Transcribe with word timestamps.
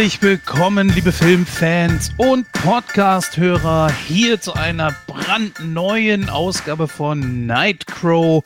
Herzlich 0.00 0.22
willkommen, 0.22 0.88
liebe 0.88 1.12
Filmfans 1.12 2.10
und 2.16 2.50
Podcast-Hörer, 2.52 3.92
hier 4.08 4.40
zu 4.40 4.54
einer 4.54 4.96
brandneuen 5.06 6.30
Ausgabe 6.30 6.88
von 6.88 7.44
Nightcrow. 7.44 8.42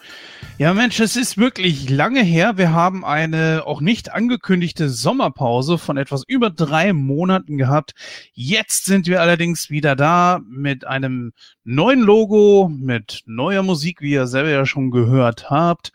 Ja, 0.58 0.74
Mensch, 0.74 0.98
es 0.98 1.14
ist 1.14 1.38
wirklich 1.38 1.88
lange 1.88 2.24
her. 2.24 2.56
Wir 2.56 2.72
haben 2.72 3.04
eine 3.04 3.62
auch 3.66 3.80
nicht 3.80 4.12
angekündigte 4.12 4.88
Sommerpause 4.88 5.78
von 5.78 5.96
etwas 5.96 6.24
über 6.26 6.50
drei 6.50 6.92
Monaten 6.92 7.56
gehabt. 7.56 7.94
Jetzt 8.32 8.86
sind 8.86 9.06
wir 9.06 9.20
allerdings 9.20 9.70
wieder 9.70 9.94
da 9.94 10.40
mit 10.44 10.84
einem 10.84 11.34
neuen 11.62 12.00
Logo, 12.00 12.68
mit 12.68 13.22
neuer 13.26 13.62
Musik, 13.62 14.00
wie 14.00 14.10
ihr 14.10 14.26
selber 14.26 14.50
ja 14.50 14.66
schon 14.66 14.90
gehört 14.90 15.50
habt. 15.50 15.92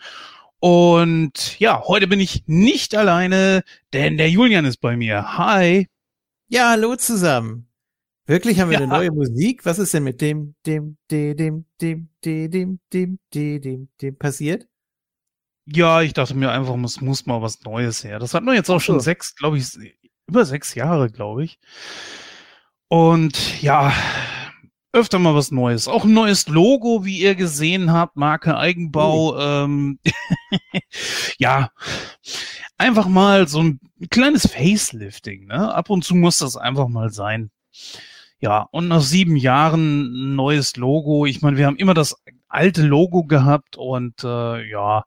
Und 0.60 1.58
ja, 1.60 1.84
heute 1.88 2.08
bin 2.08 2.20
ich 2.20 2.44
nicht 2.46 2.94
alleine, 2.94 3.64
denn 3.94 4.18
der 4.18 4.30
Julian 4.30 4.66
ist 4.66 4.78
bei 4.78 4.98
mir. 4.98 5.38
Hi. 5.38 5.88
Ja, 6.50 6.72
hallo 6.72 6.96
zusammen. 6.96 7.70
Wirklich 8.26 8.60
haben 8.60 8.70
wir 8.70 8.78
ja. 8.78 8.84
eine 8.84 8.94
neue 8.94 9.12
Musik? 9.12 9.66
Was 9.66 9.80
ist 9.80 9.94
denn 9.94 10.04
mit 10.04 10.22
dem, 10.22 10.56
dem, 10.66 10.98
dem, 11.10 11.36
dem, 11.38 11.66
dem, 11.82 12.10
dem, 12.24 12.50
dem, 12.52 12.80
dem, 12.92 13.20
dem, 13.34 13.62
dem, 13.62 13.90
dem 14.02 14.18
passiert? 14.18 14.68
Ja, 15.66 16.02
ich 16.02 16.14
dachte 16.14 16.36
mir 16.36 16.52
einfach, 16.52 16.76
es 16.84 17.00
muss 17.00 17.26
mal 17.26 17.42
was 17.42 17.62
Neues 17.62 18.04
her. 18.04 18.20
Das 18.20 18.34
hat 18.34 18.44
man 18.44 18.56
jetzt 18.56 18.70
auch 18.70 18.82
schon 18.82 19.00
sechs, 19.00 19.36
glaube 19.36 19.58
ich, 19.58 19.66
über 20.28 20.46
sechs 20.46 20.76
Jahre, 20.76 21.10
glaube 21.10 21.46
ich. 21.46 21.60
Und 22.88 23.62
ja, 23.62 23.94
öfter 24.92 25.20
mal 25.20 25.36
was 25.36 25.52
Neues. 25.52 25.88
Auch 25.88 26.04
ein 26.04 26.14
neues 26.14 26.48
Logo, 26.48 27.06
wie 27.06 27.20
ihr 27.20 27.36
gesehen 27.36 27.92
habt, 27.92 28.16
Marke 28.16 28.58
Eigenbau. 28.58 29.36
Oh. 29.36 29.40
Ähm, 29.40 30.00
ja, 31.38 31.72
einfach 32.78 33.08
mal 33.08 33.48
so 33.48 33.62
ein 33.62 33.80
kleines 34.10 34.48
Facelifting. 34.48 35.48
Ne? 35.48 35.74
Ab 35.74 35.90
und 35.90 36.04
zu 36.04 36.16
muss 36.16 36.40
das 36.40 36.58
einfach 36.58 36.88
mal 36.88 37.12
sein. 37.12 37.52
Ja, 38.40 38.68
und 38.72 38.88
nach 38.88 39.02
sieben 39.02 39.36
Jahren 39.36 40.32
ein 40.32 40.36
neues 40.36 40.78
Logo. 40.78 41.26
Ich 41.26 41.42
meine, 41.42 41.58
wir 41.58 41.66
haben 41.66 41.76
immer 41.76 41.94
das 41.94 42.16
alte 42.48 42.82
Logo 42.82 43.24
gehabt 43.24 43.78
und 43.78 44.24
äh, 44.24 44.70
ja, 44.70 45.04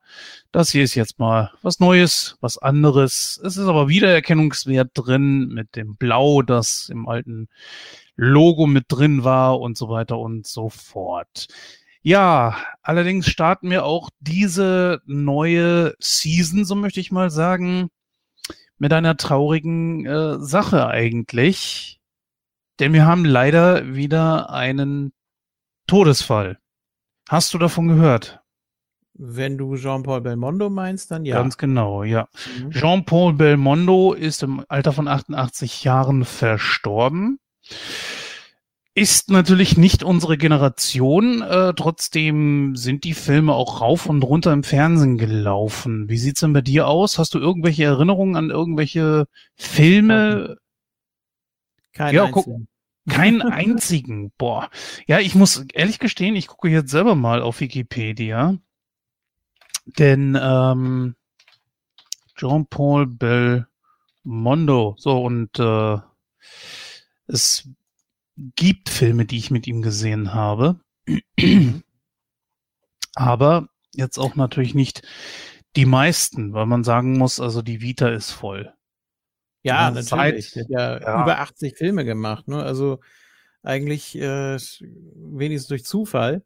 das 0.52 0.70
hier 0.70 0.84
ist 0.84 0.94
jetzt 0.94 1.18
mal 1.18 1.50
was 1.62 1.80
Neues, 1.80 2.36
was 2.40 2.58
anderes. 2.58 3.40
Es 3.44 3.56
ist 3.56 3.66
aber 3.66 3.88
Wiedererkennungswert 3.88 4.90
drin 4.94 5.48
mit 5.48 5.74
dem 5.74 5.96
Blau, 5.96 6.42
das 6.42 6.88
im 6.88 7.08
alten 7.08 7.48
Logo 8.16 8.66
mit 8.66 8.84
drin 8.88 9.24
war 9.24 9.60
und 9.60 9.76
so 9.76 9.88
weiter 9.88 10.18
und 10.18 10.46
so 10.46 10.68
fort. 10.68 11.48
Ja, 12.02 12.56
allerdings 12.82 13.28
starten 13.28 13.70
wir 13.70 13.84
auch 13.84 14.10
diese 14.20 15.00
neue 15.06 15.94
Season, 16.00 16.64
so 16.64 16.74
möchte 16.74 17.00
ich 17.00 17.12
mal 17.12 17.30
sagen, 17.30 17.90
mit 18.76 18.92
einer 18.92 19.16
traurigen 19.16 20.04
äh, 20.04 20.40
Sache 20.40 20.88
eigentlich. 20.88 22.00
Denn 22.80 22.92
wir 22.92 23.06
haben 23.06 23.24
leider 23.24 23.94
wieder 23.94 24.50
einen 24.50 25.12
Todesfall. 25.86 26.58
Hast 27.28 27.54
du 27.54 27.58
davon 27.58 27.86
gehört? 27.86 28.40
Wenn 29.14 29.56
du 29.56 29.76
Jean-Paul 29.76 30.22
Belmondo 30.22 30.70
meinst, 30.70 31.10
dann 31.12 31.24
ja. 31.24 31.36
Ganz 31.36 31.58
genau, 31.58 32.02
ja. 32.02 32.28
Mhm. 32.60 32.70
Jean-Paul 32.70 33.34
Belmondo 33.34 34.14
ist 34.14 34.42
im 34.42 34.64
Alter 34.68 34.92
von 34.92 35.06
88 35.06 35.84
Jahren 35.84 36.24
verstorben. 36.24 37.38
Ist 38.94 39.30
natürlich 39.30 39.78
nicht 39.78 40.02
unsere 40.02 40.36
Generation, 40.36 41.40
äh, 41.40 41.72
trotzdem 41.74 42.76
sind 42.76 43.04
die 43.04 43.14
Filme 43.14 43.54
auch 43.54 43.80
rauf 43.80 44.04
und 44.04 44.22
runter 44.22 44.52
im 44.52 44.64
Fernsehen 44.64 45.16
gelaufen. 45.16 46.10
Wie 46.10 46.18
sieht's 46.18 46.40
denn 46.40 46.52
bei 46.52 46.60
dir 46.60 46.86
aus? 46.86 47.18
Hast 47.18 47.32
du 47.32 47.38
irgendwelche 47.38 47.84
Erinnerungen 47.84 48.36
an 48.36 48.50
irgendwelche 48.50 49.28
Filme? 49.54 50.58
Kein 51.94 52.14
ja, 52.14 52.28
guck, 52.30 52.46
keinen 53.08 53.40
einzigen. 53.50 54.30
Boah. 54.36 54.68
Ja, 55.06 55.20
ich 55.20 55.34
muss 55.34 55.64
ehrlich 55.72 55.98
gestehen, 55.98 56.36
ich 56.36 56.46
gucke 56.46 56.68
jetzt 56.68 56.90
selber 56.90 57.14
mal 57.14 57.40
auf 57.40 57.60
Wikipedia. 57.60 58.58
Denn 59.86 60.38
ähm, 60.40 61.16
Jean-Paul 62.36 63.06
Belmondo, 64.24 64.96
so 64.98 65.22
und 65.22 65.58
äh, 65.58 65.96
es 67.26 67.68
gibt 68.56 68.88
Filme, 68.88 69.26
die 69.26 69.38
ich 69.38 69.50
mit 69.50 69.66
ihm 69.66 69.82
gesehen 69.82 70.34
habe. 70.34 70.80
Aber 73.14 73.68
jetzt 73.94 74.18
auch 74.18 74.36
natürlich 74.36 74.74
nicht 74.74 75.02
die 75.76 75.86
meisten, 75.86 76.52
weil 76.52 76.66
man 76.66 76.84
sagen 76.84 77.18
muss, 77.18 77.40
also 77.40 77.62
die 77.62 77.80
Vita 77.80 78.08
ist 78.08 78.30
voll. 78.30 78.72
Ja, 79.62 79.88
also 79.88 80.16
natürlich. 80.16 80.50
Seit, 80.50 80.68
ja, 80.68 81.00
ja, 81.00 81.22
über 81.22 81.38
80 81.38 81.76
Filme 81.76 82.04
gemacht. 82.04 82.48
Ne? 82.48 82.62
Also 82.62 83.00
eigentlich 83.62 84.16
äh, 84.16 84.56
wenigstens 84.56 85.68
durch 85.68 85.84
Zufall 85.84 86.44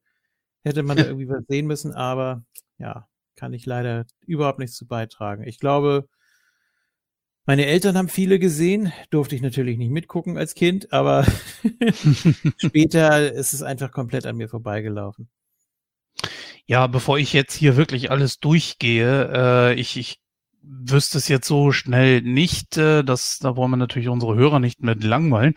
hätte 0.62 0.82
man 0.82 0.96
da 0.96 1.04
irgendwie 1.06 1.28
was 1.28 1.44
sehen 1.48 1.66
müssen, 1.66 1.92
aber 1.92 2.44
ja, 2.78 3.08
kann 3.36 3.52
ich 3.52 3.64
leider 3.66 4.04
überhaupt 4.26 4.58
nichts 4.58 4.76
zu 4.76 4.86
beitragen. 4.86 5.44
Ich 5.44 5.58
glaube, 5.58 6.08
meine 7.46 7.66
Eltern 7.66 7.96
haben 7.96 8.08
viele 8.08 8.38
gesehen, 8.38 8.92
durfte 9.10 9.36
ich 9.36 9.42
natürlich 9.42 9.78
nicht 9.78 9.90
mitgucken 9.90 10.36
als 10.36 10.54
Kind, 10.54 10.92
aber 10.92 11.24
später 12.58 13.32
ist 13.32 13.54
es 13.54 13.62
einfach 13.62 13.92
komplett 13.92 14.26
an 14.26 14.36
mir 14.36 14.48
vorbeigelaufen. 14.48 15.28
Ja, 16.66 16.88
bevor 16.88 17.18
ich 17.18 17.32
jetzt 17.32 17.54
hier 17.54 17.76
wirklich 17.76 18.10
alles 18.10 18.40
durchgehe, 18.40 19.30
äh, 19.32 19.74
ich, 19.74 19.96
ich 19.96 20.20
wüsste 20.60 21.18
es 21.18 21.28
jetzt 21.28 21.46
so 21.46 21.70
schnell 21.70 22.22
nicht, 22.22 22.76
äh, 22.76 23.04
das, 23.04 23.38
da 23.38 23.54
wollen 23.56 23.70
wir 23.70 23.76
natürlich 23.76 24.08
unsere 24.08 24.34
Hörer 24.34 24.58
nicht 24.58 24.82
mit 24.82 25.04
langweilen. 25.04 25.54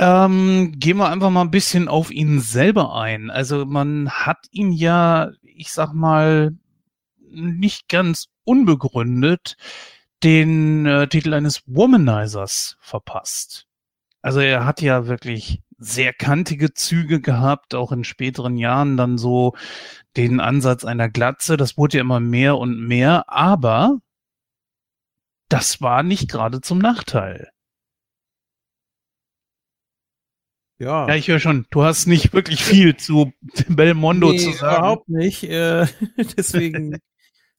Ähm, 0.00 0.74
gehen 0.76 0.96
wir 0.96 1.08
einfach 1.08 1.30
mal 1.30 1.42
ein 1.42 1.52
bisschen 1.52 1.86
auf 1.86 2.10
ihn 2.10 2.40
selber 2.40 2.96
ein. 2.96 3.30
Also 3.30 3.64
man 3.64 4.10
hat 4.10 4.38
ihn 4.50 4.72
ja, 4.72 5.30
ich 5.42 5.70
sag 5.70 5.94
mal, 5.94 6.56
nicht 7.30 7.88
ganz 7.88 8.26
unbegründet 8.44 9.56
den 10.22 10.86
äh, 10.86 11.08
Titel 11.08 11.34
eines 11.34 11.62
Womanizers 11.66 12.76
verpasst. 12.80 13.66
Also 14.22 14.40
er 14.40 14.64
hat 14.64 14.80
ja 14.80 15.06
wirklich 15.06 15.62
sehr 15.78 16.12
kantige 16.12 16.72
Züge 16.72 17.20
gehabt, 17.20 17.74
auch 17.74 17.92
in 17.92 18.04
späteren 18.04 18.56
Jahren 18.56 18.96
dann 18.96 19.18
so 19.18 19.54
den 20.16 20.40
Ansatz 20.40 20.84
einer 20.84 21.08
Glatze. 21.08 21.56
Das 21.56 21.76
wurde 21.76 21.98
ja 21.98 22.00
immer 22.00 22.20
mehr 22.20 22.56
und 22.56 22.80
mehr, 22.80 23.24
aber 23.28 24.00
das 25.48 25.80
war 25.80 26.02
nicht 26.02 26.28
gerade 26.30 26.60
zum 26.60 26.78
Nachteil. 26.78 27.50
Ja. 30.78 31.08
Ja, 31.08 31.14
ich 31.14 31.28
höre 31.28 31.40
schon, 31.40 31.66
du 31.70 31.84
hast 31.84 32.06
nicht 32.06 32.32
wirklich 32.32 32.62
viel 32.62 32.96
zu 32.96 33.32
Belmondo 33.68 34.32
nee, 34.32 34.38
zu 34.38 34.52
sagen. 34.52 34.76
Überhaupt 34.76 35.08
nicht. 35.08 35.44
Äh, 35.44 35.86
deswegen 36.36 36.98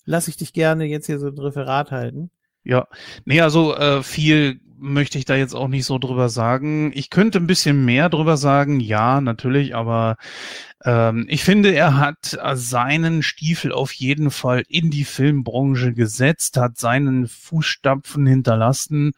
lasse 0.05 0.29
ich 0.29 0.37
dich 0.37 0.53
gerne 0.53 0.85
jetzt 0.85 1.07
hier 1.07 1.17
so 1.17 1.27
ein 1.27 1.37
Referat 1.37 1.91
halten. 1.91 2.29
Ja, 2.67 2.87
nee, 3.23 3.39
also 3.39 3.75
äh, 3.75 4.03
viel 4.03 4.59
möchte 4.77 5.17
ich 5.17 5.23
da 5.23 5.35
jetzt 5.35 5.55
auch 5.55 5.69
nicht 5.69 5.85
so 5.85 5.97
drüber 5.99 6.27
sagen. 6.27 6.91
Ich 6.93 7.09
könnte 7.09 7.39
ein 7.39 7.47
bisschen 7.47 7.85
mehr 7.85 8.09
drüber 8.09 8.35
sagen, 8.35 8.81
ja, 8.81 9.21
natürlich, 9.21 9.73
aber 9.73 10.17
ähm, 10.83 11.25
ich 11.29 11.45
finde, 11.45 11.73
er 11.73 11.97
hat 11.97 12.37
seinen 12.55 13.23
Stiefel 13.23 13.71
auf 13.71 13.93
jeden 13.93 14.31
Fall 14.31 14.63
in 14.67 14.91
die 14.91 15.05
Filmbranche 15.05 15.93
gesetzt, 15.93 16.57
hat 16.57 16.77
seinen 16.77 17.27
Fußstapfen 17.27 18.27
hinterlassen 18.27 19.13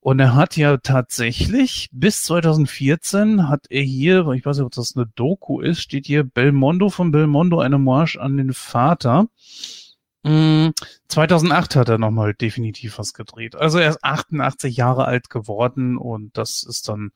und 0.00 0.18
er 0.18 0.34
hat 0.34 0.58
ja 0.58 0.76
tatsächlich 0.76 1.88
bis 1.92 2.24
2014 2.24 3.48
hat 3.48 3.66
er 3.70 3.82
hier, 3.82 4.28
ich 4.32 4.44
weiß 4.44 4.58
nicht, 4.58 4.66
ob 4.66 4.72
das 4.72 4.96
eine 4.96 5.06
Doku 5.06 5.60
ist, 5.60 5.80
steht 5.80 6.06
hier 6.06 6.24
Belmondo 6.24 6.90
von 6.90 7.10
Belmondo, 7.10 7.60
eine 7.60 7.78
Marsch 7.78 8.18
an 8.18 8.36
den 8.36 8.52
Vater. 8.52 9.28
2008 10.24 11.74
mm, 11.74 11.78
hat 11.78 11.88
er 11.88 11.98
nochmal 11.98 12.34
definitiv 12.34 12.98
was 12.98 13.12
gedreht. 13.12 13.56
Also 13.56 13.78
er 13.78 13.90
ist 13.90 14.04
88 14.04 14.76
Jahre 14.76 15.06
alt 15.06 15.30
geworden 15.30 15.96
und 15.96 16.36
das 16.36 16.62
ist 16.62 16.88
dann, 16.88 17.10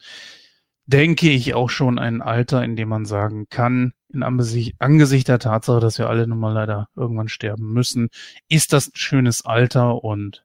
denke 0.86 1.30
ich, 1.30 1.54
auch 1.54 1.70
schon 1.70 1.98
ein 1.98 2.20
Alter, 2.20 2.64
in 2.64 2.74
dem 2.74 2.88
man 2.88 3.04
sagen 3.04 3.46
kann, 3.48 3.92
in 4.12 4.22
Angesicht, 4.22 4.74
Angesicht 4.80 5.28
der 5.28 5.38
Tatsache, 5.38 5.80
dass 5.80 5.98
wir 5.98 6.08
alle 6.08 6.26
nun 6.26 6.40
mal 6.40 6.52
leider 6.52 6.88
irgendwann 6.96 7.28
sterben 7.28 7.72
müssen, 7.72 8.08
ist 8.48 8.72
das 8.72 8.88
ein 8.88 8.96
schönes 8.96 9.44
Alter 9.44 10.02
und 10.02 10.44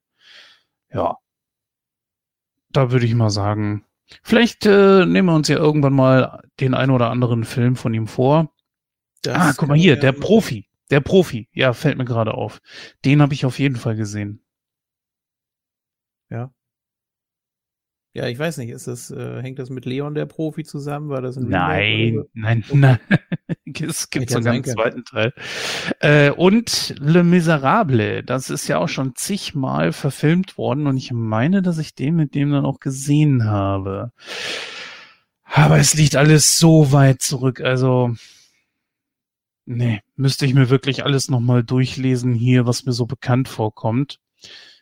ja, 0.94 1.18
da 2.70 2.92
würde 2.92 3.06
ich 3.06 3.16
mal 3.16 3.30
sagen, 3.30 3.86
vielleicht 4.24 4.66
äh, 4.66 5.06
nehmen 5.06 5.30
wir 5.30 5.36
uns 5.36 5.48
ja 5.48 5.58
irgendwann 5.58 5.94
mal 5.94 6.44
den 6.60 6.74
ein 6.74 6.90
oder 6.90 7.10
anderen 7.10 7.44
Film 7.44 7.76
von 7.76 7.94
ihm 7.94 8.08
vor. 8.08 8.52
Das 9.24 9.38
ah, 9.38 9.54
guck 9.56 9.70
mal 9.70 9.78
hier, 9.78 9.98
der 9.98 10.12
Profi. 10.14 10.66
Der 10.92 11.00
Profi, 11.00 11.48
ja, 11.54 11.74
fällt 11.74 11.98
mir 11.98 12.06
gerade 12.06 12.34
auf. 12.34 12.60
Den 13.06 13.22
habe 13.22 13.34
ich 13.34 13.46
auf 13.46 13.60
jeden 13.60 13.78
Fall 13.78 13.96
gesehen. 13.96 14.44
Ja. 16.30 16.54
Ja, 18.14 18.28
ich 18.28 18.38
weiß 18.38 18.58
nicht, 18.58 18.70
ist 18.70 18.88
das, 18.88 19.10
äh, 19.10 19.42
hängt 19.42 19.58
das 19.58 19.70
mit 19.70 19.86
Leon 19.86 20.16
der 20.16 20.26
Profi 20.26 20.66
zusammen? 20.66 21.08
War 21.08 21.22
das 21.22 21.38
ein 21.38 21.48
Nein, 21.48 22.24
nein, 22.34 22.66
nein, 22.74 23.00
es 23.88 24.10
gibt 24.10 24.30
sogar 24.30 24.52
einen 24.52 24.66
zweiten 24.66 25.06
Teil. 25.06 25.34
Äh, 26.02 26.32
und 26.32 26.94
Le 27.00 27.24
Miserable, 27.24 28.22
das 28.22 28.50
ist 28.50 28.68
ja 28.68 28.80
auch 28.80 28.90
schon 28.90 29.16
zigmal 29.16 29.94
verfilmt 29.94 30.58
worden 30.58 30.88
und 30.88 30.98
ich 30.98 31.14
meine, 31.14 31.62
dass 31.62 31.78
ich 31.78 31.96
den 31.96 32.18
mit 32.18 32.36
dem 32.36 32.52
dann 32.52 32.66
auch 32.66 32.82
gesehen 32.82 33.46
habe. 33.46 34.12
Aber 35.46 35.78
es 35.78 35.94
liegt 35.94 36.18
alles 36.18 36.58
so 36.58 36.92
weit 36.92 37.22
zurück, 37.22 37.62
also 37.62 38.14
nee, 39.66 40.02
müsste 40.22 40.46
ich 40.46 40.54
mir 40.54 40.70
wirklich 40.70 41.04
alles 41.04 41.30
nochmal 41.30 41.64
durchlesen 41.64 42.36
hier, 42.36 42.68
was 42.68 42.86
mir 42.86 42.94
so 42.94 43.08
bekannt 43.08 43.50
vorkommt. 43.50 44.20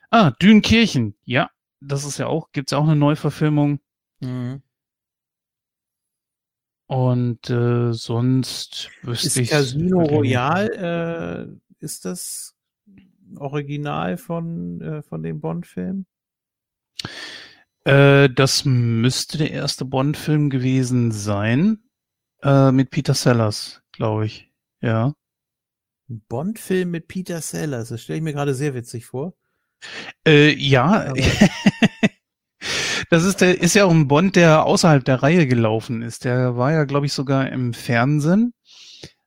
Ah, 0.10 0.32
Dünkirchen, 0.32 1.16
ja, 1.24 1.50
das 1.80 2.04
ist 2.04 2.18
ja 2.18 2.28
auch, 2.28 2.52
gibt's 2.52 2.74
ja 2.74 2.78
auch 2.78 2.84
eine 2.84 2.98
Neuverfilmung. 2.98 3.80
Mhm. 4.20 4.62
Und 6.88 7.50
äh, 7.50 7.94
sonst 7.94 8.90
wüsste 9.02 9.28
ist 9.28 9.38
ich. 9.38 9.50
Casino 9.52 10.02
Royale, 10.02 11.48
äh, 11.48 11.76
ist 11.80 12.04
das 12.04 12.58
Original 13.38 14.18
von, 14.18 14.82
äh, 14.82 15.02
von 15.04 15.24
dem 15.24 15.40
Bond-Film? 15.40 16.06
Äh, 17.86 18.30
das 18.30 18.66
müsste 18.66 19.38
der 19.38 19.52
erste 19.52 19.86
Bond-Film 19.86 20.50
gewesen 20.50 21.12
sein. 21.12 21.84
Äh, 22.42 22.74
mit 22.74 22.90
Peter 22.90 23.14
Sellers, 23.14 23.82
glaube 23.94 24.26
ich. 24.26 24.52
Ja. 24.82 25.14
Ein 26.10 26.24
Bond-Film 26.28 26.92
mit 26.92 27.08
Peter 27.08 27.42
Sellers, 27.42 27.90
das 27.90 28.02
stelle 28.02 28.18
ich 28.18 28.24
mir 28.24 28.34
gerade 28.34 28.56
sehr 28.56 28.74
witzig 28.74 29.06
vor. 29.06 29.34
Äh, 30.26 30.54
ja. 30.56 31.14
Das 33.10 33.24
ist 33.24 33.42
der, 33.42 33.60
ist 33.60 33.74
ja 33.74 33.86
auch 33.86 33.92
ein 33.92 34.08
Bond, 34.08 34.36
der 34.36 34.66
außerhalb 34.66 35.04
der 35.04 35.24
Reihe 35.24 35.48
gelaufen 35.48 36.04
ist. 36.04 36.26
Der 36.26 36.58
war 36.58 36.72
ja, 36.72 36.84
glaube 36.84 37.08
ich, 37.08 37.14
sogar 37.14 37.50
im 37.50 37.74
Fernsehen. 37.74 38.54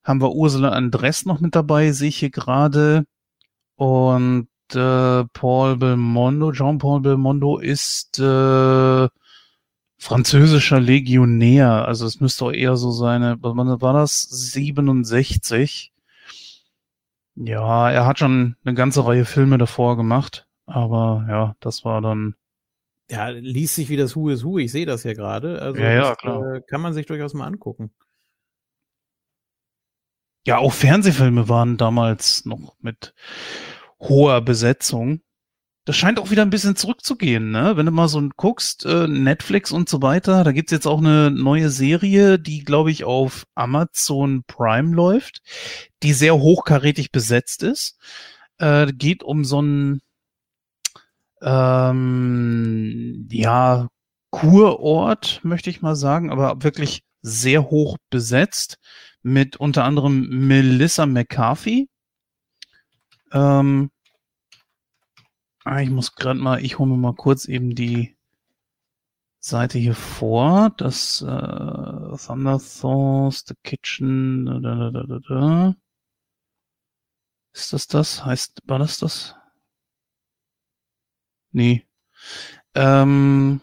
Haben 0.05 0.21
wir 0.21 0.33
Ursula 0.33 0.71
Andress 0.71 1.27
noch 1.27 1.41
mit 1.41 1.57
dabei, 1.57 1.91
sehe 1.93 2.09
ich 2.09 2.19
hier 2.19 2.31
gerade. 2.31 3.05
Und 3.75 4.49
äh, 4.73 5.25
Paul 5.33 5.77
Belmondo, 5.77 6.53
Jean-Paul 6.53 7.01
Belmondo 7.01 7.59
ist 7.59 8.21
äh, 8.21 9.09
französischer 9.99 10.81
Legionär. 10.81 11.87
Also 11.87 12.07
es 12.07 12.21
müsste 12.21 12.45
auch 12.47 12.53
eher 12.53 12.77
so 12.77 12.93
seine, 12.93 13.37
was 13.41 13.81
war 13.81 13.95
das? 13.95 14.23
67. 14.23 15.92
Ja, 17.35 17.91
er 17.91 18.07
hat 18.07 18.19
schon 18.19 18.57
eine 18.65 18.75
ganze 18.75 19.07
Reihe 19.07 19.25
Filme 19.25 19.59
davor 19.59 19.97
gemacht. 19.97 20.47
Aber 20.67 21.27
ja, 21.29 21.57
das 21.61 21.85
war 21.85 22.01
dann 22.01 22.35
ja, 23.13 23.29
liest 23.29 23.75
sich 23.75 23.91
wie 23.91 23.99
das 23.99 24.17
Hu 24.17 24.31
is 24.31 24.43
Hu, 24.43 24.59
ich 24.59 24.73
sehe 24.73 24.87
das 24.87 25.05
ja 25.05 25.13
gerade. 25.13 25.61
Also 25.61 25.81
ja, 25.81 25.93
ja, 25.93 26.15
klar. 26.15 26.55
Äh, 26.55 26.63
kann 26.63 26.81
man 26.81 26.95
sich 26.95 27.05
durchaus 27.05 27.35
mal 27.35 27.47
angucken. 27.47 27.93
Ja, 30.47 30.59
auch 30.59 30.73
Fernsehfilme 30.73 31.49
waren 31.49 31.77
damals 31.77 32.47
noch 32.47 32.75
mit 32.81 33.15
hoher 34.01 34.41
Besetzung. 34.41 35.21
Das 35.85 35.97
scheint 35.97 36.21
auch 36.21 36.31
wieder 36.31 36.43
ein 36.43 36.51
bisschen 36.51 36.77
zurückzugehen, 36.77 37.51
ne? 37.51 37.77
Wenn 37.77 37.87
du 37.87 37.93
mal 37.93 38.07
so 38.07 38.23
guckst, 38.37 38.87
äh, 38.87 39.09
Netflix 39.09 39.73
und 39.73 39.89
so 39.89 40.01
weiter, 40.01 40.45
da 40.45 40.53
gibt's 40.53 40.71
jetzt 40.71 40.87
auch 40.87 40.99
eine 40.99 41.33
neue 41.33 41.71
Serie, 41.71 42.39
die, 42.39 42.63
glaube 42.63 42.93
ich, 42.93 43.03
auf 43.05 43.45
Amazon 43.57 44.45
Prime 44.47 44.95
läuft, 44.95 45.41
die 46.05 46.13
sehr 46.13 46.39
hochkarätig 46.39 47.11
besetzt 47.11 47.65
ist. 47.65 47.99
Äh, 48.59 48.93
geht 48.93 49.25
um 49.25 49.45
so 49.45 49.59
einen 49.59 50.03
ähm, 51.43 53.29
ja, 53.31 53.89
Kurort, 54.31 55.41
möchte 55.43 55.69
ich 55.71 55.83
mal 55.83 55.97
sagen, 55.97 56.31
aber 56.31 56.63
wirklich 56.63 57.03
sehr 57.23 57.71
hoch 57.71 57.99
besetzt 58.11 58.79
mit 59.23 59.57
unter 59.57 59.85
anderem 59.85 60.29
Melissa 60.47 61.07
McCarthy. 61.07 61.89
Ähm, 63.33 63.91
ah, 65.65 65.81
ich 65.81 65.91
muss 65.91 66.15
gerade 66.15 66.39
mal, 66.39 66.65
ich 66.65 66.79
hole 66.79 66.89
mir 66.91 66.97
mal 66.97 67.15
kurz 67.15 67.47
eben 67.47 67.75
die 67.75 68.17
Seite 69.41 69.79
hier 69.79 69.95
vor. 69.95 70.71
Das 70.79 71.21
äh, 71.21 71.27
Thunder 71.27 72.59
Sauce, 72.59 73.45
The 73.47 73.55
Kitchen. 73.63 74.47
Da, 74.47 74.59
da, 74.61 74.91
da, 74.91 75.03
da, 75.03 75.19
da. 75.29 75.75
Ist 77.55 77.73
das 77.73 77.87
das? 77.87 78.27
Heißt, 78.27 78.61
war 78.67 78.79
das 78.79 78.99
das? 78.99 79.35
Nee. 81.53 81.87
Ähm, 82.75 83.61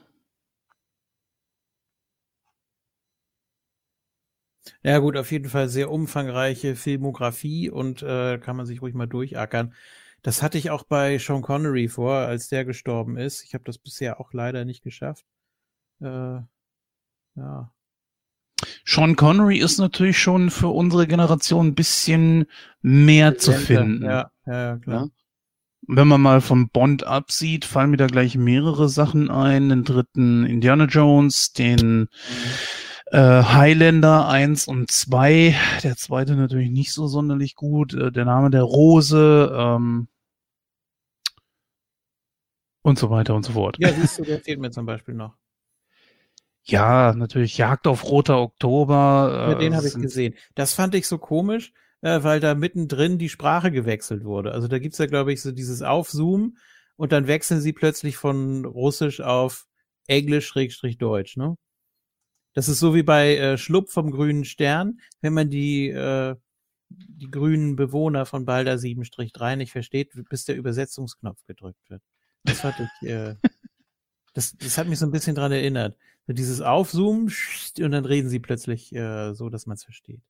Ja 4.83 4.97
gut, 4.99 5.15
auf 5.17 5.31
jeden 5.31 5.49
Fall 5.49 5.69
sehr 5.69 5.89
umfangreiche 5.91 6.75
Filmografie 6.75 7.69
und 7.69 8.01
äh, 8.03 8.37
kann 8.39 8.55
man 8.57 8.65
sich 8.65 8.81
ruhig 8.81 8.93
mal 8.93 9.07
durchackern. 9.07 9.73
Das 10.21 10.41
hatte 10.41 10.57
ich 10.57 10.69
auch 10.69 10.83
bei 10.83 11.17
Sean 11.17 11.41
Connery 11.41 11.87
vor, 11.87 12.13
als 12.13 12.49
der 12.49 12.65
gestorben 12.65 13.17
ist. 13.17 13.43
Ich 13.43 13.53
habe 13.53 13.63
das 13.63 13.77
bisher 13.77 14.19
auch 14.19 14.33
leider 14.33 14.65
nicht 14.65 14.83
geschafft. 14.83 15.25
Äh, 16.01 16.39
ja. 17.35 17.71
Sean 18.85 19.15
Connery 19.15 19.59
ist 19.59 19.77
natürlich 19.77 20.19
schon 20.19 20.49
für 20.49 20.67
unsere 20.67 21.07
Generation 21.07 21.67
ein 21.67 21.75
bisschen 21.75 22.45
mehr 22.81 23.37
zu 23.37 23.53
finden. 23.53 24.03
Ja, 24.03 24.31
ja, 24.45 24.77
klar. 24.77 25.03
Ja? 25.05 25.09
wenn 25.91 26.07
man 26.07 26.21
mal 26.21 26.41
von 26.41 26.69
Bond 26.69 27.03
absieht, 27.03 27.65
fallen 27.65 27.89
mir 27.89 27.97
da 27.97 28.05
gleich 28.05 28.35
mehrere 28.35 28.89
Sachen 28.89 29.31
ein. 29.31 29.69
Den 29.69 29.83
dritten 29.83 30.45
Indiana 30.45 30.85
Jones, 30.85 31.51
den 31.53 32.01
mhm. 32.01 32.07
Äh, 33.11 33.43
Highlander 33.43 34.27
1 34.27 34.67
und 34.67 34.91
2. 34.91 35.55
Der 35.83 35.95
zweite 35.95 36.35
natürlich 36.35 36.69
nicht 36.69 36.93
so 36.93 37.07
sonderlich 37.07 37.55
gut. 37.55 37.93
Äh, 37.93 38.11
der 38.11 38.25
Name 38.25 38.49
der 38.49 38.63
Rose 38.63 39.51
ähm, 39.55 40.07
und 42.81 42.99
so 42.99 43.09
weiter 43.09 43.35
und 43.35 43.43
so 43.43 43.53
fort. 43.53 43.77
Ja, 43.79 43.91
siehst 43.93 44.19
du, 44.19 44.23
der 44.23 44.39
fehlt 44.39 44.59
mir 44.59 44.71
zum 44.71 44.85
Beispiel 44.85 45.13
noch. 45.13 45.35
Ja, 46.63 47.13
natürlich 47.13 47.57
Jagd 47.57 47.87
auf 47.87 48.05
Roter 48.05 48.39
Oktober. 48.39 49.47
Äh, 49.47 49.51
ja, 49.51 49.57
den 49.57 49.75
habe 49.75 49.87
ich 49.87 49.95
gesehen. 49.95 50.35
Das 50.55 50.73
fand 50.73 50.93
ich 50.95 51.07
so 51.07 51.17
komisch 51.17 51.73
äh, 52.01 52.23
weil 52.23 52.39
da 52.39 52.55
mittendrin 52.55 53.17
die 53.17 53.29
Sprache 53.29 53.71
gewechselt 53.71 54.23
wurde. 54.23 54.51
Also 54.51 54.67
da 54.67 54.79
gibt's 54.79 54.97
ja, 54.97 55.05
glaube 55.05 55.33
ich, 55.33 55.41
so 55.41 55.51
dieses 55.51 55.81
Aufzoomen 55.81 56.57
und 56.95 57.11
dann 57.11 57.27
wechseln 57.27 57.61
sie 57.61 57.73
plötzlich 57.73 58.17
von 58.17 58.65
Russisch 58.65 59.21
auf 59.21 59.67
Englisch-Deutsch, 60.07 61.37
ne? 61.37 61.55
Das 62.53 62.67
ist 62.67 62.79
so 62.79 62.95
wie 62.95 63.03
bei 63.03 63.37
äh, 63.37 63.57
Schlupp 63.57 63.89
vom 63.89 64.11
grünen 64.11 64.45
Stern, 64.45 64.99
wenn 65.21 65.33
man 65.33 65.49
die, 65.49 65.89
äh, 65.89 66.35
die 66.89 67.29
grünen 67.29 67.75
Bewohner 67.75 68.25
von 68.25 68.45
Balder 68.45 68.75
7-3 68.75 69.55
nicht 69.55 69.71
versteht, 69.71 70.11
bis 70.29 70.45
der 70.45 70.55
Übersetzungsknopf 70.55 71.45
gedrückt 71.45 71.89
wird. 71.89 72.01
Das 72.43 72.61
fand 72.61 72.75
ich, 72.79 73.09
äh, 73.09 73.35
das, 74.33 74.55
das 74.57 74.77
hat 74.77 74.87
mich 74.87 74.99
so 74.99 75.05
ein 75.05 75.11
bisschen 75.11 75.35
dran 75.35 75.51
erinnert. 75.51 75.97
Dieses 76.27 76.61
Aufzoomen 76.61 77.33
und 77.79 77.91
dann 77.91 78.05
reden 78.05 78.29
sie 78.29 78.39
plötzlich 78.39 78.93
äh, 78.93 79.33
so, 79.33 79.49
dass 79.49 79.65
man 79.65 79.75
es 79.75 79.83
versteht. 79.83 80.21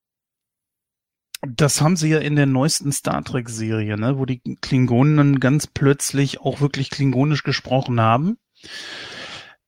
Das 1.42 1.82
haben 1.82 1.96
sie 1.96 2.10
ja 2.10 2.20
in 2.20 2.36
der 2.36 2.46
neuesten 2.46 2.92
Star 2.92 3.24
Trek-Serie, 3.24 3.98
ne, 3.98 4.18
wo 4.18 4.26
die 4.26 4.40
Klingonen 4.62 5.18
dann 5.18 5.40
ganz 5.40 5.68
plötzlich 5.68 6.42
auch 6.42 6.60
wirklich 6.60 6.90
klingonisch 6.90 7.44
gesprochen 7.44 8.02
haben. 8.02 8.38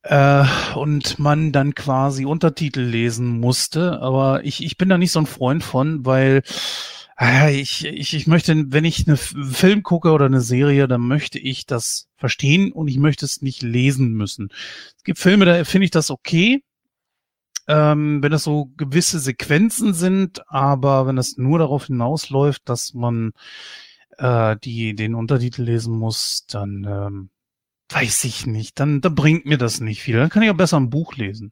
Äh, 0.04 0.46
und 0.76 1.20
man 1.20 1.52
dann 1.52 1.76
quasi 1.76 2.26
Untertitel 2.26 2.82
lesen 2.82 3.40
musste. 3.40 4.02
Aber 4.02 4.44
ich, 4.44 4.64
ich 4.64 4.78
bin 4.78 4.90
da 4.90 4.98
nicht 4.98 5.12
so 5.12 5.20
ein 5.20 5.28
Freund 5.28 5.64
von, 5.64 6.06
weil 6.06 6.42
äh, 7.20 7.56
ich, 7.60 7.86
ich, 7.86 8.14
ich 8.16 8.28
möchte, 8.28 8.56
wenn 8.72 8.86
ich 8.86 9.08
einen 9.08 9.18
Film 9.18 9.84
gucke 9.84 10.12
oder 10.12 10.26
eine 10.26 10.42
Serie, 10.42 10.88
dann 10.88 11.02
möchte 11.02 11.38
ich 11.40 11.66
das 11.66 12.08
verstehen 12.18 12.72
und 12.72 12.88
ich 12.88 12.98
möchte 12.98 13.26
es 13.26 13.42
nicht 13.42 13.62
lesen 13.62 14.14
müssen. 14.14 14.50
Es 14.98 15.04
gibt 15.04 15.20
Filme, 15.20 15.46
da 15.46 15.64
finde 15.64 15.86
ich 15.86 15.92
das 15.92 16.10
okay 16.10 16.64
ähm, 17.68 18.22
wenn 18.22 18.34
es 18.34 18.44
so 18.44 18.72
gewisse 18.78 19.20
Sequenzen 19.20 19.94
sind, 19.94 20.42
aber 20.50 21.08
wenn 21.08 21.18
es 21.18 21.38
nur 21.38 21.60
darauf 21.60 21.88
hinausläuft, 21.88 22.68
dass 22.68 22.94
man 22.94 23.32
äh, 24.18 24.58
die 24.64 24.96
den 24.96 25.16
Untertitel 25.16 25.64
lesen 25.64 25.98
muss, 25.98 26.46
dann 26.50 26.86
ähm, 26.90 27.30
weiß 27.94 28.24
ich 28.26 28.46
nicht. 28.46 28.80
Dann, 28.80 29.02
dann 29.02 29.16
bringt 29.16 29.46
mir 29.46 29.58
das 29.58 29.80
nicht 29.82 30.02
viel. 30.02 30.18
Dann 30.18 30.30
kann 30.30 30.44
ich 30.44 30.50
auch 30.50 30.58
besser 30.58 30.78
ein 30.78 30.90
Buch 30.90 31.16
lesen. 31.16 31.52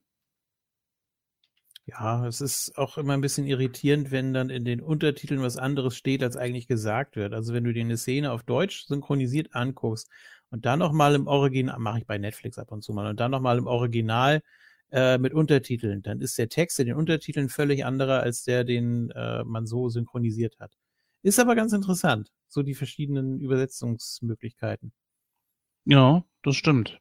Ja, 1.86 2.27
es 2.27 2.39
ist 2.39 2.77
auch 2.77 3.00
immer 3.00 3.13
ein 3.13 3.22
bisschen 3.22 3.48
irritierend, 3.48 4.12
wenn 4.12 4.31
dann 4.31 4.51
in 4.51 4.63
den 4.63 4.79
Untertiteln 4.79 5.41
was 5.41 5.58
anderes 5.58 5.96
steht, 5.98 6.22
als 6.22 6.38
eigentlich 6.38 6.67
gesagt 6.67 7.15
wird. 7.15 7.34
Also 7.34 7.51
wenn 7.53 7.63
du 7.63 7.74
dir 7.74 7.81
eine 7.84 7.98
Szene 7.98 8.31
auf 8.31 8.43
Deutsch 8.43 8.86
synchronisiert 8.86 9.55
anguckst 9.55 10.08
und 10.51 10.65
dann 10.65 10.79
nochmal 10.79 11.15
im 11.15 11.25
Original, 11.25 11.79
mache 11.79 12.00
ich 12.00 12.05
bei 12.05 12.19
Netflix 12.19 12.60
ab 12.60 12.72
und 12.72 12.84
zu 12.84 12.93
mal, 12.93 13.10
und 13.10 13.19
dann 13.19 13.31
nochmal 13.31 13.58
im 13.58 13.65
Original 13.65 14.43
äh, 14.91 15.17
mit 15.17 15.34
Untertiteln, 15.34 16.03
dann 16.03 16.22
ist 16.22 16.38
der 16.38 16.50
Text 16.50 16.79
in 16.79 16.88
den 16.88 16.96
Untertiteln 16.96 17.50
völlig 17.50 17.86
anderer 17.86 18.22
als 18.22 18.43
der, 18.43 18.63
den 18.63 19.10
äh, 19.12 19.43
man 19.43 19.65
so 19.65 19.89
synchronisiert 19.89 20.60
hat. 20.60 20.77
Ist 21.24 21.39
aber 21.39 21.55
ganz 21.55 21.74
interessant, 21.74 22.31
so 22.48 22.62
die 22.62 22.75
verschiedenen 22.75 23.39
Übersetzungsmöglichkeiten. 23.39 24.93
Ja, 25.89 26.24
das 26.43 26.55
stimmt. 26.55 27.00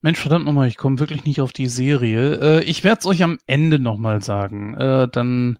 Mensch, 0.00 0.18
verdammt 0.18 0.44
nochmal, 0.44 0.68
ich 0.68 0.76
komme 0.76 0.98
wirklich 0.98 1.24
nicht 1.24 1.40
auf 1.40 1.52
die 1.52 1.68
Serie. 1.68 2.60
Äh, 2.60 2.64
ich 2.64 2.84
werde 2.84 3.00
es 3.00 3.06
euch 3.06 3.22
am 3.22 3.38
Ende 3.46 3.78
nochmal 3.78 4.22
sagen. 4.22 4.74
Äh, 4.74 5.08
dann 5.08 5.58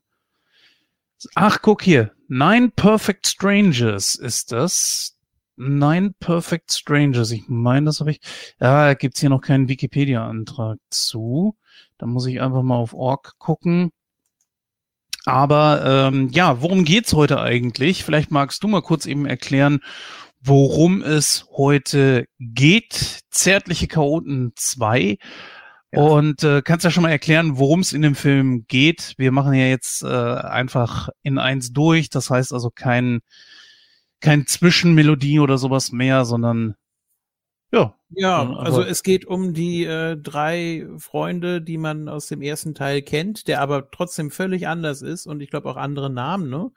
Ach, 1.35 1.59
guck 1.63 1.83
hier. 1.83 2.13
Nine 2.29 2.71
Perfect 2.71 3.27
Strangers 3.27 4.15
ist 4.15 4.53
das. 4.53 5.17
Nine 5.57 6.15
Perfect 6.21 6.73
Strangers. 6.73 7.33
Ich 7.33 7.49
meine, 7.49 7.87
das 7.87 8.01
habe 8.01 8.13
ich. 8.13 8.21
Ja, 8.61 8.95
gibt's 8.95 9.21
hier 9.21 9.31
noch 9.31 9.41
keinen 9.41 9.69
Wikipedia-Antrag 9.69 10.79
zu. 10.91 11.57
Da 11.99 12.07
muss 12.07 12.27
ich 12.27 12.41
einfach 12.41 12.63
mal 12.63 12.77
auf 12.77 12.95
Org 12.95 13.39
gucken. 13.39 13.91
Aber 15.25 15.83
ähm, 15.85 16.29
ja, 16.31 16.63
worum 16.63 16.85
geht's 16.85 17.13
heute 17.13 17.41
eigentlich? 17.41 18.05
Vielleicht 18.05 18.31
magst 18.31 18.63
du 18.63 18.69
mal 18.69 18.83
kurz 18.83 19.05
eben 19.05 19.27
erklären, 19.27 19.81
worum 20.49 21.03
es 21.03 21.47
heute 21.57 22.27
geht. 22.39 23.21
Zärtliche 23.31 23.87
Chaoten 23.87 24.53
2. 24.57 25.19
Ja. 25.93 26.01
Und 26.01 26.43
äh, 26.43 26.63
kannst 26.63 26.85
ja 26.85 26.91
schon 26.91 27.03
mal 27.03 27.11
erklären, 27.11 27.59
worum 27.59 27.81
es 27.81 27.93
in 27.93 28.03
dem 28.03 28.15
Film 28.15 28.67
geht. 28.67 29.15
Wir 29.17 29.33
machen 29.33 29.55
ja 29.55 29.67
jetzt 29.67 30.03
äh, 30.03 30.07
einfach 30.07 31.09
in 31.23 31.39
eins 31.39 31.73
durch. 31.73 32.11
Das 32.11 32.31
heißt 32.31 32.53
also 32.53 32.71
kein, 32.71 33.21
kein 34.21 34.47
Zwischenmelodie 34.47 35.41
oder 35.41 35.59
sowas 35.59 35.93
mehr, 35.93 36.25
sondern 36.25 36.75
ja. 37.71 37.95
Ja, 38.11 38.51
also 38.55 38.83
es 38.83 39.03
geht 39.03 39.27
um 39.27 39.53
die 39.53 39.85
äh, 39.85 40.17
drei 40.17 40.87
Freunde, 40.97 41.61
die 41.61 41.77
man 41.77 42.09
aus 42.09 42.27
dem 42.27 42.41
ersten 42.41 42.75
Teil 42.75 43.03
kennt, 43.03 43.49
der 43.49 43.61
aber 43.61 43.91
trotzdem 43.91 44.31
völlig 44.31 44.67
anders 44.67 45.03
ist 45.03 45.27
und 45.27 45.43
ich 45.43 45.51
glaube 45.51 45.69
auch 45.69 45.77
andere 45.77 46.09
Namen, 46.09 46.49
ne? 46.49 46.71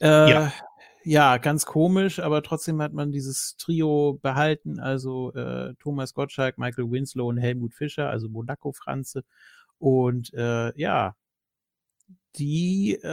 Äh, 0.00 0.30
ja. 0.30 0.52
Ja, 1.08 1.36
ganz 1.36 1.66
komisch, 1.66 2.18
aber 2.18 2.42
trotzdem 2.42 2.82
hat 2.82 2.92
man 2.92 3.12
dieses 3.12 3.56
Trio 3.58 4.18
behalten, 4.22 4.80
also 4.80 5.32
äh, 5.34 5.72
Thomas 5.78 6.14
Gottschalk, 6.14 6.58
Michael 6.58 6.90
Winslow 6.90 7.28
und 7.28 7.36
Helmut 7.36 7.74
Fischer, 7.74 8.10
also 8.10 8.28
Monaco 8.28 8.72
Franze. 8.72 9.22
Und 9.78 10.34
äh, 10.34 10.76
ja, 10.76 11.14
die, 12.34 12.98
äh, 13.00 13.06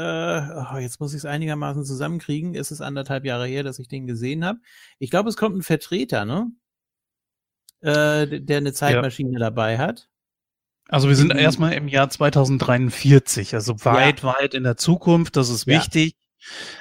oh, 0.73 0.77
jetzt 0.79 1.01
muss 1.01 1.13
ich 1.13 1.19
es 1.19 1.25
einigermaßen 1.25 1.85
zusammenkriegen. 1.85 2.55
Es 2.55 2.71
ist 2.71 2.81
anderthalb 2.81 3.25
Jahre 3.25 3.45
her, 3.45 3.61
dass 3.61 3.77
ich 3.77 3.89
den 3.89 4.07
gesehen 4.07 4.43
habe. 4.43 4.57
Ich 4.97 5.11
glaube, 5.11 5.29
es 5.29 5.37
kommt 5.37 5.57
ein 5.57 5.61
Vertreter, 5.61 6.25
ne? 6.25 6.51
Äh, 7.81 8.41
der 8.41 8.57
eine 8.57 8.73
Zeitmaschine 8.73 9.33
ja. 9.33 9.39
dabei 9.39 9.77
hat. 9.77 10.09
Also 10.87 11.09
wir 11.09 11.15
sind 11.15 11.31
mhm. 11.31 11.39
erstmal 11.39 11.73
im 11.73 11.87
Jahr 11.87 12.09
2043, 12.09 13.53
also 13.53 13.75
weit, 13.85 14.23
ja. 14.23 14.33
weit 14.33 14.55
in 14.55 14.63
der 14.63 14.77
Zukunft. 14.77 15.35
Das 15.35 15.49
ist 15.49 15.67
wichtig. 15.67 16.15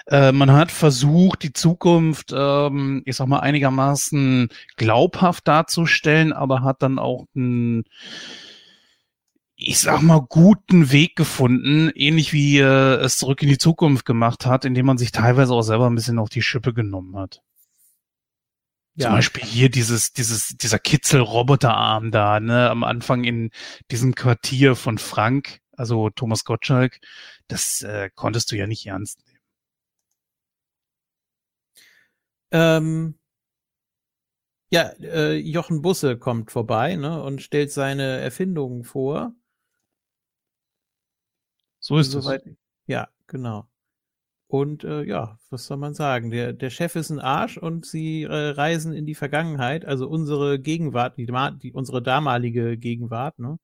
Äh, 0.07 0.33
man 0.33 0.52
hat 0.52 0.73
versucht, 0.73 1.42
die 1.42 1.52
Zukunft, 1.52 2.33
ähm, 2.35 3.02
ich 3.07 3.16
sag 3.16 3.26
mal, 3.26 3.40
einigermaßen 3.40 4.49
glaubhaft 4.76 5.49
darzustellen, 5.49 6.33
aber 6.33 6.62
hat 6.62 6.83
dann 6.83 6.99
auch 6.99 7.26
einen, 7.35 7.85
ich 9.57 9.78
sag 9.78 10.02
mal, 10.02 10.21
guten 10.21 10.90
Weg 10.92 11.16
gefunden, 11.16 11.90
ähnlich 11.95 12.33
wie 12.33 12.59
äh, 12.59 12.97
es 12.97 13.19
zurück 13.19 13.42
in 13.42 13.49
die 13.49 13.59
Zukunft 13.59 14.04
gemacht 14.04 14.47
hat, 14.47 14.64
indem 14.64 14.87
man 14.87 14.99
sich 14.99 15.12
teilweise 15.12 15.54
auch 15.54 15.62
selber 15.62 15.88
ein 15.88 15.95
bisschen 15.95 16.19
auf 16.19 16.28
die 16.28 16.42
Schippe 16.42 16.73
genommen 16.75 17.16
hat. 17.16 17.42
Ja. 18.95 19.07
Zum 19.07 19.16
Beispiel 19.16 19.45
hier 19.45 19.71
dieses, 19.71 20.12
dieses, 20.12 20.49
dieser 20.49 20.78
Kitzel-Roboterarm 20.78 22.11
da, 22.11 22.40
ne, 22.40 22.69
am 22.69 22.85
Anfang 22.85 23.25
in 23.25 23.50
diesem 23.90 24.14
Quartier 24.14 24.76
von 24.76 24.99
Frank, 24.99 25.61
also 25.73 26.11
Thomas 26.11 26.45
Gottschalk, 26.45 27.00
das 27.49 27.81
äh, 27.83 28.11
konntest 28.14 28.52
du 28.52 28.57
ja 28.57 28.66
nicht 28.66 28.87
ernst 28.87 29.19
nehmen. 29.25 29.33
Ähm, 32.52 33.14
ja, 34.71 34.90
äh, 35.00 35.37
Jochen 35.37 35.82
Busse 35.82 36.16
kommt 36.16 36.50
vorbei 36.50 36.97
ne, 36.97 37.23
und 37.23 37.42
stellt 37.42 37.73
seine 37.73 38.21
Erfindungen 38.21 38.85
vor. 38.85 39.35
So 41.80 41.99
ist 41.99 42.14
es. 42.14 42.26
Ja, 42.87 43.09
genau. 43.26 43.68
Und 44.47 44.85
äh, 44.85 45.02
ja, 45.04 45.38
was 45.50 45.66
soll 45.66 45.78
man 45.78 45.94
sagen? 45.94 46.30
Der, 46.30 46.52
der 46.52 46.71
Chef 46.71 46.94
ist 46.94 47.11
ein 47.11 47.21
Arsch 47.21 47.56
und 47.56 47.87
sie 47.87 48.25
äh, 48.25 48.50
reisen 48.50 48.92
in 48.92 49.06
die 49.06 49.14
Vergangenheit, 49.14 49.85
also 49.85 50.09
unsere 50.09 50.59
Gegenwart, 50.59 51.16
die, 51.16 51.26
die 51.62 51.73
unsere 51.73 52.02
damalige 52.02 52.76
Gegenwart, 52.76 53.38
ne? 53.38 53.59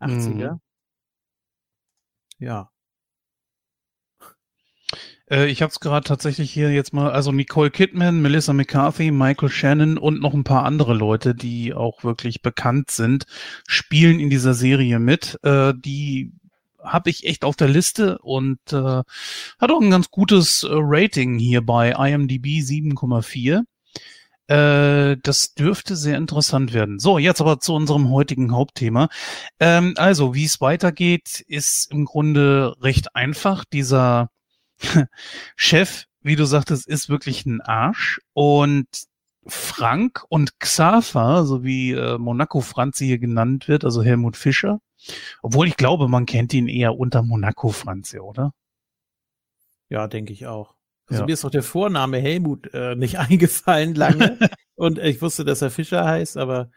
80er. 0.00 0.54
Mhm. 0.54 0.60
Ja. 2.38 2.70
Äh, 5.32 5.46
ich 5.46 5.62
habe 5.62 5.70
es 5.70 5.80
gerade 5.80 6.06
tatsächlich 6.06 6.52
hier 6.52 6.70
jetzt 6.72 6.92
mal, 6.92 7.10
also 7.10 7.32
Nicole 7.32 7.70
Kidman, 7.70 8.20
Melissa 8.20 8.52
McCarthy, 8.52 9.10
Michael 9.10 9.48
Shannon 9.48 9.98
und 9.98 10.20
noch 10.20 10.34
ein 10.34 10.44
paar 10.44 10.64
andere 10.64 10.94
Leute, 10.94 11.34
die 11.34 11.74
auch 11.74 12.04
wirklich 12.04 12.42
bekannt 12.42 12.90
sind, 12.90 13.24
spielen 13.66 14.20
in 14.20 14.30
dieser 14.30 14.54
Serie 14.54 14.98
mit. 14.98 15.38
Äh, 15.42 15.72
die 15.76 16.32
habe 16.82 17.10
ich 17.10 17.24
echt 17.26 17.44
auf 17.44 17.56
der 17.56 17.68
Liste 17.68 18.18
und 18.18 18.58
äh, 18.72 18.76
hat 18.76 19.70
auch 19.70 19.80
ein 19.80 19.90
ganz 19.90 20.10
gutes 20.10 20.64
äh, 20.64 20.68
Rating 20.70 21.38
hier 21.38 21.64
bei 21.64 21.92
IMDb 21.92 22.60
7,4. 22.60 23.62
Äh, 24.48 25.16
das 25.22 25.54
dürfte 25.54 25.94
sehr 25.94 26.18
interessant 26.18 26.72
werden. 26.74 26.98
So, 26.98 27.18
jetzt 27.18 27.40
aber 27.40 27.60
zu 27.60 27.74
unserem 27.74 28.10
heutigen 28.10 28.52
Hauptthema. 28.52 29.08
Ähm, 29.60 29.94
also, 29.96 30.34
wie 30.34 30.44
es 30.44 30.60
weitergeht, 30.60 31.44
ist 31.46 31.90
im 31.92 32.04
Grunde 32.04 32.74
recht 32.80 33.14
einfach. 33.14 33.64
Dieser 33.64 34.31
Chef, 35.56 36.04
wie 36.20 36.36
du 36.36 36.44
sagtest, 36.44 36.86
ist 36.86 37.08
wirklich 37.08 37.46
ein 37.46 37.60
Arsch 37.60 38.20
und 38.32 38.86
Frank 39.46 40.24
und 40.28 40.60
Xaver, 40.60 41.44
so 41.44 41.64
wie 41.64 41.92
äh, 41.92 42.16
Monaco 42.18 42.60
Franzi 42.60 43.06
hier 43.06 43.18
genannt 43.18 43.66
wird, 43.68 43.84
also 43.84 44.02
Helmut 44.02 44.36
Fischer. 44.36 44.80
Obwohl 45.42 45.66
ich 45.66 45.76
glaube, 45.76 46.08
man 46.08 46.26
kennt 46.26 46.54
ihn 46.54 46.68
eher 46.68 46.96
unter 46.96 47.22
Monaco 47.22 47.70
Franzi, 47.70 48.20
oder? 48.20 48.52
Ja, 49.88 50.06
denke 50.06 50.32
ich 50.32 50.46
auch. 50.46 50.74
Also 51.08 51.22
ja. 51.22 51.26
mir 51.26 51.32
ist 51.32 51.44
doch 51.44 51.50
der 51.50 51.64
Vorname 51.64 52.18
Helmut 52.18 52.72
äh, 52.72 52.94
nicht 52.94 53.18
eingefallen 53.18 53.94
lange. 53.94 54.38
und 54.74 54.98
ich 54.98 55.20
wusste, 55.20 55.44
dass 55.44 55.62
er 55.62 55.70
Fischer 55.70 56.04
heißt, 56.04 56.36
aber 56.36 56.70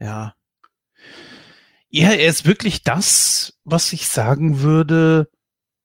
ja. 0.00 0.34
Ja, 1.90 2.10
er 2.10 2.28
ist 2.28 2.46
wirklich 2.46 2.82
das, 2.82 3.58
was 3.64 3.92
ich 3.92 4.08
sagen 4.08 4.60
würde, 4.60 5.30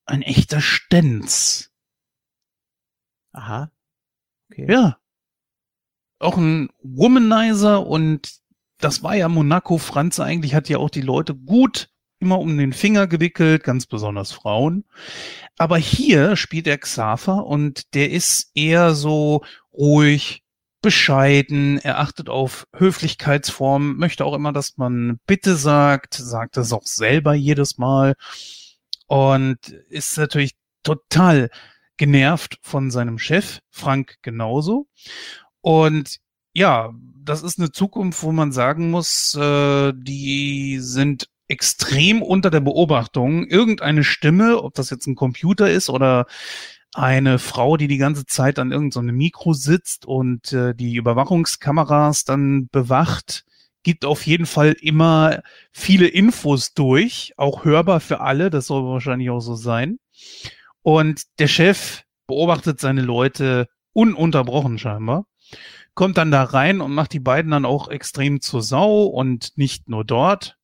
ein 0.06 0.22
echter 0.22 0.62
Stenz. 0.62 1.72
Aha. 3.32 3.72
Okay. 4.52 4.72
Ja. 4.72 4.98
Auch 6.20 6.38
ein 6.38 6.70
Womanizer 6.82 7.86
und 7.86 8.34
das 8.80 9.04
war 9.04 9.16
ja 9.16 9.30
Monaco. 9.30 9.78
Franz 9.78 10.20
eigentlich 10.20 10.56
hat 10.56 10.70
ja 10.70 10.78
auch 10.78 10.90
die 10.90 11.02
Leute 11.02 11.36
gut 11.36 11.90
immer 12.20 12.40
um 12.40 12.58
den 12.58 12.72
Finger 12.72 13.06
gewickelt, 13.06 13.64
ganz 13.64 13.86
besonders 13.86 14.32
Frauen. 14.32 14.86
Aber 15.58 15.78
hier 15.78 16.38
spielt 16.38 16.68
er 16.68 16.78
Xaver 16.78 17.46
und 17.46 17.94
der 17.94 18.12
ist 18.12 18.52
eher 18.56 18.96
so 18.96 19.44
ruhig, 19.74 20.44
bescheiden, 20.82 21.80
er 21.80 22.00
achtet 22.00 22.30
auf 22.30 22.68
Höflichkeitsformen, 22.76 23.98
möchte 23.98 24.26
auch 24.26 24.36
immer, 24.36 24.52
dass 24.54 24.78
man 24.78 25.20
Bitte 25.26 25.56
sagt, 25.56 26.14
sagt 26.14 26.58
das 26.58 26.74
auch 26.74 26.86
selber 26.86 27.34
jedes 27.34 27.78
Mal 27.78 28.16
und 29.08 29.70
ist 29.90 30.18
natürlich 30.18 30.54
total 30.84 31.50
genervt 31.98 32.58
von 32.62 32.92
seinem 32.92 33.20
Chef, 33.20 33.60
Frank 33.70 34.18
genauso. 34.22 34.88
Und 35.62 36.18
ja, 36.54 36.94
das 37.24 37.44
ist 37.44 37.60
eine 37.60 37.72
Zukunft, 37.72 38.22
wo 38.24 38.32
man 38.32 38.52
sagen 38.52 38.92
muss, 38.92 39.36
äh, 39.36 39.94
die 39.96 40.80
sind 40.80 41.30
extrem 41.48 42.22
unter 42.22 42.50
der 42.50 42.62
Beobachtung. 42.62 43.46
Irgendeine 43.48 44.04
Stimme, 44.04 44.62
ob 44.62 44.74
das 44.76 44.90
jetzt 44.90 45.08
ein 45.08 45.16
Computer 45.16 45.70
ist 45.70 45.90
oder 45.90 46.26
eine 46.94 47.40
Frau, 47.40 47.78
die 47.78 47.88
die 47.88 47.98
ganze 47.98 48.26
Zeit 48.26 48.60
an 48.60 48.72
irgendeinem 48.72 49.10
so 49.10 49.14
Mikro 49.14 49.54
sitzt 49.54 50.06
und 50.06 50.54
äh, 50.54 50.76
die 50.76 50.96
Überwachungskameras 50.96 52.24
dann 52.24 52.68
bewacht, 52.72 53.46
gibt 53.84 54.06
auf 54.06 54.26
jeden 54.26 54.46
Fall 54.46 54.76
immer 54.82 55.42
viele 55.72 56.08
Infos 56.08 56.74
durch, 56.74 57.34
auch 57.38 57.66
hörbar 57.66 58.00
für 58.00 58.22
alle, 58.22 58.50
das 58.50 58.68
soll 58.68 58.84
wahrscheinlich 58.84 59.30
auch 59.30 59.42
so 59.42 59.56
sein. 59.56 60.00
Und 60.82 61.24
der 61.40 61.48
Chef 61.48 62.04
beobachtet 62.28 62.80
seine 62.80 63.02
Leute 63.02 63.68
ununterbrochen 63.94 64.78
scheinbar, 64.78 65.26
kommt 65.94 66.18
dann 66.18 66.32
da 66.32 66.44
rein 66.44 66.82
und 66.82 66.94
macht 66.94 67.14
die 67.14 67.20
beiden 67.20 67.52
dann 67.52 67.66
auch 67.66 67.88
extrem 67.88 68.42
zur 68.42 68.62
Sau 68.62 69.04
und 69.04 69.58
nicht 69.58 69.90
nur 69.90 70.04
dort 70.04 70.58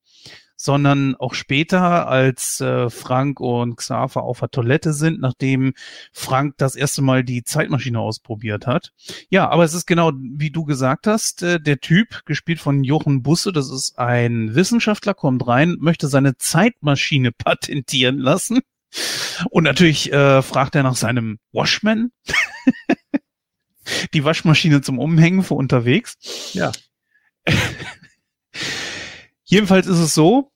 sondern 0.61 1.15
auch 1.15 1.35
später, 1.35 2.09
als 2.09 2.59
äh, 2.59 2.89
Frank 2.89 3.39
und 3.39 3.77
Xaver 3.77 4.23
auf 4.23 4.41
der 4.41 4.51
Toilette 4.51 4.91
sind, 4.91 5.21
nachdem 5.21 5.73
Frank 6.11 6.55
das 6.57 6.75
erste 6.75 7.01
Mal 7.01 7.23
die 7.23 7.43
Zeitmaschine 7.43 7.97
ausprobiert 7.97 8.67
hat. 8.67 8.91
Ja, 9.29 9.47
aber 9.49 9.63
es 9.63 9.73
ist 9.73 9.87
genau, 9.87 10.11
wie 10.13 10.51
du 10.51 10.65
gesagt 10.65 11.07
hast, 11.07 11.43
äh, 11.43 11.61
der 11.61 11.79
Typ, 11.79 12.25
gespielt 12.25 12.59
von 12.59 12.83
Jochen 12.83 13.23
Busse, 13.23 13.53
das 13.53 13.71
ist 13.71 13.97
ein 13.97 14.53
Wissenschaftler, 14.53 15.13
kommt 15.13 15.47
rein, 15.47 15.77
möchte 15.79 16.09
seine 16.09 16.35
Zeitmaschine 16.35 17.31
patentieren 17.37 18.19
lassen. 18.19 18.59
Und 19.51 19.63
natürlich 19.63 20.11
äh, 20.11 20.41
fragt 20.41 20.75
er 20.75 20.83
nach 20.83 20.97
seinem 20.97 21.39
Washman. 21.53 22.11
die 24.13 24.25
Waschmaschine 24.25 24.81
zum 24.81 24.99
Umhängen 24.99 25.41
für 25.41 25.53
unterwegs. 25.53 26.15
Ja. 26.51 26.73
Jedenfalls 29.49 29.87
ist 29.87 29.97
es 29.99 30.13
so, 30.13 30.51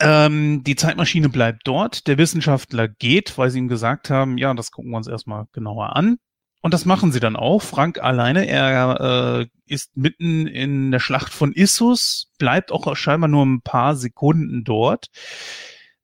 Ähm, 0.00 0.62
die 0.62 0.76
Zeitmaschine 0.76 1.28
bleibt 1.28 1.62
dort. 1.66 2.06
Der 2.06 2.18
Wissenschaftler 2.18 2.86
geht, 2.86 3.36
weil 3.36 3.50
sie 3.50 3.58
ihm 3.58 3.66
gesagt 3.68 4.10
haben, 4.10 4.38
ja, 4.38 4.54
das 4.54 4.70
gucken 4.70 4.92
wir 4.92 4.96
uns 4.96 5.08
erstmal 5.08 5.46
genauer 5.52 5.96
an. 5.96 6.18
Und 6.60 6.72
das 6.74 6.84
machen 6.84 7.10
sie 7.12 7.20
dann 7.20 7.36
auch. 7.36 7.62
Frank 7.62 7.98
alleine, 8.00 8.46
er 8.46 9.40
äh, 9.40 9.46
ist 9.66 9.96
mitten 9.96 10.46
in 10.46 10.92
der 10.92 11.00
Schlacht 11.00 11.32
von 11.32 11.52
Issus, 11.52 12.30
bleibt 12.38 12.70
auch 12.70 12.94
scheinbar 12.96 13.28
nur 13.28 13.44
ein 13.44 13.60
paar 13.60 13.96
Sekunden 13.96 14.62
dort. 14.64 15.06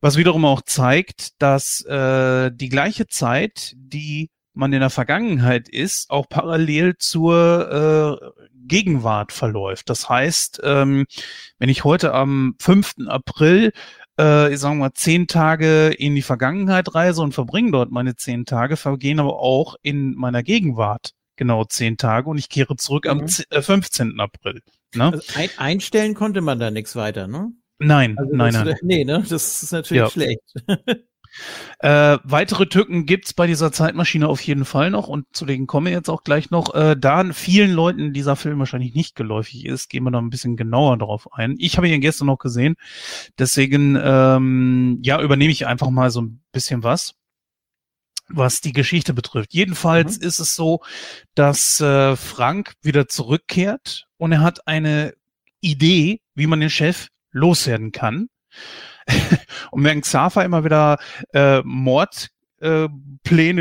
Was 0.00 0.16
wiederum 0.16 0.44
auch 0.44 0.62
zeigt, 0.62 1.40
dass 1.40 1.84
äh, 1.86 2.50
die 2.52 2.68
gleiche 2.68 3.06
Zeit, 3.06 3.74
die 3.76 4.30
man 4.54 4.72
in 4.72 4.80
der 4.80 4.90
Vergangenheit 4.90 5.68
ist, 5.68 6.10
auch 6.10 6.28
parallel 6.28 6.96
zur 6.98 8.20
äh, 8.22 8.46
Gegenwart 8.66 9.32
verläuft. 9.32 9.90
Das 9.90 10.08
heißt, 10.08 10.60
ähm, 10.64 11.06
wenn 11.58 11.68
ich 11.68 11.84
heute 11.84 12.14
am 12.14 12.54
5. 12.60 12.94
April 13.06 13.72
äh, 14.18 14.52
ich 14.52 14.60
sag 14.60 14.74
mal, 14.74 14.92
zehn 14.92 15.26
Tage 15.26 15.88
in 15.88 16.14
die 16.14 16.22
Vergangenheit 16.22 16.94
reise 16.94 17.22
und 17.22 17.32
verbringe 17.32 17.72
dort 17.72 17.90
meine 17.90 18.16
zehn 18.16 18.44
Tage, 18.44 18.76
vergehen 18.76 19.20
aber 19.20 19.38
auch 19.40 19.76
in 19.82 20.14
meiner 20.14 20.42
Gegenwart 20.42 21.12
genau 21.36 21.64
zehn 21.64 21.96
Tage 21.96 22.30
und 22.30 22.38
ich 22.38 22.48
kehre 22.48 22.76
zurück 22.76 23.06
mhm. 23.06 23.26
am 23.50 23.62
15. 23.62 24.20
April. 24.20 24.62
Ne? 24.94 25.12
Also 25.12 25.38
ein, 25.38 25.50
einstellen 25.56 26.14
konnte 26.14 26.40
man 26.40 26.58
da 26.58 26.70
nichts 26.70 26.94
weiter, 26.94 27.26
ne? 27.26 27.52
Nein, 27.78 28.16
also 28.16 28.34
nein, 28.34 28.52
nein. 28.52 28.76
Nee, 28.82 29.04
ne? 29.04 29.24
Das 29.28 29.62
ist 29.62 29.72
natürlich 29.72 30.02
ja. 30.02 30.10
schlecht. 30.10 30.40
Äh, 31.78 32.18
weitere 32.24 32.66
Tücken 32.66 33.06
gibt's 33.06 33.34
bei 33.34 33.46
dieser 33.46 33.72
Zeitmaschine 33.72 34.28
auf 34.28 34.40
jeden 34.40 34.64
Fall 34.64 34.90
noch 34.90 35.08
und 35.08 35.26
zu 35.32 35.44
denen 35.46 35.66
komme 35.66 35.90
ich 35.90 35.96
jetzt 35.96 36.08
auch 36.08 36.24
gleich 36.24 36.50
noch. 36.50 36.74
Äh, 36.74 36.96
da 36.98 37.24
vielen 37.32 37.72
Leuten 37.72 38.12
dieser 38.12 38.36
Film 38.36 38.58
wahrscheinlich 38.58 38.94
nicht 38.94 39.14
geläufig 39.14 39.66
ist, 39.66 39.88
gehen 39.88 40.04
wir 40.04 40.10
da 40.10 40.18
ein 40.18 40.30
bisschen 40.30 40.56
genauer 40.56 40.98
darauf 40.98 41.32
ein. 41.32 41.56
Ich 41.58 41.76
habe 41.76 41.88
ihn 41.88 42.00
gestern 42.00 42.26
noch 42.26 42.38
gesehen, 42.38 42.76
deswegen 43.38 43.98
ähm, 44.00 44.98
ja 45.02 45.20
übernehme 45.20 45.52
ich 45.52 45.66
einfach 45.66 45.90
mal 45.90 46.10
so 46.10 46.22
ein 46.22 46.42
bisschen 46.52 46.82
was 46.82 47.14
was 48.28 48.62
die 48.62 48.72
Geschichte 48.72 49.12
betrifft. 49.12 49.52
Jedenfalls 49.52 50.18
mhm. 50.18 50.26
ist 50.26 50.38
es 50.38 50.54
so, 50.54 50.80
dass 51.34 51.80
äh, 51.80 52.16
Frank 52.16 52.72
wieder 52.82 53.06
zurückkehrt 53.06 54.06
und 54.16 54.32
er 54.32 54.40
hat 54.40 54.66
eine 54.66 55.12
Idee, 55.60 56.20
wie 56.34 56.46
man 56.46 56.60
den 56.60 56.70
Chef 56.70 57.08
loswerden 57.32 57.92
kann. 57.92 58.28
und 59.70 59.84
während 59.84 60.04
Xaver 60.04 60.44
immer 60.44 60.64
wieder 60.64 60.98
äh, 61.32 61.62
Mordpläne 61.62 62.30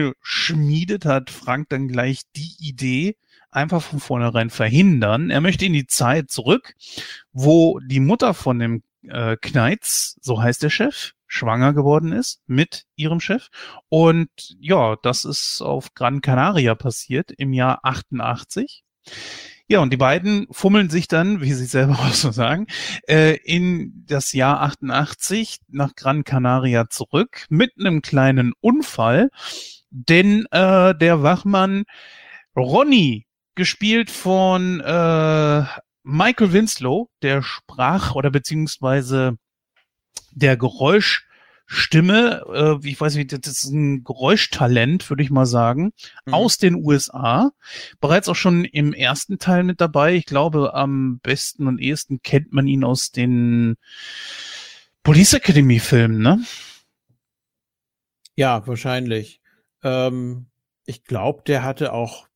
äh, 0.09 0.13
schmiedet, 0.21 1.05
hat 1.05 1.29
Frank 1.29 1.69
dann 1.69 1.88
gleich 1.88 2.21
die 2.35 2.55
Idee, 2.59 3.15
einfach 3.51 3.81
von 3.81 4.00
vornherein 4.00 4.50
verhindern. 4.50 5.29
Er 5.29 5.41
möchte 5.41 5.65
in 5.65 5.73
die 5.73 5.88
Zeit 5.88 6.31
zurück, 6.31 6.73
wo 7.31 7.79
die 7.79 8.00
Mutter 8.00 8.33
von 8.33 8.59
dem 8.59 8.83
äh, 9.03 9.38
Kneitz, 9.39 10.17
so 10.21 10.41
heißt 10.41 10.63
der 10.63 10.69
Chef, 10.69 11.12
schwanger 11.27 11.73
geworden 11.73 12.12
ist 12.12 12.41
mit 12.45 12.85
ihrem 12.95 13.19
Chef. 13.19 13.47
Und 13.89 14.29
ja, 14.59 14.95
das 15.01 15.25
ist 15.25 15.62
auf 15.62 15.93
Gran 15.93 16.21
Canaria 16.21 16.75
passiert 16.75 17.31
im 17.31 17.53
Jahr 17.53 17.79
88. 17.83 18.83
Ja, 19.67 19.79
und 19.79 19.91
die 19.91 19.98
beiden 19.98 20.48
fummeln 20.51 20.89
sich 20.89 21.08
dann, 21.08 21.41
wie 21.41 21.53
sie 21.53 21.65
selber 21.65 21.93
auch 22.00 22.13
so 22.13 22.32
sagen, 22.32 22.67
äh, 23.08 23.38
in 23.43 24.03
das 24.08 24.34
Jahr 24.34 24.62
88 24.62 25.60
nach 25.70 25.96
Gran 25.96 26.24
Canaria 26.24 26.89
zurück 26.89 27.46
mit 27.50 27.72
einem 27.79 28.01
kleinen 28.01 28.53
Unfall, 28.60 29.29
denn 29.89 30.46
äh, 30.51 30.96
der 30.96 31.24
Wachmann 31.24 31.84
Ronny, 32.55 33.25
gespielt 33.55 34.10
von 34.10 34.79
äh, 34.79 35.63
Michael 36.03 36.53
Winslow, 36.53 37.10
der 37.22 37.41
sprach 37.41 38.15
oder 38.15 38.32
beziehungsweise 38.32 39.38
der 40.32 40.58
Geräusch 40.58 41.28
Stimme, 41.73 42.43
äh, 42.53 42.88
ich 42.88 43.01
weiß 43.01 43.15
nicht, 43.15 43.31
das 43.31 43.63
ist 43.63 43.71
ein 43.71 44.03
Geräuschtalent, 44.03 45.09
würde 45.09 45.23
ich 45.23 45.31
mal 45.31 45.47
sagen, 45.47 45.91
mhm. 46.25 46.33
aus 46.33 46.57
den 46.57 46.75
USA. 46.75 47.51
Bereits 47.99 48.29
auch 48.29 48.36
schon 48.36 48.63
im 48.63 48.93
ersten 48.93 49.39
Teil 49.39 49.63
mit 49.63 49.81
dabei. 49.81 50.13
Ich 50.13 50.25
glaube, 50.25 50.75
am 50.75 51.19
besten 51.19 51.67
und 51.67 51.79
ehesten 51.79 52.21
kennt 52.21 52.53
man 52.53 52.67
ihn 52.67 52.83
aus 52.83 53.12
den 53.12 53.75
Police 55.01 55.33
Academy 55.33 55.79
Filmen, 55.79 56.19
ne? 56.21 56.43
Ja, 58.36 58.65
wahrscheinlich. 58.67 59.41
Ähm, 59.83 60.45
ich 60.86 61.03
glaube, 61.03 61.41
der 61.47 61.63
hatte 61.63 61.91
auch 61.91 62.27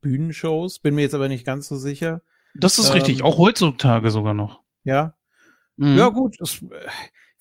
Bühnenshows, 0.00 0.80
bin 0.80 0.96
mir 0.96 1.02
jetzt 1.02 1.14
aber 1.14 1.28
nicht 1.28 1.46
ganz 1.46 1.68
so 1.68 1.76
sicher. 1.76 2.22
Das 2.54 2.78
ist 2.78 2.88
ähm, 2.88 2.94
richtig, 2.94 3.22
auch 3.22 3.38
heutzutage 3.38 4.10
sogar 4.10 4.34
noch. 4.34 4.60
Ja. 4.84 5.14
Mhm. 5.76 5.96
Ja, 5.96 6.08
gut. 6.08 6.36
Das, 6.40 6.64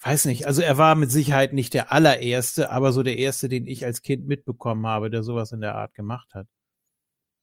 weiß 0.02 0.26
nicht, 0.26 0.48
also 0.48 0.62
er 0.62 0.78
war 0.78 0.96
mit 0.96 1.12
Sicherheit 1.12 1.54
nicht 1.54 1.74
der 1.74 1.92
allererste, 1.92 2.72
aber 2.72 2.92
so 2.92 3.04
der 3.04 3.18
erste, 3.18 3.50
den 3.50 3.68
ich 3.68 3.86
als 3.86 4.02
Kind 4.02 4.28
mitbekommen 4.28 4.86
habe, 4.88 5.10
der 5.10 5.24
sowas 5.24 5.52
in 5.52 5.62
der 5.62 5.76
Art 5.76 5.94
gemacht 5.94 6.34
hat. 6.34 6.48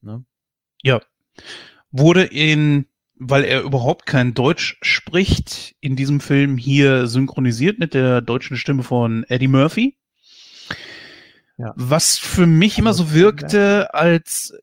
Ne? 0.00 0.24
Ja. 0.82 1.00
Wurde 1.90 2.24
in, 2.24 2.86
weil 3.14 3.44
er 3.44 3.62
überhaupt 3.62 4.06
kein 4.06 4.34
Deutsch 4.34 4.78
spricht, 4.82 5.76
in 5.80 5.94
diesem 5.94 6.20
Film 6.20 6.58
hier 6.58 7.06
synchronisiert 7.06 7.78
mit 7.78 7.94
der 7.94 8.20
deutschen 8.20 8.56
Stimme 8.56 8.82
von 8.82 9.24
Eddie 9.24 9.48
Murphy. 9.48 9.96
Ja. 11.58 11.72
Was 11.76 12.18
für 12.18 12.46
mich 12.46 12.78
immer 12.78 12.94
so 12.94 13.12
wirkte, 13.12 13.94
als 13.94 14.54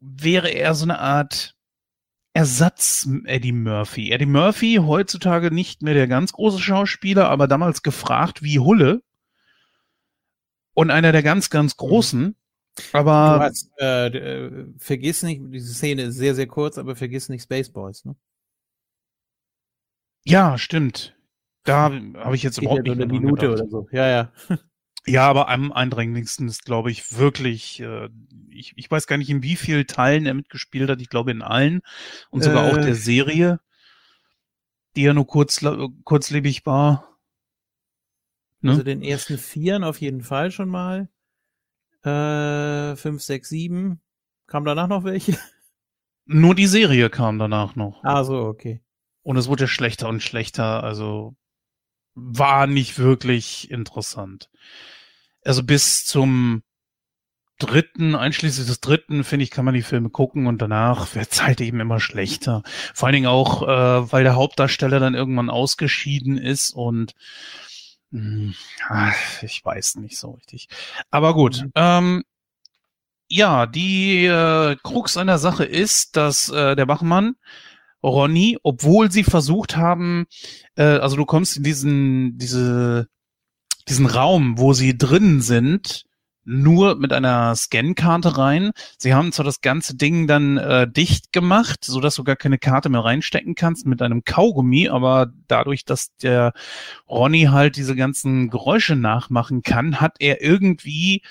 wäre 0.00 0.48
er 0.48 0.74
so 0.74 0.84
eine 0.84 0.98
Art 0.98 1.53
Ersatz 2.34 3.08
Eddie 3.26 3.52
Murphy. 3.52 4.10
Eddie 4.10 4.26
Murphy 4.26 4.80
heutzutage 4.82 5.52
nicht 5.52 5.82
mehr 5.82 5.94
der 5.94 6.08
ganz 6.08 6.32
große 6.32 6.58
Schauspieler, 6.58 7.30
aber 7.30 7.46
damals 7.46 7.82
gefragt 7.82 8.42
wie 8.42 8.58
Hulle. 8.58 9.02
Und 10.74 10.90
einer 10.90 11.12
der 11.12 11.22
ganz, 11.22 11.48
ganz 11.48 11.76
großen. 11.76 12.34
Aber. 12.92 13.38
Du 13.38 13.44
hast, 13.44 13.70
äh, 13.78 14.06
äh, 14.08 14.66
vergiss 14.78 15.22
nicht, 15.22 15.42
diese 15.46 15.74
Szene 15.74 16.02
ist 16.02 16.16
sehr, 16.16 16.34
sehr 16.34 16.48
kurz, 16.48 16.76
aber 16.76 16.96
vergiss 16.96 17.28
nicht 17.28 17.44
Spaceballs, 17.44 18.04
ne? 18.04 18.16
Ja, 20.24 20.58
stimmt. 20.58 21.16
Da 21.62 21.92
habe 21.92 22.34
ich 22.34 22.42
jetzt 22.42 22.58
überhaupt 22.58 22.88
ja 22.88 22.94
nicht 22.94 23.02
eine 23.04 23.12
Minute 23.12 23.48
gedacht. 23.48 23.60
oder 23.60 23.70
so. 23.70 23.88
Ja, 23.92 24.08
ja. 24.08 24.32
Ja, 25.06 25.28
aber 25.28 25.48
am 25.48 25.70
eindringlichsten 25.72 26.48
ist, 26.48 26.64
glaube 26.64 26.90
ich, 26.90 27.18
wirklich, 27.18 27.80
äh, 27.80 28.08
ich, 28.48 28.72
ich 28.76 28.90
weiß 28.90 29.06
gar 29.06 29.18
nicht, 29.18 29.28
in 29.28 29.42
wie 29.42 29.56
vielen 29.56 29.86
Teilen 29.86 30.24
er 30.24 30.34
mitgespielt 30.34 30.88
hat. 30.88 31.00
Ich 31.02 31.10
glaube 31.10 31.30
in 31.30 31.42
allen 31.42 31.82
und 32.30 32.42
sogar 32.42 32.66
äh, 32.66 32.70
auch 32.70 32.78
der 32.78 32.94
Serie, 32.94 33.60
die 34.96 35.02
ja 35.02 35.12
nur 35.12 35.26
kurz, 35.26 35.64
kurzlebig 36.04 36.64
war. 36.64 37.18
Ne? 38.60 38.70
Also 38.70 38.82
den 38.82 39.02
ersten 39.02 39.36
Vieren 39.36 39.84
auf 39.84 40.00
jeden 40.00 40.22
Fall 40.22 40.50
schon 40.50 40.70
mal. 40.70 41.08
Äh, 42.02 42.96
fünf, 42.96 43.22
sechs, 43.22 43.50
sieben. 43.50 44.00
Kam 44.46 44.64
danach 44.64 44.88
noch 44.88 45.04
welche? 45.04 45.38
Nur 46.26 46.54
die 46.54 46.66
Serie 46.66 47.10
kam 47.10 47.38
danach 47.38 47.76
noch. 47.76 48.02
Ah, 48.02 48.24
so, 48.24 48.38
okay. 48.38 48.82
Und 49.22 49.36
es 49.36 49.48
wurde 49.48 49.68
schlechter 49.68 50.08
und 50.08 50.22
schlechter, 50.22 50.82
also 50.82 51.36
war 52.14 52.66
nicht 52.66 52.98
wirklich 52.98 53.70
interessant 53.70 54.48
also 55.44 55.62
bis 55.62 56.04
zum 56.04 56.62
dritten, 57.58 58.14
einschließlich 58.14 58.66
des 58.66 58.80
dritten, 58.80 59.24
finde 59.24 59.44
ich, 59.44 59.50
kann 59.50 59.64
man 59.64 59.74
die 59.74 59.82
Filme 59.82 60.10
gucken 60.10 60.46
und 60.46 60.60
danach 60.60 61.14
wird 61.14 61.32
es 61.32 61.42
halt 61.42 61.60
eben 61.60 61.80
immer 61.80 62.00
schlechter. 62.00 62.62
Vor 62.94 63.06
allen 63.06 63.14
Dingen 63.14 63.26
auch, 63.26 63.62
äh, 63.62 64.12
weil 64.12 64.24
der 64.24 64.36
Hauptdarsteller 64.36 64.98
dann 64.98 65.14
irgendwann 65.14 65.50
ausgeschieden 65.50 66.36
ist 66.36 66.70
und 66.72 67.14
mh, 68.10 68.20
hm, 68.20 68.54
ach, 68.88 69.42
ich 69.42 69.64
weiß 69.64 69.96
nicht 69.96 70.18
so 70.18 70.32
richtig. 70.32 70.68
Aber 71.10 71.34
gut. 71.34 71.62
Mhm. 71.62 71.72
Ähm, 71.74 72.24
ja, 73.28 73.66
die 73.66 74.26
äh, 74.26 74.76
Krux 74.82 75.16
einer 75.16 75.38
Sache 75.38 75.64
ist, 75.64 76.16
dass 76.16 76.50
äh, 76.50 76.76
der 76.76 76.86
Bachmann 76.86 77.36
Ronny, 78.02 78.58
obwohl 78.62 79.10
sie 79.10 79.24
versucht 79.24 79.76
haben, 79.76 80.26
äh, 80.76 80.82
also 80.82 81.16
du 81.16 81.24
kommst 81.24 81.56
in 81.56 81.62
diesen, 81.62 82.36
diese 82.36 83.08
diesen 83.88 84.06
Raum, 84.06 84.58
wo 84.58 84.72
sie 84.72 84.96
drin 84.96 85.40
sind, 85.40 86.04
nur 86.44 86.96
mit 86.96 87.12
einer 87.12 87.54
Scankarte 87.56 88.36
rein. 88.36 88.72
Sie 88.98 89.14
haben 89.14 89.32
zwar 89.32 89.44
das 89.44 89.60
ganze 89.60 89.96
Ding 89.96 90.26
dann 90.26 90.58
äh, 90.58 90.90
dicht 90.90 91.32
gemacht, 91.32 91.84
so 91.84 92.00
dass 92.00 92.16
du 92.16 92.24
gar 92.24 92.36
keine 92.36 92.58
Karte 92.58 92.90
mehr 92.90 93.04
reinstecken 93.04 93.54
kannst 93.54 93.86
mit 93.86 94.02
einem 94.02 94.24
Kaugummi, 94.24 94.88
aber 94.88 95.32
dadurch, 95.48 95.84
dass 95.84 96.14
der 96.16 96.52
Ronny 97.08 97.44
halt 97.44 97.76
diese 97.76 97.96
ganzen 97.96 98.50
Geräusche 98.50 98.96
nachmachen 98.96 99.62
kann, 99.62 100.00
hat 100.00 100.16
er 100.18 100.42
irgendwie 100.42 101.22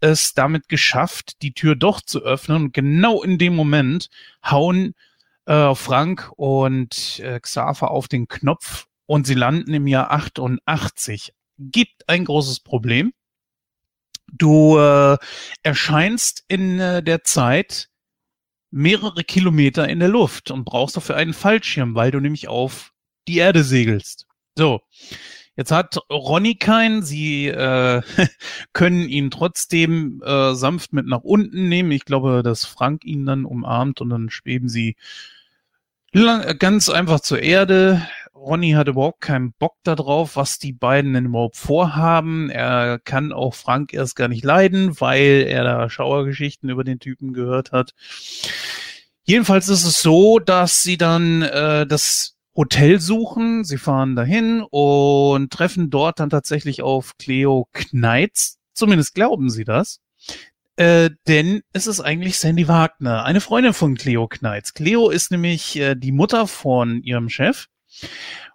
es 0.00 0.34
damit 0.34 0.68
geschafft, 0.68 1.42
die 1.42 1.54
Tür 1.54 1.74
doch 1.74 2.00
zu 2.00 2.22
öffnen. 2.22 2.64
Und 2.64 2.74
genau 2.74 3.22
in 3.22 3.38
dem 3.38 3.56
Moment 3.56 4.10
hauen 4.44 4.94
äh, 5.46 5.74
Frank 5.74 6.30
und 6.36 7.20
äh, 7.20 7.40
Xaver 7.40 7.90
auf 7.90 8.06
den 8.06 8.28
Knopf 8.28 8.86
und 9.06 9.26
sie 9.26 9.34
landen 9.34 9.72
im 9.72 9.86
Jahr 9.86 10.10
88 10.12 11.32
gibt 11.58 12.08
ein 12.08 12.24
großes 12.24 12.60
Problem. 12.60 13.12
Du 14.32 14.78
äh, 14.78 15.16
erscheinst 15.62 16.44
in 16.48 16.80
äh, 16.80 17.02
der 17.02 17.24
Zeit 17.24 17.88
mehrere 18.70 19.24
Kilometer 19.24 19.88
in 19.88 20.00
der 20.00 20.08
Luft 20.08 20.50
und 20.50 20.64
brauchst 20.64 20.96
dafür 20.96 21.16
einen 21.16 21.32
Fallschirm, 21.32 21.94
weil 21.94 22.10
du 22.10 22.20
nämlich 22.20 22.48
auf 22.48 22.92
die 23.26 23.38
Erde 23.38 23.64
segelst. 23.64 24.26
So, 24.56 24.80
Jetzt 25.58 25.72
hat 25.72 25.98
Ronny 26.08 26.54
keinen. 26.54 27.02
Sie 27.02 27.48
äh, 27.48 28.02
können 28.72 29.08
ihn 29.08 29.32
trotzdem 29.32 30.22
äh, 30.24 30.54
sanft 30.54 30.92
mit 30.92 31.06
nach 31.06 31.22
unten 31.22 31.68
nehmen. 31.68 31.90
Ich 31.90 32.04
glaube, 32.04 32.44
dass 32.44 32.64
Frank 32.64 33.04
ihn 33.04 33.26
dann 33.26 33.44
umarmt 33.44 34.00
und 34.00 34.10
dann 34.10 34.30
schweben 34.30 34.68
sie 34.68 34.94
ganz 36.12 36.88
einfach 36.88 37.18
zur 37.20 37.42
Erde. 37.42 38.08
Ronny 38.38 38.72
hat 38.72 38.88
überhaupt 38.88 39.20
keinen 39.20 39.52
Bock 39.52 39.74
darauf, 39.82 40.36
was 40.36 40.58
die 40.58 40.72
beiden 40.72 41.12
denn 41.12 41.26
überhaupt 41.26 41.56
vorhaben. 41.56 42.50
Er 42.50 42.98
kann 42.98 43.32
auch 43.32 43.54
Frank 43.54 43.92
erst 43.92 44.16
gar 44.16 44.28
nicht 44.28 44.44
leiden, 44.44 45.00
weil 45.00 45.44
er 45.48 45.64
da 45.64 45.90
Schauergeschichten 45.90 46.70
über 46.70 46.84
den 46.84 47.00
Typen 47.00 47.32
gehört 47.32 47.72
hat. 47.72 47.94
Jedenfalls 49.24 49.68
ist 49.68 49.84
es 49.84 50.00
so, 50.00 50.38
dass 50.38 50.82
sie 50.82 50.96
dann 50.96 51.42
äh, 51.42 51.86
das 51.86 52.36
Hotel 52.56 53.00
suchen. 53.00 53.64
Sie 53.64 53.78
fahren 53.78 54.16
dahin 54.16 54.62
und 54.62 55.52
treffen 55.52 55.90
dort 55.90 56.20
dann 56.20 56.30
tatsächlich 56.30 56.82
auf 56.82 57.16
Cleo 57.18 57.68
Kneitz. 57.72 58.58
Zumindest 58.72 59.14
glauben 59.14 59.50
sie 59.50 59.64
das. 59.64 60.00
Äh, 60.76 61.10
denn 61.26 61.62
es 61.72 61.88
ist 61.88 62.00
eigentlich 62.00 62.38
Sandy 62.38 62.68
Wagner, 62.68 63.24
eine 63.24 63.40
Freundin 63.40 63.74
von 63.74 63.96
Cleo 63.96 64.28
Kneitz. 64.28 64.74
Cleo 64.74 65.10
ist 65.10 65.32
nämlich 65.32 65.76
äh, 65.76 65.96
die 65.96 66.12
Mutter 66.12 66.46
von 66.46 67.02
ihrem 67.02 67.28
Chef. 67.28 67.66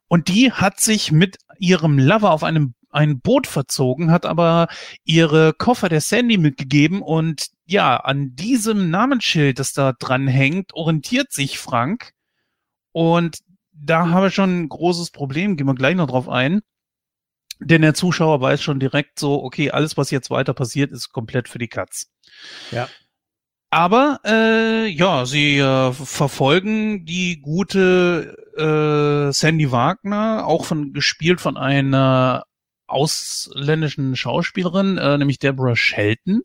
Und 0.08 0.28
die 0.28 0.52
hat 0.52 0.80
sich 0.80 1.12
mit 1.12 1.38
ihrem 1.58 1.98
Lover 1.98 2.32
auf 2.32 2.44
einem 2.44 2.76
ein 2.94 3.20
Boot 3.20 3.48
verzogen, 3.48 4.12
hat 4.12 4.26
aber 4.26 4.68
ihre 5.04 5.54
Koffer 5.54 5.90
der 5.90 6.02
Sandy 6.02 6.38
mitgegeben 6.38 7.02
und 7.02 7.48
ja, 7.66 7.98
an 7.98 8.36
diesem 8.36 8.90
Namensschild, 8.90 9.58
das 9.58 9.74
da 9.74 9.94
dran 9.94 10.28
hängt, 10.28 10.74
orientiert 10.74 11.32
sich 11.32 11.58
Frank. 11.58 12.12
Und 12.92 13.40
da 13.72 14.10
haben 14.10 14.24
wir 14.24 14.30
schon 14.30 14.64
ein 14.64 14.70
großes 14.70 15.12
Problem, 15.12 15.58
gehen 15.58 15.66
wir 15.66 15.74
gleich 15.74 15.96
noch 15.96 16.08
drauf 16.08 16.30
ein. 16.30 16.62
Denn 17.60 17.82
der 17.82 17.94
Zuschauer 17.94 18.42
weiß 18.42 18.62
schon 18.62 18.80
direkt 18.80 19.20
so, 19.20 19.42
okay, 19.44 19.72
alles, 19.72 19.98
was 19.98 20.12
jetzt 20.12 20.30
weiter 20.30 20.54
passiert, 20.54 20.92
ist 20.92 21.12
komplett 21.12 21.48
für 21.48 21.60
die 21.60 21.70
Katz. 21.70 22.12
Ja. 22.72 22.90
Aber 23.74 24.20
äh, 24.24 24.86
ja, 24.86 25.26
sie 25.26 25.58
äh, 25.58 25.94
verfolgen 25.94 27.06
die 27.06 27.42
gute 27.42 28.38
äh, 28.56 29.34
Sandy 29.34 29.72
Wagner, 29.72 30.46
auch 30.46 30.66
von 30.66 30.94
gespielt 30.94 31.42
von 31.42 31.58
einer 31.58 32.44
ausländischen 32.86 34.16
Schauspielerin, 34.16 35.00
äh, 35.00 35.18
nämlich 35.18 35.40
Deborah 35.40 35.76
Shelton. 35.76 36.44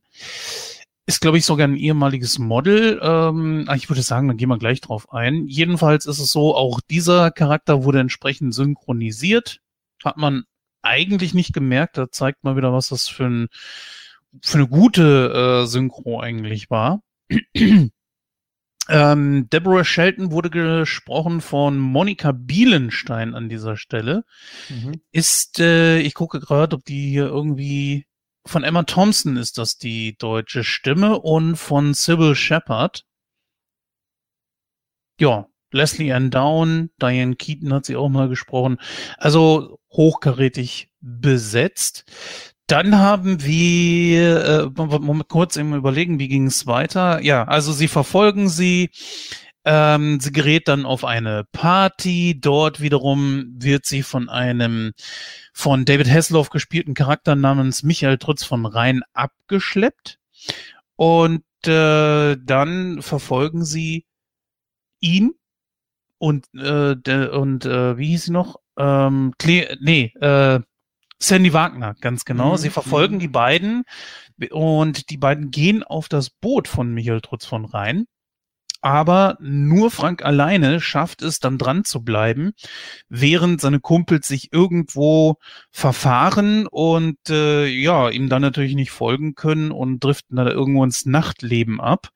Ist, 1.05 1.21
glaube 1.21 1.37
ich, 1.37 1.45
sogar 1.45 1.69
ein 1.69 1.77
ehemaliges 1.77 2.39
Model. 2.39 2.99
Ähm, 3.03 3.67
ah, 3.69 3.75
ich 3.75 3.91
würde 3.91 4.01
sagen, 4.01 4.29
dann 4.29 4.39
gehen 4.39 4.49
wir 4.49 4.57
gleich 4.57 4.81
drauf 4.81 5.13
ein. 5.13 5.47
Jedenfalls 5.49 6.07
ist 6.07 6.21
es 6.21 6.33
so, 6.33 6.57
auch 6.57 6.81
dieser 6.81 7.31
Charakter 7.31 7.85
wurde 7.85 8.01
entsprechend 8.01 8.55
synchronisiert. 8.55 9.59
Hat 10.03 10.17
man 10.17 10.45
eigentlich 10.81 11.35
nicht 11.35 11.53
gemerkt. 11.53 11.99
Da 11.99 12.11
zeigt 12.11 12.43
man 12.43 12.57
wieder, 12.57 12.73
was 12.73 12.89
das 12.89 13.07
für, 13.07 13.27
ein, 13.27 13.49
für 14.43 14.57
eine 14.57 14.67
gute 14.67 15.65
äh, 15.65 15.67
Synchro 15.67 16.21
eigentlich 16.21 16.71
war. 16.71 17.03
Ähm, 18.89 19.49
Deborah 19.51 19.85
Shelton 19.85 20.31
wurde 20.33 20.51
gesprochen 20.51 21.41
von 21.41 21.79
Monika 21.79 22.33
Bielenstein 22.33 23.35
an 23.35 23.49
dieser 23.49 23.77
Stelle. 23.77 24.25
Mhm. 24.69 25.01
Ist, 25.13 25.61
äh, 25.61 25.99
ich 26.01 26.15
gucke 26.15 26.41
gerade, 26.41 26.77
ob 26.77 26.85
die 26.85 27.11
hier 27.11 27.27
irgendwie 27.27 28.07
von 28.47 28.65
Emma 28.65 28.83
Thompson 28.85 29.37
ist 29.37 29.59
das 29.59 29.77
die 29.77 30.17
deutsche 30.17 30.65
Stimme 30.65 31.21
und 31.21 31.57
von 31.57 31.93
Sybil 31.93 32.35
Shepard. 32.35 33.05
Ja, 35.21 35.49
Leslie 35.71 36.13
Ann 36.13 36.31
Down, 36.31 36.91
Diane 37.01 37.37
Keaton 37.37 37.75
hat 37.75 37.85
sie 37.85 37.97
auch 37.97 38.09
mal 38.09 38.29
gesprochen. 38.29 38.79
Also 39.19 39.79
hochkarätig 39.91 40.91
besetzt. 41.01 42.05
Dann 42.69 42.99
haben 42.99 43.43
wir, 43.43 44.71
äh, 44.77 44.99
mal 44.99 45.25
kurz 45.27 45.57
eben 45.57 45.75
überlegen, 45.75 46.19
wie 46.19 46.29
ging 46.29 46.47
es 46.47 46.67
weiter? 46.67 47.23
Ja, 47.23 47.45
also 47.45 47.73
sie 47.73 47.89
verfolgen 47.89 48.51
sie. 48.51 48.91
Ähm, 49.65 50.21
sie 50.21 50.33
gerät 50.33 50.69
dann 50.69 50.85
auf 50.85 51.05
eine 51.05 51.45
Party. 51.51 52.39
Dort 52.39 52.81
wiederum 52.81 53.55
wird 53.59 53.87
sie 53.87 54.03
von 54.03 54.29
einem 54.29 54.93
von 55.55 55.87
David 55.87 56.11
Hasselhoff 56.11 56.51
gespielten 56.51 56.93
Charakter 56.93 57.37
namens 57.37 57.83
Michael 57.83 58.19
Trutz 58.19 58.45
von 58.45 58.67
Rhein 58.67 59.01
abgeschleppt. 59.15 60.19
Und 60.95 61.45
äh, 61.67 62.37
dann 62.37 63.01
verfolgen 63.01 63.65
sie 63.65 64.05
ihn 65.01 65.33
und 66.19 66.47
äh, 66.55 66.97
de, 66.97 67.29
und 67.29 67.65
äh, 67.65 67.97
wie 67.97 68.09
hieß 68.09 68.25
sie 68.27 68.33
noch? 68.33 68.57
Ähm, 68.77 69.33
Cle 69.39 69.79
nee, 69.81 70.13
äh, 70.21 70.61
Sandy 71.21 71.53
Wagner, 71.53 71.95
ganz 72.01 72.25
genau. 72.25 72.53
Mhm. 72.53 72.57
Sie 72.59 72.71
verfolgen 72.71 73.19
die 73.19 73.29
beiden 73.29 73.85
und 74.51 75.11
die 75.11 75.17
beiden 75.17 75.51
gehen 75.51 75.83
auf 75.83 76.09
das 76.09 76.31
Boot 76.31 76.69
von 76.69 76.93
Michael 76.95 77.21
Trutz 77.21 77.45
von 77.45 77.65
Rhein 77.65 78.07
aber 78.81 79.37
nur 79.41 79.91
Frank 79.91 80.25
alleine 80.25 80.81
schafft 80.81 81.23
es 81.23 81.41
dann 81.41 81.59
dran 81.59 81.85
zu 81.85 82.03
bleiben, 82.03 82.53
während 83.09 83.61
seine 83.61 83.81
Kumpels 83.81 84.29
sich 84.29 84.53
irgendwo 84.53 85.37
verfahren 85.71 86.67
und 86.67 87.19
äh, 87.29 87.67
ja, 87.67 88.09
ihm 88.09 88.29
dann 88.29 88.43
natürlich 88.43 88.75
nicht 88.75 88.91
folgen 88.91 89.35
können 89.35 89.73
und 89.73 90.03
driften 90.05 90.37
dann 90.37 90.49
irgendwo 90.49 90.85
ins 90.85 91.07
Nachtleben 91.07 91.81
ab. 91.81 92.11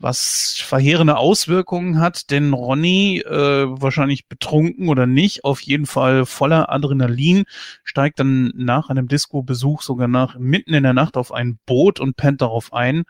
Was 0.00 0.56
verheerende 0.58 1.16
Auswirkungen 1.16 1.98
hat, 1.98 2.30
denn 2.30 2.52
Ronny, 2.52 3.18
äh, 3.18 3.66
wahrscheinlich 3.68 4.28
betrunken 4.28 4.88
oder 4.88 5.06
nicht, 5.06 5.44
auf 5.44 5.60
jeden 5.60 5.86
Fall 5.86 6.24
voller 6.24 6.70
Adrenalin, 6.70 7.44
steigt 7.82 8.20
dann 8.20 8.52
nach 8.54 8.90
einem 8.90 9.08
Disco-Besuch 9.08 9.82
sogar 9.82 10.06
nach 10.06 10.38
mitten 10.38 10.74
in 10.74 10.84
der 10.84 10.94
Nacht 10.94 11.16
auf 11.16 11.32
ein 11.32 11.58
Boot 11.66 11.98
und 11.98 12.16
pennt 12.16 12.42
darauf 12.42 12.72
ein 12.72 13.04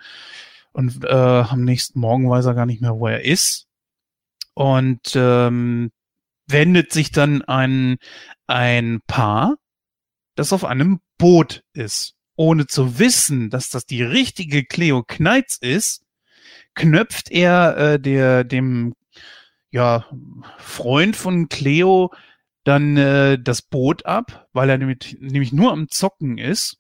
und 0.73 1.05
äh, 1.05 1.09
am 1.09 1.65
nächsten 1.65 1.99
Morgen 1.99 2.31
weiß 2.31 2.47
er 2.47 2.55
gar 2.55 2.67
nicht 2.67 2.81
mehr, 2.81 2.99
wo 2.99 3.09
er 3.09 3.25
ist. 3.25 3.67
Und 4.55 5.15
ähm, 5.15 5.91
wendet 6.47 6.93
sich 6.93 7.11
dann 7.11 7.43
an 7.43 7.97
ein 8.47 9.01
Paar, 9.07 9.57
das 10.37 10.53
auf 10.53 10.65
einem 10.65 11.01
Boot 11.17 11.65
ist. 11.73 12.15
Ohne 12.37 12.67
zu 12.69 12.99
wissen, 12.99 13.51
dass 13.51 13.71
das 13.71 13.87
die 13.87 14.03
richtige 14.03 14.65
Cleo 14.65 15.03
Kneitz 15.03 15.57
ist, 15.61 16.03
knöpft 16.79 17.31
er 17.31 17.77
äh, 17.77 18.01
der 18.01 18.45
dem 18.45 18.95
ja 19.71 20.07
Freund 20.59 21.17
von 21.17 21.49
Cleo 21.49 22.13
dann 22.65 22.97
äh, 22.97 23.39
das 23.41 23.63
Boot 23.63 24.07
ab, 24.07 24.49
weil 24.53 24.71
er 24.71 24.79
nämlich, 24.79 25.19
nämlich 25.21 25.53
nur 25.53 25.73
am 25.73 25.89
Zocken 25.89 26.39
ist. 26.39 26.79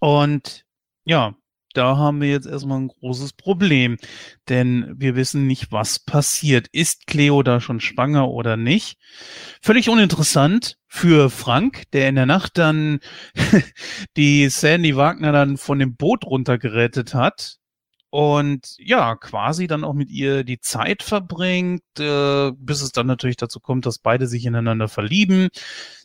Und 0.00 0.64
ja, 1.04 1.34
da 1.74 1.96
haben 1.96 2.20
wir 2.20 2.30
jetzt 2.30 2.46
erstmal 2.46 2.80
ein 2.80 2.88
großes 2.88 3.34
Problem, 3.34 3.98
denn 4.48 4.94
wir 4.96 5.16
wissen 5.16 5.46
nicht, 5.46 5.70
was 5.70 5.98
passiert. 5.98 6.68
Ist 6.68 7.06
Cleo 7.06 7.42
da 7.42 7.60
schon 7.60 7.80
schwanger 7.80 8.28
oder 8.28 8.56
nicht? 8.56 8.98
Völlig 9.60 9.88
uninteressant 9.88 10.78
für 10.86 11.28
Frank, 11.30 11.84
der 11.92 12.08
in 12.08 12.14
der 12.14 12.26
Nacht 12.26 12.56
dann 12.56 13.00
die 14.16 14.48
Sandy 14.48 14.96
Wagner 14.96 15.32
dann 15.32 15.56
von 15.56 15.78
dem 15.78 15.96
Boot 15.96 16.24
runtergerettet 16.24 17.14
hat 17.14 17.57
und 18.10 18.74
ja, 18.78 19.16
quasi 19.16 19.66
dann 19.66 19.84
auch 19.84 19.92
mit 19.92 20.10
ihr 20.10 20.44
die 20.44 20.60
Zeit 20.60 21.02
verbringt, 21.02 21.82
äh, 21.98 22.52
bis 22.52 22.80
es 22.80 22.92
dann 22.92 23.06
natürlich 23.06 23.36
dazu 23.36 23.60
kommt, 23.60 23.84
dass 23.84 23.98
beide 23.98 24.26
sich 24.26 24.46
ineinander 24.46 24.88
verlieben. 24.88 25.48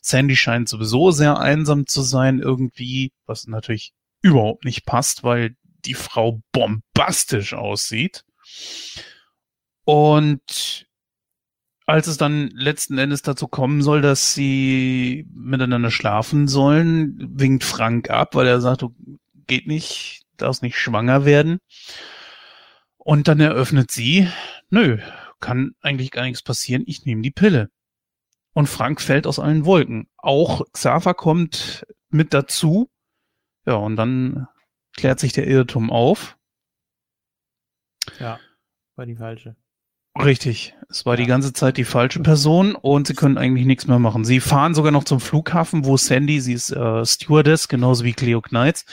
Sandy 0.01 0.35
scheint 0.35 0.67
sowieso 0.67 1.11
sehr 1.11 1.39
einsam 1.39 1.87
zu 1.87 2.01
sein 2.01 2.39
irgendwie, 2.39 3.13
was 3.25 3.47
natürlich 3.47 3.93
überhaupt 4.21 4.65
nicht 4.65 4.85
passt, 4.85 5.23
weil 5.23 5.55
die 5.85 5.93
Frau 5.93 6.41
bombastisch 6.51 7.53
aussieht. 7.53 8.25
Und 9.85 10.87
als 11.85 12.07
es 12.07 12.17
dann 12.17 12.49
letzten 12.49 12.97
Endes 12.97 13.21
dazu 13.21 13.47
kommen 13.47 13.81
soll, 13.81 14.01
dass 14.01 14.33
sie 14.33 15.27
miteinander 15.33 15.91
schlafen 15.91 16.47
sollen, 16.47 17.17
winkt 17.37 17.63
Frank 17.63 18.09
ab, 18.09 18.35
weil 18.35 18.47
er 18.47 18.61
sagt, 18.61 18.85
geht 19.47 19.67
nicht, 19.67 20.22
darfst 20.37 20.63
nicht 20.63 20.77
schwanger 20.77 21.25
werden. 21.25 21.59
Und 22.97 23.27
dann 23.27 23.39
eröffnet 23.39 23.91
sie, 23.91 24.27
nö, 24.69 24.99
kann 25.39 25.75
eigentlich 25.81 26.11
gar 26.11 26.23
nichts 26.23 26.41
passieren, 26.41 26.83
ich 26.85 27.05
nehme 27.05 27.21
die 27.21 27.31
Pille. 27.31 27.69
Und 28.53 28.67
Frank 28.67 29.01
fällt 29.01 29.27
aus 29.27 29.39
allen 29.39 29.65
Wolken. 29.65 30.07
Auch 30.17 30.61
Xaver 30.71 31.13
kommt 31.13 31.85
mit 32.09 32.33
dazu. 32.33 32.89
Ja, 33.65 33.75
und 33.75 33.95
dann 33.95 34.47
klärt 34.95 35.19
sich 35.19 35.33
der 35.33 35.47
Irrtum 35.47 35.89
auf. 35.89 36.37
Ja, 38.19 38.39
war 38.95 39.05
die 39.05 39.15
falsche. 39.15 39.55
Richtig. 40.17 40.75
Es 40.89 41.05
war 41.05 41.15
ja. 41.15 41.21
die 41.23 41.27
ganze 41.27 41.53
Zeit 41.53 41.77
die 41.77 41.85
falsche 41.85 42.19
Person 42.19 42.75
und 42.75 43.07
sie 43.07 43.15
können 43.15 43.37
eigentlich 43.37 43.65
nichts 43.65 43.87
mehr 43.87 43.97
machen. 43.97 44.25
Sie 44.25 44.39
fahren 44.39 44.75
sogar 44.75 44.91
noch 44.91 45.05
zum 45.05 45.19
Flughafen, 45.19 45.85
wo 45.85 45.97
Sandy, 45.97 46.39
sie 46.39 46.53
ist 46.53 46.71
äh, 46.71 47.03
Stewardess, 47.03 47.67
genauso 47.67 48.03
wie 48.03 48.13
Cleo 48.13 48.41
Knights, 48.41 48.85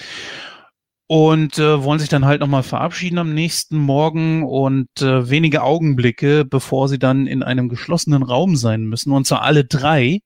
und 1.10 1.58
äh, 1.58 1.82
wollen 1.82 1.98
sich 1.98 2.08
dann 2.08 2.24
halt 2.24 2.40
nochmal 2.40 2.62
verabschieden 2.62 3.18
am 3.18 3.34
nächsten 3.34 3.76
Morgen 3.76 4.44
und 4.44 5.02
äh, 5.02 5.28
wenige 5.28 5.64
Augenblicke, 5.64 6.44
bevor 6.44 6.88
sie 6.88 7.00
dann 7.00 7.26
in 7.26 7.42
einem 7.42 7.68
geschlossenen 7.68 8.22
Raum 8.22 8.54
sein 8.54 8.84
müssen, 8.84 9.10
und 9.10 9.26
zwar 9.26 9.42
alle 9.42 9.64
drei, 9.64 10.20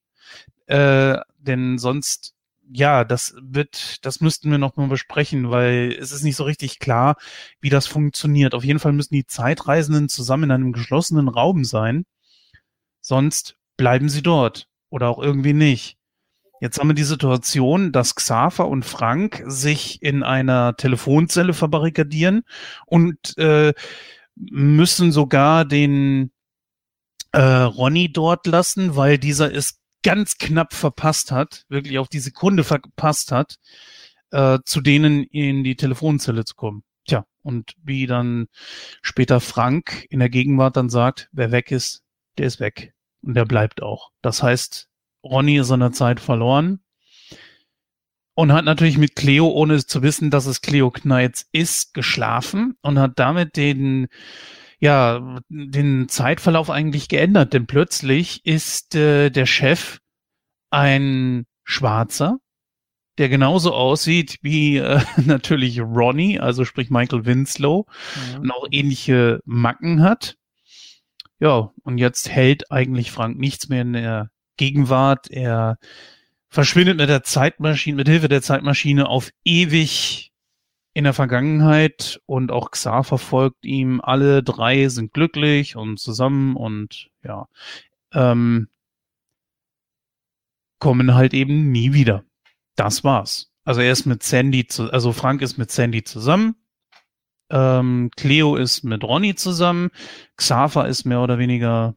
äh, 0.67 1.17
denn 1.39 1.79
sonst, 1.79 2.35
ja, 2.71 3.05
das 3.05 3.35
wird, 3.41 4.05
das 4.05 4.21
müssten 4.21 4.51
wir 4.51 4.59
noch 4.59 4.77
mal 4.77 4.89
besprechen, 4.89 5.51
weil 5.51 5.97
es 5.99 6.13
ist 6.13 6.23
nicht 6.23 6.37
so 6.37 6.45
richtig 6.45 6.81
klar, 6.81 7.17
wie 7.63 7.71
das 7.71 7.87
funktioniert. 7.87 8.53
Auf 8.55 8.63
jeden 8.63 8.79
Fall 8.79 8.93
müssen 8.93 9.15
die 9.15 9.25
Zeitreisenden 9.25 10.11
zusammen 10.11 10.45
in 10.45 10.51
einem 10.51 10.73
geschlossenen 10.73 11.29
Raum 11.29 11.65
sein, 11.65 12.05
sonst 13.01 13.57
bleiben 13.79 14.11
sie 14.11 14.21
dort 14.21 14.69
oder 14.91 15.09
auch 15.09 15.19
irgendwie 15.19 15.55
nicht. 15.55 15.97
Jetzt 16.65 16.79
haben 16.79 16.89
wir 16.89 16.95
die 16.95 17.05
Situation, 17.05 17.93
dass 17.93 18.15
Xaver 18.15 18.69
und 18.69 18.87
Frank 18.87 19.43
sich 19.45 20.01
in 20.01 20.23
einer 20.23 20.75
Telefonzelle 20.79 21.53
verbarrikadieren 21.53 22.45
und 22.87 23.37
äh, 23.37 23.75
müssen 24.35 25.13
sogar 25.13 25.67
den 25.67 26.33
äh, 27.33 27.39
Ronny 27.39 28.11
dort 28.11 28.47
lassen, 28.47 28.97
weil 28.97 29.19
dieser 29.19 29.55
es 29.55 29.79
ganz 30.03 30.39
knapp 30.39 30.73
verpasst 30.73 31.33
hat, 31.33 31.67
wirklich 31.69 31.99
auf 31.99 32.09
die 32.09 32.19
Sekunde 32.19 32.65
verpasst 32.65 33.31
hat, 33.31 33.57
äh, 34.31 34.59
zu 34.65 34.81
denen 34.81 35.25
in 35.25 35.65
die 35.65 35.77
Telefonzelle 35.77 36.47
zu 36.47 36.55
kommen. 36.55 36.83
Tja, 37.07 37.27
und 37.43 37.75
wie 37.83 38.07
dann 38.07 38.47
später 39.03 39.41
Frank 39.41 40.07
in 40.09 40.19
der 40.19 40.31
Gegenwart 40.31 40.79
dann 40.79 40.89
sagt, 40.89 41.29
wer 41.31 41.53
weg 41.53 41.71
ist, 41.71 42.01
der 42.39 42.47
ist 42.47 42.59
weg. 42.59 42.95
Und 43.21 43.35
der 43.35 43.45
bleibt 43.45 43.83
auch. 43.83 44.13
Das 44.23 44.43
heißt, 44.43 44.89
Ronny 45.25 45.59
ist 45.59 45.69
seiner 45.69 45.93
Zeit 45.93 46.21
verloren 46.21 46.81
und 48.35 48.53
hat 48.53 48.65
natürlich 48.65 48.99
mit 48.99 49.17
Cleo, 49.17 49.49
ohne 49.49 49.85
zu 49.85 50.03
wissen, 50.03 50.31
dass 50.31 50.47
es 50.47 50.61
Cleo 50.61 50.91
Kneitz 50.91 51.47
ist, 51.53 51.95
geschlafen 51.95 52.77
und 52.83 52.99
hat 52.99 53.19
damit 53.19 53.57
den 53.57 54.09
ja, 54.81 55.41
den 55.49 56.09
Zeitverlauf 56.09 56.69
eigentlich 56.69 57.09
geändert, 57.09 57.55
denn 57.55 57.67
plötzlich 57.67 58.45
ist 58.45 58.95
äh, 58.95 59.31
der 59.31 59.47
Chef 59.47 60.01
ein 60.69 61.47
Schwarzer, 61.63 62.39
der 63.17 63.31
genauso 63.31 63.73
aussieht 63.73 64.39
wie 64.43 64.77
äh, 64.77 65.01
natürlich 65.25 65.81
Ronnie, 65.81 66.39
also 66.39 66.67
sprich 66.67 66.91
Michael 66.91 67.25
Winslow, 67.25 67.87
ja. 68.33 68.41
und 68.41 68.51
auch 68.51 68.67
ähnliche 68.71 69.41
Macken 69.47 70.03
hat. 70.03 70.37
Ja, 71.41 71.71
und 71.83 71.99
jetzt 71.99 72.29
hält 72.29 72.71
eigentlich 72.71 73.11
Frank 73.11 73.39
nichts 73.39 73.69
mehr 73.69 73.83
in 73.83 73.95
der 73.95 74.31
Gegenwart. 74.57 75.31
Er 75.31 75.79
verschwindet 76.49 76.99
mit 76.99 77.09
der 77.09 77.23
Zeitmaschine, 77.23 77.97
mit 77.97 78.09
Hilfe 78.09 78.29
der 78.29 78.43
Zeitmaschine 78.43 79.09
auf 79.09 79.31
ewig 79.45 80.33
in 80.95 81.05
der 81.05 81.13
Vergangenheit 81.13 82.21
und 82.27 82.53
auch 82.53 82.71
Xar 82.71 83.03
verfolgt 83.03 83.65
ihm. 83.65 84.01
Alle 84.01 84.43
drei 84.43 84.89
sind 84.89 85.13
glücklich 85.13 85.75
und 85.75 85.99
zusammen 85.99 86.55
und 86.55 87.09
ja, 87.25 87.47
ähm, 88.13 88.69
kommen 90.79 91.15
halt 91.15 91.35
eben 91.35 91.73
nie 91.73 91.93
wieder. 91.93 92.25
Das 92.77 93.03
war's. 93.03 93.51
Also 93.65 93.81
er 93.81 93.91
ist 93.91 94.07
mit 94.07 94.23
Sandy, 94.23 94.67
zu, 94.67 94.91
also 94.93 95.13
Frank 95.13 95.43
ist 95.43 95.59
mit 95.59 95.71
Sandy 95.71 96.05
zusammen. 96.05 96.55
Ähm, 97.51 98.11
Cleo 98.17 98.57
ist 98.57 98.85
mit 98.85 99.03
Ronny 99.03 99.35
zusammen. 99.35 99.91
Xaver 100.37 100.87
ist 100.87 101.05
mehr 101.05 101.21
oder 101.21 101.39
weniger, 101.39 101.95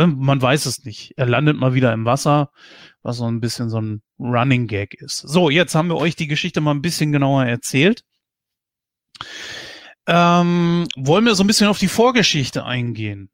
ne, 0.00 0.14
man 0.16 0.40
weiß 0.40 0.66
es 0.66 0.84
nicht. 0.84 1.14
Er 1.16 1.26
landet 1.26 1.56
mal 1.56 1.74
wieder 1.74 1.92
im 1.92 2.04
Wasser, 2.04 2.50
was 3.02 3.18
so 3.18 3.26
ein 3.26 3.40
bisschen 3.40 3.70
so 3.70 3.80
ein 3.80 4.02
Running 4.18 4.66
Gag 4.66 4.94
ist. 4.94 5.18
So, 5.18 5.50
jetzt 5.50 5.74
haben 5.74 5.88
wir 5.88 5.96
euch 5.96 6.16
die 6.16 6.28
Geschichte 6.28 6.60
mal 6.60 6.72
ein 6.72 6.82
bisschen 6.82 7.12
genauer 7.12 7.44
erzählt. 7.44 8.04
Ähm, 10.06 10.86
wollen 10.96 11.24
wir 11.24 11.34
so 11.34 11.44
ein 11.44 11.46
bisschen 11.46 11.68
auf 11.68 11.78
die 11.78 11.88
Vorgeschichte 11.88 12.64
eingehen? 12.64 13.30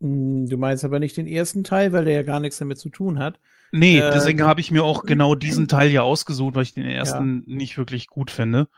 Hm, 0.00 0.48
du 0.48 0.56
meinst 0.56 0.84
aber 0.84 0.98
nicht 0.98 1.16
den 1.16 1.26
ersten 1.26 1.64
Teil, 1.64 1.92
weil 1.92 2.04
der 2.04 2.14
ja 2.14 2.22
gar 2.22 2.40
nichts 2.40 2.58
damit 2.58 2.78
zu 2.78 2.88
tun 2.88 3.18
hat. 3.18 3.38
Nee, 3.70 3.98
äh, 3.98 4.10
deswegen 4.12 4.42
habe 4.42 4.60
ich 4.60 4.70
mir 4.70 4.84
auch 4.84 5.02
genau 5.02 5.34
diesen 5.34 5.68
Teil 5.68 5.90
ja 5.90 6.02
ausgesucht, 6.02 6.54
weil 6.54 6.62
ich 6.62 6.72
den 6.72 6.86
ersten 6.86 7.44
ja. 7.46 7.56
nicht 7.56 7.76
wirklich 7.76 8.06
gut 8.06 8.30
finde. 8.30 8.68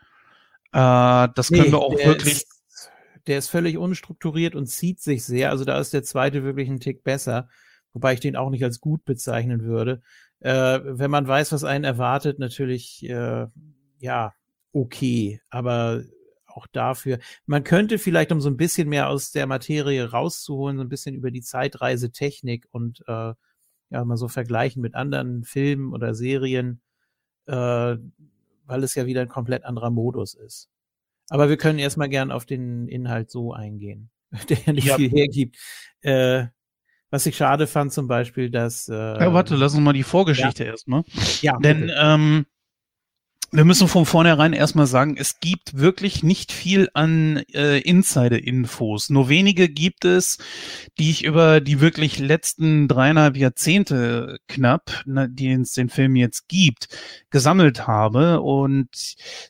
Äh, 0.73 1.29
das 1.35 1.49
können 1.49 1.63
nee, 1.63 1.73
wir 1.73 1.79
auch 1.79 1.97
wirklich. 1.97 2.45
Der 3.27 3.39
ist 3.39 3.49
völlig 3.49 3.77
unstrukturiert 3.77 4.55
und 4.55 4.67
zieht 4.67 5.01
sich 5.01 5.25
sehr. 5.25 5.51
Also 5.51 5.65
da 5.65 5.79
ist 5.79 5.93
der 5.93 6.03
zweite 6.03 6.43
wirklich 6.45 6.69
ein 6.69 6.81
Tick 6.81 7.03
besser, 7.03 7.49
wobei 7.93 8.15
ich 8.15 8.21
den 8.21 8.37
auch 8.37 8.51
nicht 8.51 8.65
als 8.65 8.81
gut 8.81 9.05
bezeichnen 9.05 9.63
würde. 9.63 10.03
Äh, 10.41 10.81
wenn 10.85 11.11
man 11.11 11.27
weiß, 11.29 11.53
was 11.53 11.65
einen 11.65 11.85
erwartet, 11.85 12.39
natürlich, 12.39 13.09
äh, 13.09 13.47
ja, 13.99 14.33
okay, 14.73 15.41
aber 15.51 16.03
auch 16.47 16.67
dafür. 16.67 17.19
Man 17.47 17.65
könnte 17.65 17.99
vielleicht, 17.99 18.33
um 18.33 18.41
so 18.41 18.49
ein 18.51 18.57
bisschen 18.57 18.89
mehr 18.89 19.09
aus 19.09 19.31
der 19.31 19.47
Materie 19.47 20.11
rauszuholen, 20.11 20.79
so 20.79 20.83
ein 20.83 20.89
bisschen 20.89 21.15
über 21.15 21.31
die 21.31 21.43
Zeitreisetechnik 21.43 22.67
und 22.71 23.03
äh, 23.07 23.35
ja, 23.91 24.05
mal 24.05 24.17
so 24.17 24.29
vergleichen 24.29 24.83
mit 24.83 24.95
anderen 24.95 25.45
Filmen 25.45 25.93
oder 25.93 26.15
Serien, 26.15 26.81
äh, 27.47 27.97
weil 28.67 28.85
es 28.85 28.95
ja 28.95 29.07
wieder 29.07 29.23
ein 29.23 29.29
komplett 29.29 29.65
anderer 29.65 29.91
Modus 29.91 30.35
ist. 30.35 30.69
Aber 31.31 31.49
wir 31.49 31.57
können 31.57 31.79
erstmal 31.79 32.09
gern 32.09 32.31
auf 32.31 32.45
den 32.45 32.89
Inhalt 32.89 33.31
so 33.31 33.55
eingehen, 33.55 34.11
der 34.51 34.59
ja 34.67 34.73
nicht 34.75 34.87
ja. 34.89 34.97
viel 34.97 35.11
hergibt. 35.11 35.57
Äh, 36.03 36.47
was 37.09 37.27
ich 37.27 37.37
schade 37.37 37.67
fand 37.67 37.93
zum 37.93 38.07
Beispiel, 38.07 38.51
dass. 38.51 38.89
Äh, 38.89 38.95
ja, 38.95 39.33
warte, 39.33 39.57
lass 39.57 39.75
uns 39.75 39.83
mal 39.83 39.93
die 39.93 40.03
Vorgeschichte 40.03 40.65
ja. 40.65 40.71
erstmal. 40.71 41.05
Ja. 41.41 41.57
Denn 41.59 41.91
ähm, 41.97 42.47
wir 43.53 43.65
müssen 43.65 43.89
von 43.89 44.07
vornherein 44.07 44.53
erstmal 44.53 44.87
sagen, 44.87 45.17
es 45.19 45.41
gibt 45.41 45.77
wirklich 45.77 46.23
nicht 46.23 46.53
viel 46.53 46.89
an 46.95 47.43
äh, 47.53 47.81
Insider-Infos. 47.81 49.11
Nur 49.11 49.29
wenige 49.29 49.69
gibt 49.69 50.05
es, 50.05 50.39
die 50.99 51.11
ich 51.11 51.25
über 51.25 51.61
die 51.61 51.81
wirklich 51.81 52.21
letzten 52.21 52.87
dreieinhalb 52.87 53.37
Jahrzehnte 53.37 54.39
knapp, 54.47 55.03
ne, 55.05 55.29
die 55.29 55.51
es 55.51 55.73
den 55.73 55.89
Film 55.89 56.15
jetzt 56.15 56.49
gibt, 56.49 56.89
gesammelt 57.31 57.89
habe. 57.89 58.41
Und 58.41 58.89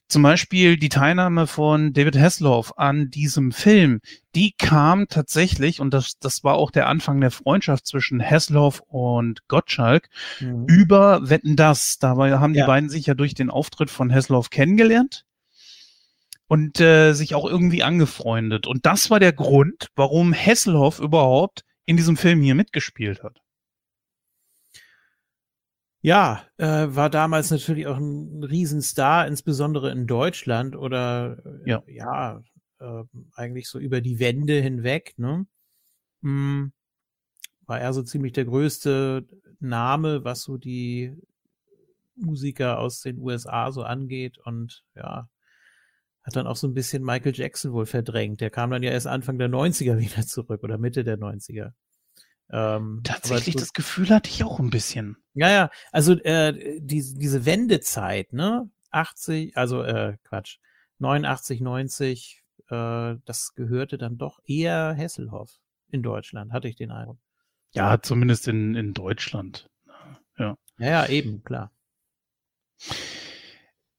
zum 0.08 0.22
Beispiel 0.22 0.78
die 0.78 0.88
Teilnahme 0.88 1.46
von 1.46 1.92
David 1.92 2.18
Hasselhoff 2.18 2.78
an 2.78 3.10
diesem 3.10 3.52
Film, 3.52 4.00
die 4.34 4.52
kam 4.52 5.08
tatsächlich, 5.08 5.80
und 5.80 5.92
das, 5.92 6.18
das 6.18 6.44
war 6.44 6.54
auch 6.54 6.70
der 6.70 6.86
Anfang 6.86 7.20
der 7.20 7.30
Freundschaft 7.30 7.86
zwischen 7.86 8.22
Hasselhoff 8.22 8.80
und 8.86 9.46
Gottschalk, 9.48 10.08
mhm. 10.40 10.66
über 10.66 11.28
Wetten 11.28 11.56
das. 11.56 11.98
Dabei 11.98 12.38
haben 12.38 12.52
die 12.52 12.60
ja. 12.60 12.66
beiden 12.66 12.88
sich 12.88 13.06
ja 13.06 13.14
durch 13.14 13.34
den 13.34 13.50
Auftritt 13.50 13.90
von 13.90 14.12
Hasselhoff 14.12 14.50
kennengelernt 14.50 15.24
und 16.46 16.80
äh, 16.80 17.12
sich 17.12 17.34
auch 17.34 17.46
irgendwie 17.46 17.82
angefreundet. 17.82 18.66
Und 18.66 18.86
das 18.86 19.10
war 19.10 19.20
der 19.20 19.32
Grund, 19.32 19.88
warum 19.96 20.32
Hasselhoff 20.34 21.00
überhaupt 21.00 21.64
in 21.84 21.96
diesem 21.96 22.16
Film 22.16 22.40
hier 22.42 22.54
mitgespielt 22.54 23.22
hat. 23.22 23.40
Ja, 26.02 26.44
äh, 26.56 26.86
war 26.88 27.10
damals 27.10 27.50
natürlich 27.50 27.86
auch 27.86 27.98
ein 27.98 28.42
Riesenstar, 28.42 29.26
insbesondere 29.26 29.90
in 29.90 30.06
Deutschland 30.06 30.74
oder 30.74 31.36
äh, 31.44 31.70
ja, 31.70 31.82
ja 31.86 32.42
äh, 32.80 33.04
eigentlich 33.34 33.68
so 33.68 33.78
über 33.78 34.00
die 34.00 34.18
Wände 34.18 34.60
hinweg, 34.60 35.14
ne? 35.16 35.46
Hm, 36.22 36.72
war 37.66 37.80
er 37.80 37.92
so 37.92 38.02
ziemlich 38.02 38.32
der 38.32 38.44
größte 38.44 39.26
Name, 39.60 40.24
was 40.24 40.42
so 40.42 40.56
die 40.56 41.14
Musiker 42.16 42.78
aus 42.78 43.00
den 43.00 43.18
USA 43.18 43.72
so 43.72 43.82
angeht 43.82 44.38
und 44.38 44.84
ja, 44.94 45.28
hat 46.22 46.36
dann 46.36 46.46
auch 46.46 46.56
so 46.56 46.66
ein 46.66 46.74
bisschen 46.74 47.02
Michael 47.02 47.34
Jackson 47.34 47.72
wohl 47.72 47.86
verdrängt. 47.86 48.40
Der 48.40 48.50
kam 48.50 48.70
dann 48.70 48.82
ja 48.82 48.90
erst 48.90 49.06
Anfang 49.06 49.38
der 49.38 49.48
90er 49.48 49.98
wieder 49.98 50.26
zurück 50.26 50.62
oder 50.62 50.78
Mitte 50.78 51.04
der 51.04 51.18
90er. 51.18 51.72
Ähm, 52.52 53.00
Tatsächlich, 53.04 53.54
so, 53.54 53.60
das 53.60 53.72
Gefühl 53.72 54.10
hatte 54.10 54.28
ich 54.28 54.42
auch 54.44 54.58
ein 54.58 54.70
bisschen. 54.70 55.16
Ja, 55.34 55.50
ja, 55.50 55.70
also 55.92 56.14
äh, 56.14 56.80
die, 56.80 57.14
diese 57.16 57.46
Wendezeit, 57.46 58.32
ne? 58.32 58.68
80, 58.90 59.56
also 59.56 59.82
äh, 59.82 60.16
Quatsch, 60.24 60.58
89, 60.98 61.60
90, 61.60 62.39
äh, 62.70 63.16
das 63.24 63.54
gehörte 63.54 63.98
dann 63.98 64.18
doch 64.18 64.40
eher 64.46 64.92
Hesselhoff 64.92 65.58
in 65.90 66.02
Deutschland, 66.02 66.52
hatte 66.52 66.68
ich 66.68 66.76
den 66.76 66.90
Eindruck. 66.90 67.18
Ja, 67.72 68.00
zumindest 68.02 68.48
in, 68.48 68.74
in 68.74 68.94
Deutschland. 68.94 69.68
Ja. 70.38 70.56
ja, 70.78 70.86
ja, 70.86 71.06
eben, 71.06 71.44
klar. 71.44 71.70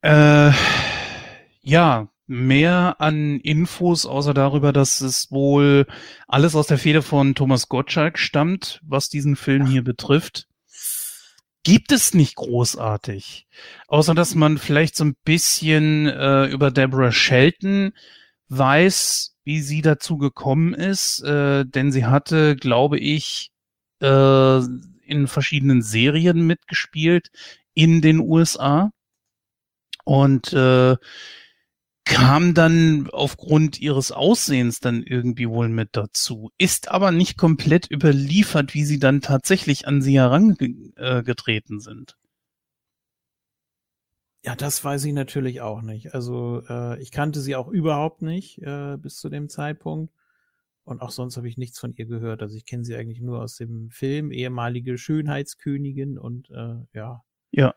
Äh, 0.02 0.52
ja, 1.62 2.10
mehr 2.28 2.96
an 3.00 3.40
Infos, 3.40 4.06
außer 4.06 4.34
darüber, 4.34 4.74
dass 4.74 5.02
es 5.02 5.32
wohl 5.32 5.86
alles 6.28 6.56
aus 6.56 6.68
der 6.68 6.78
Feder 6.78 7.02
von 7.02 7.36
Thomas 7.36 7.70
Gottschalk 7.70 8.18
stammt, 8.18 8.82
was 8.84 9.10
diesen 9.10 9.36
Film 9.36 9.66
hier 9.68 9.84
betrifft, 9.84 10.48
gibt 11.64 11.92
es 11.92 12.14
nicht 12.14 12.36
großartig. 12.36 13.48
Außer 13.88 14.16
dass 14.16 14.36
man 14.36 14.58
vielleicht 14.58 14.96
so 14.96 15.06
ein 15.06 15.16
bisschen 15.24 16.08
äh, 16.08 16.46
über 16.46 16.72
Deborah 16.72 17.12
Shelton 17.12 17.94
weiß, 18.52 19.36
wie 19.44 19.62
sie 19.62 19.82
dazu 19.82 20.18
gekommen 20.18 20.74
ist, 20.74 21.24
äh, 21.24 21.66
denn 21.66 21.92
sie 21.92 22.06
hatte, 22.06 22.56
glaube 22.56 23.00
ich, 23.00 23.52
äh, 24.02 24.60
in 25.06 25.28
verschiedenen 25.28 25.82
Serien 25.82 26.46
mitgespielt 26.46 27.30
in 27.74 28.02
den 28.02 28.20
USA. 28.20 28.92
Und 30.04 30.52
äh, 30.54 30.98
kam 32.06 32.54
dann 32.54 33.10
aufgrund 33.12 33.80
ihres 33.80 34.12
Aussehens 34.12 34.80
dann 34.80 35.04
irgendwie 35.04 35.48
wohl 35.48 35.70
mit 35.70 35.90
dazu, 35.94 36.52
ist 36.58 36.90
aber 36.90 37.12
nicht 37.12 37.38
komplett 37.38 37.90
überliefert, 37.90 38.74
wie 38.74 38.84
sie 38.84 39.00
dann 39.00 39.22
tatsächlich 39.22 39.88
an 39.88 40.02
sie 40.02 40.20
herangetreten 40.20 41.80
sind. 41.80 42.18
Ja, 44.44 44.56
das 44.56 44.84
weiß 44.84 45.06
ich 45.06 45.14
natürlich 45.14 45.62
auch 45.62 45.82
nicht. 45.82 46.16
Also 46.16 46.64
äh, 46.68 47.00
ich 47.02 47.12
kannte 47.12 47.42
sie 47.42 47.56
auch 47.56 47.68
überhaupt 47.68 48.22
nicht 48.22 48.60
äh, 48.62 48.98
bis 48.98 49.18
zu 49.18 49.30
dem 49.30 49.50
Zeitpunkt. 49.50 50.12
Und 50.84 51.02
auch 51.02 51.12
sonst 51.12 51.38
habe 51.38 51.48
ich 51.48 51.58
nichts 51.58 51.80
von 51.80 51.94
ihr 51.94 52.08
gehört. 52.08 52.42
Also 52.42 52.58
ich 52.58 52.66
kenne 52.66 52.84
sie 52.84 52.96
eigentlich 52.96 53.22
nur 53.22 53.40
aus 53.40 53.56
dem 53.56 53.92
Film, 53.92 54.32
ehemalige 54.32 54.98
Schönheitskönigin 54.98 56.18
und 56.18 56.50
äh, 56.50 56.76
ja. 56.94 57.24
Ja. 57.52 57.76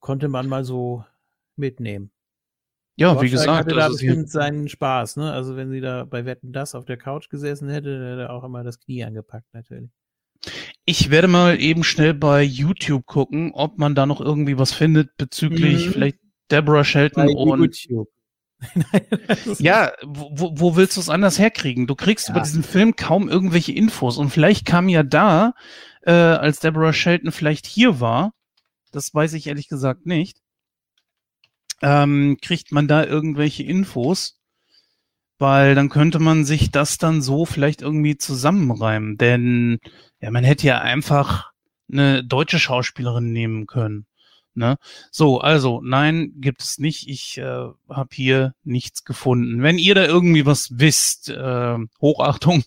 Konnte 0.00 0.28
man 0.28 0.48
mal 0.48 0.64
so 0.64 1.04
mitnehmen. 1.56 2.10
Ja, 2.96 3.20
wie 3.22 3.30
gesagt, 3.30 3.50
hatte 3.50 3.76
da 3.76 3.84
also 3.84 3.94
bestimmt 3.94 4.28
seinen 4.28 4.68
Spaß, 4.68 5.16
ne? 5.16 5.32
Also 5.32 5.56
wenn 5.56 5.70
sie 5.70 5.80
da 5.80 6.04
bei 6.04 6.26
Wetten 6.26 6.52
das 6.52 6.74
auf 6.74 6.84
der 6.84 6.98
Couch 6.98 7.30
gesessen 7.30 7.68
hätte, 7.68 7.98
dann 7.98 8.08
hätte 8.08 8.22
er 8.22 8.32
auch 8.32 8.44
immer 8.44 8.62
das 8.62 8.78
Knie 8.78 9.04
angepackt, 9.04 9.54
natürlich. 9.54 9.90
Ich 10.84 11.10
werde 11.10 11.28
mal 11.28 11.60
eben 11.60 11.84
schnell 11.84 12.14
bei 12.14 12.42
YouTube 12.42 13.06
gucken, 13.06 13.52
ob 13.52 13.78
man 13.78 13.94
da 13.94 14.06
noch 14.06 14.20
irgendwie 14.20 14.58
was 14.58 14.72
findet 14.72 15.16
bezüglich 15.16 15.86
mhm. 15.86 15.92
vielleicht 15.92 16.18
Deborah 16.50 16.84
Shelton 16.84 17.26
bei 17.26 17.32
und 17.32 17.60
YouTube. 17.60 18.08
ja, 19.58 19.92
wo, 20.04 20.52
wo 20.54 20.76
willst 20.76 20.96
du 20.96 21.00
es 21.00 21.08
anders 21.08 21.38
herkriegen? 21.38 21.86
Du 21.86 21.94
kriegst 21.94 22.28
ja. 22.28 22.34
über 22.34 22.42
diesen 22.42 22.62
Film 22.62 22.96
kaum 22.96 23.28
irgendwelche 23.28 23.72
Infos 23.72 24.18
und 24.18 24.30
vielleicht 24.30 24.66
kam 24.66 24.88
ja 24.88 25.02
da, 25.02 25.54
äh, 26.02 26.12
als 26.12 26.60
Deborah 26.60 26.92
Shelton 26.92 27.32
vielleicht 27.32 27.66
hier 27.66 28.00
war, 28.00 28.32
das 28.92 29.14
weiß 29.14 29.32
ich 29.34 29.46
ehrlich 29.46 29.68
gesagt 29.68 30.06
nicht, 30.06 30.38
ähm, 31.82 32.36
kriegt 32.42 32.72
man 32.72 32.88
da 32.88 33.04
irgendwelche 33.04 33.62
Infos, 33.62 34.38
weil 35.38 35.74
dann 35.74 35.88
könnte 35.88 36.18
man 36.18 36.44
sich 36.44 36.70
das 36.70 36.98
dann 36.98 37.22
so 37.22 37.46
vielleicht 37.46 37.80
irgendwie 37.80 38.18
zusammenreimen, 38.18 39.16
denn 39.16 39.78
ja, 40.20 40.30
man 40.30 40.44
hätte 40.44 40.66
ja 40.66 40.78
einfach 40.78 41.50
eine 41.90 42.24
deutsche 42.24 42.58
Schauspielerin 42.58 43.32
nehmen 43.32 43.66
können. 43.66 44.06
Ne? 44.54 44.76
So, 45.10 45.40
also 45.40 45.80
nein, 45.82 46.32
gibt 46.36 46.62
es 46.62 46.78
nicht. 46.78 47.08
Ich 47.08 47.38
äh, 47.38 47.68
habe 47.88 48.08
hier 48.12 48.54
nichts 48.64 49.04
gefunden. 49.04 49.62
Wenn 49.62 49.78
ihr 49.78 49.94
da 49.94 50.04
irgendwie 50.04 50.44
was 50.44 50.78
wisst, 50.78 51.30
äh, 51.30 51.78
Hochachtung. 52.00 52.64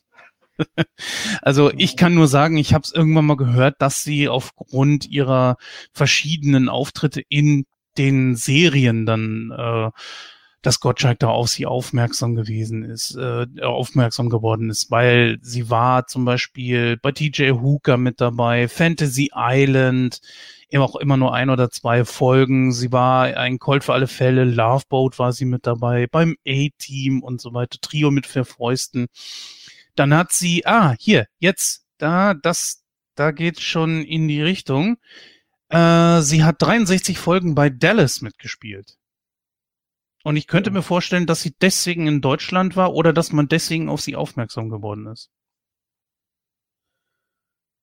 also 1.42 1.72
ich 1.76 1.98
kann 1.98 2.13
nur 2.13 2.28
sagen, 2.28 2.58
ich 2.58 2.74
habe 2.74 2.84
es 2.84 2.94
irgendwann 2.94 3.26
mal 3.26 3.38
gehört, 3.38 3.76
dass 3.80 4.02
sie 4.04 4.30
aufgrund 4.30 5.08
ihrer 5.08 5.58
verschiedenen 5.94 6.70
Auftritte 6.70 7.22
in 7.22 7.66
den 7.98 8.36
Serien 8.36 9.06
dann, 9.06 9.52
äh, 9.52 9.92
dass 10.63 10.80
Gottschalk 10.80 11.19
da 11.19 11.28
auf 11.28 11.49
sie 11.49 11.65
aufmerksam 11.65 12.36
gewesen 12.36 12.84
ist, 12.84 13.15
äh, 13.15 13.45
aufmerksam 13.62 14.30
geworden 14.30 14.69
ist, 14.69 14.89
weil 14.89 15.38
sie 15.41 15.69
war 15.69 16.08
zum 16.08 16.23
Beispiel 16.26 16.97
bei 16.97 17.12
TJ 17.12 17.52
Hooker 17.52 17.97
mit 17.97 18.21
dabei, 18.21 18.69
Fantasy 18.69 19.30
Island, 19.36 20.21
immer 20.69 20.86
auch 20.86 20.95
immer 20.95 21.17
nur 21.17 21.34
ein 21.34 21.49
oder 21.49 21.69
zwei 21.69 22.06
Folgen. 22.06 22.71
Sie 22.71 22.93
war 22.93 23.26
ein 23.26 23.60
Colt 23.60 23.84
für 23.84 23.93
alle 23.93 24.08
Fälle, 24.08 24.45
Love 24.45 24.86
Boat 24.88 25.19
war 25.19 25.34
sie 25.34 25.45
mit 25.45 25.67
dabei, 25.67 26.08
beim 26.08 26.38
A-Team 26.47 27.21
und 27.21 27.41
so 27.41 27.54
weiter, 27.54 27.78
Trio 27.82 28.10
mit 28.10 28.26
vier 28.26 28.45
Fäusten. 28.45 29.08
Dann 29.95 30.13
hat 30.15 30.32
sie, 30.32 30.65
ah, 30.65 30.95
hier, 30.97 31.28
jetzt, 31.39 31.86
da, 31.97 32.34
das, 32.34 32.84
da 33.15 33.32
geht 33.32 33.60
schon 33.60 34.02
in 34.02 34.30
die 34.30 34.41
Richtung. 34.41 34.95
Äh, 35.67 36.21
sie 36.21 36.45
hat 36.45 36.62
63 36.62 37.17
Folgen 37.17 37.54
bei 37.54 37.69
Dallas 37.69 38.21
mitgespielt. 38.21 38.97
Und 40.24 40.38
ich 40.38 40.48
könnte 40.48 40.72
mir 40.72 40.82
vorstellen, 40.82 41.28
dass 41.28 41.42
sie 41.42 41.54
deswegen 41.62 42.08
in 42.08 42.22
Deutschland 42.22 42.76
war 42.76 42.94
oder 42.94 43.12
dass 43.12 43.34
man 43.34 43.50
deswegen 43.50 43.90
auf 43.90 44.02
sie 44.02 44.16
aufmerksam 44.16 44.70
geworden 44.70 45.08
ist. 45.08 45.30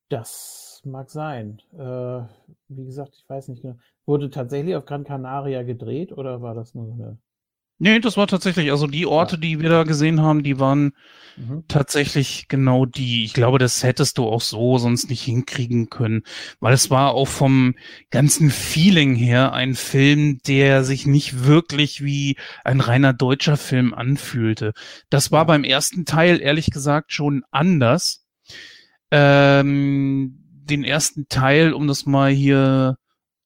Das 0.08 0.80
mag 0.84 1.10
sein. 1.10 1.60
Äh, 1.72 2.22
wie 2.68 2.84
gesagt, 2.84 3.14
ich 3.16 3.28
weiß 3.28 3.48
nicht 3.48 3.62
genau. 3.62 3.76
Wurde 4.06 4.30
tatsächlich 4.30 4.74
auf 4.74 4.86
Gran 4.86 5.04
Canaria 5.04 5.62
gedreht 5.62 6.12
oder 6.12 6.40
war 6.42 6.54
das 6.54 6.74
nur 6.74 6.92
eine 6.92 7.18
Nee, 7.82 7.98
das 7.98 8.18
war 8.18 8.26
tatsächlich, 8.26 8.70
also 8.70 8.86
die 8.86 9.06
Orte, 9.06 9.38
die 9.38 9.58
wir 9.58 9.70
da 9.70 9.84
gesehen 9.84 10.20
haben, 10.20 10.42
die 10.42 10.60
waren 10.60 10.92
mhm. 11.38 11.64
tatsächlich 11.66 12.44
genau 12.46 12.84
die. 12.84 13.24
Ich 13.24 13.32
glaube, 13.32 13.58
das 13.58 13.82
hättest 13.82 14.18
du 14.18 14.26
auch 14.26 14.42
so 14.42 14.76
sonst 14.76 15.08
nicht 15.08 15.22
hinkriegen 15.22 15.88
können, 15.88 16.22
weil 16.60 16.74
es 16.74 16.90
war 16.90 17.14
auch 17.14 17.26
vom 17.26 17.74
ganzen 18.10 18.50
Feeling 18.50 19.14
her 19.14 19.54
ein 19.54 19.74
Film, 19.74 20.40
der 20.46 20.84
sich 20.84 21.06
nicht 21.06 21.46
wirklich 21.46 22.04
wie 22.04 22.36
ein 22.64 22.80
reiner 22.80 23.14
deutscher 23.14 23.56
Film 23.56 23.94
anfühlte. 23.94 24.74
Das 25.08 25.32
war 25.32 25.46
beim 25.46 25.64
ersten 25.64 26.04
Teil 26.04 26.38
ehrlich 26.38 26.66
gesagt 26.70 27.14
schon 27.14 27.44
anders. 27.50 28.26
Ähm, 29.10 30.36
den 30.70 30.84
ersten 30.84 31.28
Teil, 31.28 31.72
um 31.72 31.88
das 31.88 32.04
mal 32.04 32.30
hier 32.30 32.98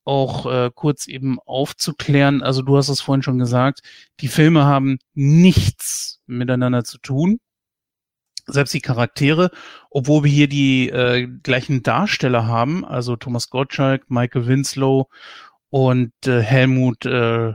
auch 0.05 0.47
äh, 0.47 0.71
kurz 0.75 1.07
eben 1.07 1.38
aufzuklären. 1.40 2.43
Also 2.43 2.62
du 2.62 2.77
hast 2.77 2.88
es 2.88 3.01
vorhin 3.01 3.23
schon 3.23 3.38
gesagt, 3.38 3.81
die 4.21 4.29
Filme 4.29 4.64
haben 4.64 4.99
nichts 5.14 6.21
miteinander 6.27 6.85
zu 6.85 6.99
tun. 6.99 7.40
Selbst 8.47 8.75
die 8.75 8.83
Charaktere, 8.83 9.51
obwohl 9.90 10.25
wir 10.25 10.31
hier 10.31 10.49
die 10.49 10.90
äh, 10.90 11.27
gleichen 11.43 11.83
Darsteller 11.83 12.47
haben, 12.47 12.85
also 12.85 13.17
Thomas 13.17 13.49
Gottschalk, 13.49 14.11
Michael 14.11 14.47
Winslow 14.47 15.09
und 15.71 16.12
äh, 16.27 16.43
Helmut 16.43 17.07
äh, 17.07 17.55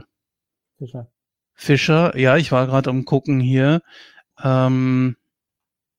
Fischer. 0.78 1.12
Fischer. 1.54 2.18
Ja, 2.18 2.36
ich 2.36 2.50
war 2.50 2.66
gerade 2.66 2.90
am 2.90 3.04
gucken 3.04 3.38
hier, 3.38 3.82
ähm, 4.42 5.16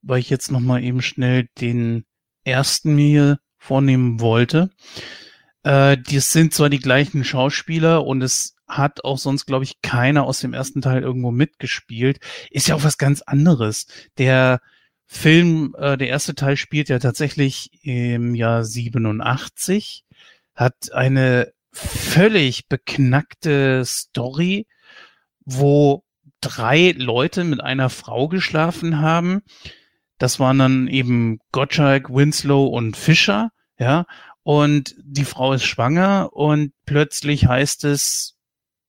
weil 0.01 0.19
ich 0.19 0.29
jetzt 0.29 0.51
noch 0.51 0.59
mal 0.59 0.83
eben 0.83 1.01
schnell 1.01 1.47
den 1.59 2.05
ersten 2.43 2.95
mir 2.95 3.39
vornehmen 3.57 4.19
wollte. 4.19 4.71
Äh, 5.63 5.97
die 5.97 6.19
sind 6.19 6.53
zwar 6.53 6.69
die 6.69 6.79
gleichen 6.79 7.23
Schauspieler 7.23 8.05
und 8.05 8.21
es 8.21 8.55
hat 8.67 9.03
auch 9.03 9.17
sonst, 9.17 9.45
glaube 9.45 9.65
ich, 9.65 9.81
keiner 9.81 10.23
aus 10.23 10.39
dem 10.39 10.53
ersten 10.53 10.81
Teil 10.81 11.03
irgendwo 11.03 11.31
mitgespielt. 11.31 12.19
Ist 12.49 12.67
ja 12.67 12.75
auch 12.75 12.83
was 12.83 12.97
ganz 12.97 13.21
anderes. 13.21 13.85
Der 14.17 14.61
Film, 15.05 15.75
äh, 15.77 15.97
der 15.97 16.07
erste 16.07 16.35
Teil 16.35 16.55
spielt 16.55 16.89
ja 16.89 16.99
tatsächlich 16.99 17.69
im 17.83 18.33
Jahr 18.33 18.63
87, 18.63 20.05
hat 20.55 20.93
eine 20.93 21.51
völlig 21.71 22.67
beknackte 22.67 23.83
Story, 23.85 24.67
wo 25.43 26.03
drei 26.39 26.93
Leute 26.97 27.43
mit 27.43 27.61
einer 27.61 27.89
Frau 27.89 28.27
geschlafen 28.29 28.99
haben. 28.99 29.41
Das 30.17 30.39
waren 30.39 30.59
dann 30.59 30.87
eben 30.87 31.39
Gottschalk, 31.51 32.09
Winslow 32.09 32.67
und 32.67 32.95
Fischer, 32.95 33.51
ja 33.77 34.05
und 34.43 34.95
die 35.03 35.25
Frau 35.25 35.53
ist 35.53 35.63
schwanger 35.63 36.29
und 36.33 36.73
plötzlich 36.85 37.47
heißt 37.47 37.83
es, 37.85 38.37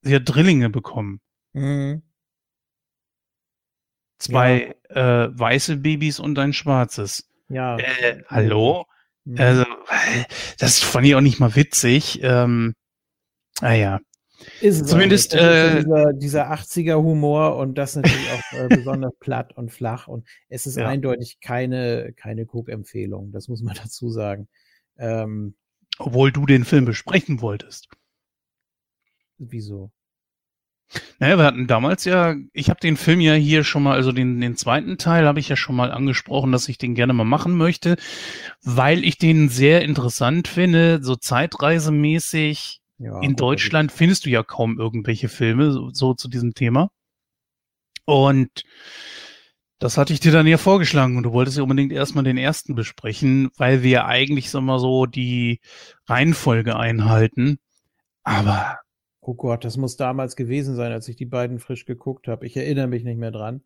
sie 0.03 0.15
hat 0.15 0.23
Drillinge 0.25 0.71
bekommen. 0.71 1.21
Mhm. 1.53 2.03
Zwei 4.19 4.75
ja. 4.91 5.25
äh, 5.25 5.38
weiße 5.38 5.79
Babys 5.79 6.21
und 6.21 6.38
ein 6.38 6.53
schwarzes. 6.53 7.29
Ja. 7.49 7.77
Äh, 7.79 8.23
hallo? 8.29 8.87
Mhm. 9.25 9.38
Also, 9.38 9.65
das 10.59 10.79
fand 10.79 11.07
ich 11.07 11.15
auch 11.15 11.21
nicht 11.21 11.41
mal 11.41 11.55
witzig. 11.57 12.21
Ähm, 12.23 12.75
naja. 13.61 13.97
Ah 13.97 14.12
ist 14.61 14.88
Zumindest 14.88 15.35
äh, 15.35 15.83
dieser, 15.83 16.12
dieser 16.12 16.53
80er 16.53 16.97
Humor 16.97 17.57
und 17.57 17.77
das 17.77 17.97
natürlich 17.97 18.29
auch 18.31 18.59
äh, 18.59 18.69
besonders 18.77 19.12
platt 19.19 19.53
und 19.57 19.71
flach 19.71 20.09
und 20.09 20.27
es 20.49 20.67
ist 20.67 20.77
ja. 20.77 20.88
eindeutig 20.88 21.38
keine 21.41 22.12
keine 22.17 22.47
Cook-Empfehlung. 22.47 23.33
Das 23.33 23.49
muss 23.49 23.62
man 23.62 23.75
dazu 23.83 24.11
sagen. 24.11 24.49
Ähm, 24.98 25.55
Obwohl 25.98 26.33
du 26.33 26.46
den 26.46 26.64
Film 26.64 26.85
besprechen 26.85 27.40
wolltest. 27.40 27.88
Wieso? 29.38 29.90
Naja, 31.19 31.38
wir 31.38 31.44
hatten 31.44 31.67
damals 31.67 32.04
ja, 32.04 32.35
ich 32.52 32.69
habe 32.69 32.81
den 32.81 32.96
Film 32.96 33.21
ja 33.21 33.35
hier 33.35 33.64
schon 33.64 33.83
mal, 33.83 33.94
also 33.94 34.12
den, 34.12 34.40
den 34.40 34.56
zweiten 34.56 34.98
Teil 34.98 35.27
habe 35.27 35.40
ich 35.40 35.48
ja 35.48 35.56
schon 35.56 35.75
mal 35.75 35.90
angesprochen, 35.90 36.52
dass 36.52 36.69
ich 36.69 36.79
den 36.79 36.94
gerne 36.94 37.12
mal 37.12 37.25
machen 37.25 37.56
möchte, 37.56 37.96
weil 38.62 39.04
ich 39.04 39.19
den 39.19 39.48
sehr 39.48 39.83
interessant 39.83 40.48
finde, 40.48 41.02
so 41.02 41.17
zeitreisemäßig. 41.17 42.81
Ja, 42.98 43.21
in 43.21 43.37
Deutschland 43.37 43.90
findest 43.90 44.27
du 44.27 44.31
ja 44.31 44.42
kaum 44.42 44.79
irgendwelche 44.79 45.29
Filme 45.29 45.73
so, 45.73 45.90
so 45.90 46.14
zu 46.14 46.29
diesem 46.29 46.54
Thema. 46.54 46.90
Und 48.04 48.62
das 49.83 49.98
hatte 49.98 50.12
ich 50.12 50.20
dir 50.20 50.30
dann 50.30 50.46
ja 50.46 50.58
vorgeschlagen 50.58 51.16
und 51.16 51.24
du 51.24 51.33
wolltest 51.33 51.56
ja 51.56 51.64
unbedingt 51.64 51.92
erstmal 51.92 52.22
den 52.22 52.37
ersten 52.38 52.76
besprechen, 52.76 53.50
weil 53.56 53.83
wir 53.83 54.04
eigentlich 54.04 54.48
so 54.48 54.60
mal 54.60 54.78
so 54.78 55.06
die 55.06 55.60
Reihenfolge 56.06 56.76
einhalten. 56.76 57.58
Aber. 58.22 58.78
Oh 59.20 59.35
Gott, 59.35 59.64
das 59.64 59.76
muss 59.76 59.96
damals 59.96 60.37
gewesen 60.37 60.76
sein, 60.76 60.92
als 60.92 61.08
ich 61.08 61.16
die 61.16 61.26
beiden 61.26 61.58
frisch 61.58 61.85
geguckt 61.85 62.28
habe. 62.28 62.46
Ich 62.46 62.56
erinnere 62.56 62.87
mich 62.87 63.02
nicht 63.02 63.18
mehr 63.18 63.33
dran. 63.33 63.64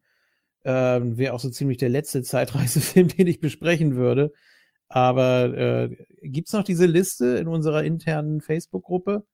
Ähm, 0.65 1.19
Wäre 1.19 1.35
auch 1.35 1.41
so 1.41 1.51
ziemlich 1.51 1.77
der 1.77 1.91
letzte 1.91 2.23
Zeitreisefilm, 2.23 3.09
den 3.09 3.27
ich 3.27 3.41
besprechen 3.41 3.95
würde. 3.97 4.33
Aber 4.89 5.55
äh, 5.55 5.97
gibt 6.23 6.51
noch 6.55 6.65
diese 6.65 6.87
Liste 6.87 7.37
in 7.37 7.47
unserer 7.47 7.85
internen 7.85 8.41
Facebook-Gruppe? 8.41 9.27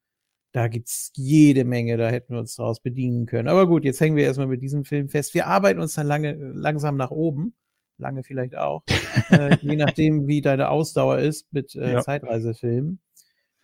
Da 0.53 0.69
gibt's 0.69 1.11
jede 1.17 1.65
Menge, 1.65 1.97
da 1.97 2.11
hätten 2.11 2.35
wir 2.35 2.41
uns 2.41 2.57
daraus 2.57 2.81
bedienen 2.81 3.27
können. 3.27 3.49
Aber 3.49 3.67
gut, 3.67 3.85
jetzt 3.85 4.01
hängen 4.01 4.17
wir 4.17 4.25
erstmal 4.25 4.47
mit 4.47 4.63
diesem 4.63 4.85
Film 4.85 5.09
fest. 5.09 5.35
Wir 5.35 5.47
arbeiten 5.47 5.81
uns 5.81 5.95
dann 5.95 6.07
lange, 6.07 6.35
langsam 6.35 6.97
nach 6.97 7.11
oben. 7.11 7.55
Lange 7.99 8.23
vielleicht 8.23 8.57
auch. 8.57 8.83
äh, 9.31 9.57
je 9.61 9.77
nachdem, 9.77 10.27
wie 10.27 10.43
deine 10.43 10.69
Ausdauer 10.69 11.19
ist 11.19 11.53
mit 11.53 11.75
äh, 11.75 11.95
ja. 11.95 12.01
Zeitreisefilmen. 12.03 13.01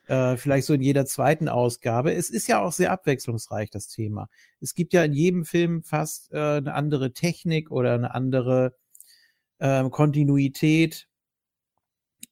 Äh, 0.07 0.39
vielleicht 0.39 0.67
so 0.67 0.73
in 0.73 0.81
jeder 0.81 1.05
zweiten 1.05 1.49
Ausgabe. 1.49 2.15
Es 2.15 2.31
ist 2.31 2.47
ja 2.47 2.63
auch 2.63 2.73
sehr 2.73 2.91
abwechslungsreich, 2.91 3.69
das 3.69 3.89
Thema. 3.89 4.29
Es 4.61 4.75
gibt 4.75 4.95
ja 4.95 5.05
in 5.05 5.13
jedem 5.13 5.45
Film 5.45 5.83
fast 5.83 6.33
äh, 6.33 6.39
eine 6.39 6.73
andere 6.73 7.13
Technik 7.13 7.71
oder 7.71 7.93
eine 7.93 8.15
andere 8.15 8.75
äh, 9.59 9.89
Kontinuität. 9.91 11.07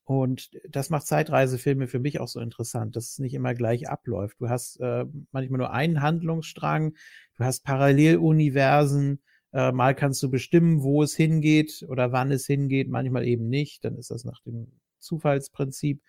Und 0.06 0.50
das 0.68 0.88
macht 0.88 1.08
Zeitreisefilme 1.08 1.88
für 1.88 1.98
mich 1.98 2.20
auch 2.20 2.28
so 2.28 2.38
interessant, 2.38 2.94
dass 2.94 3.10
es 3.10 3.18
nicht 3.18 3.34
immer 3.34 3.54
gleich 3.54 3.88
abläuft. 3.88 4.40
Du 4.40 4.48
hast 4.48 4.78
äh, 4.80 5.04
manchmal 5.32 5.58
nur 5.58 5.72
einen 5.72 6.00
Handlungsstrang, 6.00 6.94
du 7.36 7.44
hast 7.44 7.64
Paralleluniversen, 7.64 9.20
äh, 9.52 9.72
mal 9.72 9.96
kannst 9.96 10.22
du 10.22 10.30
bestimmen, 10.30 10.84
wo 10.84 11.02
es 11.02 11.16
hingeht 11.16 11.84
oder 11.88 12.12
wann 12.12 12.30
es 12.30 12.46
hingeht, 12.46 12.88
manchmal 12.88 13.26
eben 13.26 13.48
nicht. 13.48 13.84
Dann 13.84 13.96
ist 13.96 14.12
das 14.12 14.24
nach 14.24 14.40
dem 14.42 14.78
Zufallsprinzip. 15.00 16.00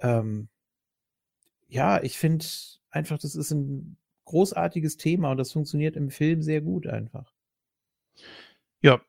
Ähm, 0.00 0.48
ja, 1.68 2.02
ich 2.02 2.18
finde 2.18 2.44
einfach, 2.90 3.20
das 3.20 3.36
ist 3.36 3.52
ein 3.52 3.98
großartiges 4.24 4.96
Thema 4.96 5.30
und 5.30 5.36
das 5.36 5.52
funktioniert 5.52 5.94
im 5.94 6.10
Film 6.10 6.42
sehr 6.42 6.60
gut 6.60 6.88
einfach. 6.88 7.32
Ja, 8.80 9.00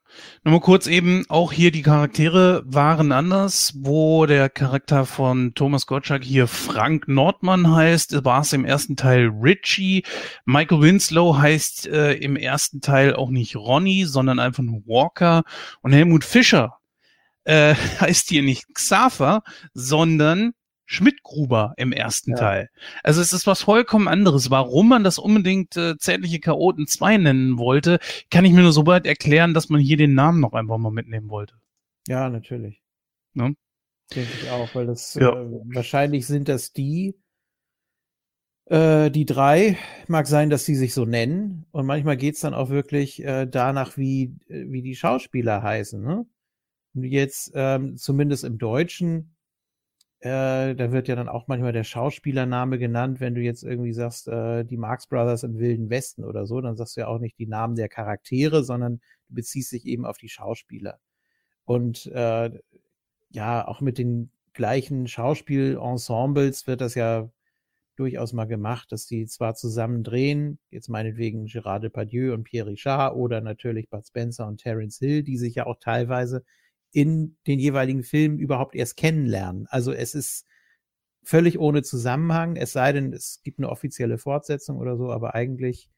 nochmal 0.44 0.62
kurz 0.62 0.88
eben, 0.88 1.26
auch 1.30 1.52
hier 1.52 1.70
die 1.70 1.84
Charaktere 1.84 2.64
waren 2.66 3.12
anders, 3.12 3.74
wo 3.78 4.26
der 4.26 4.50
Charakter 4.50 5.06
von 5.06 5.54
Thomas 5.54 5.86
Gottschalk 5.86 6.24
hier 6.24 6.48
Frank 6.48 7.08
Nordmann 7.08 7.72
heißt, 7.76 8.26
war 8.26 8.42
es 8.42 8.52
im 8.52 8.66
ersten 8.66 8.96
Teil 8.96 9.28
Richie. 9.28 10.04
Michael 10.46 10.82
Winslow 10.82 11.38
heißt 11.38 11.86
äh, 11.86 12.14
im 12.14 12.36
ersten 12.36 12.82
Teil 12.82 13.14
auch 13.14 13.30
nicht 13.30 13.56
Ronnie, 13.56 14.06
sondern 14.06 14.40
einfach 14.40 14.64
nur 14.64 14.82
Walker. 14.88 15.44
Und 15.82 15.94
Helmut 15.94 16.24
Fischer 16.24 16.80
äh, 17.44 17.76
heißt 18.00 18.30
hier 18.30 18.42
nicht 18.42 18.74
Xaver, 18.74 19.44
sondern 19.76 20.54
Schmidt-Gruber 20.90 21.76
im 21.78 21.92
ersten 21.92 22.32
ja. 22.32 22.38
Teil. 22.38 22.70
Also 23.04 23.22
es 23.22 23.32
ist 23.32 23.46
was 23.46 23.62
vollkommen 23.62 24.08
anderes. 24.08 24.50
Warum 24.50 24.90
man 24.90 25.04
das 25.04 25.20
unbedingt 25.20 25.78
äh, 25.78 25.96
Zärtliche 26.00 26.40
Chaoten 26.40 26.88
2 26.88 27.18
nennen 27.18 27.60
wollte, 27.60 28.00
kann 28.32 28.44
ich 28.44 28.54
mir 28.54 28.64
nur 28.64 28.72
so 28.72 28.88
weit 28.88 29.06
erklären, 29.06 29.54
dass 29.54 29.70
man 29.70 29.80
hier 29.80 29.98
den 29.98 30.16
Namen 30.16 30.40
noch 30.40 30.54
einfach 30.54 30.80
mal 30.80 30.92
mitnehmen 30.92 31.30
wollte. 31.30 31.54
Ja, 32.08 32.28
natürlich. 32.28 32.82
Ne? 33.34 33.56
Denke 34.16 34.32
ich 34.42 34.50
auch, 34.50 34.74
weil 34.74 34.88
das 34.88 35.14
ja. 35.14 35.30
äh, 35.30 35.48
wahrscheinlich 35.66 36.26
sind 36.26 36.50
das 36.50 36.74
die, 36.74 37.16
äh, 38.66 39.12
die 39.12 39.26
drei, 39.26 39.78
mag 40.08 40.26
sein, 40.26 40.50
dass 40.50 40.66
sie 40.66 40.76
sich 40.76 40.96
so 40.96 41.06
nennen. 41.06 41.68
Und 41.70 41.86
manchmal 41.86 42.18
geht's 42.18 42.40
dann 42.40 42.56
auch 42.56 42.72
wirklich 42.72 43.24
äh, 43.24 43.46
danach, 43.46 43.96
wie, 43.96 44.36
äh, 44.48 44.66
wie 44.72 44.82
die 44.82 44.96
Schauspieler 44.96 45.62
heißen. 45.62 46.02
Ne? 46.02 46.26
Jetzt 46.96 47.52
ähm, 47.54 47.96
zumindest 47.96 48.44
im 48.44 48.58
Deutschen 48.58 49.36
äh, 50.22 50.76
da 50.76 50.92
wird 50.92 51.08
ja 51.08 51.16
dann 51.16 51.30
auch 51.30 51.48
manchmal 51.48 51.72
der 51.72 51.86
Schauspielername 51.86 52.78
genannt, 52.78 53.20
wenn 53.22 53.36
du 53.36 53.42
jetzt 53.42 53.64
irgendwie 53.64 53.94
sagst, 53.94 54.28
äh, 54.28 54.66
die 54.66 54.78
Marx 54.78 55.08
Brothers 55.08 55.44
im 55.44 55.60
Wilden 55.60 55.90
Westen 55.90 56.26
oder 56.26 56.46
so, 56.46 56.60
dann 56.60 56.76
sagst 56.76 56.98
du 56.98 57.02
ja 57.02 57.08
auch 57.08 57.20
nicht 57.20 57.40
die 57.40 57.48
Namen 57.48 57.76
der 57.76 57.88
Charaktere, 57.88 58.64
sondern 58.64 59.00
du 59.30 59.36
beziehst 59.36 59.72
dich 59.72 59.86
eben 59.86 60.06
auf 60.06 60.18
die 60.18 60.30
Schauspieler. 60.30 61.00
Und 61.64 62.08
äh, 62.08 62.52
ja, 63.30 63.68
auch 63.68 63.82
mit 63.82 63.98
den 63.98 64.32
gleichen 64.54 65.08
Schauspielensembles 65.08 66.68
wird 66.68 66.82
das 66.82 66.96
ja 66.96 67.30
durchaus 67.96 68.34
mal 68.34 68.46
gemacht, 68.46 68.92
dass 68.92 69.06
die 69.06 69.26
zwar 69.28 69.56
zusammen 69.56 70.04
drehen, 70.04 70.60
jetzt 70.70 70.90
meinetwegen 70.90 71.46
Gérard 71.46 71.80
Depardieu 71.80 72.34
und 72.34 72.44
Pierre 72.44 72.70
Richard 72.70 73.16
oder 73.16 73.42
natürlich 73.42 73.90
Bud 73.90 74.06
Spencer 74.08 74.48
und 74.48 74.58
Terence 74.58 75.00
Hill, 75.00 75.24
die 75.24 75.38
sich 75.38 75.56
ja 75.56 75.66
auch 75.66 75.80
teilweise 75.80 76.44
in 76.92 77.38
den 77.48 77.60
jeweiligen 77.60 78.04
Filmen 78.04 78.40
überhaupt 78.40 78.76
erst 78.76 78.98
kennenlernen. 78.98 79.68
Also 79.70 79.92
es 79.92 80.16
ist 80.16 80.46
völlig 81.24 81.60
ohne 81.60 81.84
Zusammenhang, 81.84 82.56
es 82.56 82.72
sei 82.72 82.92
denn, 82.92 83.14
es 83.14 83.42
gibt 83.44 83.60
eine 83.60 83.70
offizielle 83.70 84.18
Fortsetzung 84.18 84.78
oder 84.78 84.98
so, 84.98 85.12
aber 85.12 85.36
eigentlich, 85.36 85.90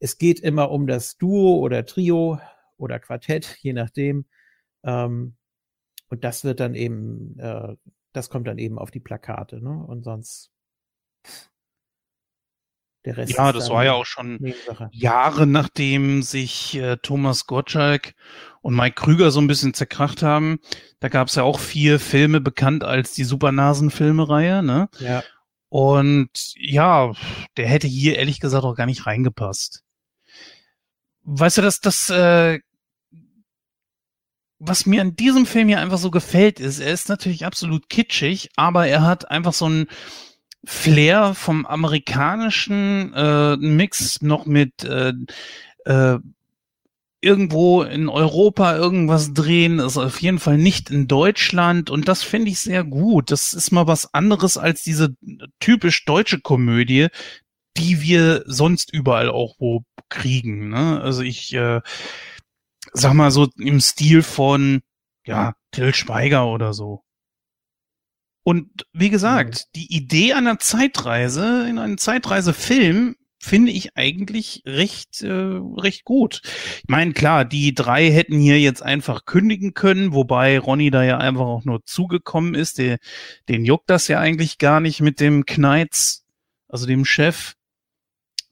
es 0.00 0.18
geht 0.18 0.40
immer 0.40 0.70
um 0.70 0.86
das 0.86 1.16
Duo 1.16 1.58
oder 1.58 1.84
Trio 1.86 2.40
oder 2.76 2.98
Quartett, 2.98 3.56
je 3.62 3.72
nachdem. 3.72 4.26
Ähm, 4.82 5.36
und 6.08 6.24
das 6.24 6.44
wird 6.44 6.60
dann 6.60 6.74
eben, 6.74 7.38
äh, 7.38 7.76
das 8.12 8.30
kommt 8.30 8.48
dann 8.48 8.58
eben 8.58 8.78
auf 8.78 8.90
die 8.90 9.00
Plakate, 9.00 9.62
ne? 9.62 9.84
Und 9.86 10.02
sonst 10.04 10.50
der 13.04 13.16
Rest 13.16 13.32
ja, 13.32 13.52
das 13.52 13.70
war 13.70 13.84
ja 13.84 13.92
auch 13.92 14.06
schon 14.06 14.54
Jahre 14.90 15.46
nachdem 15.46 16.22
sich 16.22 16.76
äh, 16.76 16.96
Thomas 16.96 17.46
Gottschalk 17.46 18.14
und 18.60 18.74
Mike 18.74 18.96
Krüger 19.00 19.30
so 19.30 19.40
ein 19.40 19.46
bisschen 19.46 19.74
zerkracht 19.74 20.22
haben. 20.22 20.58
Da 21.00 21.08
gab 21.08 21.28
es 21.28 21.36
ja 21.36 21.44
auch 21.44 21.60
vier 21.60 22.00
Filme 22.00 22.40
bekannt 22.40 22.84
als 22.84 23.12
die 23.12 23.24
Supernasen-Filmereihe, 23.24 24.62
ne? 24.62 24.88
Ja. 24.98 25.22
Und 25.68 26.30
ja, 26.56 27.12
der 27.56 27.68
hätte 27.68 27.86
hier 27.86 28.16
ehrlich 28.16 28.40
gesagt 28.40 28.64
auch 28.64 28.74
gar 28.74 28.86
nicht 28.86 29.06
reingepasst. 29.06 29.84
Weißt 31.22 31.58
du, 31.58 31.62
dass 31.62 31.80
das, 31.80 32.08
äh, 32.10 32.58
was 34.58 34.86
mir 34.86 35.02
an 35.02 35.14
diesem 35.14 35.46
Film 35.46 35.68
hier 35.68 35.78
einfach 35.78 35.98
so 35.98 36.10
gefällt, 36.10 36.58
ist, 36.58 36.80
er 36.80 36.92
ist 36.92 37.08
natürlich 37.08 37.44
absolut 37.44 37.88
kitschig, 37.88 38.50
aber 38.56 38.86
er 38.86 39.02
hat 39.02 39.30
einfach 39.30 39.52
so 39.52 39.68
ein 39.68 39.86
Flair 40.64 41.34
vom 41.34 41.66
amerikanischen 41.66 43.12
äh, 43.14 43.56
Mix 43.56 44.20
noch 44.22 44.46
mit 44.46 44.84
äh, 44.84 45.12
äh, 45.84 46.18
irgendwo 47.20 47.82
in 47.82 48.08
Europa 48.08 48.76
irgendwas 48.76 49.32
drehen, 49.32 49.78
ist 49.80 49.96
auf 49.96 50.20
jeden 50.20 50.38
Fall 50.38 50.58
nicht 50.58 50.90
in 50.90 51.08
Deutschland 51.08 51.90
und 51.90 52.06
das 52.08 52.22
finde 52.22 52.50
ich 52.50 52.60
sehr 52.60 52.84
gut. 52.84 53.30
Das 53.30 53.54
ist 53.54 53.72
mal 53.72 53.86
was 53.86 54.14
anderes 54.14 54.56
als 54.56 54.82
diese 54.82 55.14
typisch 55.58 56.04
deutsche 56.04 56.40
Komödie, 56.40 57.08
die 57.76 58.00
wir 58.02 58.44
sonst 58.46 58.92
überall 58.92 59.30
auch 59.30 59.56
wo 59.58 59.82
kriegen. 60.08 60.68
Ne? 60.68 61.00
Also 61.00 61.22
ich 61.22 61.52
äh, 61.54 61.80
sag 62.92 63.14
mal 63.14 63.30
so 63.30 63.48
im 63.58 63.80
Stil 63.80 64.22
von 64.22 64.80
ja 65.26 65.54
Till 65.72 65.94
Schweiger 65.94 66.46
oder 66.46 66.72
so. 66.72 67.02
Und 68.48 68.86
wie 68.94 69.10
gesagt, 69.10 69.66
mhm. 69.66 69.72
die 69.76 69.94
Idee 69.94 70.32
einer 70.32 70.58
Zeitreise 70.58 71.68
in 71.68 71.78
einem 71.78 71.98
Zeitreisefilm 71.98 73.14
finde 73.38 73.72
ich 73.72 73.94
eigentlich 73.94 74.62
recht, 74.64 75.20
äh, 75.20 75.60
recht 75.76 76.06
gut. 76.06 76.40
Ich 76.78 76.88
meine, 76.88 77.12
klar, 77.12 77.44
die 77.44 77.74
drei 77.74 78.10
hätten 78.10 78.40
hier 78.40 78.58
jetzt 78.58 78.82
einfach 78.82 79.26
kündigen 79.26 79.74
können, 79.74 80.14
wobei 80.14 80.58
Ronny 80.58 80.90
da 80.90 81.02
ja 81.02 81.18
einfach 81.18 81.44
auch 81.44 81.66
nur 81.66 81.84
zugekommen 81.84 82.54
ist. 82.54 82.78
Der, 82.78 82.96
den 83.50 83.66
juckt 83.66 83.90
das 83.90 84.08
ja 84.08 84.18
eigentlich 84.18 84.56
gar 84.56 84.80
nicht 84.80 85.02
mit 85.02 85.20
dem 85.20 85.44
Kneitz, 85.44 86.24
also 86.68 86.86
dem 86.86 87.04
Chef. 87.04 87.52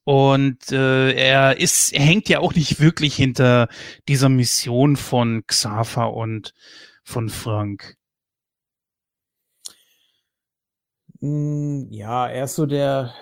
Und 0.05 0.73
äh, 0.73 1.13
er 1.13 1.59
ist, 1.59 1.95
er 1.95 2.05
hängt 2.05 2.29
ja 2.29 2.41
auch 2.41 2.53
nicht 2.53 2.81
wirklich 2.81 3.17
hinter 3.17 3.69
dieser 4.09 4.29
Mission 4.29 4.97
von 4.97 5.47
Xaver 5.47 6.13
und 6.13 6.53
von 7.03 7.31
Frank. 7.31 7.97
Hm, 11.06 11.06
ja, 11.21 12.27
er 12.29 12.45
ist 12.45 12.57
so 12.57 12.67
der, 12.67 13.14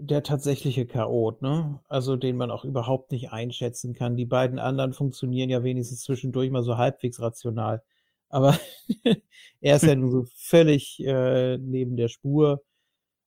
der 0.00 0.22
tatsächliche 0.22 0.86
Chaot, 0.86 1.40
ne? 1.42 1.80
Also 1.88 2.16
den 2.16 2.36
man 2.36 2.50
auch 2.50 2.64
überhaupt 2.64 3.12
nicht 3.12 3.32
einschätzen 3.32 3.94
kann. 3.94 4.16
Die 4.16 4.26
beiden 4.26 4.58
anderen 4.58 4.92
funktionieren 4.92 5.50
ja 5.50 5.62
wenigstens 5.62 6.02
zwischendurch 6.02 6.50
mal 6.50 6.62
so 6.62 6.76
halbwegs 6.76 7.20
rational. 7.20 7.82
Aber 8.28 8.58
er 9.60 9.76
ist 9.76 9.84
ja 9.84 9.94
nun 9.94 10.10
so 10.10 10.24
völlig 10.36 11.00
äh, 11.04 11.58
neben 11.58 11.96
der 11.96 12.08
Spur, 12.08 12.62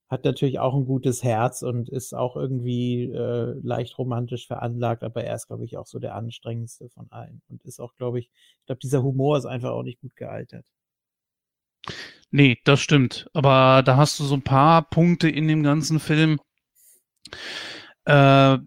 hat 0.10 0.24
natürlich 0.26 0.60
auch 0.60 0.76
ein 0.76 0.86
gutes 0.86 1.24
Herz 1.24 1.62
und 1.64 1.89
ist 1.89 2.14
auch 2.14 2.36
irgendwie 2.36 3.06
äh, 3.12 3.56
leicht 3.64 3.97
romantisch 3.97 4.47
veranlagt, 4.47 5.03
aber 5.03 5.24
er 5.24 5.36
ist, 5.36 5.47
glaube 5.47 5.66
ich, 5.66 5.78
auch 5.78 5.88
so 5.88 5.99
der 5.99 6.16
anstrengendste 6.16 6.89
von 6.89 7.08
allen. 7.12 7.41
Und 7.49 7.64
ist 7.64 7.80
auch, 7.80 7.95
glaube 7.95 8.20
ich, 8.20 8.30
ich 8.60 8.66
glaube, 8.68 8.80
dieser 8.80 9.03
Humor 9.03 9.38
ist 9.38 9.45
einfach 9.45 9.72
auch 9.72 9.84
nicht 9.84 10.01
gut 10.01 10.16
gealtert. 10.16 10.66
Nee, 12.36 12.60
das 12.66 12.82
stimmt. 12.82 13.30
Aber 13.34 13.82
da 13.82 13.96
hast 13.96 14.20
du 14.20 14.26
so 14.26 14.36
ein 14.36 14.42
paar 14.42 14.82
Punkte 14.90 15.30
in 15.30 15.48
dem 15.48 15.64
ganzen 15.64 16.02
Film. 16.02 16.42
Äh, 18.04 18.58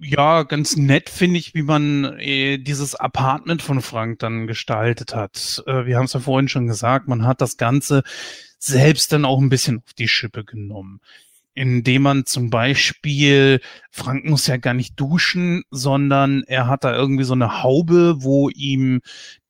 ja, 0.00 0.42
ganz 0.42 0.76
nett 0.76 1.08
finde 1.08 1.38
ich, 1.38 1.54
wie 1.54 1.62
man 1.62 2.18
äh, 2.18 2.58
dieses 2.58 2.96
Apartment 2.96 3.62
von 3.62 3.80
Frank 3.80 4.18
dann 4.18 4.48
gestaltet 4.48 5.14
hat. 5.14 5.62
Äh, 5.68 5.86
wir 5.86 5.98
haben 5.98 6.06
es 6.06 6.14
ja 6.14 6.20
vorhin 6.20 6.48
schon 6.48 6.66
gesagt, 6.66 7.06
man 7.06 7.24
hat 7.24 7.40
das 7.40 7.58
Ganze 7.58 8.02
selbst 8.58 9.12
dann 9.12 9.24
auch 9.24 9.38
ein 9.38 9.50
bisschen 9.50 9.78
auf 9.78 9.94
die 9.94 10.08
Schippe 10.08 10.44
genommen 10.44 11.00
indem 11.58 12.02
man 12.02 12.24
zum 12.24 12.50
Beispiel, 12.50 13.60
Frank 13.90 14.24
muss 14.24 14.46
ja 14.46 14.58
gar 14.58 14.74
nicht 14.74 14.98
duschen, 14.98 15.64
sondern 15.70 16.44
er 16.46 16.68
hat 16.68 16.84
da 16.84 16.94
irgendwie 16.94 17.24
so 17.24 17.32
eine 17.32 17.64
Haube, 17.64 18.18
wo 18.20 18.48
ihm 18.48 19.00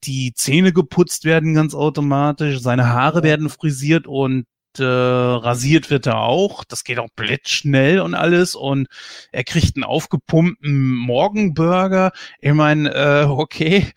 die 0.05 0.33
Zähne 0.33 0.73
geputzt 0.73 1.27
werden 1.27 1.53
ganz 1.55 1.75
automatisch, 1.75 2.61
seine 2.61 2.89
Haare 2.89 3.23
werden 3.23 3.51
frisiert 3.51 4.07
und 4.07 4.47
äh, 4.79 4.85
rasiert 4.85 5.91
wird 5.91 6.07
er 6.07 6.21
auch. 6.21 6.65
Das 6.65 6.83
geht 6.83 6.99
auch 6.99 7.11
blitzschnell 7.15 8.01
und 8.01 8.15
alles. 8.15 8.55
Und 8.55 8.89
er 9.31 9.45
kriegt 9.45 9.77
einen 9.77 9.85
aufgepumpten 9.85 10.95
Morgenburger. 10.95 12.13
Ich 12.41 12.55
meine, 12.55 12.95
äh, 12.95 13.25
okay, 13.25 13.93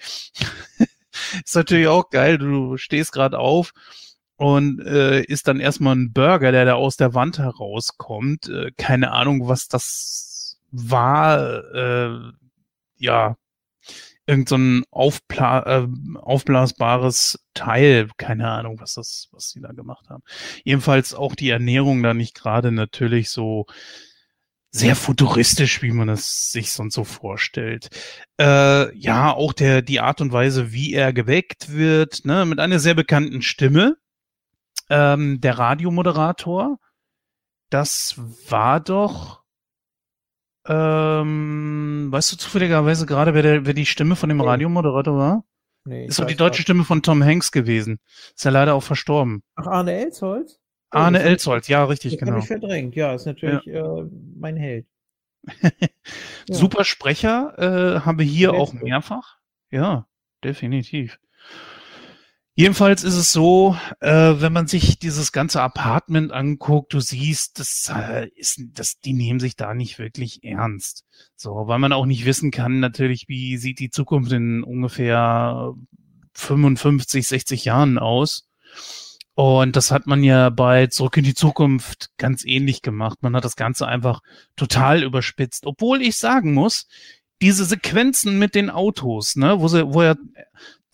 ist 1.45 1.55
natürlich 1.55 1.87
auch 1.87 2.09
geil. 2.09 2.37
Du 2.37 2.75
stehst 2.75 3.13
gerade 3.13 3.39
auf 3.39 3.71
und 4.41 4.79
äh, 4.79 5.21
ist 5.21 5.47
dann 5.47 5.59
erstmal 5.59 5.95
ein 5.95 6.13
Burger, 6.13 6.51
der 6.51 6.65
da 6.65 6.73
aus 6.73 6.97
der 6.97 7.13
Wand 7.13 7.37
herauskommt. 7.37 8.49
Äh, 8.49 8.71
keine 8.75 9.11
Ahnung, 9.11 9.47
was 9.47 9.67
das 9.67 10.57
war. 10.71 11.63
Äh, 11.75 12.31
ja, 12.97 13.35
irgend 14.25 14.49
so 14.49 14.55
ein 14.55 14.83
Aufbla 14.89 15.83
äh, 15.83 15.87
aufblasbares 16.15 17.39
Teil, 17.53 18.09
keine 18.17 18.49
Ahnung, 18.49 18.79
was 18.79 18.95
das, 18.95 19.27
was 19.31 19.51
sie 19.51 19.61
da 19.61 19.73
gemacht 19.73 20.09
haben. 20.09 20.23
Jedenfalls 20.63 21.13
auch 21.13 21.35
die 21.35 21.51
Ernährung 21.51 22.01
da 22.01 22.15
nicht 22.15 22.33
gerade 22.33 22.71
natürlich 22.71 23.29
so 23.29 23.67
sehr 24.71 24.95
futuristisch, 24.95 25.83
wie 25.83 25.91
man 25.91 26.09
es 26.09 26.51
sich 26.51 26.71
sonst 26.71 26.95
so 26.95 27.03
vorstellt. 27.03 27.89
Äh, 28.39 28.97
ja, 28.97 29.33
auch 29.33 29.53
der 29.53 29.83
die 29.83 29.99
Art 29.99 30.19
und 30.19 30.31
Weise, 30.31 30.71
wie 30.71 30.95
er 30.95 31.13
geweckt 31.13 31.73
wird, 31.73 32.25
ne, 32.25 32.47
mit 32.47 32.59
einer 32.59 32.79
sehr 32.79 32.95
bekannten 32.95 33.43
Stimme. 33.43 33.97
Ähm, 34.91 35.41
der 35.41 35.57
Radiomoderator, 35.57 36.77
das 37.69 38.15
war 38.49 38.79
doch 38.79 39.41
ähm, 40.67 42.07
weißt 42.11 42.33
du 42.33 42.37
zufälligerweise 42.37 43.05
gerade, 43.05 43.33
wer, 43.33 43.41
der, 43.41 43.65
wer 43.65 43.73
die 43.73 43.85
Stimme 43.85 44.15
von 44.15 44.29
dem 44.29 44.37
nee. 44.37 44.45
Radiomoderator 44.45 45.17
war? 45.17 45.43
Nee, 45.85 46.05
ist 46.05 46.19
doch 46.19 46.27
die 46.27 46.35
deutsche 46.35 46.61
Stimme 46.61 46.83
von 46.83 47.01
Tom 47.01 47.23
Hanks 47.23 47.51
gewesen. 47.51 47.99
Ist 48.35 48.45
ja 48.45 48.51
leider 48.51 48.75
auch 48.75 48.83
verstorben. 48.83 49.41
Ach, 49.55 49.65
Arne 49.65 49.93
Elsholz? 49.93 50.59
Oh, 50.93 50.97
Arne 50.97 51.21
Elsholz, 51.23 51.67
ja, 51.67 51.83
richtig, 51.85 52.19
genau. 52.19 52.33
Hab 52.33 52.39
ich 52.39 52.47
verdrängt, 52.47 52.95
ja, 52.95 53.13
ist 53.15 53.25
natürlich 53.25 53.65
ja. 53.65 54.01
äh, 54.01 54.07
mein 54.35 54.57
Held. 54.57 54.85
Super 56.47 56.83
Sprecher, 56.83 57.55
äh, 57.57 58.01
haben 58.01 58.19
wir 58.19 58.25
hier 58.25 58.53
auch 58.53 58.73
mehrfach. 58.73 59.37
Ja, 59.71 60.05
definitiv. 60.43 61.19
Jedenfalls 62.53 63.03
ist 63.03 63.15
es 63.15 63.31
so, 63.31 63.77
äh, 64.01 64.11
wenn 64.11 64.51
man 64.51 64.67
sich 64.67 64.99
dieses 64.99 65.31
ganze 65.31 65.61
Apartment 65.61 66.33
anguckt, 66.33 66.93
du 66.93 66.99
siehst, 66.99 67.59
das 67.59 67.89
äh, 67.95 68.27
ist, 68.35 68.61
das, 68.73 68.99
die 68.99 69.13
nehmen 69.13 69.39
sich 69.39 69.55
da 69.55 69.73
nicht 69.73 69.99
wirklich 69.99 70.43
ernst. 70.43 71.05
So, 71.37 71.67
weil 71.67 71.79
man 71.79 71.93
auch 71.93 72.05
nicht 72.05 72.25
wissen 72.25 72.51
kann, 72.51 72.81
natürlich, 72.81 73.29
wie 73.29 73.55
sieht 73.57 73.79
die 73.79 73.89
Zukunft 73.89 74.33
in 74.33 74.63
ungefähr 74.63 75.73
55, 76.33 77.25
60 77.25 77.65
Jahren 77.65 77.97
aus. 77.97 78.49
Und 79.33 79.77
das 79.77 79.91
hat 79.91 80.05
man 80.05 80.21
ja 80.23 80.49
bei 80.49 80.87
Zurück 80.87 81.15
in 81.17 81.23
die 81.23 81.33
Zukunft 81.33 82.09
ganz 82.17 82.43
ähnlich 82.45 82.81
gemacht. 82.81 83.19
Man 83.21 83.35
hat 83.35 83.45
das 83.45 83.55
Ganze 83.55 83.87
einfach 83.87 84.19
total 84.57 85.03
überspitzt. 85.03 85.65
Obwohl 85.65 86.01
ich 86.01 86.17
sagen 86.17 86.53
muss, 86.53 86.87
diese 87.41 87.63
Sequenzen 87.63 88.37
mit 88.37 88.55
den 88.55 88.69
Autos, 88.69 89.37
ne, 89.37 89.59
wo, 89.59 89.67
sie, 89.69 89.93
wo 89.93 90.01
er 90.01 90.17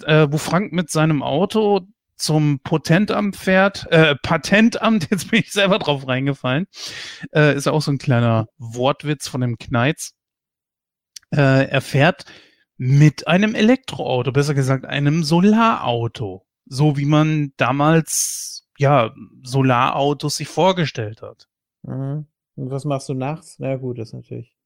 äh, 0.03 0.27
wo 0.31 0.37
Frank 0.37 0.73
mit 0.73 0.89
seinem 0.89 1.23
Auto 1.23 1.81
zum 2.15 2.59
Potentamt 2.63 3.35
fährt, 3.35 3.85
äh, 3.91 4.15
Patentamt, 4.15 5.07
jetzt 5.11 5.31
bin 5.31 5.39
ich 5.39 5.51
selber 5.51 5.79
drauf 5.79 6.07
reingefallen, 6.07 6.67
äh, 7.33 7.55
ist 7.55 7.67
auch 7.67 7.81
so 7.81 7.91
ein 7.91 7.99
kleiner 7.99 8.47
Wortwitz 8.57 9.27
von 9.27 9.41
dem 9.41 9.57
Kneitz. 9.57 10.13
Äh, 11.31 11.69
er 11.69 11.81
fährt 11.81 12.25
mit 12.77 13.27
einem 13.27 13.55
Elektroauto, 13.55 14.31
besser 14.31 14.53
gesagt 14.53 14.85
einem 14.85 15.23
Solarauto, 15.23 16.45
so 16.65 16.97
wie 16.97 17.05
man 17.05 17.53
damals 17.57 18.67
ja 18.77 19.13
Solarautos 19.43 20.37
sich 20.37 20.47
vorgestellt 20.47 21.21
hat. 21.21 21.47
Mhm. 21.83 22.27
Und 22.55 22.71
was 22.71 22.85
machst 22.85 23.09
du 23.09 23.13
nachts? 23.13 23.57
Na 23.59 23.75
gut, 23.75 23.99
das 23.99 24.13
natürlich. 24.13 24.56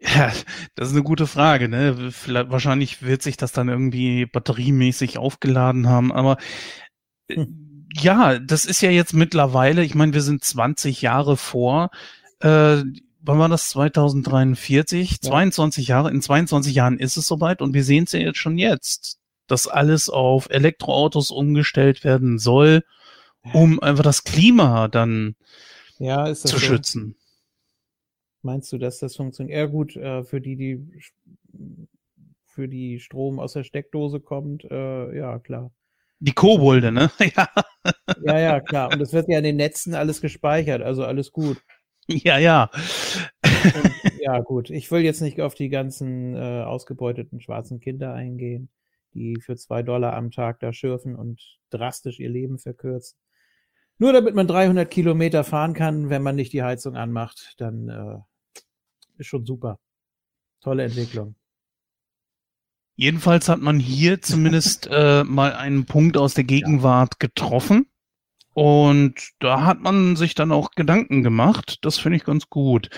Ja, 0.00 0.32
das 0.74 0.88
ist 0.88 0.94
eine 0.94 1.04
gute 1.04 1.26
Frage. 1.26 1.68
Ne? 1.68 2.10
Vielleicht, 2.10 2.50
wahrscheinlich 2.50 3.02
wird 3.02 3.22
sich 3.22 3.36
das 3.36 3.52
dann 3.52 3.68
irgendwie 3.68 4.26
batteriemäßig 4.26 5.18
aufgeladen 5.18 5.88
haben, 5.88 6.12
aber 6.12 6.38
äh, 7.28 7.36
hm. 7.36 7.86
ja, 7.94 8.38
das 8.38 8.64
ist 8.64 8.82
ja 8.82 8.90
jetzt 8.90 9.14
mittlerweile, 9.14 9.84
ich 9.84 9.94
meine, 9.94 10.14
wir 10.14 10.22
sind 10.22 10.44
20 10.44 11.02
Jahre 11.02 11.36
vor, 11.36 11.90
äh, 12.40 12.82
wann 13.22 13.38
war 13.38 13.48
das? 13.48 13.70
2043? 13.70 15.10
Ja. 15.22 15.30
22 15.30 15.88
Jahre, 15.88 16.10
in 16.10 16.20
22 16.20 16.74
Jahren 16.74 16.98
ist 16.98 17.16
es 17.16 17.26
soweit 17.26 17.62
und 17.62 17.74
wir 17.74 17.84
sehen 17.84 18.04
es 18.04 18.12
ja 18.12 18.20
jetzt 18.20 18.38
schon 18.38 18.58
jetzt, 18.58 19.18
dass 19.46 19.68
alles 19.68 20.10
auf 20.10 20.48
Elektroautos 20.50 21.30
umgestellt 21.30 22.04
werden 22.04 22.38
soll, 22.38 22.82
um 23.52 23.80
einfach 23.80 24.04
das 24.04 24.24
Klima 24.24 24.88
dann 24.88 25.36
ja, 25.98 26.32
zu 26.34 26.48
so? 26.48 26.58
schützen. 26.58 27.16
Meinst 28.42 28.72
du, 28.72 28.78
dass 28.78 28.98
das 28.98 29.16
funktioniert? 29.16 29.56
Ja, 29.56 29.66
gut, 29.66 29.96
äh, 29.96 30.24
für 30.24 30.40
die, 30.40 30.56
die 30.56 31.88
für 32.44 32.68
die 32.68 33.00
Strom 33.00 33.38
aus 33.38 33.54
der 33.54 33.64
Steckdose 33.64 34.20
kommt, 34.20 34.64
äh, 34.64 35.16
ja, 35.16 35.38
klar. 35.38 35.72
Die 36.20 36.32
Kobolde, 36.32 36.92
ne? 36.92 37.10
ja. 37.36 37.48
ja, 38.22 38.38
ja, 38.38 38.60
klar. 38.60 38.92
Und 38.92 39.00
es 39.00 39.12
wird 39.12 39.28
ja 39.28 39.38
in 39.38 39.44
den 39.44 39.56
Netzen 39.56 39.94
alles 39.94 40.20
gespeichert, 40.20 40.82
also 40.82 41.04
alles 41.04 41.32
gut. 41.32 41.58
Ja, 42.08 42.36
ja. 42.38 42.70
Und, 43.42 44.20
ja, 44.20 44.40
gut. 44.40 44.70
Ich 44.70 44.90
will 44.90 45.02
jetzt 45.02 45.20
nicht 45.20 45.40
auf 45.40 45.54
die 45.54 45.68
ganzen 45.68 46.34
äh, 46.34 46.62
ausgebeuteten 46.62 47.40
schwarzen 47.40 47.80
Kinder 47.80 48.12
eingehen, 48.12 48.70
die 49.14 49.40
für 49.40 49.56
zwei 49.56 49.82
Dollar 49.82 50.14
am 50.14 50.30
Tag 50.30 50.60
da 50.60 50.72
schürfen 50.72 51.14
und 51.14 51.40
drastisch 51.70 52.18
ihr 52.20 52.28
Leben 52.28 52.58
verkürzen. 52.58 53.18
Nur 53.98 54.12
damit 54.12 54.34
man 54.34 54.48
300 54.48 54.90
Kilometer 54.90 55.44
fahren 55.44 55.74
kann, 55.74 56.10
wenn 56.10 56.22
man 56.22 56.34
nicht 56.34 56.52
die 56.52 56.62
Heizung 56.62 56.96
anmacht, 56.96 57.54
dann 57.58 57.88
äh, 57.88 58.18
ist 59.22 59.28
schon 59.28 59.46
super. 59.46 59.78
Tolle 60.60 60.84
Entwicklung. 60.84 61.34
Jedenfalls 62.94 63.48
hat 63.48 63.60
man 63.60 63.80
hier 63.80 64.20
zumindest 64.20 64.86
äh, 64.90 65.24
mal 65.24 65.54
einen 65.54 65.86
Punkt 65.86 66.16
aus 66.16 66.34
der 66.34 66.44
Gegenwart 66.44 67.18
getroffen. 67.18 67.86
Und 68.54 69.14
da 69.38 69.64
hat 69.64 69.80
man 69.80 70.14
sich 70.16 70.34
dann 70.34 70.52
auch 70.52 70.72
Gedanken 70.72 71.22
gemacht. 71.22 71.78
Das 71.82 71.98
finde 71.98 72.18
ich 72.18 72.24
ganz 72.24 72.48
gut. 72.48 72.90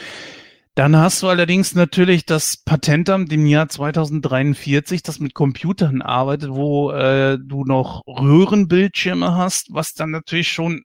Dann 0.75 0.97
hast 0.97 1.22
du 1.22 1.29
allerdings 1.29 1.77
natürlich 1.77 2.27
das 2.27 2.57
Patentamt 2.57 3.33
im 3.33 3.47
Jahr 3.47 3.68
2043, 3.68 5.05
das 5.05 5.20
mit 5.20 5.33
Computern 5.33 6.03
arbeitet, 6.03 6.51
wo 6.51 6.91
äh, 6.91 7.39
du 7.41 7.64
noch 7.64 8.03
Röhrenbildschirme 8.09 9.37
hast, 9.37 9.72
was 9.72 9.95
dann 9.95 10.11
natürlich 10.11 10.49
schon 10.49 10.83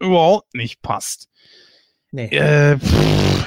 überhaupt 0.00 0.54
nicht 0.54 0.82
passt. 0.82 1.28
Nee. 2.10 2.26
Äh, 2.26 2.78
pff, 2.78 3.46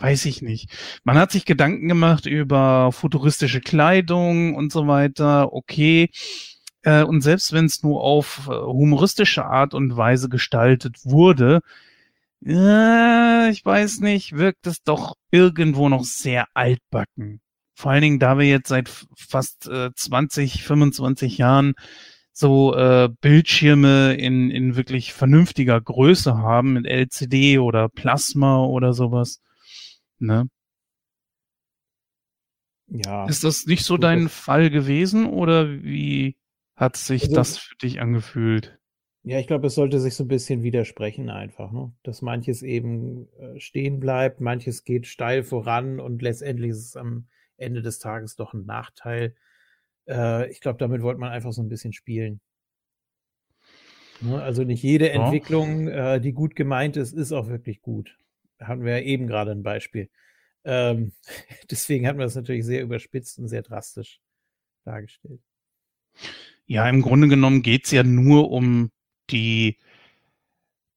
weiß 0.00 0.26
ich 0.26 0.42
nicht. 0.42 0.70
Man 1.04 1.18
hat 1.18 1.32
sich 1.32 1.44
Gedanken 1.44 1.88
gemacht 1.88 2.26
über 2.26 2.92
futuristische 2.92 3.60
Kleidung 3.60 4.54
und 4.54 4.72
so 4.72 4.86
weiter. 4.86 5.52
Okay. 5.52 6.10
Äh, 6.82 7.02
und 7.02 7.22
selbst 7.22 7.52
wenn 7.52 7.66
es 7.66 7.82
nur 7.82 8.02
auf 8.02 8.48
äh, 8.48 8.52
humoristische 8.52 9.44
Art 9.44 9.74
und 9.74 9.96
Weise 9.96 10.28
gestaltet 10.28 10.96
wurde, 11.04 11.60
äh, 12.44 13.50
ich 13.50 13.64
weiß 13.64 14.00
nicht, 14.00 14.36
wirkt 14.36 14.66
es 14.66 14.82
doch 14.82 15.14
irgendwo 15.30 15.88
noch 15.88 16.04
sehr 16.04 16.46
altbacken. 16.54 17.40
Vor 17.74 17.92
allen 17.92 18.02
Dingen, 18.02 18.18
da 18.18 18.38
wir 18.38 18.46
jetzt 18.46 18.68
seit 18.68 18.90
fast 19.16 19.68
äh, 19.68 19.90
20, 19.94 20.64
25 20.64 21.38
Jahren 21.38 21.74
so 22.32 22.74
äh, 22.74 23.08
Bildschirme 23.20 24.14
in, 24.14 24.50
in 24.50 24.76
wirklich 24.76 25.12
vernünftiger 25.12 25.80
Größe 25.80 26.38
haben, 26.38 26.74
mit 26.74 26.86
LCD 26.86 27.58
oder 27.58 27.88
Plasma 27.88 28.64
oder 28.64 28.92
sowas. 28.92 29.40
Ne? 30.18 30.48
Ja. 32.88 33.26
Ist 33.26 33.44
das 33.44 33.66
nicht 33.66 33.84
so 33.84 33.96
dein 33.96 34.24
das 34.24 34.34
Fall 34.34 34.70
gewesen 34.70 35.26
oder 35.26 35.82
wie 35.82 36.36
hat 36.74 36.96
sich 36.96 37.24
also, 37.24 37.34
das 37.34 37.58
für 37.58 37.76
dich 37.76 38.00
angefühlt? 38.00 38.78
Ja, 39.24 39.38
ich 39.38 39.46
glaube, 39.46 39.66
es 39.66 39.74
sollte 39.74 40.00
sich 40.00 40.14
so 40.14 40.24
ein 40.24 40.28
bisschen 40.28 40.62
widersprechen 40.62 41.28
einfach, 41.28 41.70
ne? 41.70 41.92
dass 42.02 42.22
manches 42.22 42.62
eben 42.62 43.28
äh, 43.38 43.60
stehen 43.60 44.00
bleibt, 44.00 44.40
manches 44.40 44.84
geht 44.84 45.06
steil 45.06 45.42
voran 45.42 46.00
und 46.00 46.22
letztendlich 46.22 46.70
ist 46.70 46.86
es 46.86 46.96
am 46.96 47.28
Ende 47.58 47.82
des 47.82 47.98
Tages 47.98 48.36
doch 48.36 48.54
ein 48.54 48.64
Nachteil. 48.64 49.34
Äh, 50.08 50.50
ich 50.50 50.60
glaube, 50.60 50.78
damit 50.78 51.02
wollte 51.02 51.20
man 51.20 51.30
einfach 51.30 51.52
so 51.52 51.62
ein 51.62 51.68
bisschen 51.68 51.92
spielen. 51.92 52.40
Ne? 54.22 54.40
Also 54.40 54.64
nicht 54.64 54.82
jede 54.82 55.08
ja. 55.08 55.24
Entwicklung, 55.24 55.88
äh, 55.88 56.20
die 56.20 56.32
gut 56.32 56.56
gemeint 56.56 56.96
ist, 56.96 57.12
ist 57.12 57.32
auch 57.32 57.48
wirklich 57.48 57.82
gut 57.82 58.16
hatten 58.60 58.84
wir 58.84 58.98
ja 58.98 59.04
eben 59.04 59.26
gerade 59.26 59.52
ein 59.52 59.62
Beispiel. 59.62 60.10
Ähm, 60.64 61.12
deswegen 61.70 62.06
hat 62.06 62.16
man 62.16 62.26
das 62.26 62.34
natürlich 62.34 62.64
sehr 62.64 62.82
überspitzt 62.82 63.38
und 63.38 63.48
sehr 63.48 63.62
drastisch 63.62 64.20
dargestellt. 64.84 65.40
Ja, 66.66 66.88
im 66.88 67.02
Grunde 67.02 67.28
genommen 67.28 67.62
geht 67.62 67.86
es 67.86 67.90
ja 67.92 68.02
nur 68.02 68.50
um 68.50 68.90
die, 69.30 69.78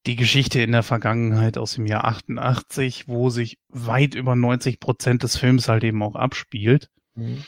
die 0.06 0.16
Geschichte 0.16 0.60
in 0.60 0.72
der 0.72 0.82
Vergangenheit 0.82 1.56
aus 1.56 1.74
dem 1.74 1.86
Jahr 1.86 2.04
88, 2.04 3.08
wo 3.08 3.30
sich 3.30 3.58
weit 3.68 4.14
über 4.14 4.36
90 4.36 4.80
Prozent 4.80 5.22
des 5.22 5.36
Films 5.36 5.68
halt 5.68 5.84
eben 5.84 6.02
auch 6.02 6.14
abspielt. 6.14 6.90
Mhm. 7.14 7.44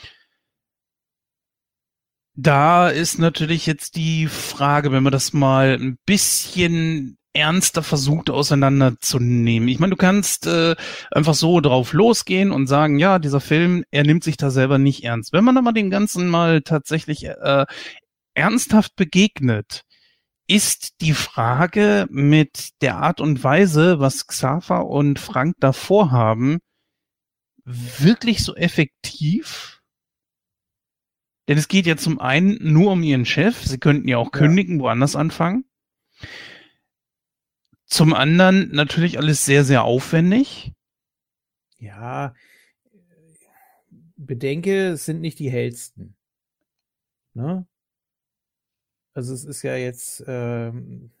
Da 2.37 2.89
ist 2.89 3.17
natürlich 3.17 3.65
jetzt 3.65 3.95
die 3.95 4.27
Frage, 4.27 4.91
wenn 4.91 5.03
man 5.03 5.13
das 5.13 5.31
mal 5.31 5.77
ein 5.79 5.97
bisschen 6.05 7.17
ernster 7.35 7.83
versucht 7.83 8.29
auseinanderzunehmen. 8.29 9.67
Ich 9.69 9.79
meine, 9.79 9.91
du 9.91 9.97
kannst 9.97 10.47
äh, 10.47 10.75
einfach 11.11 11.33
so 11.33 11.59
drauf 11.59 11.93
losgehen 11.93 12.51
und 12.51 12.67
sagen, 12.67 12.97
ja, 12.97 13.19
dieser 13.19 13.41
Film, 13.41 13.83
er 13.91 14.03
nimmt 14.03 14.23
sich 14.23 14.37
da 14.37 14.49
selber 14.49 14.77
nicht 14.77 15.03
ernst. 15.03 15.33
Wenn 15.33 15.43
man 15.43 15.57
aber 15.57 15.73
dem 15.73 15.89
Ganzen 15.89 16.27
mal 16.27 16.61
tatsächlich 16.61 17.25
äh, 17.25 17.65
ernsthaft 18.33 18.95
begegnet, 18.95 19.83
ist 20.47 21.01
die 21.01 21.13
Frage 21.13 22.07
mit 22.09 22.69
der 22.81 22.97
Art 22.97 23.19
und 23.19 23.43
Weise, 23.43 23.99
was 23.99 24.27
Xaver 24.27 24.85
und 24.85 25.19
Frank 25.19 25.55
davor 25.59 26.11
haben, 26.11 26.59
wirklich 27.65 28.43
so 28.43 28.55
effektiv? 28.55 29.81
Denn 31.47 31.57
es 31.57 31.67
geht 31.67 31.85
ja 31.85 31.97
zum 31.97 32.19
einen 32.19 32.57
nur 32.61 32.91
um 32.93 33.03
ihren 33.03 33.25
Chef. 33.25 33.63
Sie 33.63 33.79
könnten 33.79 34.07
ja 34.07 34.17
auch 34.17 34.31
ja. 34.33 34.39
kündigen, 34.39 34.79
woanders 34.79 35.15
anfangen. 35.15 35.65
Zum 37.95 38.13
anderen 38.13 38.71
natürlich 38.71 39.17
alles 39.19 39.45
sehr, 39.45 39.63
sehr 39.63 39.85
aufwendig. 39.85 40.73
Ja, 41.77 42.35
bedenke, 44.17 44.89
es 44.89 45.05
sind 45.05 45.21
nicht 45.21 45.39
die 45.39 45.49
hellsten. 45.49 46.13
Ne? 47.35 47.65
Also 49.13 49.33
es 49.33 49.45
ist 49.45 49.61
ja 49.61 49.77
jetzt, 49.77 50.25
ähm, 50.27 51.11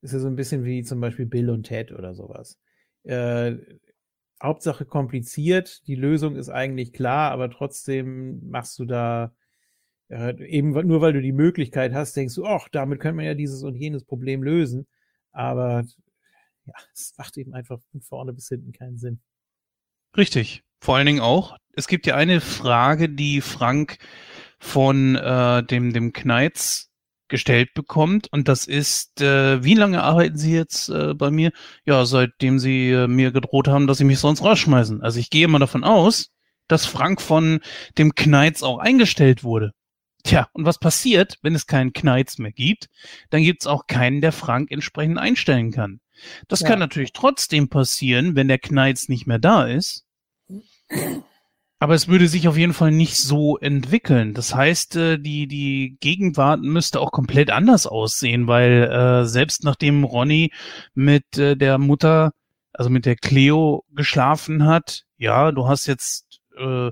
ist 0.00 0.14
ja 0.14 0.18
so 0.18 0.26
ein 0.26 0.34
bisschen 0.34 0.64
wie 0.64 0.82
zum 0.82 1.00
Beispiel 1.00 1.26
Bill 1.26 1.48
und 1.48 1.62
Ted 1.62 1.92
oder 1.92 2.12
sowas. 2.12 2.58
Äh, 3.04 3.54
Hauptsache 4.42 4.84
kompliziert, 4.84 5.86
die 5.86 5.94
Lösung 5.94 6.34
ist 6.34 6.48
eigentlich 6.48 6.92
klar, 6.92 7.30
aber 7.30 7.52
trotzdem 7.52 8.50
machst 8.50 8.80
du 8.80 8.84
da 8.84 9.32
äh, 10.08 10.44
eben 10.44 10.72
nur 10.72 11.00
weil 11.00 11.12
du 11.12 11.22
die 11.22 11.30
Möglichkeit 11.30 11.94
hast, 11.94 12.16
denkst 12.16 12.34
du, 12.34 12.46
ach, 12.46 12.68
damit 12.68 12.98
könnte 12.98 13.14
man 13.14 13.26
ja 13.26 13.34
dieses 13.34 13.62
und 13.62 13.76
jenes 13.76 14.02
Problem 14.02 14.42
lösen. 14.42 14.88
Aber 15.34 15.84
ja, 16.64 16.74
es 16.94 17.12
macht 17.18 17.36
eben 17.36 17.52
einfach 17.54 17.80
von 17.90 18.00
vorne 18.00 18.32
bis 18.32 18.48
hinten 18.48 18.72
keinen 18.72 18.98
Sinn. 18.98 19.20
Richtig. 20.16 20.62
Vor 20.80 20.96
allen 20.96 21.06
Dingen 21.06 21.20
auch, 21.20 21.56
es 21.72 21.88
gibt 21.88 22.06
ja 22.06 22.14
eine 22.14 22.40
Frage, 22.40 23.08
die 23.08 23.40
Frank 23.40 23.98
von 24.58 25.16
äh, 25.16 25.62
dem, 25.64 25.92
dem 25.92 26.12
Kneitz 26.12 26.90
gestellt 27.28 27.70
bekommt 27.74 28.28
und 28.32 28.48
das 28.48 28.66
ist, 28.66 29.20
äh, 29.20 29.64
wie 29.64 29.74
lange 29.74 30.02
arbeiten 30.02 30.36
Sie 30.36 30.52
jetzt 30.52 30.90
äh, 30.90 31.14
bei 31.14 31.30
mir? 31.30 31.52
Ja, 31.84 32.04
seitdem 32.04 32.58
Sie 32.58 32.90
äh, 32.90 33.08
mir 33.08 33.32
gedroht 33.32 33.66
haben, 33.66 33.86
dass 33.86 33.98
Sie 33.98 34.04
mich 34.04 34.18
sonst 34.18 34.42
rausschmeißen. 34.42 35.02
Also 35.02 35.18
ich 35.18 35.30
gehe 35.30 35.48
mal 35.48 35.58
davon 35.58 35.84
aus, 35.84 36.30
dass 36.68 36.86
Frank 36.86 37.20
von 37.20 37.60
dem 37.98 38.14
Kneitz 38.14 38.62
auch 38.62 38.78
eingestellt 38.78 39.42
wurde. 39.42 39.72
Tja, 40.24 40.48
und 40.54 40.64
was 40.64 40.78
passiert, 40.78 41.38
wenn 41.42 41.54
es 41.54 41.66
keinen 41.66 41.92
Kneitz 41.92 42.38
mehr 42.38 42.50
gibt? 42.50 42.88
Dann 43.28 43.42
gibt 43.42 43.62
es 43.62 43.66
auch 43.66 43.86
keinen, 43.86 44.22
der 44.22 44.32
Frank 44.32 44.70
entsprechend 44.70 45.18
einstellen 45.18 45.70
kann. 45.70 46.00
Das 46.48 46.60
ja. 46.60 46.68
kann 46.68 46.78
natürlich 46.78 47.12
trotzdem 47.12 47.68
passieren, 47.68 48.34
wenn 48.34 48.48
der 48.48 48.58
Kneitz 48.58 49.08
nicht 49.10 49.26
mehr 49.26 49.38
da 49.38 49.66
ist. 49.66 50.06
Aber 51.78 51.94
es 51.94 52.08
würde 52.08 52.28
sich 52.28 52.48
auf 52.48 52.56
jeden 52.56 52.72
Fall 52.72 52.90
nicht 52.90 53.18
so 53.18 53.58
entwickeln. 53.58 54.32
Das 54.32 54.54
heißt, 54.54 54.96
äh, 54.96 55.18
die, 55.18 55.46
die 55.46 55.98
Gegenwart 56.00 56.60
müsste 56.62 57.00
auch 57.00 57.12
komplett 57.12 57.50
anders 57.50 57.86
aussehen, 57.86 58.46
weil 58.46 58.84
äh, 58.84 59.26
selbst 59.26 59.64
nachdem 59.64 60.04
Ronny 60.04 60.52
mit 60.94 61.36
äh, 61.36 61.54
der 61.54 61.76
Mutter, 61.76 62.32
also 62.72 62.88
mit 62.88 63.04
der 63.04 63.16
Cleo 63.16 63.84
geschlafen 63.92 64.64
hat, 64.64 65.02
ja, 65.18 65.52
du 65.52 65.68
hast 65.68 65.86
jetzt 65.86 66.40
äh, 66.56 66.90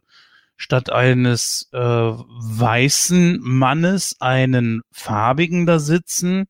statt 0.62 0.90
eines 0.90 1.68
äh, 1.72 1.78
weißen 1.78 3.40
Mannes 3.42 4.14
einen 4.20 4.82
farbigen 4.92 5.66
da 5.66 5.80
sitzen, 5.80 6.44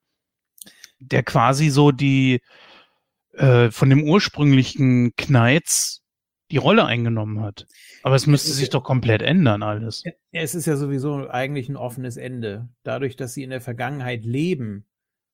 der 0.98 1.22
quasi 1.22 1.70
so 1.70 1.92
die 1.92 2.42
äh, 3.32 3.70
von 3.70 3.88
dem 3.88 4.04
ursprünglichen 4.04 5.16
Kneitz 5.16 6.02
die 6.50 6.58
Rolle 6.58 6.84
eingenommen 6.84 7.40
hat. 7.40 7.66
Aber 8.02 8.14
es 8.14 8.26
müsste 8.26 8.52
sich 8.52 8.68
doch 8.68 8.84
komplett 8.84 9.22
ändern, 9.22 9.62
alles. 9.62 10.02
Es 10.30 10.54
ist 10.54 10.66
ja 10.66 10.76
sowieso 10.76 11.30
eigentlich 11.30 11.70
ein 11.70 11.76
offenes 11.76 12.18
Ende. 12.18 12.68
Dadurch, 12.82 13.16
dass 13.16 13.32
sie 13.32 13.42
in 13.42 13.48
der 13.48 13.62
Vergangenheit 13.62 14.26
leben 14.26 14.84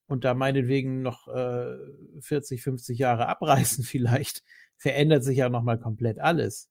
und 0.06 0.22
da 0.22 0.34
meinetwegen 0.34 1.02
noch 1.02 1.26
äh, 1.26 1.74
40, 2.20 2.62
50 2.62 2.96
Jahre 2.96 3.26
abreißen 3.26 3.82
vielleicht, 3.82 4.44
verändert 4.76 5.24
sich 5.24 5.38
ja 5.38 5.48
nochmal 5.48 5.80
komplett 5.80 6.20
alles. 6.20 6.70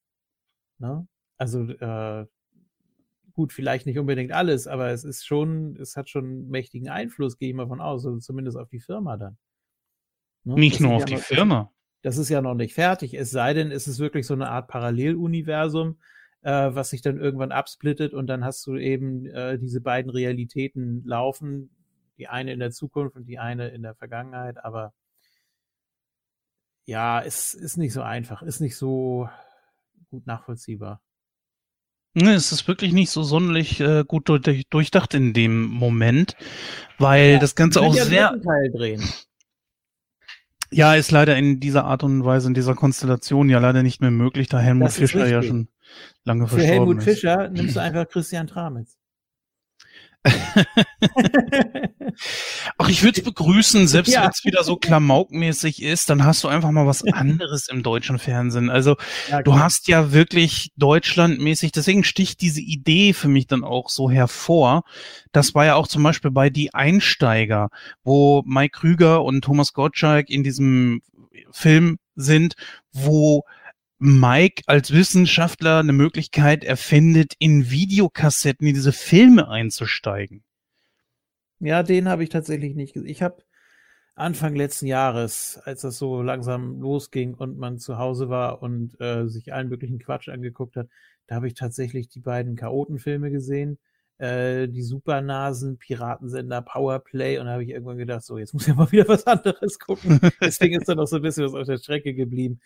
Ne? 0.78 1.06
Also 1.38 1.64
äh, 1.64 2.26
gut, 3.38 3.54
vielleicht 3.54 3.86
nicht 3.86 4.00
unbedingt 4.00 4.32
alles, 4.32 4.66
aber 4.66 4.90
es 4.90 5.04
ist 5.04 5.26
schon, 5.26 5.76
es 5.80 5.96
hat 5.96 6.10
schon 6.10 6.48
mächtigen 6.50 6.90
Einfluss, 6.90 7.38
gehe 7.38 7.50
ich 7.50 7.56
mal 7.56 7.68
von 7.68 7.80
aus, 7.80 8.04
also 8.06 8.18
zumindest 8.18 8.58
auf 8.58 8.68
die 8.70 8.80
Firma 8.80 9.16
dann. 9.16 9.38
Ne? 10.44 10.56
Nicht 10.56 10.76
das 10.76 10.82
nur 10.82 10.94
auf 10.96 11.02
ja 11.02 11.06
die 11.06 11.14
noch, 11.16 11.22
Firma. 11.22 11.72
Das 12.02 12.18
ist 12.18 12.30
ja 12.30 12.42
noch 12.42 12.56
nicht 12.56 12.74
fertig, 12.74 13.14
es 13.14 13.30
sei 13.30 13.54
denn, 13.54 13.72
es 13.72 13.88
ist 13.88 14.00
wirklich 14.00 14.26
so 14.26 14.34
eine 14.34 14.50
Art 14.50 14.68
Paralleluniversum, 14.68 16.00
äh, 16.42 16.70
was 16.74 16.90
sich 16.90 17.04
dann 17.04 17.20
irgendwann 17.20 17.52
absplittet 17.52 18.14
und 18.14 18.26
dann 18.26 18.44
hast 18.44 18.66
du 18.66 18.76
eben 18.76 19.28
äh, 19.28 19.60
diese 19.60 19.82
beiden 19.82 20.10
Realitäten 20.10 21.04
laufen, 21.06 21.70
die 22.18 22.28
eine 22.28 22.54
in 22.54 22.60
der 22.60 22.72
Zukunft 22.72 23.16
und 23.16 23.26
die 23.26 23.38
eine 23.38 23.68
in 23.68 23.84
der 23.84 23.94
Vergangenheit, 23.94 24.64
aber 24.66 24.94
ja, 26.86 27.22
es 27.22 27.54
ist 27.54 27.78
nicht 27.78 27.94
so 27.94 28.02
einfach, 28.02 28.42
ist 28.42 28.62
nicht 28.62 28.78
so 28.78 29.30
gut 30.10 30.26
nachvollziehbar. 30.26 31.02
Ne, 32.20 32.34
es 32.34 32.52
ist 32.52 32.68
wirklich 32.68 32.94
nicht 32.94 33.12
so 33.12 33.22
sonderlich 33.22 33.80
äh, 33.80 34.04
gut 34.04 34.28
durch, 34.28 34.66
durchdacht 34.72 35.14
in 35.14 35.34
dem 35.34 35.68
Moment, 35.68 36.36
weil 36.98 37.34
ja, 37.34 37.40
das 37.40 37.54
Ganze 37.54 37.80
auch 37.82 37.94
sehr. 37.94 38.36
Ja, 40.72 40.96
ist 40.96 41.12
leider 41.12 41.38
in 41.38 41.60
dieser 41.60 41.86
Art 41.86 42.02
und 42.02 42.26
Weise, 42.26 42.48
in 42.48 42.56
dieser 42.56 42.74
Konstellation 42.74 43.50
ja 43.50 43.60
leider 43.60 43.84
nicht 43.84 44.02
mehr 44.02 44.10
möglich, 44.10 44.48
da 44.50 44.58
Helmut 44.58 44.94
Fischer 44.94 45.20
richtig. 45.20 45.32
ja 45.32 45.44
schon 45.44 45.68
lange 46.24 46.48
Für 46.48 46.56
verstorben 46.56 46.88
Helmut 46.88 46.98
ist. 46.98 47.04
Fischer 47.04 47.50
nimmst 47.50 47.76
du 47.76 47.82
einfach 47.82 48.10
Christian 48.10 48.48
Tramitz. 48.48 48.97
Ach, 52.78 52.90
ich 52.90 53.04
würde 53.04 53.20
es 53.20 53.26
begrüßen, 53.26 53.88
selbst 53.88 54.14
ja. 54.14 54.24
wenn 54.24 54.30
es 54.30 54.44
wieder 54.44 54.64
so 54.64 54.76
klamaukmäßig 54.76 55.82
ist, 55.82 56.10
dann 56.10 56.24
hast 56.24 56.44
du 56.44 56.48
einfach 56.48 56.72
mal 56.72 56.88
was 56.88 57.04
anderes 57.14 57.68
im 57.68 57.84
deutschen 57.84 58.20
Fernsehen. 58.20 58.70
Also 58.70 58.96
ja, 59.30 59.42
du 59.42 59.60
hast 59.60 59.88
ja 59.88 60.12
wirklich 60.12 60.72
deutschlandmäßig, 60.78 61.72
deswegen 61.72 62.04
sticht 62.04 62.42
diese 62.42 62.62
Idee 62.62 63.14
für 63.14 63.28
mich 63.28 63.48
dann 63.48 63.64
auch 63.64 63.90
so 63.90 64.10
hervor. 64.10 64.84
Das 65.32 65.56
war 65.56 65.66
ja 65.66 65.76
auch 65.76 65.88
zum 65.88 66.04
Beispiel 66.04 66.32
bei 66.32 66.50
Die 66.50 66.74
Einsteiger, 66.74 67.70
wo 68.04 68.44
Mike 68.46 68.80
Krüger 68.80 69.24
und 69.24 69.44
Thomas 69.44 69.74
Gottschalk 69.74 70.30
in 70.30 70.44
diesem 70.44 71.02
Film 71.52 71.98
sind, 72.16 72.56
wo 72.92 73.44
Mike 74.00 74.64
als 74.68 74.92
Wissenschaftler 74.92 75.80
eine 75.80 75.94
Möglichkeit 75.94 76.64
erfindet, 76.64 77.34
in 77.40 77.70
Videokassetten 77.72 78.68
in 78.68 78.76
diese 78.76 78.92
Filme 78.92 79.48
einzusteigen. 79.50 80.44
Ja, 81.60 81.82
den 81.82 82.08
habe 82.08 82.24
ich 82.24 82.30
tatsächlich 82.30 82.76
nicht 82.76 82.94
gesehen. 82.94 83.10
Ich 83.10 83.24
habe 83.24 83.44
Anfang 84.14 84.56
letzten 84.56 84.88
Jahres, 84.88 85.60
als 85.64 85.82
das 85.82 85.98
so 85.98 86.22
langsam 86.22 86.80
losging 86.80 87.34
und 87.34 87.58
man 87.58 87.80
zu 87.80 87.98
Hause 87.98 88.30
war 88.30 88.62
und 88.62 89.00
äh, 89.00 89.28
sich 89.28 89.54
allen 89.54 89.70
möglichen 89.70 90.00
Quatsch 90.00 90.30
angeguckt 90.30 90.76
hat, 90.76 90.88
da 91.28 91.36
habe 91.36 91.48
ich 91.48 91.54
tatsächlich 91.54 92.10
die 92.10 92.20
beiden 92.20 92.56
Chaotenfilme 92.56 93.30
gesehen, 93.32 93.78
äh, 94.18 94.68
die 94.68 94.82
Supernasen, 94.82 95.78
Piratensender, 95.78 96.62
Powerplay 96.62 97.38
und 97.38 97.46
da 97.46 97.54
habe 97.54 97.64
ich 97.64 97.70
irgendwann 97.70 97.98
gedacht, 97.98 98.24
so, 98.24 98.38
jetzt 98.38 98.54
muss 98.54 98.68
ich 98.68 98.76
mal 98.76 98.92
wieder 98.92 99.08
was 99.08 99.28
anderes 99.28 99.78
gucken. 99.80 100.20
Deswegen 100.42 100.80
ist 100.80 100.90
da 100.90 100.96
noch 100.96 101.08
so 101.08 101.18
ein 101.18 101.22
bisschen 101.22 101.46
was 101.46 101.54
auf 101.54 101.68
der 101.68 101.78
Strecke 101.78 102.14
geblieben 102.14 102.60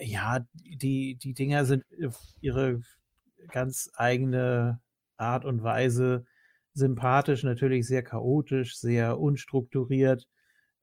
ja, 0.00 0.46
die, 0.54 1.16
die 1.16 1.34
Dinger 1.34 1.64
sind 1.64 1.84
ihre 2.40 2.80
ganz 3.48 3.90
eigene 3.94 4.80
Art 5.16 5.44
und 5.44 5.62
Weise 5.62 6.24
sympathisch, 6.74 7.42
natürlich 7.42 7.86
sehr 7.86 8.02
chaotisch, 8.02 8.78
sehr 8.78 9.18
unstrukturiert, 9.18 10.28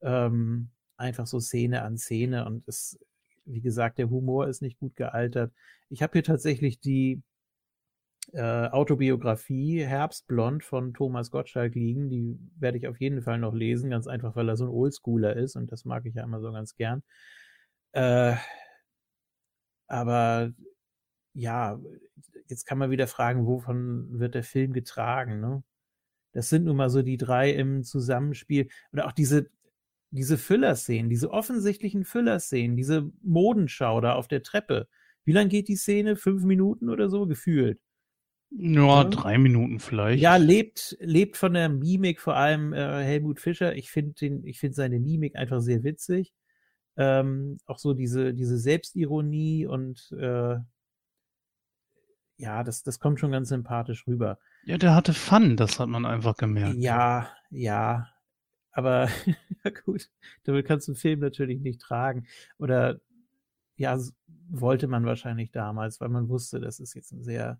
ähm, 0.01 0.69
einfach 0.97 1.27
so 1.27 1.39
Szene 1.39 1.83
an 1.83 1.97
Szene 1.97 2.45
und 2.45 2.67
es, 2.67 2.99
wie 3.45 3.61
gesagt, 3.61 3.97
der 3.97 4.09
Humor 4.09 4.47
ist 4.47 4.61
nicht 4.61 4.79
gut 4.79 4.95
gealtert. 4.95 5.53
Ich 5.89 6.01
habe 6.03 6.13
hier 6.13 6.23
tatsächlich 6.23 6.79
die 6.79 7.21
äh, 8.33 8.67
Autobiografie 8.69 9.83
Herbstblond 9.83 10.63
von 10.63 10.93
Thomas 10.93 11.31
Gottschalk 11.31 11.75
liegen. 11.75 12.09
Die 12.09 12.39
werde 12.57 12.77
ich 12.77 12.87
auf 12.87 12.99
jeden 12.99 13.21
Fall 13.21 13.39
noch 13.39 13.53
lesen, 13.53 13.89
ganz 13.89 14.07
einfach, 14.07 14.35
weil 14.35 14.49
er 14.49 14.57
so 14.57 14.65
ein 14.65 14.71
Oldschooler 14.71 15.35
ist 15.35 15.55
und 15.55 15.71
das 15.71 15.85
mag 15.85 16.05
ich 16.05 16.15
ja 16.15 16.23
immer 16.23 16.41
so 16.41 16.51
ganz 16.51 16.75
gern. 16.75 17.03
Äh, 17.93 18.35
aber 19.87 20.53
ja, 21.33 21.79
jetzt 22.47 22.65
kann 22.65 22.77
man 22.77 22.91
wieder 22.91 23.07
fragen, 23.07 23.45
wovon 23.45 24.19
wird 24.19 24.35
der 24.35 24.43
Film 24.43 24.73
getragen, 24.73 25.39
ne? 25.39 25.63
Das 26.31 26.49
sind 26.49 26.65
nun 26.65 26.75
mal 26.75 26.89
so 26.89 27.01
die 27.01 27.17
drei 27.17 27.51
im 27.51 27.83
Zusammenspiel. 27.83 28.67
Oder 28.91 29.07
auch 29.07 29.13
diese, 29.13 29.49
diese 30.11 30.37
Füllerszenen, 30.37 31.09
diese 31.09 31.31
offensichtlichen 31.31 32.03
Füllerszenen, 32.03 32.75
diese 32.75 33.09
Modenschau 33.21 34.01
da 34.01 34.15
auf 34.15 34.27
der 34.27 34.43
Treppe. 34.43 34.89
Wie 35.23 35.31
lang 35.31 35.47
geht 35.47 35.69
die 35.69 35.77
Szene? 35.77 36.17
Fünf 36.17 36.43
Minuten 36.43 36.89
oder 36.89 37.07
so? 37.07 37.25
Gefühlt. 37.25 37.79
Ja, 38.51 39.05
drei 39.05 39.37
Minuten 39.37 39.79
vielleicht. 39.79 40.21
Ja, 40.21 40.35
lebt, 40.35 40.97
lebt 40.99 41.37
von 41.37 41.53
der 41.53 41.69
Mimik, 41.69 42.19
vor 42.19 42.35
allem 42.35 42.73
äh, 42.73 43.03
Helmut 43.03 43.39
Fischer. 43.39 43.75
Ich 43.75 43.89
finde 43.89 44.43
ich 44.43 44.59
finde 44.59 44.75
seine 44.75 44.99
Mimik 44.99 45.35
einfach 45.35 45.61
sehr 45.61 45.83
witzig. 45.83 46.33
Ähm, 46.97 47.57
auch 47.65 47.77
so 47.77 47.93
diese, 47.93 48.33
diese 48.33 48.57
Selbstironie 48.57 49.65
und 49.65 50.11
äh, 50.13 50.57
ja, 52.37 52.63
das, 52.63 52.83
das 52.83 52.99
kommt 52.99 53.19
schon 53.19 53.31
ganz 53.31 53.49
sympathisch 53.49 54.07
rüber. 54.07 54.39
Ja, 54.65 54.77
der 54.77 54.95
hatte 54.95 55.13
Fun, 55.13 55.57
das 55.57 55.79
hat 55.79 55.89
man 55.89 56.05
einfach 56.05 56.35
gemerkt. 56.35 56.75
Ja, 56.77 57.29
ja. 57.49 58.09
Aber 58.71 59.07
ja 59.63 59.71
gut, 59.85 60.09
damit 60.43 60.65
kannst 60.65 60.87
du 60.87 60.91
einen 60.91 60.97
Film 60.97 61.19
natürlich 61.19 61.61
nicht 61.61 61.81
tragen. 61.81 62.27
Oder 62.57 62.99
ja, 63.77 63.97
wollte 64.49 64.87
man 64.87 65.05
wahrscheinlich 65.05 65.51
damals, 65.51 66.01
weil 66.01 66.09
man 66.09 66.29
wusste, 66.29 66.59
das 66.59 66.79
ist 66.79 66.93
jetzt 66.93 67.11
ein 67.11 67.23
sehr 67.23 67.59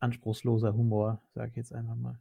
anspruchsloser 0.00 0.74
Humor, 0.74 1.22
sage 1.34 1.50
ich 1.50 1.56
jetzt 1.56 1.72
einfach 1.72 1.94
mal. 1.94 2.18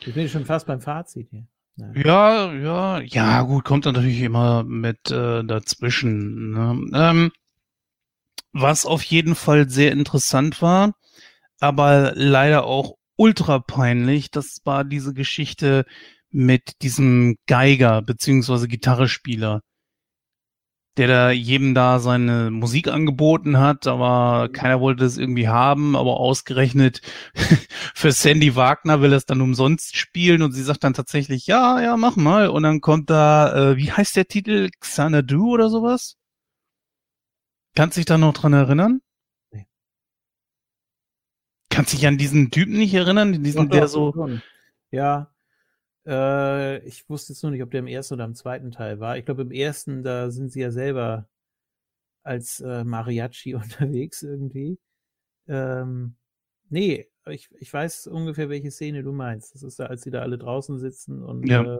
Ich 0.00 0.14
bin 0.14 0.28
schon 0.28 0.44
fast 0.44 0.66
beim 0.66 0.80
Fazit 0.80 1.28
hier. 1.30 1.46
Nein. 1.80 2.02
Ja, 2.04 2.52
ja, 2.52 3.00
ja, 3.00 3.42
gut, 3.42 3.64
kommt 3.64 3.86
natürlich 3.86 4.20
immer 4.20 4.64
mit 4.64 5.10
äh, 5.10 5.42
dazwischen. 5.44 6.50
Ne? 6.50 6.90
Ähm, 6.92 7.32
was 8.52 8.84
auf 8.84 9.02
jeden 9.02 9.34
Fall 9.34 9.68
sehr 9.70 9.92
interessant 9.92 10.60
war, 10.60 10.92
aber 11.60 12.12
leider 12.14 12.64
auch 12.64 12.94
ultra 13.16 13.60
peinlich, 13.60 14.30
das 14.30 14.60
war 14.64 14.84
diese 14.84 15.14
Geschichte 15.14 15.84
mit 16.30 16.82
diesem 16.82 17.36
Geiger 17.46 18.02
beziehungsweise 18.02 18.68
Gitarrespieler 18.68 19.60
der 21.00 21.08
da 21.08 21.30
jedem 21.30 21.72
da 21.72 21.98
seine 21.98 22.50
Musik 22.50 22.86
angeboten 22.86 23.58
hat, 23.58 23.86
aber 23.86 24.50
keiner 24.52 24.80
wollte 24.80 25.02
das 25.04 25.16
irgendwie 25.16 25.48
haben, 25.48 25.96
aber 25.96 26.20
ausgerechnet 26.20 27.00
für 27.94 28.12
Sandy 28.12 28.54
Wagner 28.54 29.00
will 29.00 29.14
er 29.14 29.16
es 29.16 29.24
dann 29.24 29.40
umsonst 29.40 29.96
spielen 29.96 30.42
und 30.42 30.52
sie 30.52 30.62
sagt 30.62 30.84
dann 30.84 30.92
tatsächlich, 30.92 31.46
ja, 31.46 31.80
ja, 31.80 31.96
mach 31.96 32.16
mal. 32.16 32.48
Und 32.48 32.64
dann 32.64 32.82
kommt 32.82 33.08
da, 33.08 33.70
äh, 33.70 33.76
wie 33.78 33.90
heißt 33.90 34.14
der 34.14 34.28
Titel? 34.28 34.68
Xanadu 34.78 35.54
oder 35.54 35.70
sowas? 35.70 36.18
Kannst 37.74 37.96
dich 37.96 38.04
da 38.04 38.18
noch 38.18 38.34
dran 38.34 38.52
erinnern? 38.52 39.00
Nee. 39.52 39.66
Kannst 41.70 41.94
dich 41.94 42.06
an 42.06 42.18
diesen 42.18 42.50
Typen 42.50 42.74
nicht 42.74 42.92
erinnern? 42.92 43.42
Diesen, 43.42 43.70
doch, 43.70 43.74
der 43.74 43.88
so. 43.88 44.28
Ja, 44.90 45.29
äh, 46.06 46.78
ich 46.86 47.08
wusste 47.08 47.32
jetzt 47.32 47.42
nur 47.42 47.52
nicht, 47.52 47.62
ob 47.62 47.70
der 47.70 47.80
im 47.80 47.86
ersten 47.86 48.14
oder 48.14 48.24
im 48.24 48.34
zweiten 48.34 48.70
Teil 48.70 49.00
war. 49.00 49.18
Ich 49.18 49.24
glaube, 49.24 49.42
im 49.42 49.50
ersten, 49.50 50.02
da 50.02 50.30
sind 50.30 50.50
sie 50.52 50.60
ja 50.60 50.70
selber 50.70 51.28
als 52.22 52.60
äh, 52.60 52.84
Mariachi 52.84 53.54
unterwegs 53.56 54.22
irgendwie. 54.22 54.78
Ähm, 55.48 56.16
nee, 56.68 57.08
ich, 57.26 57.48
ich 57.58 57.72
weiß 57.72 58.06
ungefähr, 58.06 58.48
welche 58.48 58.70
Szene 58.70 59.02
du 59.02 59.12
meinst. 59.12 59.54
Das 59.54 59.62
ist 59.62 59.78
da, 59.78 59.86
als 59.86 60.02
sie 60.02 60.10
da 60.10 60.22
alle 60.22 60.38
draußen 60.38 60.78
sitzen 60.78 61.22
und 61.22 61.46
ja. 61.48 61.62
Äh, 61.62 61.78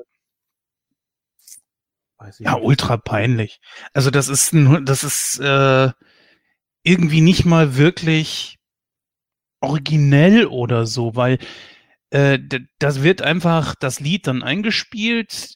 ja, 2.39 2.57
ultra 2.57 2.99
peinlich. 2.99 3.61
Also 3.95 4.11
das 4.11 4.29
ist 4.29 4.53
ein, 4.53 4.85
das 4.85 5.05
ist 5.05 5.39
äh, 5.39 5.91
irgendwie 6.83 7.23
nicht 7.23 7.47
mal 7.47 7.77
wirklich 7.77 8.59
originell 9.61 10.47
oder 10.47 10.87
so, 10.87 11.16
weil 11.16 11.39
äh, 12.11 12.39
das 12.79 13.03
wird 13.03 13.23
einfach 13.23 13.75
das 13.75 14.01
Lied 14.01 14.27
dann 14.27 14.43
eingespielt. 14.43 15.55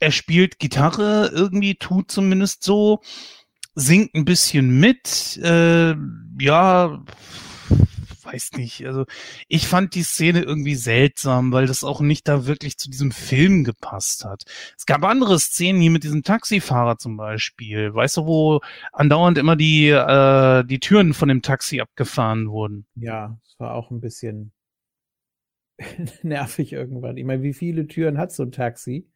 Er 0.00 0.12
spielt 0.12 0.58
Gitarre 0.58 1.30
irgendwie, 1.34 1.74
tut 1.74 2.10
zumindest 2.10 2.62
so, 2.62 3.00
singt 3.74 4.14
ein 4.14 4.24
bisschen 4.24 4.78
mit. 4.78 5.38
Äh, 5.42 5.94
ja, 6.38 7.04
weiß 8.32 8.52
nicht. 8.52 8.86
Also 8.86 9.06
ich 9.48 9.66
fand 9.66 9.94
die 9.94 10.02
Szene 10.02 10.42
irgendwie 10.42 10.74
seltsam, 10.74 11.52
weil 11.52 11.66
das 11.66 11.84
auch 11.84 12.00
nicht 12.00 12.28
da 12.28 12.46
wirklich 12.46 12.78
zu 12.78 12.90
diesem 12.90 13.10
Film 13.10 13.64
gepasst 13.64 14.24
hat. 14.24 14.44
Es 14.76 14.86
gab 14.86 15.04
andere 15.04 15.38
Szenen 15.38 15.80
hier 15.80 15.90
mit 15.90 16.04
diesem 16.04 16.22
Taxifahrer 16.22 16.98
zum 16.98 17.16
Beispiel. 17.16 17.94
Weißt 17.94 18.18
du, 18.18 18.26
wo 18.26 18.60
andauernd 18.92 19.38
immer 19.38 19.56
die 19.56 19.88
äh, 19.88 20.64
die 20.64 20.80
Türen 20.80 21.14
von 21.14 21.28
dem 21.28 21.42
Taxi 21.42 21.80
abgefahren 21.80 22.48
wurden? 22.50 22.86
Ja, 22.94 23.38
es 23.46 23.58
war 23.58 23.74
auch 23.74 23.90
ein 23.90 24.00
bisschen 24.00 24.52
nervig 26.22 26.72
irgendwann. 26.72 27.16
Ich 27.16 27.24
meine, 27.24 27.42
wie 27.42 27.54
viele 27.54 27.86
Türen 27.86 28.18
hat 28.18 28.32
so 28.32 28.42
ein 28.42 28.52
Taxi? 28.52 29.08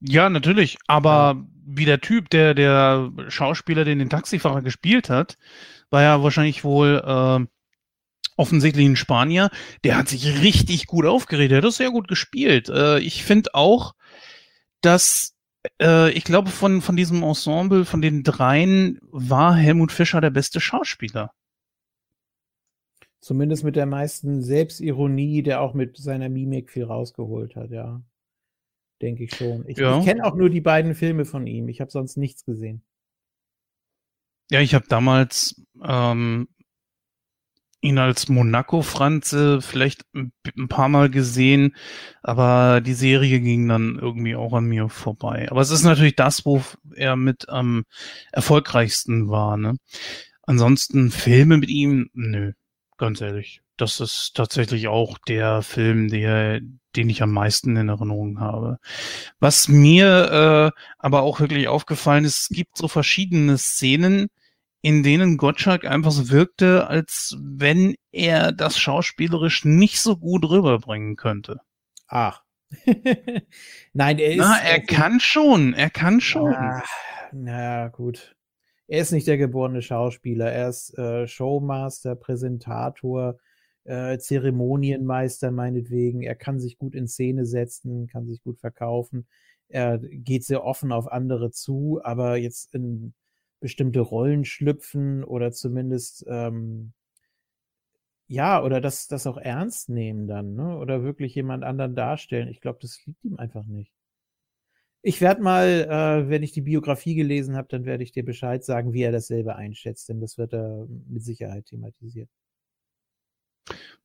Ja, 0.00 0.28
natürlich. 0.28 0.78
Aber 0.86 1.46
wie 1.64 1.84
der 1.84 2.00
Typ, 2.00 2.28
der 2.30 2.54
der 2.54 3.12
Schauspieler, 3.28 3.84
den 3.84 3.98
den 3.98 4.10
Taxifahrer 4.10 4.62
gespielt 4.62 5.10
hat, 5.10 5.38
war 5.90 6.02
ja 6.02 6.22
wahrscheinlich 6.22 6.64
wohl 6.64 7.02
äh, 7.04 7.46
offensichtlich 8.36 8.86
ein 8.86 8.96
Spanier. 8.96 9.50
Der 9.84 9.96
hat 9.96 10.08
sich 10.08 10.42
richtig 10.42 10.86
gut 10.86 11.06
aufgeregt. 11.06 11.50
Der 11.52 11.58
hat 11.58 11.64
das 11.64 11.76
sehr 11.76 11.90
gut 11.90 12.08
gespielt. 12.08 12.68
Äh, 12.68 12.98
ich 13.00 13.22
finde 13.22 13.54
auch, 13.54 13.94
dass 14.80 15.34
äh, 15.80 16.10
ich 16.10 16.24
glaube, 16.24 16.50
von, 16.50 16.82
von 16.82 16.96
diesem 16.96 17.22
Ensemble, 17.22 17.84
von 17.84 18.02
den 18.02 18.24
dreien, 18.24 18.98
war 19.10 19.54
Helmut 19.54 19.92
Fischer 19.92 20.20
der 20.20 20.30
beste 20.30 20.60
Schauspieler. 20.60 21.32
Zumindest 23.22 23.62
mit 23.62 23.76
der 23.76 23.86
meisten 23.86 24.42
Selbstironie, 24.42 25.44
der 25.44 25.60
auch 25.60 25.74
mit 25.74 25.96
seiner 25.96 26.28
Mimik 26.28 26.70
viel 26.70 26.82
rausgeholt 26.82 27.54
hat, 27.54 27.70
ja. 27.70 28.02
Denke 29.00 29.22
ich 29.22 29.36
schon. 29.36 29.64
Ich, 29.68 29.78
ja. 29.78 30.00
ich 30.00 30.04
kenne 30.04 30.24
auch 30.24 30.34
nur 30.34 30.50
die 30.50 30.60
beiden 30.60 30.96
Filme 30.96 31.24
von 31.24 31.46
ihm. 31.46 31.68
Ich 31.68 31.80
habe 31.80 31.90
sonst 31.92 32.16
nichts 32.16 32.44
gesehen. 32.44 32.82
Ja, 34.50 34.60
ich 34.60 34.74
habe 34.74 34.86
damals 34.88 35.62
ähm, 35.84 36.48
ihn 37.80 37.98
als 37.98 38.28
Monaco-Franze 38.28 39.62
vielleicht 39.62 40.02
ein, 40.14 40.32
paar 40.68 40.88
Mal 40.88 41.08
gesehen, 41.08 41.76
aber 42.24 42.80
die 42.80 42.92
Serie 42.92 43.38
ging 43.38 43.68
dann 43.68 44.00
irgendwie 44.00 44.34
auch 44.34 44.52
an 44.52 44.64
mir 44.64 44.88
vorbei. 44.88 45.46
Aber 45.48 45.60
es 45.60 45.70
ist 45.70 45.84
natürlich 45.84 46.16
das, 46.16 46.44
wo 46.44 46.60
er 46.96 47.14
mit 47.14 47.48
am 47.48 47.84
erfolgreichsten 48.32 49.28
war. 49.28 49.56
Ne? 49.56 49.76
Ansonsten 50.42 51.12
Filme 51.12 51.58
mit 51.58 51.70
ihm, 51.70 52.10
nö 52.14 52.52
ganz 52.98 53.20
ehrlich. 53.20 53.62
Das 53.76 54.00
ist 54.00 54.34
tatsächlich 54.34 54.88
auch 54.88 55.18
der 55.18 55.62
Film, 55.62 56.08
der, 56.08 56.60
den 56.94 57.08
ich 57.08 57.22
am 57.22 57.32
meisten 57.32 57.76
in 57.76 57.88
Erinnerung 57.88 58.38
habe. 58.38 58.78
Was 59.40 59.68
mir 59.68 60.72
äh, 60.74 60.80
aber 60.98 61.22
auch 61.22 61.40
wirklich 61.40 61.68
aufgefallen 61.68 62.24
ist, 62.24 62.42
es 62.42 62.48
gibt 62.48 62.76
so 62.76 62.88
verschiedene 62.88 63.58
Szenen, 63.58 64.28
in 64.82 65.02
denen 65.02 65.36
Gottschalk 65.36 65.84
einfach 65.84 66.10
so 66.10 66.30
wirkte, 66.30 66.86
als 66.88 67.36
wenn 67.40 67.94
er 68.10 68.52
das 68.52 68.78
schauspielerisch 68.78 69.64
nicht 69.64 70.00
so 70.00 70.16
gut 70.16 70.48
rüberbringen 70.48 71.16
könnte. 71.16 71.60
Ach. 72.08 72.42
Nein, 73.92 74.18
er 74.18 74.30
ist. 74.32 74.38
Na, 74.38 74.58
er 74.58 74.80
kann 74.80 75.20
schon, 75.20 75.74
er 75.74 75.90
kann 75.90 76.20
schon. 76.20 76.54
Ah, 76.54 76.82
na 77.32 77.88
gut 77.88 78.34
er 78.92 79.00
ist 79.00 79.12
nicht 79.12 79.26
der 79.26 79.38
geborene 79.38 79.80
Schauspieler, 79.80 80.52
er 80.52 80.68
ist 80.68 80.98
äh, 80.98 81.26
Showmaster, 81.26 82.14
Präsentator, 82.14 83.38
äh, 83.84 84.18
Zeremonienmeister 84.18 85.50
meinetwegen. 85.50 86.20
Er 86.20 86.34
kann 86.34 86.60
sich 86.60 86.76
gut 86.76 86.94
in 86.94 87.08
Szene 87.08 87.46
setzen, 87.46 88.06
kann 88.06 88.26
sich 88.26 88.42
gut 88.42 88.60
verkaufen. 88.60 89.26
Er 89.68 89.96
geht 89.98 90.44
sehr 90.44 90.62
offen 90.62 90.92
auf 90.92 91.10
andere 91.10 91.50
zu, 91.52 92.00
aber 92.04 92.36
jetzt 92.36 92.74
in 92.74 93.14
bestimmte 93.60 94.00
Rollen 94.00 94.44
schlüpfen 94.44 95.24
oder 95.24 95.52
zumindest 95.52 96.26
ähm, 96.28 96.92
ja, 98.26 98.62
oder 98.62 98.82
das, 98.82 99.08
das 99.08 99.26
auch 99.26 99.38
ernst 99.38 99.88
nehmen 99.88 100.26
dann, 100.26 100.54
ne? 100.54 100.76
Oder 100.76 101.02
wirklich 101.02 101.34
jemand 101.34 101.64
anderen 101.64 101.94
darstellen. 101.94 102.48
Ich 102.48 102.60
glaube, 102.60 102.78
das 102.82 103.00
liegt 103.06 103.24
ihm 103.24 103.38
einfach 103.38 103.64
nicht. 103.64 103.92
Ich 105.02 105.20
werde 105.20 105.42
mal, 105.42 105.66
äh, 105.66 106.28
wenn 106.30 106.44
ich 106.44 106.52
die 106.52 106.60
Biografie 106.60 107.16
gelesen 107.16 107.56
habe, 107.56 107.68
dann 107.68 107.84
werde 107.84 108.04
ich 108.04 108.12
dir 108.12 108.24
Bescheid 108.24 108.64
sagen, 108.64 108.92
wie 108.92 109.02
er 109.02 109.12
dasselbe 109.12 109.56
einschätzt, 109.56 110.08
denn 110.08 110.20
das 110.20 110.38
wird 110.38 110.52
er 110.52 110.86
mit 111.08 111.24
Sicherheit 111.24 111.66
thematisiert. 111.66 112.28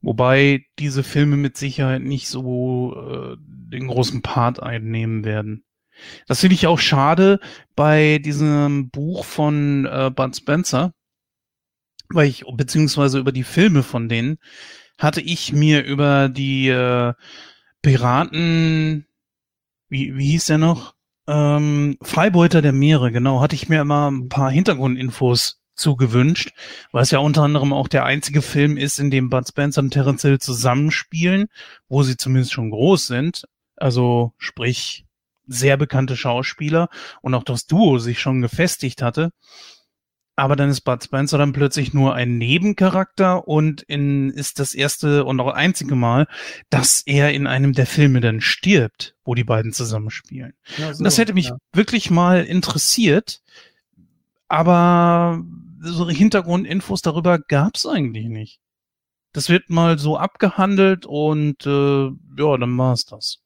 Wobei 0.01 0.65
diese 0.79 1.03
Filme 1.03 1.37
mit 1.37 1.57
Sicherheit 1.57 2.01
nicht 2.01 2.27
so 2.27 2.95
äh, 2.95 3.37
den 3.39 3.87
großen 3.87 4.21
Part 4.21 4.61
einnehmen 4.61 5.23
werden. 5.23 5.65
Das 6.27 6.41
finde 6.41 6.53
ich 6.53 6.67
auch 6.67 6.79
schade 6.79 7.39
bei 7.75 8.19
diesem 8.19 8.89
Buch 8.89 9.25
von 9.25 9.85
äh, 9.85 10.11
Bud 10.15 10.35
Spencer, 10.35 10.93
weil 12.09 12.27
ich, 12.27 12.45
beziehungsweise 12.53 13.19
über 13.19 13.31
die 13.31 13.43
Filme 13.43 13.81
von 13.83 14.07
denen, 14.07 14.37
hatte 14.99 15.21
ich 15.21 15.53
mir 15.53 15.83
über 15.83 16.29
die 16.29 16.69
äh, 16.69 17.13
Piraten 17.81 19.06
wie, 19.89 20.15
wie 20.15 20.31
hieß 20.31 20.45
der 20.45 20.57
noch? 20.57 20.95
Ähm, 21.27 21.97
Freibeuter 22.01 22.61
der 22.61 22.71
Meere, 22.71 23.11
genau, 23.11 23.41
hatte 23.41 23.55
ich 23.55 23.67
mir 23.69 23.81
immer 23.81 24.09
ein 24.09 24.29
paar 24.29 24.49
Hintergrundinfos 24.49 25.61
zugewünscht, 25.75 26.51
weil 26.91 27.03
es 27.03 27.11
ja 27.11 27.19
unter 27.19 27.43
anderem 27.43 27.71
auch 27.73 27.87
der 27.87 28.05
einzige 28.05 28.41
Film 28.41 28.77
ist, 28.77 28.99
in 28.99 29.11
dem 29.11 29.29
Bud 29.29 29.47
Spencer 29.47 29.81
und 29.81 29.91
Terence 29.91 30.23
Hill 30.23 30.39
zusammenspielen, 30.39 31.47
wo 31.87 32.03
sie 32.03 32.17
zumindest 32.17 32.53
schon 32.53 32.71
groß 32.71 33.07
sind. 33.07 33.43
Also 33.75 34.33
sprich 34.37 35.05
sehr 35.45 35.77
bekannte 35.77 36.17
Schauspieler 36.17 36.89
und 37.21 37.33
auch 37.35 37.43
das 37.43 37.67
Duo 37.67 37.99
sich 37.99 38.19
schon 38.19 38.41
gefestigt 38.41 39.01
hatte. 39.01 39.31
Aber 40.37 40.55
dann 40.55 40.69
ist 40.69 40.81
Bud 40.81 41.03
Spencer 41.03 41.39
dann 41.39 41.51
plötzlich 41.51 41.95
nur 41.95 42.13
ein 42.13 42.37
Nebencharakter 42.37 43.47
und 43.47 43.81
in, 43.81 44.29
ist 44.29 44.59
das 44.59 44.75
erste 44.75 45.25
und 45.25 45.39
auch 45.39 45.51
einzige 45.51 45.95
Mal, 45.95 46.27
dass 46.69 47.01
er 47.07 47.33
in 47.33 47.47
einem 47.47 47.73
der 47.73 47.87
Filme 47.87 48.21
dann 48.21 48.39
stirbt, 48.39 49.15
wo 49.25 49.33
die 49.33 49.43
beiden 49.43 49.73
zusammenspielen. 49.73 50.53
Ja, 50.77 50.93
so, 50.93 50.99
und 50.99 51.05
das 51.05 51.17
hätte 51.17 51.33
mich 51.33 51.47
ja. 51.47 51.57
wirklich 51.73 52.11
mal 52.11 52.45
interessiert, 52.45 53.41
aber 54.47 55.43
so 55.81 56.07
Hintergrundinfos 56.07 57.01
darüber 57.01 57.39
gab 57.39 57.75
es 57.75 57.87
eigentlich 57.87 58.27
nicht. 58.27 58.59
Das 59.33 59.49
wird 59.49 59.71
mal 59.71 59.97
so 59.97 60.17
abgehandelt 60.17 61.07
und 61.07 61.65
äh, 61.65 62.05
ja, 62.37 62.57
dann 62.57 62.77
war 62.77 62.93
es 62.93 63.05
das. 63.05 63.39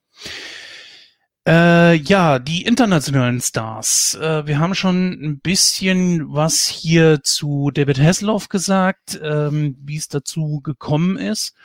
Äh, 1.48 1.96
ja, 1.96 2.38
die 2.38 2.64
internationalen 2.64 3.42
Stars. 3.42 4.16
Äh, 4.16 4.46
wir 4.46 4.60
haben 4.60 4.76
schon 4.76 5.12
ein 5.14 5.40
bisschen 5.40 6.32
was 6.32 6.68
hier 6.68 7.24
zu 7.24 7.72
David 7.72 8.00
Hasselhoff 8.00 8.48
gesagt, 8.48 9.20
ähm, 9.24 9.76
wie 9.80 9.98
es 9.98 10.08
dazu 10.08 10.62
gekommen 10.62 11.18
ist. 11.18 11.56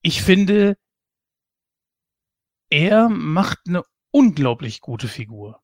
Ich 0.00 0.22
finde, 0.22 0.78
er 2.70 3.10
macht 3.10 3.58
eine 3.66 3.82
unglaublich 4.10 4.80
gute 4.80 5.08
Figur. 5.08 5.60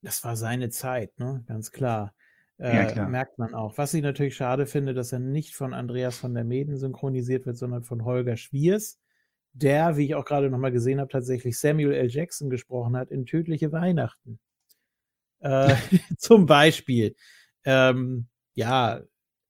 Das 0.00 0.22
war 0.22 0.36
seine 0.36 0.70
Zeit, 0.70 1.18
ne? 1.18 1.44
Ganz 1.48 1.72
klar. 1.72 2.14
Äh, 2.58 2.76
ja, 2.76 2.84
klar. 2.84 3.08
Merkt 3.08 3.38
man 3.38 3.54
auch. 3.54 3.78
Was 3.78 3.94
ich 3.94 4.02
natürlich 4.02 4.36
schade 4.36 4.66
finde, 4.66 4.94
dass 4.94 5.12
er 5.12 5.18
nicht 5.18 5.56
von 5.56 5.74
Andreas 5.74 6.18
von 6.18 6.34
der 6.34 6.44
Meden 6.44 6.76
synchronisiert 6.76 7.46
wird, 7.46 7.56
sondern 7.56 7.82
von 7.82 8.04
Holger 8.04 8.36
Schwiers 8.36 9.01
der, 9.52 9.96
wie 9.96 10.06
ich 10.06 10.14
auch 10.14 10.24
gerade 10.24 10.50
nochmal 10.50 10.72
gesehen 10.72 11.00
habe, 11.00 11.10
tatsächlich 11.10 11.58
Samuel 11.58 11.92
L. 11.92 12.08
Jackson 12.08 12.50
gesprochen 12.50 12.96
hat 12.96 13.10
in 13.10 13.26
Tödliche 13.26 13.72
Weihnachten. 13.72 14.38
Äh, 15.40 15.74
zum 16.18 16.46
Beispiel. 16.46 17.14
Ähm, 17.64 18.28
ja, 18.54 19.00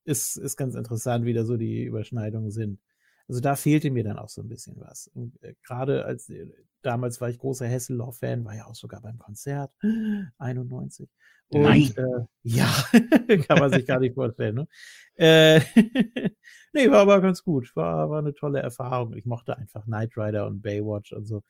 ist, 0.05 0.37
ist 0.37 0.57
ganz 0.57 0.75
interessant, 0.75 1.25
wie 1.25 1.33
da 1.33 1.45
so 1.45 1.57
die 1.57 1.85
Überschneidungen 1.85 2.51
sind. 2.51 2.81
Also 3.29 3.41
da 3.41 3.55
fehlte 3.55 3.91
mir 3.91 4.05
dann 4.05 4.19
auch 4.19 4.29
so 4.29 4.43
ein 4.43 4.49
bisschen 4.49 4.79
was. 4.81 5.09
Und, 5.09 5.41
äh, 5.43 5.55
gerade 5.65 6.05
als 6.05 6.29
äh, 6.29 6.47
damals 6.83 7.21
war 7.21 7.31
ich 7.31 7.39
großer 7.39 7.67
Hesselhoff-Fan, 7.67 8.45
war 8.45 8.57
ja 8.57 8.67
auch 8.67 8.75
sogar 8.75 9.01
beim 9.01 9.19
Konzert 9.19 9.73
91. 10.39 11.09
Und 11.55 11.63
Nein. 11.63 11.93
Äh, 11.97 12.27
ja, 12.43 12.67
kann 13.47 13.59
man 13.59 13.71
sich 13.71 13.87
gar 13.87 14.01
nicht 14.01 14.15
vorstellen. 14.15 14.55
Ne? 14.55 14.69
Äh, 15.17 15.61
nee, 16.73 16.91
war 16.91 17.01
aber 17.01 17.21
ganz 17.21 17.45
gut. 17.45 17.75
War, 17.77 18.11
war 18.11 18.19
eine 18.19 18.35
tolle 18.35 18.61
Erfahrung. 18.61 19.15
Ich 19.15 19.27
mochte 19.27 19.57
einfach 19.57 19.85
Knight 19.85 20.17
Rider 20.17 20.47
und 20.47 20.63
Baywatch 20.63 21.13
und 21.13 21.27
so. 21.27 21.43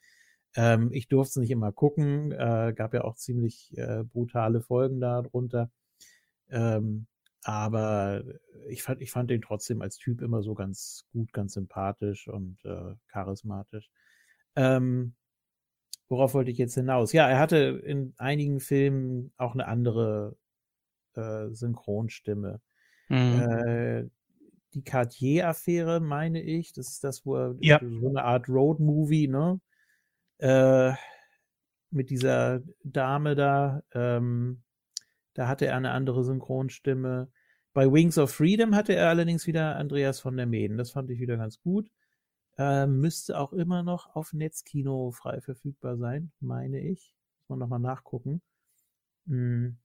Ähm, 0.57 0.91
ich 0.93 1.09
durfte 1.09 1.31
es 1.31 1.37
nicht 1.37 1.51
immer 1.51 1.73
gucken. 1.73 2.33
Äh, 2.33 2.73
gab 2.75 2.95
ja 2.95 3.05
auch 3.05 3.15
ziemlich 3.15 3.73
äh, 3.77 4.03
brutale 4.05 4.61
Folgen 4.61 5.01
darunter. 5.01 5.71
Ähm, 6.51 7.07
aber 7.45 8.23
ich 8.69 8.83
fand, 8.83 9.01
ich 9.01 9.11
fand 9.11 9.31
den 9.31 9.43
trotzdem 9.43 9.83
als 9.83 9.97
Typ 9.97 10.21
immer 10.21 10.43
so 10.43 10.55
ganz 10.55 11.07
gut, 11.13 11.33
ganz 11.33 11.55
sympathisch 11.55 12.29
und 12.29 12.59
äh, 12.65 12.95
charismatisch. 13.09 13.91
Ähm, 14.55 15.15
worauf 16.13 16.35
wollte 16.35 16.51
ich 16.51 16.59
jetzt 16.59 16.75
hinaus? 16.75 17.13
Ja, 17.15 17.27
er 17.27 17.39
hatte 17.39 17.83
in 17.85 18.13
einigen 18.19 18.61
Filmen 18.61 19.33
auch 19.39 19.55
eine 19.55 19.67
andere 19.67 20.37
äh, 21.15 21.49
Synchronstimme. 21.49 22.61
Mhm. 23.09 23.41
Äh, 23.41 24.05
die 24.75 24.85
Cartier-Affäre, 24.85 26.01
meine 26.01 26.43
ich, 26.43 26.75
das 26.75 26.89
ist 26.89 27.05
das, 27.05 27.25
wo 27.25 27.37
er 27.37 27.57
ja. 27.61 27.81
so 27.81 28.09
eine 28.11 28.25
Art 28.25 28.47
Road-Movie, 28.51 29.29
ne? 29.29 29.59
Äh, 30.37 30.93
mit 31.91 32.11
dieser 32.11 32.61
Dame 32.85 33.35
da, 33.35 33.83
ähm, 33.95 34.63
da 35.33 35.49
hatte 35.49 35.65
er 35.67 35.77
eine 35.79 35.93
andere 35.93 36.25
Synchronstimme. 36.25 37.31
Bei 37.73 37.91
Wings 37.91 38.19
of 38.19 38.31
Freedom 38.31 38.75
hatte 38.75 38.95
er 38.95 39.09
allerdings 39.09 39.47
wieder 39.47 39.77
Andreas 39.77 40.21
von 40.21 40.37
der 40.37 40.47
Meden. 40.47 40.77
Das 40.77 40.91
fand 40.91 41.11
ich 41.11 41.21
wieder 41.21 41.39
ganz 41.39 41.59
gut. 41.63 41.91
Äh, 42.59 42.87
müsste 42.87 43.39
auch 43.39 43.53
immer 43.53 43.83
noch 43.83 44.15
auf 44.15 44.33
Netzkino 44.33 45.11
frei 45.11 45.41
verfügbar 45.41 45.97
sein, 45.97 46.33
meine 46.41 46.81
ich. 46.81 47.15
Muss 47.41 47.49
man 47.49 47.59
nochmal 47.59 47.81
nachgucken. 47.81 48.43
Hm. 49.27 49.79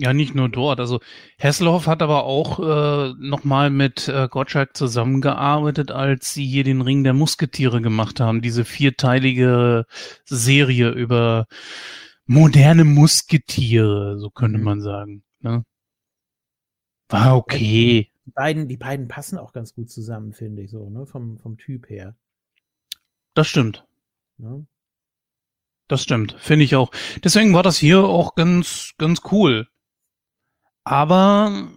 Ja, 0.00 0.12
nicht 0.12 0.34
nur 0.34 0.48
dort. 0.48 0.78
Also 0.78 1.00
Hesselhoff 1.38 1.88
hat 1.88 2.02
aber 2.02 2.22
auch 2.22 2.60
äh, 2.60 3.14
nochmal 3.18 3.68
mit 3.70 4.06
äh, 4.06 4.28
Gottschalk 4.28 4.76
zusammengearbeitet, 4.76 5.90
als 5.90 6.32
sie 6.32 6.46
hier 6.46 6.62
den 6.62 6.82
Ring 6.82 7.02
der 7.02 7.14
Musketiere 7.14 7.80
gemacht 7.80 8.20
haben. 8.20 8.40
Diese 8.40 8.64
vierteilige 8.64 9.86
Serie 10.24 10.90
über 10.90 11.46
moderne 12.26 12.84
Musketiere, 12.84 14.18
so 14.20 14.30
könnte 14.30 14.58
mhm. 14.58 14.64
man 14.64 14.80
sagen. 14.82 15.24
Ne? 15.40 15.64
War 17.08 17.36
okay 17.36 18.12
die 18.28 18.32
beiden, 18.34 18.68
die 18.68 18.76
beiden 18.76 19.08
passen 19.08 19.38
auch 19.38 19.54
ganz 19.54 19.74
gut 19.74 19.90
zusammen, 19.90 20.34
finde 20.34 20.60
ich 20.60 20.70
so, 20.70 20.90
ne? 20.90 21.06
Vom, 21.06 21.38
vom 21.38 21.56
Typ 21.56 21.88
her. 21.88 22.14
Das 23.32 23.48
stimmt. 23.48 23.86
Ne? 24.36 24.66
Das 25.88 26.02
stimmt, 26.02 26.36
finde 26.38 26.66
ich 26.66 26.76
auch. 26.76 26.90
Deswegen 27.24 27.54
war 27.54 27.62
das 27.62 27.78
hier 27.78 28.04
auch 28.04 28.34
ganz, 28.34 28.92
ganz 28.98 29.22
cool. 29.32 29.66
Aber 30.84 31.72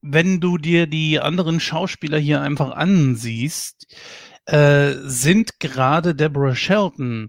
wenn 0.00 0.40
du 0.40 0.56
dir 0.56 0.86
die 0.86 1.20
anderen 1.20 1.60
Schauspieler 1.60 2.18
hier 2.18 2.40
einfach 2.40 2.70
ansiehst, 2.70 3.94
äh, 4.46 4.94
sind 5.02 5.60
gerade 5.60 6.14
Deborah 6.14 6.56
Shelton 6.56 7.28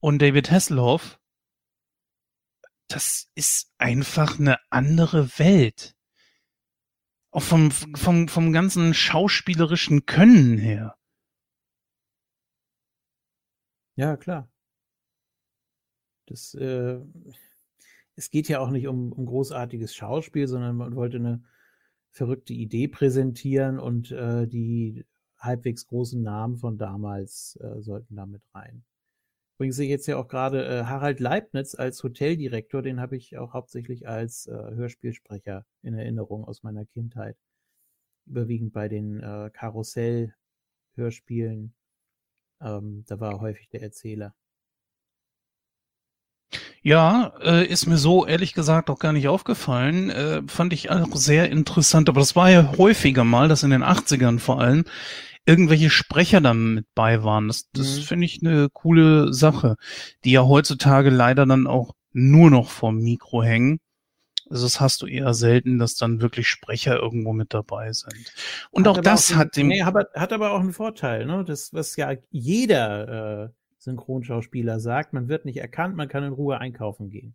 und 0.00 0.20
David 0.20 0.50
Hasselhoff, 0.50 1.20
das 2.88 3.28
ist 3.36 3.70
einfach 3.78 4.40
eine 4.40 4.58
andere 4.70 5.38
Welt. 5.38 5.94
Auch 7.32 7.42
vom, 7.42 7.70
vom, 7.70 8.28
vom 8.28 8.52
ganzen 8.52 8.92
schauspielerischen 8.92 10.04
Können 10.06 10.58
her. 10.58 10.96
Ja, 13.94 14.16
klar. 14.16 14.48
Das, 16.26 16.54
äh, 16.54 16.98
es 18.16 18.30
geht 18.30 18.48
ja 18.48 18.60
auch 18.60 18.70
nicht 18.70 18.86
um, 18.86 19.12
um 19.12 19.26
großartiges 19.26 19.94
Schauspiel, 19.94 20.48
sondern 20.48 20.76
man 20.76 20.94
wollte 20.94 21.18
eine 21.18 21.42
verrückte 22.10 22.52
Idee 22.52 22.88
präsentieren 22.88 23.78
und 23.78 24.10
äh, 24.10 24.46
die 24.46 25.06
halbwegs 25.38 25.86
großen 25.86 26.22
Namen 26.22 26.56
von 26.58 26.78
damals 26.78 27.58
äh, 27.60 27.80
sollten 27.80 28.16
damit 28.16 28.42
rein. 28.52 28.84
Übrigens 29.60 29.76
sehe 29.76 29.84
ich 29.84 29.90
jetzt 29.90 30.06
ja 30.06 30.16
auch 30.16 30.26
gerade 30.26 30.64
äh, 30.64 30.84
Harald 30.84 31.20
Leibniz 31.20 31.74
als 31.74 32.02
Hoteldirektor, 32.02 32.80
den 32.80 32.98
habe 32.98 33.18
ich 33.18 33.36
auch 33.36 33.52
hauptsächlich 33.52 34.08
als 34.08 34.46
äh, 34.46 34.54
Hörspielsprecher 34.54 35.66
in 35.82 35.92
Erinnerung 35.92 36.46
aus 36.46 36.62
meiner 36.62 36.86
Kindheit. 36.86 37.36
Überwiegend 38.24 38.72
bei 38.72 38.88
den 38.88 39.20
äh, 39.20 39.50
Karussell-Hörspielen. 39.52 41.74
Ähm, 42.62 43.04
da 43.06 43.20
war 43.20 43.32
er 43.32 43.42
häufig 43.42 43.68
der 43.68 43.82
Erzähler. 43.82 44.34
Ja, 46.80 47.34
äh, 47.42 47.66
ist 47.66 47.84
mir 47.84 47.98
so 47.98 48.24
ehrlich 48.24 48.54
gesagt 48.54 48.88
auch 48.88 48.98
gar 48.98 49.12
nicht 49.12 49.28
aufgefallen. 49.28 50.08
Äh, 50.08 50.40
fand 50.46 50.72
ich 50.72 50.90
auch 50.90 51.14
sehr 51.14 51.50
interessant. 51.50 52.08
Aber 52.08 52.20
das 52.20 52.34
war 52.34 52.50
ja 52.50 52.78
häufiger 52.78 53.24
mal, 53.24 53.48
dass 53.48 53.62
in 53.62 53.68
den 53.68 53.84
80ern 53.84 54.38
vor 54.38 54.58
allem 54.58 54.86
irgendwelche 55.46 55.90
Sprecher 55.90 56.40
da 56.40 56.54
mit 56.54 56.86
bei 56.94 57.22
waren. 57.24 57.48
Das, 57.48 57.70
das 57.72 57.98
mhm. 57.98 58.02
finde 58.02 58.26
ich 58.26 58.40
eine 58.42 58.68
coole 58.70 59.32
Sache, 59.32 59.76
die 60.24 60.32
ja 60.32 60.44
heutzutage 60.44 61.10
leider 61.10 61.46
dann 61.46 61.66
auch 61.66 61.94
nur 62.12 62.50
noch 62.50 62.70
vorm 62.70 62.98
Mikro 62.98 63.42
hängen. 63.42 63.80
Also 64.48 64.66
das 64.66 64.80
hast 64.80 65.02
du 65.02 65.06
eher 65.06 65.32
selten, 65.32 65.78
dass 65.78 65.94
dann 65.94 66.20
wirklich 66.20 66.48
Sprecher 66.48 66.98
irgendwo 66.98 67.32
mit 67.32 67.54
dabei 67.54 67.92
sind. 67.92 68.32
Und 68.72 68.88
hat 68.88 68.98
auch 68.98 69.00
das 69.00 69.32
auch, 69.32 69.36
hat 69.36 69.56
dem. 69.56 69.68
Nee, 69.68 69.84
hat, 69.84 69.94
hat 70.14 70.32
aber 70.32 70.52
auch 70.52 70.60
einen 70.60 70.72
Vorteil, 70.72 71.24
ne? 71.24 71.44
Das, 71.44 71.72
was 71.72 71.94
ja 71.94 72.14
jeder 72.30 73.44
äh, 73.44 73.48
Synchronschauspieler 73.78 74.80
sagt, 74.80 75.12
man 75.12 75.28
wird 75.28 75.44
nicht 75.44 75.58
erkannt, 75.58 75.96
man 75.96 76.08
kann 76.08 76.24
in 76.24 76.32
Ruhe 76.32 76.58
einkaufen 76.58 77.10
gehen. 77.10 77.34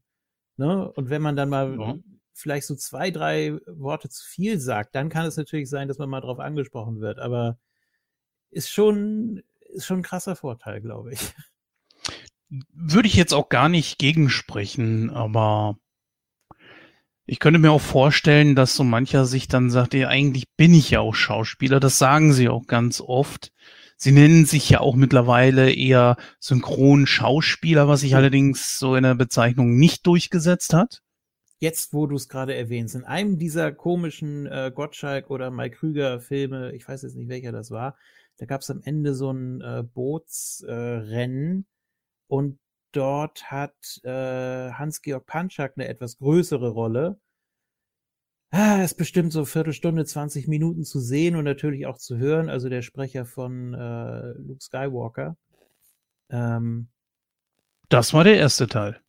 Ne? 0.58 0.90
Und 0.92 1.10
wenn 1.10 1.22
man 1.22 1.36
dann 1.36 1.50
mal 1.50 1.78
ja. 1.80 1.96
vielleicht 2.34 2.68
so 2.68 2.76
zwei, 2.76 3.12
drei 3.12 3.58
Worte 3.66 4.10
zu 4.10 4.24
viel 4.26 4.60
sagt, 4.60 4.96
dann 4.96 5.10
kann 5.10 5.26
es 5.26 5.38
natürlich 5.38 5.70
sein, 5.70 5.88
dass 5.88 5.98
man 5.98 6.10
mal 6.10 6.22
drauf 6.22 6.40
angesprochen 6.40 7.00
wird. 7.00 7.20
Aber 7.20 7.58
ist 8.56 8.70
schon, 8.70 9.44
ist 9.74 9.86
schon 9.86 10.00
ein 10.00 10.04
krasser 10.04 10.36
Vorteil, 10.36 10.82
glaube 10.82 11.14
ich. 11.14 11.20
Würde 12.74 13.08
ich 13.08 13.16
jetzt 13.16 13.34
auch 13.34 13.50
gar 13.50 13.70
nicht 13.70 13.98
gegensprechen, 14.00 15.10
aber 15.10 15.78
ich 17.26 17.40
könnte 17.40 17.60
mir 17.60 17.72
auch 17.72 17.82
vorstellen, 17.82 18.56
dass 18.56 18.76
so 18.76 18.84
mancher 18.84 19.26
sich 19.26 19.48
dann 19.48 19.70
sagt, 19.70 19.94
ja, 19.94 20.08
eigentlich 20.08 20.46
bin 20.56 20.74
ich 20.74 20.92
ja 20.92 21.00
auch 21.00 21.16
Schauspieler. 21.16 21.80
Das 21.80 21.98
sagen 21.98 22.32
sie 22.32 22.48
auch 22.48 22.68
ganz 22.68 23.02
oft. 23.02 23.52
Sie 23.98 24.12
nennen 24.12 24.46
sich 24.46 24.70
ja 24.70 24.80
auch 24.80 24.96
mittlerweile 24.96 25.74
eher 25.74 26.18
Synchron-Schauspieler, 26.40 27.88
was 27.88 28.02
sich 28.02 28.16
allerdings 28.16 28.78
so 28.78 28.96
in 28.96 29.04
der 29.04 29.16
Bezeichnung 29.16 29.76
nicht 29.76 30.06
durchgesetzt 30.06 30.74
hat. 30.74 31.02
Jetzt, 31.60 31.94
wo 31.94 32.06
du 32.06 32.16
es 32.16 32.30
gerade 32.30 32.54
erwähnst, 32.54 32.96
in 32.96 33.06
einem 33.06 33.40
dieser 33.40 33.72
komischen 33.72 34.46
äh, 34.46 34.72
Gottschalk 34.74 35.30
oder 35.30 35.50
Mike 35.50 35.78
Krüger 35.78 36.20
Filme, 36.20 36.74
ich 36.74 36.88
weiß 36.88 37.02
jetzt 37.02 37.16
nicht 37.16 37.30
welcher 37.30 37.52
das 37.52 37.72
war, 37.72 37.98
da 38.38 38.46
gab 38.46 38.62
es 38.62 38.70
am 38.70 38.82
Ende 38.84 39.14
so 39.14 39.32
ein 39.32 39.62
äh, 39.62 39.84
Bootsrennen 39.84 41.66
und 42.28 42.60
dort 42.92 43.52
hat 43.52 43.76
äh, 44.04 44.72
Hans-Georg 44.72 45.26
Panschak 45.26 45.74
eine 45.76 45.88
etwas 45.88 46.18
größere 46.18 46.70
Rolle. 46.70 47.20
Ah, 48.52 48.84
ist 48.84 48.96
bestimmt 48.96 49.34
so 49.34 49.44
Viertelstunde, 49.44 50.06
20 50.06 50.48
Minuten 50.48 50.86
zu 50.86 51.00
sehen 51.00 51.36
und 51.36 51.44
natürlich 51.44 51.88
auch 51.88 51.98
zu 51.98 52.18
hören. 52.18 52.50
Also 52.50 52.70
der 52.70 52.82
Sprecher 52.84 53.26
von 53.26 53.74
äh, 53.74 54.32
Luke 54.38 54.62
Skywalker. 54.62 55.36
Ähm, 56.30 56.88
das 57.90 58.14
war 58.14 58.24
der 58.24 58.38
erste 58.38 58.68
Teil. 58.68 59.02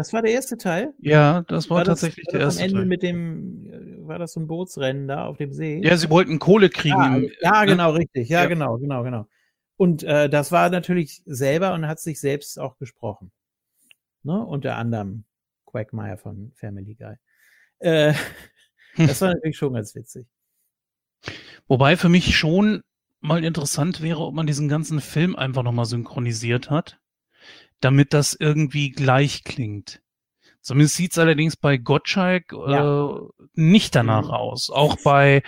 Das 0.00 0.14
war 0.14 0.22
der 0.22 0.32
erste 0.32 0.56
Teil? 0.56 0.94
Ja, 0.98 1.42
das 1.42 1.68
war, 1.68 1.76
war 1.76 1.84
tatsächlich 1.84 2.24
das, 2.24 2.32
war 2.32 2.38
der 2.38 2.46
erste 2.46 2.62
am 2.62 2.68
Ende 2.68 2.78
Teil. 2.78 2.86
mit 2.86 3.02
dem, 3.02 3.66
äh, 3.66 4.08
war 4.08 4.18
das 4.18 4.32
so 4.32 4.40
ein 4.40 4.46
Bootsrennen 4.46 5.06
da 5.06 5.26
auf 5.26 5.36
dem 5.36 5.52
See? 5.52 5.82
Ja, 5.84 5.94
sie 5.94 6.08
wollten 6.08 6.38
Kohle 6.38 6.70
kriegen. 6.70 6.96
Ah, 6.96 7.18
ja, 7.18 7.28
ja 7.42 7.64
genau, 7.66 7.90
richtig. 7.90 8.30
Ja, 8.30 8.44
ja, 8.44 8.48
genau, 8.48 8.78
genau, 8.78 9.02
genau. 9.02 9.26
Und 9.76 10.02
äh, 10.02 10.30
das 10.30 10.52
war 10.52 10.70
natürlich 10.70 11.20
selber 11.26 11.74
und 11.74 11.86
hat 11.86 12.00
sich 12.00 12.18
selbst 12.18 12.58
auch 12.58 12.78
gesprochen. 12.78 13.30
Ne? 14.22 14.42
Unter 14.42 14.76
anderem 14.76 15.24
Quagmire 15.66 16.16
von 16.16 16.52
Family 16.54 16.94
Guy. 16.94 17.16
Äh, 17.80 18.14
das 18.96 19.20
war 19.20 19.34
natürlich 19.34 19.58
schon 19.58 19.74
ganz 19.74 19.94
witzig. 19.94 20.26
Wobei 21.68 21.98
für 21.98 22.08
mich 22.08 22.38
schon 22.38 22.80
mal 23.20 23.44
interessant 23.44 24.00
wäre, 24.00 24.20
ob 24.20 24.32
man 24.32 24.46
diesen 24.46 24.70
ganzen 24.70 25.02
Film 25.02 25.36
einfach 25.36 25.62
nochmal 25.62 25.84
synchronisiert 25.84 26.70
hat 26.70 26.98
damit 27.80 28.12
das 28.12 28.36
irgendwie 28.38 28.90
gleich 28.90 29.44
klingt. 29.44 30.00
Zumindest 30.60 30.96
sieht's 30.96 31.18
allerdings 31.18 31.56
bei 31.56 31.78
Gottschalk 31.78 32.52
äh, 32.52 32.72
ja. 32.72 33.20
nicht 33.54 33.94
danach 33.94 34.26
mhm. 34.26 34.30
aus. 34.30 34.70
Auch 34.70 34.96
bei 35.02 35.42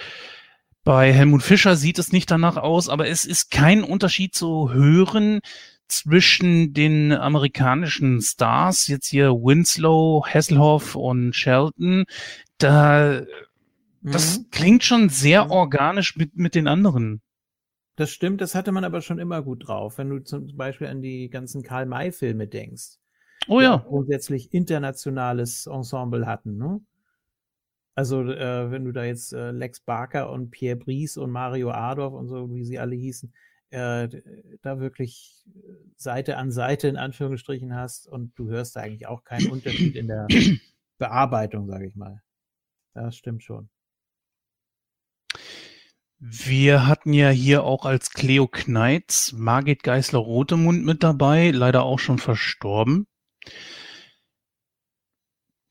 bei 0.85 1.13
Helmut 1.13 1.45
Fischer 1.45 1.77
sieht 1.77 2.01
es 2.01 2.11
nicht 2.11 2.31
danach 2.31 2.57
aus, 2.57 2.89
aber 2.89 3.07
es 3.07 3.25
ist 3.25 3.53
kein 3.53 3.85
Unterschied 3.85 4.35
zu 4.35 4.73
hören 4.73 5.41
zwischen 5.87 6.73
den 6.73 7.13
amerikanischen 7.13 8.21
Stars, 8.21 8.89
jetzt 8.89 9.07
hier 9.07 9.31
Winslow, 9.31 10.25
Hasselhoff 10.27 10.97
und 10.97 11.35
Shelton. 11.35 12.05
Da, 12.59 13.23
das 14.01 14.39
mhm. 14.39 14.51
klingt 14.51 14.85
schon 14.85 15.09
sehr 15.09 15.45
mhm. 15.45 15.51
organisch 15.53 16.17
mit, 16.17 16.37
mit 16.37 16.55
den 16.57 16.67
anderen. 16.67 17.21
Das 17.97 18.11
stimmt, 18.11 18.41
das 18.41 18.55
hatte 18.55 18.73
man 18.73 18.85
aber 18.85 19.03
schon 19.03 19.19
immer 19.19 19.43
gut 19.43 19.69
drauf, 19.69 19.99
wenn 19.99 20.09
du 20.09 20.21
zum 20.21 20.57
Beispiel 20.57 20.87
an 20.87 21.03
die 21.03 21.29
ganzen 21.29 21.63
Karl-May-Filme 21.63 22.49
denkst. 22.49 22.99
Oh 23.49 23.61
ja. 23.61 23.77
Grundsätzlich 23.77 24.53
internationales 24.55 25.67
Ensemble 25.67 26.27
hatten, 26.27 26.57
ne? 26.57 26.81
Also, 27.95 28.23
äh, 28.23 28.71
wenn 28.71 28.85
du 28.87 28.93
da 28.93 29.05
jetzt 29.05 29.35
äh, 29.35 29.51
Lex 29.51 29.81
Barker 29.81 30.31
und 30.31 30.51
Pierre 30.51 30.77
Brice 30.77 31.19
und 31.19 31.31
Mario 31.31 31.71
Adorf 31.71 32.15
und 32.15 32.29
so, 32.29 32.55
wie 32.55 32.65
sie 32.65 32.79
alle 32.79 32.95
hießen, 32.95 33.35
äh, 33.69 34.09
da 34.63 34.81
wirklich 34.81 35.45
Seite 35.97 36.39
an 36.39 36.51
Seite 36.51 36.89
in 36.89 36.97
Anführungsstrichen 36.97 37.75
hast 37.75 38.07
und 38.07 38.33
du 38.39 38.49
hörst 38.49 38.77
da 38.77 38.81
eigentlich 38.81 39.07
auch 39.07 39.25
keinen 39.25 39.51
Unterschied 39.51 39.97
in 39.97 40.09
der 40.09 40.27
Bearbeitung, 40.99 41.67
sage 41.67 41.87
ich 41.87 41.97
mal. 41.97 42.23
Das 42.95 43.17
stimmt 43.17 43.43
schon. 43.43 43.69
Wir 46.25 46.87
hatten 46.87 47.13
ja 47.13 47.31
hier 47.31 47.65
auch 47.65 47.85
als 47.85 48.13
Cleo 48.13 48.47
Kneitz 48.47 49.33
Margit 49.33 49.83
Geisler-Rotemund 49.83 50.85
mit 50.85 51.03
dabei, 51.03 51.51
leider 51.51 51.83
auch 51.83 51.99
schon 51.99 52.19
verstorben. 52.19 53.09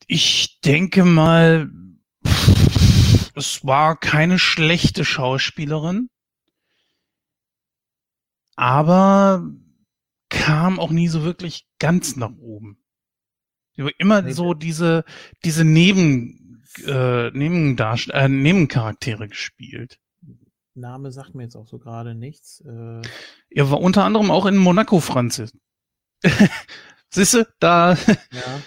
Ich 0.06 0.60
denke 0.60 1.06
mal, 1.06 1.70
es 3.34 3.64
war 3.64 3.98
keine 3.98 4.38
schlechte 4.38 5.06
Schauspielerin, 5.06 6.10
aber 8.54 9.48
kam 10.28 10.78
auch 10.78 10.90
nie 10.90 11.08
so 11.08 11.22
wirklich 11.22 11.66
ganz 11.78 12.16
nach 12.16 12.36
oben. 12.36 12.76
Immer 13.96 14.30
so 14.34 14.52
diese, 14.52 15.06
diese 15.46 15.64
Neben, 15.64 16.62
äh, 16.84 17.30
Nebendarst 17.30 18.10
äh, 18.10 18.28
Nebencharaktere 18.28 19.28
gespielt. 19.28 19.98
Name 20.74 21.12
sagt 21.12 21.34
mir 21.34 21.44
jetzt 21.44 21.56
auch 21.56 21.66
so 21.66 21.78
gerade 21.78 22.14
nichts. 22.14 22.60
Äh, 22.60 23.02
er 23.50 23.70
war 23.70 23.80
unter 23.80 24.04
anderem 24.04 24.30
auch 24.30 24.46
in 24.46 24.56
Monaco, 24.56 25.00
Franzis. 25.00 25.52
Siehste, 27.10 27.46
da, 27.58 27.94
ja. 27.94 28.60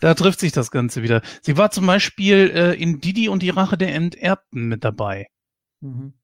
da 0.00 0.14
trifft 0.14 0.40
sich 0.40 0.52
das 0.52 0.70
Ganze 0.70 1.02
wieder. 1.02 1.22
Sie 1.42 1.56
war 1.56 1.70
zum 1.70 1.86
Beispiel 1.86 2.50
äh, 2.54 2.74
in 2.74 3.00
Didi 3.00 3.28
und 3.28 3.42
die 3.42 3.50
Rache 3.50 3.76
der 3.76 3.94
Enterbten 3.94 4.68
mit 4.68 4.84
dabei. 4.84 5.26
Mhm. 5.80 6.14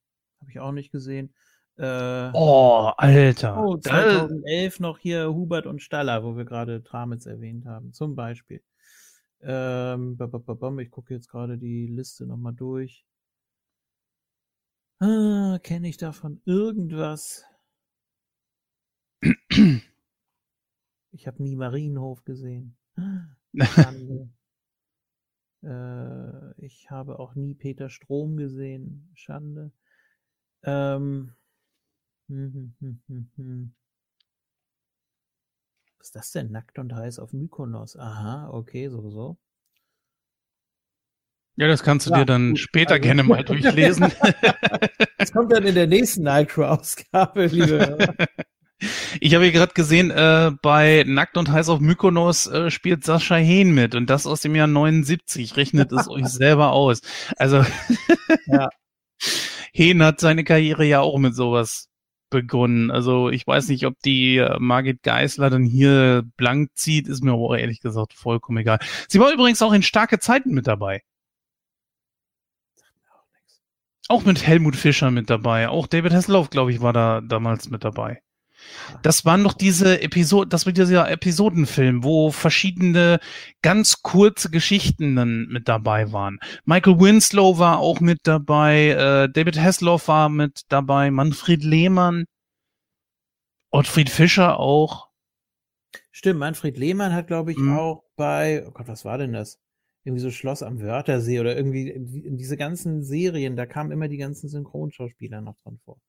Habe 0.40 0.50
ich 0.50 0.60
auch 0.60 0.72
nicht 0.72 0.92
gesehen. 0.92 1.34
Äh, 1.76 2.30
oh, 2.32 2.92
Alter. 2.96 3.62
Oh, 3.62 3.76
2011 3.76 4.80
noch 4.80 4.98
hier 4.98 5.28
Hubert 5.34 5.66
und 5.66 5.82
Staller, 5.82 6.24
wo 6.24 6.36
wir 6.36 6.44
gerade 6.44 6.82
Tramitz 6.82 7.26
erwähnt 7.26 7.66
haben, 7.66 7.92
zum 7.92 8.14
Beispiel. 8.14 8.62
Ähm, 9.42 10.16
ich 10.78 10.90
gucke 10.90 11.12
jetzt 11.12 11.28
gerade 11.28 11.58
die 11.58 11.86
Liste 11.86 12.26
nochmal 12.26 12.54
durch. 12.54 13.04
Ah, 15.00 15.58
Kenne 15.62 15.88
ich 15.88 15.96
davon 15.96 16.42
irgendwas? 16.44 17.44
Ich 21.10 21.26
habe 21.26 21.42
nie 21.42 21.56
Marienhof 21.56 22.24
gesehen. 22.24 22.76
Schande. 23.60 24.28
äh, 25.62 26.64
ich 26.64 26.90
habe 26.90 27.18
auch 27.18 27.34
nie 27.34 27.54
Peter 27.54 27.90
Strom 27.90 28.36
gesehen. 28.36 29.10
Schande. 29.14 29.72
Ähm. 30.64 31.32
Hm, 32.28 32.74
hm, 32.80 33.00
hm, 33.36 33.74
Was 35.98 36.06
ist 36.08 36.16
das 36.16 36.30
denn? 36.32 36.50
Nackt 36.52 36.78
und 36.78 36.94
heiß 36.94 37.18
auf 37.18 37.34
Mykonos. 37.34 37.96
Aha, 37.98 38.48
okay, 38.50 38.88
so, 38.88 39.10
so. 39.10 39.36
Ja, 41.56 41.68
das 41.68 41.82
kannst 41.82 42.06
du 42.06 42.10
ja, 42.10 42.18
dir 42.18 42.26
dann 42.26 42.50
gut. 42.50 42.58
später 42.58 42.94
also, 42.94 43.02
gerne 43.02 43.22
mal 43.22 43.42
durchlesen. 43.44 44.12
Das 45.18 45.32
kommt 45.32 45.52
dann 45.52 45.64
in 45.64 45.74
der 45.74 45.86
nächsten 45.86 46.22
Nitro-Ausgabe, 46.22 47.46
liebe 47.46 48.14
Ich 49.20 49.34
habe 49.34 49.44
hier 49.44 49.52
gerade 49.52 49.72
gesehen, 49.72 50.10
äh, 50.10 50.52
bei 50.60 51.02
Nackt 51.06 51.38
und 51.38 51.50
heiß 51.50 51.70
auf 51.70 51.80
Mykonos 51.80 52.46
äh, 52.46 52.70
spielt 52.70 53.04
Sascha 53.04 53.36
Hehn 53.36 53.74
mit 53.74 53.94
und 53.94 54.10
das 54.10 54.26
aus 54.26 54.42
dem 54.42 54.54
Jahr 54.54 54.66
79. 54.66 55.56
Rechnet 55.56 55.92
es 55.92 56.08
euch 56.08 56.26
selber 56.26 56.72
aus. 56.72 57.00
Also 57.38 57.64
ja. 58.46 58.68
Hehn 59.72 60.02
hat 60.02 60.20
seine 60.20 60.44
Karriere 60.44 60.84
ja 60.84 61.00
auch 61.00 61.18
mit 61.18 61.34
sowas 61.34 61.88
begonnen. 62.28 62.90
Also 62.90 63.30
ich 63.30 63.46
weiß 63.46 63.68
nicht, 63.68 63.86
ob 63.86 63.94
die 64.04 64.36
äh, 64.36 64.58
Margit 64.58 65.02
Geisler 65.02 65.48
dann 65.48 65.64
hier 65.64 66.24
blank 66.36 66.70
zieht, 66.74 67.08
ist 67.08 67.24
mir 67.24 67.32
aber 67.32 67.58
ehrlich 67.58 67.80
gesagt 67.80 68.12
vollkommen 68.12 68.58
egal. 68.58 68.78
Sie 69.08 69.20
war 69.20 69.32
übrigens 69.32 69.62
auch 69.62 69.72
in 69.72 69.82
starke 69.82 70.18
Zeiten 70.18 70.50
mit 70.52 70.66
dabei. 70.66 71.00
Auch 74.08 74.24
mit 74.24 74.46
Helmut 74.46 74.76
Fischer 74.76 75.10
mit 75.10 75.30
dabei. 75.30 75.68
Auch 75.68 75.86
David 75.86 76.12
Hasselhoff, 76.12 76.50
glaube 76.50 76.72
ich, 76.72 76.80
war 76.80 76.92
da 76.92 77.20
damals 77.20 77.68
mit 77.70 77.84
dabei. 77.84 78.22
Das 79.02 79.24
waren 79.24 79.42
noch 79.42 79.52
diese 79.52 80.00
Episode, 80.00 80.48
das 80.48 80.66
war 80.66 80.72
dieser 80.72 81.10
Episodenfilm, 81.10 82.04
wo 82.04 82.30
verschiedene 82.30 83.20
ganz 83.62 84.02
kurze 84.02 84.50
Geschichten 84.50 85.16
dann 85.16 85.46
mit 85.48 85.68
dabei 85.68 86.12
waren. 86.12 86.38
Michael 86.64 86.98
Winslow 86.98 87.58
war 87.58 87.78
auch 87.78 88.00
mit 88.00 88.20
dabei, 88.24 88.88
äh, 88.88 89.28
David 89.30 89.60
Hasselhoff 89.60 90.08
war 90.08 90.28
mit 90.28 90.62
dabei, 90.68 91.10
Manfred 91.10 91.62
Lehmann, 91.62 92.24
Ottfried 93.70 94.10
Fischer 94.10 94.58
auch. 94.58 95.08
Stimmt, 96.10 96.40
Manfred 96.40 96.78
Lehmann 96.78 97.12
hat, 97.12 97.26
glaube 97.26 97.52
ich, 97.52 97.58
mhm. 97.58 97.76
auch 97.76 98.04
bei, 98.16 98.64
oh 98.66 98.70
Gott, 98.70 98.88
was 98.88 99.04
war 99.04 99.18
denn 99.18 99.32
das? 99.32 99.58
Irgendwie 100.06 100.22
so 100.22 100.30
Schloss 100.30 100.62
am 100.62 100.80
Wörthersee 100.80 101.40
oder 101.40 101.56
irgendwie 101.56 101.94
diese 101.98 102.56
ganzen 102.56 103.02
Serien, 103.02 103.56
da 103.56 103.66
kamen 103.66 103.90
immer 103.90 104.08
die 104.08 104.18
ganzen 104.18 104.48
Synchronschauspieler 104.48 105.40
noch 105.40 105.56
dran 105.62 105.78
vor. 105.84 106.00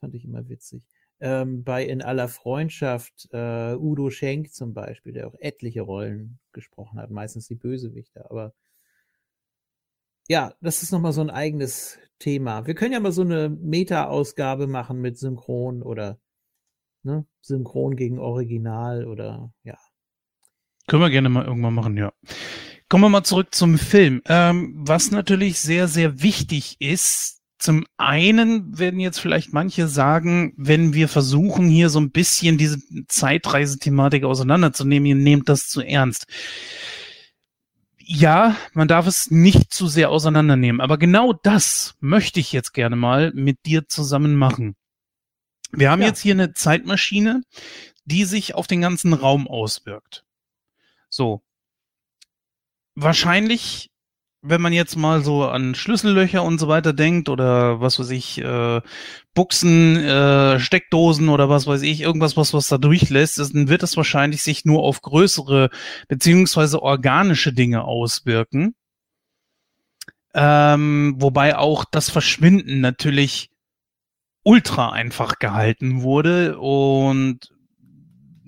Fand 0.00 0.14
ich 0.14 0.24
immer 0.24 0.48
witzig. 0.48 0.84
Ähm, 1.20 1.62
bei 1.62 1.84
In 1.84 2.02
aller 2.02 2.28
Freundschaft 2.28 3.28
äh, 3.32 3.74
Udo 3.76 4.10
Schenk 4.10 4.52
zum 4.52 4.74
Beispiel, 4.74 5.12
der 5.12 5.28
auch 5.28 5.34
etliche 5.38 5.82
Rollen 5.82 6.40
gesprochen 6.52 6.98
hat, 6.98 7.10
meistens 7.10 7.46
die 7.46 7.54
Bösewichter, 7.54 8.30
aber 8.30 8.52
ja, 10.28 10.54
das 10.60 10.82
ist 10.82 10.92
nochmal 10.92 11.12
so 11.12 11.20
ein 11.20 11.30
eigenes 11.30 11.98
Thema. 12.20 12.66
Wir 12.66 12.74
können 12.74 12.92
ja 12.92 13.00
mal 13.00 13.10
so 13.10 13.22
eine 13.22 13.48
Meta-Ausgabe 13.48 14.66
machen 14.68 15.00
mit 15.00 15.18
Synchron 15.18 15.82
oder 15.82 16.20
ne, 17.02 17.26
Synchron 17.40 17.96
gegen 17.96 18.18
Original 18.18 19.06
oder 19.06 19.52
ja. 19.64 19.76
Können 20.86 21.02
wir 21.02 21.10
gerne 21.10 21.28
mal 21.28 21.44
irgendwann 21.44 21.74
machen, 21.74 21.96
ja. 21.96 22.12
Kommen 22.90 23.04
wir 23.04 23.08
mal 23.08 23.22
zurück 23.22 23.54
zum 23.54 23.78
Film. 23.78 24.20
Ähm, 24.26 24.74
was 24.76 25.12
natürlich 25.12 25.60
sehr, 25.60 25.86
sehr 25.86 26.22
wichtig 26.22 26.76
ist, 26.80 27.40
zum 27.56 27.86
einen 27.98 28.80
werden 28.80 28.98
jetzt 28.98 29.20
vielleicht 29.20 29.52
manche 29.52 29.86
sagen, 29.86 30.52
wenn 30.56 30.92
wir 30.92 31.06
versuchen, 31.06 31.68
hier 31.68 31.88
so 31.88 32.00
ein 32.00 32.10
bisschen 32.10 32.58
diese 32.58 32.80
Zeitreisethematik 33.06 34.24
auseinanderzunehmen, 34.24 35.06
ihr 35.06 35.14
nehmt 35.14 35.48
das 35.48 35.68
zu 35.68 35.82
ernst. 35.82 36.26
Ja, 37.98 38.56
man 38.72 38.88
darf 38.88 39.06
es 39.06 39.30
nicht 39.30 39.72
zu 39.72 39.86
sehr 39.86 40.10
auseinandernehmen, 40.10 40.80
aber 40.80 40.98
genau 40.98 41.32
das 41.32 41.94
möchte 42.00 42.40
ich 42.40 42.50
jetzt 42.50 42.72
gerne 42.72 42.96
mal 42.96 43.30
mit 43.36 43.66
dir 43.66 43.86
zusammen 43.86 44.34
machen. 44.34 44.74
Wir 45.70 45.92
haben 45.92 46.02
ja. 46.02 46.08
jetzt 46.08 46.20
hier 46.20 46.34
eine 46.34 46.54
Zeitmaschine, 46.54 47.42
die 48.04 48.24
sich 48.24 48.56
auf 48.56 48.66
den 48.66 48.80
ganzen 48.80 49.12
Raum 49.12 49.46
auswirkt. 49.46 50.24
So. 51.08 51.44
Wahrscheinlich, 53.02 53.90
wenn 54.42 54.60
man 54.60 54.74
jetzt 54.74 54.94
mal 54.96 55.24
so 55.24 55.44
an 55.44 55.74
Schlüssellöcher 55.74 56.42
und 56.42 56.58
so 56.58 56.68
weiter 56.68 56.92
denkt 56.92 57.30
oder 57.30 57.80
was 57.80 57.98
weiß 57.98 58.10
ich, 58.10 58.38
äh, 58.42 58.82
Buchsen, 59.32 59.96
äh, 59.96 60.60
Steckdosen 60.60 61.30
oder 61.30 61.48
was 61.48 61.66
weiß 61.66 61.80
ich, 61.80 62.02
irgendwas, 62.02 62.36
was 62.36 62.52
was 62.52 62.68
da 62.68 62.76
durchlässt, 62.76 63.38
dann 63.38 63.68
wird 63.68 63.82
es 63.82 63.96
wahrscheinlich 63.96 64.42
sich 64.42 64.66
nur 64.66 64.82
auf 64.82 65.00
größere 65.00 65.70
beziehungsweise 66.08 66.82
organische 66.82 67.54
Dinge 67.54 67.84
auswirken. 67.84 68.74
Ähm, 70.34 71.14
wobei 71.16 71.56
auch 71.56 71.86
das 71.90 72.10
Verschwinden 72.10 72.80
natürlich 72.80 73.48
ultra 74.42 74.92
einfach 74.92 75.38
gehalten 75.38 76.02
wurde 76.02 76.58
und 76.58 77.50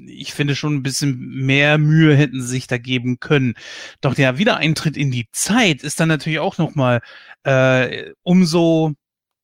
ich 0.09 0.33
finde 0.35 0.55
schon 0.57 0.75
ein 0.77 0.83
bisschen 0.83 1.19
mehr 1.19 1.79
Mühe 1.79 2.17
hätten 2.17 2.41
sie 2.43 2.49
sich 2.49 2.67
da 2.67 2.79
geben 2.79 3.21
können. 3.21 3.55
Doch 4.01 4.15
der 4.15 4.39
Wiedereintritt 4.39 4.97
in 4.97 5.11
die 5.11 5.29
Zeit 5.33 5.83
ist 5.83 6.01
dann 6.01 6.09
natürlich 6.09 6.39
auch 6.39 6.59
noch 6.59 6.75
mal 6.75 7.01
äh, 7.45 8.13
umso 8.23 8.95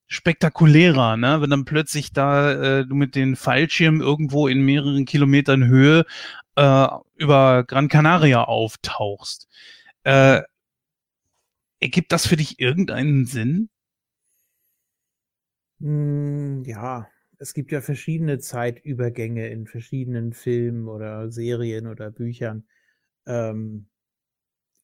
spektakulärer, 0.07 1.17
ne? 1.17 1.41
wenn 1.41 1.49
dann 1.51 1.65
plötzlich 1.65 2.11
da 2.13 2.79
äh, 2.79 2.85
du 2.85 2.95
mit 2.95 3.15
den 3.15 3.35
Fallschirmen 3.35 4.01
irgendwo 4.01 4.47
in 4.47 4.61
mehreren 4.65 5.05
Kilometern 5.05 5.65
Höhe 5.67 6.05
äh, 6.55 6.87
über 7.15 7.63
Gran 7.63 7.87
Canaria 7.89 8.43
auftauchst. 8.43 9.47
Äh, 10.03 10.41
ergibt 11.79 12.11
das 12.11 12.27
für 12.27 12.37
dich 12.37 12.59
irgendeinen 12.59 13.25
Sinn? 13.25 13.69
Hm, 15.79 16.63
ja, 16.65 17.07
es 17.39 17.53
gibt 17.53 17.71
ja 17.71 17.81
verschiedene 17.81 18.39
Zeitübergänge 18.39 19.47
in 19.47 19.65
verschiedenen 19.65 20.33
Filmen 20.33 20.87
oder 20.87 21.31
Serien 21.31 21.87
oder 21.87 22.11
Büchern. 22.11 22.65
Ähm, 23.25 23.87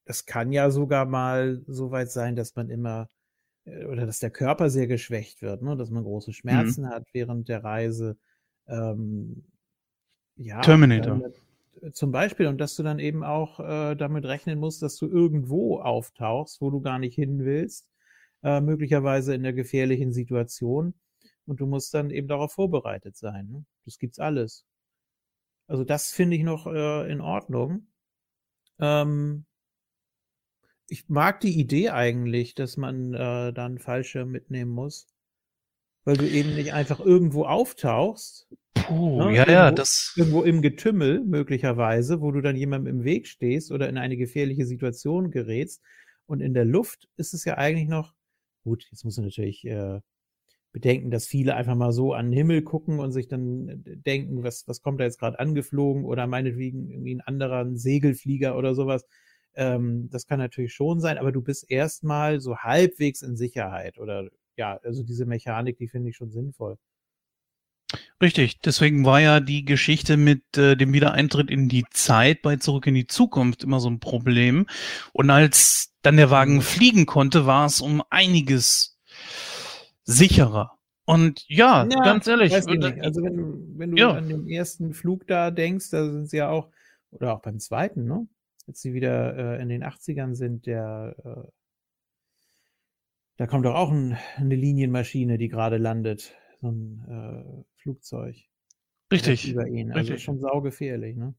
es 0.05 0.25
kann 0.25 0.51
ja 0.51 0.71
sogar 0.71 1.05
mal 1.05 1.61
so 1.67 1.91
weit 1.91 2.11
sein, 2.11 2.35
dass 2.35 2.55
man 2.55 2.69
immer 2.69 3.09
äh, 3.65 3.85
oder 3.85 4.05
dass 4.05 4.19
der 4.19 4.29
Körper 4.29 4.69
sehr 4.69 4.87
geschwächt 4.87 5.41
wird, 5.41 5.61
ne? 5.61 5.75
dass 5.75 5.89
man 5.89 6.03
große. 6.03 6.31
Schmerzen 6.31 6.83
mhm. 6.83 6.89
hat 6.89 7.03
während 7.11 7.49
der 7.49 7.63
Reise. 7.63 8.17
Ähm, 8.67 9.43
ja, 10.37 10.61
Terminator. 10.61 11.21
Äh, 11.81 11.91
zum 11.91 12.11
Beispiel, 12.11 12.47
und 12.47 12.57
dass 12.57 12.77
du 12.77 12.83
dann 12.83 12.99
eben 12.99 13.23
auch 13.23 13.59
äh, 13.59 13.95
damit 13.95 14.23
rechnen 14.23 14.59
musst, 14.59 14.81
dass 14.81 14.95
du 14.95 15.07
irgendwo 15.07 15.81
auftauchst, 15.81 16.61
wo 16.61 16.71
du 16.71 16.79
gar 16.79 16.99
nicht 16.99 17.15
hin 17.15 17.43
willst, 17.43 17.85
äh, 18.43 18.61
möglicherweise 18.61 19.35
in 19.35 19.43
der 19.43 19.53
gefährlichen 19.53 20.13
Situation. 20.13 20.93
Und 21.45 21.59
du 21.59 21.67
musst 21.67 21.93
dann 21.93 22.09
eben 22.09 22.27
darauf 22.27 22.53
vorbereitet 22.53 23.15
sein. 23.17 23.47
Ne? 23.51 23.65
Das 23.85 23.99
gibt's 23.99 24.19
alles. 24.19 24.65
Also 25.67 25.83
das 25.83 26.11
finde 26.11 26.37
ich 26.37 26.43
noch 26.43 26.67
äh, 26.67 27.11
in 27.11 27.21
Ordnung. 27.21 27.87
Ähm, 28.79 29.45
ich 30.87 31.09
mag 31.09 31.39
die 31.39 31.59
Idee 31.59 31.89
eigentlich, 31.89 32.53
dass 32.55 32.77
man 32.77 33.13
äh, 33.13 33.53
dann 33.53 33.79
falsche 33.79 34.25
mitnehmen 34.25 34.71
muss, 34.71 35.07
weil 36.03 36.17
du 36.17 36.27
eben 36.27 36.55
nicht 36.55 36.73
einfach 36.73 36.99
irgendwo 36.99 37.45
auftauchst. 37.45 38.47
Puh, 38.75 39.23
ne? 39.23 39.35
ja, 39.35 39.41
irgendwo, 39.41 39.51
ja, 39.51 39.71
das. 39.71 40.13
Irgendwo 40.15 40.43
im 40.43 40.61
Getümmel 40.61 41.23
möglicherweise, 41.23 42.21
wo 42.21 42.31
du 42.31 42.41
dann 42.41 42.55
jemandem 42.55 42.99
im 42.99 43.03
Weg 43.03 43.27
stehst 43.27 43.71
oder 43.71 43.89
in 43.89 43.97
eine 43.97 44.17
gefährliche 44.17 44.65
Situation 44.65 45.31
gerätst. 45.31 45.81
Und 46.27 46.41
in 46.41 46.53
der 46.53 46.65
Luft 46.65 47.07
ist 47.17 47.33
es 47.33 47.45
ja 47.45 47.57
eigentlich 47.57 47.87
noch, 47.87 48.13
gut, 48.63 48.85
jetzt 48.91 49.03
muss 49.03 49.15
du 49.15 49.21
natürlich 49.21 49.65
äh, 49.65 50.01
bedenken, 50.75 51.09
dass 51.09 51.25
viele 51.25 51.55
einfach 51.55 51.73
mal 51.73 51.93
so 51.93 52.11
an 52.11 52.25
den 52.25 52.33
Himmel 52.33 52.61
gucken 52.61 52.99
und 52.99 53.13
sich 53.13 53.29
dann 53.29 53.69
äh, 53.69 53.95
denken, 53.95 54.43
was, 54.43 54.67
was 54.67 54.81
kommt 54.81 54.99
da 54.99 55.05
jetzt 55.05 55.19
gerade 55.19 55.39
angeflogen 55.39 56.03
oder 56.03 56.27
meinetwegen 56.27 56.91
irgendwie 56.91 57.15
ein 57.15 57.21
anderer 57.21 57.61
ein 57.63 57.77
Segelflieger 57.77 58.57
oder 58.57 58.75
sowas. 58.75 59.05
Ähm, 59.55 60.09
das 60.11 60.27
kann 60.27 60.37
natürlich 60.37 60.73
schon 60.73 60.99
sein, 60.99 61.17
aber 61.17 61.31
du 61.31 61.41
bist 61.41 61.71
erstmal 61.71 62.41
so 62.41 62.57
halbwegs 62.57 63.21
in 63.21 63.37
Sicherheit 63.37 63.97
oder 63.97 64.27
ja, 64.57 64.77
also 64.83 65.01
diese 65.01 65.25
Mechanik, 65.25 65.77
die 65.77 65.87
finde 65.87 66.09
ich 66.09 66.17
schon 66.17 66.31
sinnvoll. 66.31 66.77
Richtig, 68.21 68.59
deswegen 68.59 69.05
war 69.05 69.21
ja 69.21 69.39
die 69.39 69.63
Geschichte 69.63 70.17
mit 70.17 70.57
äh, 70.57 70.75
dem 70.75 70.91
Wiedereintritt 70.91 71.49
in 71.49 71.69
die 71.69 71.85
Zeit 71.91 72.41
bei 72.41 72.57
Zurück 72.57 72.85
in 72.87 72.95
die 72.95 73.07
Zukunft 73.07 73.63
immer 73.63 73.79
so 73.79 73.89
ein 73.89 74.01
Problem. 74.01 74.67
Und 75.13 75.29
als 75.29 75.93
dann 76.01 76.17
der 76.17 76.31
Wagen 76.31 76.61
fliegen 76.61 77.05
konnte, 77.05 77.45
war 77.45 77.65
es 77.65 77.79
um 77.79 78.03
einiges 78.09 78.94
sicherer. 80.05 80.77
Und 81.05 81.45
ja, 81.47 81.85
ja 81.85 82.03
ganz 82.03 82.25
ehrlich. 82.25 82.53
Also 82.53 82.69
wenn, 82.71 83.77
wenn 83.77 83.91
du 83.91 83.97
ja. 83.97 84.11
an 84.11 84.27
den 84.27 84.47
ersten 84.47 84.93
Flug 84.93 85.27
da 85.27 85.51
denkst, 85.51 85.91
da 85.91 86.09
sind 86.09 86.29
sie 86.29 86.37
ja 86.37 86.49
auch, 86.49 86.71
oder 87.11 87.33
auch 87.35 87.41
beim 87.41 87.59
zweiten, 87.59 88.05
ne? 88.05 88.27
Als 88.67 88.81
sie 88.81 88.93
wieder 88.93 89.37
äh, 89.37 89.61
in 89.61 89.69
den 89.69 89.83
80ern 89.83 90.33
sind, 90.33 90.65
der 90.65 91.15
äh, 91.23 91.51
da 93.37 93.47
kommt 93.47 93.65
doch 93.65 93.75
auch 93.75 93.91
ein, 93.91 94.17
eine 94.37 94.55
Linienmaschine, 94.55 95.37
die 95.37 95.49
gerade 95.49 95.77
landet. 95.77 96.33
So 96.61 96.69
ein 96.71 97.05
äh, 97.07 97.63
Flugzeug. 97.81 98.37
Richtig. 99.11 99.51
Über 99.51 99.67
ihn. 99.67 99.91
Also 99.91 100.13
Richtig. 100.13 100.23
schon 100.23 100.39
saugefährlich, 100.39 101.15
ne? 101.17 101.35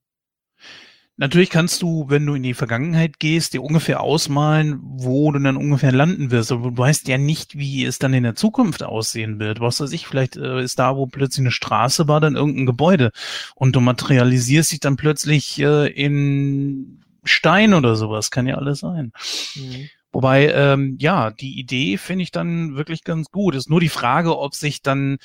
Natürlich 1.18 1.48
kannst 1.48 1.80
du, 1.80 2.10
wenn 2.10 2.26
du 2.26 2.34
in 2.34 2.42
die 2.42 2.52
Vergangenheit 2.52 3.18
gehst, 3.18 3.54
dir 3.54 3.62
ungefähr 3.62 4.02
ausmalen, 4.02 4.78
wo 4.82 5.32
du 5.32 5.38
dann 5.38 5.56
ungefähr 5.56 5.92
landen 5.92 6.30
wirst. 6.30 6.52
Aber 6.52 6.70
du 6.70 6.76
weißt 6.76 7.08
ja 7.08 7.16
nicht, 7.16 7.56
wie 7.56 7.86
es 7.86 7.98
dann 7.98 8.12
in 8.12 8.22
der 8.22 8.34
Zukunft 8.34 8.82
aussehen 8.82 9.38
wird. 9.38 9.60
Was 9.60 9.80
weiß 9.80 9.92
ich, 9.92 10.06
vielleicht 10.06 10.36
äh, 10.36 10.60
ist 10.60 10.78
da, 10.78 10.94
wo 10.94 11.06
plötzlich 11.06 11.44
eine 11.44 11.52
Straße 11.52 12.06
war, 12.06 12.20
dann 12.20 12.36
irgendein 12.36 12.66
Gebäude. 12.66 13.12
Und 13.54 13.74
du 13.74 13.80
materialisierst 13.80 14.72
dich 14.72 14.80
dann 14.80 14.96
plötzlich 14.96 15.58
äh, 15.58 15.86
in 15.88 17.02
Stein 17.24 17.72
oder 17.72 17.96
sowas. 17.96 18.30
Kann 18.30 18.46
ja 18.46 18.56
alles 18.56 18.80
sein. 18.80 19.12
Mhm. 19.54 19.88
Wobei, 20.12 20.50
ähm, 20.50 20.96
ja, 21.00 21.30
die 21.30 21.58
Idee 21.58 21.96
finde 21.96 22.24
ich 22.24 22.30
dann 22.30 22.76
wirklich 22.76 23.04
ganz 23.04 23.30
gut. 23.30 23.54
Ist 23.54 23.70
nur 23.70 23.80
die 23.80 23.88
Frage, 23.88 24.38
ob 24.38 24.54
sich 24.54 24.82
dann 24.82 25.16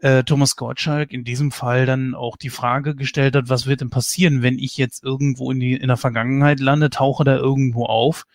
äh, 0.00 0.24
Thomas 0.24 0.56
Gottschalk 0.56 1.12
in 1.12 1.24
diesem 1.24 1.50
Fall 1.50 1.86
dann 1.86 2.14
auch 2.14 2.36
die 2.36 2.50
Frage 2.50 2.94
gestellt 2.94 3.36
hat, 3.36 3.48
was 3.48 3.66
wird 3.66 3.82
denn 3.82 3.90
passieren, 3.90 4.42
wenn 4.42 4.58
ich 4.58 4.76
jetzt 4.76 5.04
irgendwo 5.04 5.50
in, 5.50 5.60
die, 5.60 5.74
in 5.74 5.88
der 5.88 5.96
Vergangenheit 5.96 6.60
lande, 6.60 6.90
tauche 6.90 7.24
da 7.24 7.36
irgendwo 7.36 7.84
auf, 7.84 8.26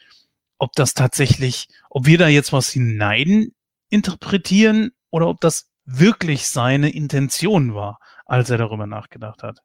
ob 0.57 0.73
das 0.73 0.93
tatsächlich, 0.93 1.67
ob 1.89 2.05
wir 2.05 2.17
da 2.17 2.27
jetzt 2.27 2.53
was 2.53 2.69
hinein 2.69 3.51
interpretieren 3.89 4.91
oder 5.09 5.27
ob 5.27 5.41
das 5.41 5.69
wirklich 5.85 6.47
seine 6.47 6.89
Intention 6.89 7.73
war, 7.73 7.99
als 8.25 8.49
er 8.49 8.57
darüber 8.57 8.87
nachgedacht 8.87 9.43
hat. 9.43 9.61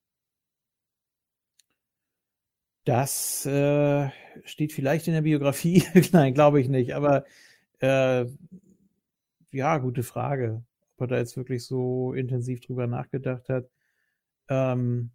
Das 2.85 3.45
äh, 3.47 4.11
steht 4.45 4.73
vielleicht 4.73 5.07
in 5.07 5.13
der 5.15 5.23
Biografie. 5.23 5.85
Nein, 6.13 6.35
glaube 6.35 6.61
ich 6.61 6.69
nicht. 6.69 6.95
Aber 6.95 7.25
äh, 7.81 8.25
ja, 9.53 9.79
gute 9.79 10.03
Frage 10.03 10.63
ob 11.01 11.11
er 11.11 11.17
da 11.17 11.19
jetzt 11.19 11.37
wirklich 11.37 11.65
so 11.65 12.13
intensiv 12.13 12.61
drüber 12.61 12.87
nachgedacht 12.87 13.49
hat. 13.49 13.71
Ähm, 14.49 15.11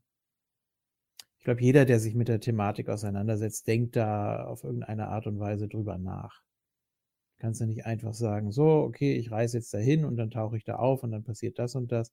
ich 1.38 1.44
glaube, 1.44 1.62
jeder, 1.62 1.86
der 1.86 2.00
sich 2.00 2.16
mit 2.16 2.28
der 2.28 2.40
Thematik 2.40 2.90
auseinandersetzt, 2.90 3.68
denkt 3.68 3.96
da 3.96 4.46
auf 4.46 4.64
irgendeine 4.64 5.10
Art 5.10 5.28
und 5.28 5.40
Weise 5.40 5.68
drüber 5.68 6.00
nach. 6.00 6.42
Du 7.38 7.42
kannst 7.42 7.62
ja 7.62 7.68
nicht 7.68 7.86
einfach 7.86 8.16
sagen, 8.16 8.52
so, 8.52 8.66
okay, 8.66 9.16
ich 9.16 9.30
reise 9.30 9.58
jetzt 9.58 9.74
dahin 9.74 10.06
und 10.06 10.18
dann 10.18 10.32
tauche 10.32 10.58
ich 10.58 10.64
da 10.64 10.78
auf 10.78 11.04
und 11.04 11.12
dann 11.12 11.24
passiert 11.24 11.60
das 11.60 11.76
und 11.76 11.92
das. 11.92 12.12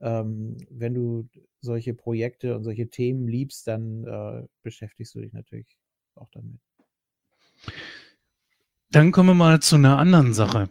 Ähm, 0.00 0.58
wenn 0.68 0.92
du 0.92 1.28
solche 1.62 1.94
Projekte 1.94 2.54
und 2.54 2.64
solche 2.64 2.90
Themen 2.90 3.26
liebst, 3.26 3.66
dann 3.66 4.04
äh, 4.04 4.46
beschäftigst 4.62 5.14
du 5.14 5.20
dich 5.20 5.32
natürlich 5.32 5.78
auch 6.14 6.28
damit. 6.32 6.60
Dann 8.90 9.12
kommen 9.12 9.30
wir 9.30 9.34
mal 9.34 9.60
zu 9.60 9.76
einer 9.76 9.98
anderen 9.98 10.34
Sache. 10.34 10.68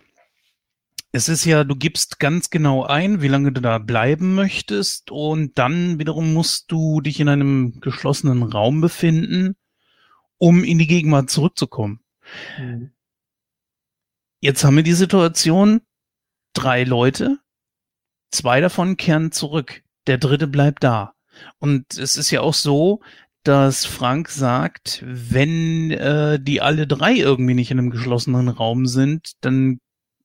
Es 1.16 1.30
ist 1.30 1.46
ja, 1.46 1.64
du 1.64 1.76
gibst 1.76 2.20
ganz 2.20 2.50
genau 2.50 2.86
ein, 2.86 3.22
wie 3.22 3.28
lange 3.28 3.52
du 3.52 3.62
da 3.62 3.78
bleiben 3.78 4.34
möchtest 4.34 5.12
und 5.12 5.60
dann 5.60 6.00
wiederum 6.00 6.34
musst 6.34 6.72
du 6.72 7.02
dich 7.02 7.20
in 7.20 7.30
einem 7.30 7.80
geschlossenen 7.82 8.42
Raum 8.42 8.82
befinden, 8.82 9.56
um 10.40 10.64
in 10.64 10.80
die 10.80 10.88
Gegenwart 10.88 11.30
zurückzukommen. 11.30 12.00
Mhm. 12.58 12.94
Jetzt 14.40 14.64
haben 14.64 14.76
wir 14.76 14.82
die 14.84 14.94
Situation, 14.94 15.82
drei 16.54 16.84
Leute, 16.84 17.38
zwei 18.32 18.60
davon 18.60 18.98
kehren 18.98 19.32
zurück, 19.32 19.84
der 20.08 20.18
dritte 20.18 20.48
bleibt 20.48 20.84
da. 20.84 21.14
Und 21.60 21.96
es 21.96 22.18
ist 22.18 22.32
ja 22.32 22.42
auch 22.42 22.56
so, 22.56 23.02
dass 23.44 23.86
Frank 23.86 24.30
sagt, 24.30 25.04
wenn 25.06 25.92
äh, 25.92 26.40
die 26.40 26.60
alle 26.60 26.88
drei 26.88 27.14
irgendwie 27.14 27.54
nicht 27.54 27.70
in 27.70 27.78
einem 27.78 27.92
geschlossenen 27.92 28.50
Raum 28.50 28.88
sind, 28.88 29.34
dann 29.42 29.80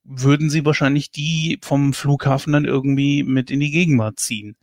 würden 0.08 0.48
sie 0.48 0.64
wahrscheinlich 0.64 1.10
die 1.10 1.58
vom 1.62 1.92
Flughafen 1.92 2.54
dann 2.54 2.64
irgendwie 2.64 3.22
mit 3.22 3.50
in 3.50 3.60
die 3.60 3.70
Gegenwart 3.70 4.18
ziehen. 4.18 4.56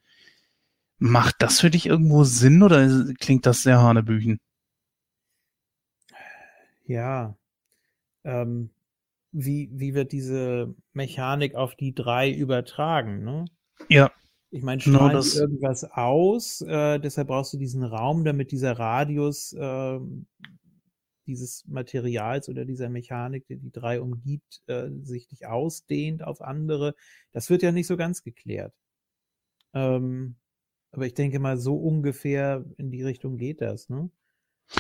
Macht 0.98 1.36
das 1.40 1.60
für 1.60 1.70
dich 1.70 1.86
irgendwo 1.86 2.24
Sinn 2.24 2.64
oder 2.64 3.06
klingt 3.20 3.46
das 3.46 3.62
sehr 3.62 3.82
hanebüchen? 3.82 4.40
Ja. 6.86 7.38
Ähm, 8.24 8.72
wie, 9.32 9.70
wie 9.72 9.94
wird 9.94 10.14
diese 10.14 10.74
Mechanik 10.94 11.56
auf 11.56 11.76
die 11.76 11.94
drei 11.94 12.32
übertragen? 12.32 13.24
Ne? 13.24 13.46
Ja. 13.90 14.12
Ich 14.50 14.64
meine, 14.64 14.80
strahlen 14.80 15.22
genau 15.22 15.36
irgendwas 15.36 15.84
aus, 15.84 16.62
äh, 16.62 17.00
deshalb 17.00 17.28
brauchst 17.28 17.54
du 17.54 17.58
diesen 17.58 17.84
Raum, 17.84 18.24
damit 18.24 18.52
dieser 18.52 18.80
Radius 18.80 19.52
äh, 19.54 20.00
dieses 21.26 21.66
Materials 21.68 22.50
oder 22.50 22.66
dieser 22.66 22.90
Mechanik, 22.90 23.48
die 23.48 23.58
die 23.58 23.72
drei 23.72 24.02
umgibt, 24.02 24.62
äh, 24.68 24.90
sich 25.02 25.30
nicht 25.32 25.46
ausdehnt 25.46 26.24
auf 26.24 26.42
andere. 26.42 26.96
Das 27.32 27.50
wird 27.50 27.64
ja 27.64 27.72
nicht 27.72 27.88
so 27.88 27.98
ganz 27.98 28.24
geklärt. 28.24 28.74
Ähm, 29.74 30.38
aber 30.92 31.06
ich 31.06 31.14
denke 31.14 31.40
mal, 31.40 31.58
so 31.58 31.76
ungefähr 31.76 32.66
in 32.78 32.90
die 32.92 33.04
Richtung 33.04 33.38
geht 33.38 33.62
das, 33.62 33.90
ne? 33.90 34.10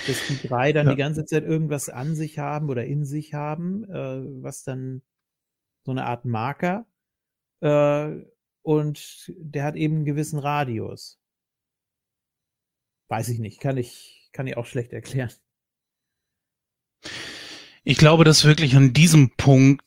Dass 0.07 0.27
die 0.27 0.47
drei 0.47 0.71
dann 0.73 0.87
ja. 0.87 0.93
die 0.93 0.97
ganze 0.97 1.25
Zeit 1.25 1.43
irgendwas 1.43 1.89
an 1.89 2.15
sich 2.15 2.39
haben 2.39 2.69
oder 2.69 2.85
in 2.85 3.05
sich 3.05 3.33
haben, 3.33 3.83
äh, 3.83 4.41
was 4.41 4.63
dann 4.63 5.03
so 5.83 5.91
eine 5.91 6.05
Art 6.05 6.25
Marker 6.25 6.87
äh, 7.59 8.25
und 8.61 9.31
der 9.37 9.63
hat 9.63 9.75
eben 9.75 9.97
einen 9.97 10.05
gewissen 10.05 10.39
Radius. 10.39 11.19
Weiß 13.09 13.29
ich 13.29 13.39
nicht, 13.39 13.59
kann 13.59 13.77
ich, 13.77 14.29
kann 14.31 14.47
ich 14.47 14.57
auch 14.57 14.65
schlecht 14.65 14.91
erklären. 14.91 15.31
Ich 17.85 17.97
glaube, 17.97 18.23
dass 18.23 18.45
wirklich 18.45 18.75
an 18.75 18.93
diesem 18.93 19.29
Punkt 19.37 19.83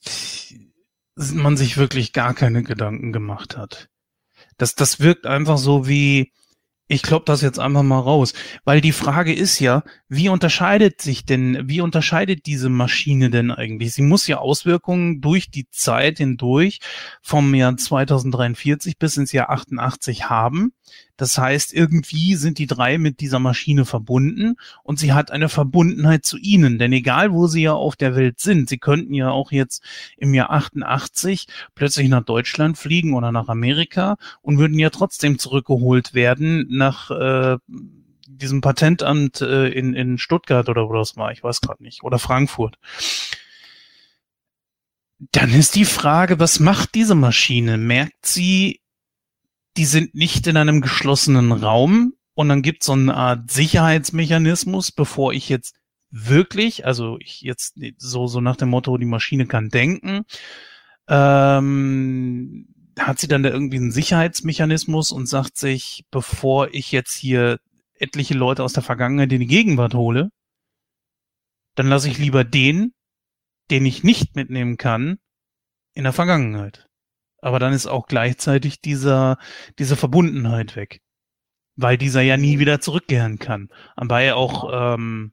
man 1.17 1.57
sich 1.57 1.77
wirklich 1.77 2.13
gar 2.13 2.33
keine 2.33 2.63
Gedanken 2.63 3.13
gemacht 3.13 3.57
hat. 3.57 3.89
Das, 4.57 4.77
das 4.77 5.01
wirkt 5.01 5.27
einfach 5.27 5.59
so 5.59 5.89
wie, 5.89 6.33
ich 6.87 7.03
klopp 7.03 7.27
das 7.27 7.43
jetzt 7.43 7.59
einfach 7.59 7.83
mal 7.83 7.99
raus, 7.99 8.35
weil 8.65 8.81
die 8.81 8.93
Frage 8.93 9.35
ist 9.35 9.59
ja, 9.59 9.83
wie 10.09 10.29
unterscheidet 10.29 11.03
sich 11.03 11.27
denn, 11.27 11.69
wie 11.69 11.81
unterscheidet 11.81 12.47
diese 12.47 12.69
Maschine 12.69 13.31
denn 13.31 13.51
eigentlich? 13.51 13.95
Sie 13.95 14.03
muss 14.03 14.29
ja 14.29 14.39
Auswirkungen 14.39 15.21
durch 15.21 15.51
die 15.51 15.69
Zeit 15.69 16.19
hindurch 16.19 16.79
vom 17.21 17.53
Jahr 17.53 17.77
2043 17.77 18.97
bis 18.97 19.17
ins 19.17 19.33
Jahr 19.33 19.51
88 19.51 20.31
haben. 20.31 20.73
Das 21.19 21.37
heißt, 21.37 21.75
irgendwie 21.75 22.37
sind 22.37 22.59
die 22.59 22.69
drei 22.69 22.97
mit 22.97 23.19
dieser 23.21 23.41
Maschine 23.41 23.85
verbunden 23.85 24.55
und 24.85 25.01
sie 25.01 25.13
hat 25.13 25.33
eine 25.33 25.49
Verbundenheit 25.49 26.25
zu 26.25 26.39
ihnen. 26.39 26.79
Denn 26.79 26.93
egal, 26.93 27.33
wo 27.33 27.49
sie 27.49 27.63
ja 27.63 27.73
auf 27.73 27.97
der 27.97 28.15
Welt 28.15 28.39
sind, 28.39 28.69
sie 28.69 28.79
könnten 28.79 29.13
ja 29.13 29.31
auch 29.31 29.51
jetzt 29.51 29.83
im 30.17 30.33
Jahr 30.33 30.51
88 30.51 31.49
plötzlich 31.75 32.09
nach 32.09 32.25
Deutschland 32.25 32.79
fliegen 32.79 33.15
oder 33.15 33.33
nach 33.33 33.49
Amerika 33.49 34.17
und 34.43 34.59
würden 34.59 34.79
ja 34.79 34.91
trotzdem 34.91 35.41
zurückgeholt 35.41 36.15
werden 36.15 36.67
nach 36.71 37.11
äh, 37.11 37.59
diesem 38.29 38.61
Patentamt 38.61 39.41
äh, 39.41 39.69
in, 39.69 39.95
in 39.95 40.19
Stuttgart 40.19 40.69
oder 40.69 40.89
wo 40.89 40.95
das 40.95 41.17
war, 41.17 41.33
ich 41.33 41.43
weiß 41.43 41.61
gerade 41.61 41.83
nicht, 41.83 42.05
oder 42.05 42.21
Frankfurt. 42.21 42.79
Dann 45.33 45.53
ist 45.53 45.75
die 45.75 45.85
Frage, 45.85 46.39
was 46.39 46.61
macht 46.61 46.95
diese 46.95 47.17
Maschine? 47.17 47.77
Merkt 47.77 48.25
sie, 48.25 48.81
die 49.79 49.85
sind 49.85 50.15
nicht 50.15 50.47
in 50.49 50.57
einem 50.57 50.81
geschlossenen 50.81 51.53
Raum 51.53 52.15
und 52.35 52.49
dann 52.49 52.63
gibt 52.63 52.83
es 52.83 52.87
so 52.87 52.95
eine 52.95 53.15
Art 53.15 53.51
Sicherheitsmechanismus, 53.51 54.91
bevor 54.91 55.33
ich 55.33 55.49
jetzt 55.49 55.77
wirklich, 56.11 56.85
also 56.85 57.17
ich 57.21 57.43
jetzt 57.43 57.79
so, 57.97 58.27
so 58.27 58.41
nach 58.41 58.57
dem 58.57 58.71
Motto, 58.71 58.99
die 58.99 59.07
Maschine 59.07 59.47
kann 59.47 59.69
denken, 59.69 60.25
ähm, 61.09 62.75
hat 62.99 63.21
sie 63.21 63.29
dann 63.29 63.45
da 63.45 63.51
irgendwie 63.51 63.77
einen 63.77 63.93
Sicherheitsmechanismus 63.93 65.13
und 65.13 65.27
sagt 65.27 65.57
sich, 65.57 66.05
bevor 66.11 66.75
ich 66.75 66.91
jetzt 66.91 67.15
hier 67.15 67.61
etliche 67.95 68.35
Leute 68.35 68.65
aus 68.65 68.73
der 68.73 68.83
Vergangenheit 68.83 69.33
in 69.33 69.41
die 69.41 69.47
Gegenwart 69.47 69.95
hole, 69.95 70.31
dann 71.77 71.87
lasse 71.87 72.09
ich 72.09 72.19
lieber 72.19 72.43
den, 72.43 72.95
den 73.71 73.87
ich 73.87 74.03
nicht 74.03 74.35
mitnehmen 74.35 74.77
kann, 74.77 75.19
in 75.95 76.03
der 76.03 76.13
Vergangenheit. 76.13 76.88
Aber 77.41 77.59
dann 77.59 77.73
ist 77.73 77.87
auch 77.87 78.07
gleichzeitig 78.07 78.81
dieser, 78.81 79.39
diese 79.79 79.97
Verbundenheit 79.97 80.77
weg. 80.77 81.03
Weil 81.77 81.97
dieser 81.97 82.23
ja 82.23 82.37
nie 82.37 82.59
wieder 82.59 82.81
zurückkehren 82.81 83.39
kann. 83.39 83.69
Aber 83.95 84.21
er 84.21 84.37
auch, 84.37 84.95
ähm, 84.95 85.33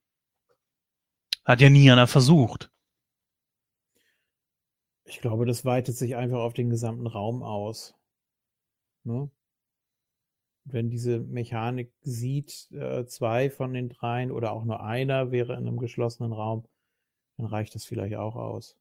hat 1.45 1.61
ja 1.61 1.69
nie 1.69 1.89
einer 1.91 2.07
versucht. 2.07 2.71
Ich 5.05 5.21
glaube, 5.21 5.45
das 5.45 5.63
weitet 5.63 5.95
sich 5.95 6.15
einfach 6.15 6.39
auf 6.39 6.53
den 6.53 6.69
gesamten 6.71 7.05
Raum 7.05 7.43
aus. 7.43 7.95
Ne? 9.03 9.29
Wenn 10.63 10.89
diese 10.89 11.19
Mechanik 11.19 11.93
sieht, 12.01 12.71
äh, 12.71 13.05
zwei 13.05 13.51
von 13.51 13.73
den 13.73 13.89
dreien 13.89 14.31
oder 14.31 14.51
auch 14.51 14.65
nur 14.65 14.83
einer 14.83 15.31
wäre 15.31 15.53
in 15.53 15.67
einem 15.67 15.77
geschlossenen 15.77 16.33
Raum, 16.33 16.67
dann 17.37 17.45
reicht 17.45 17.75
das 17.75 17.85
vielleicht 17.85 18.15
auch 18.15 18.35
aus. 18.35 18.75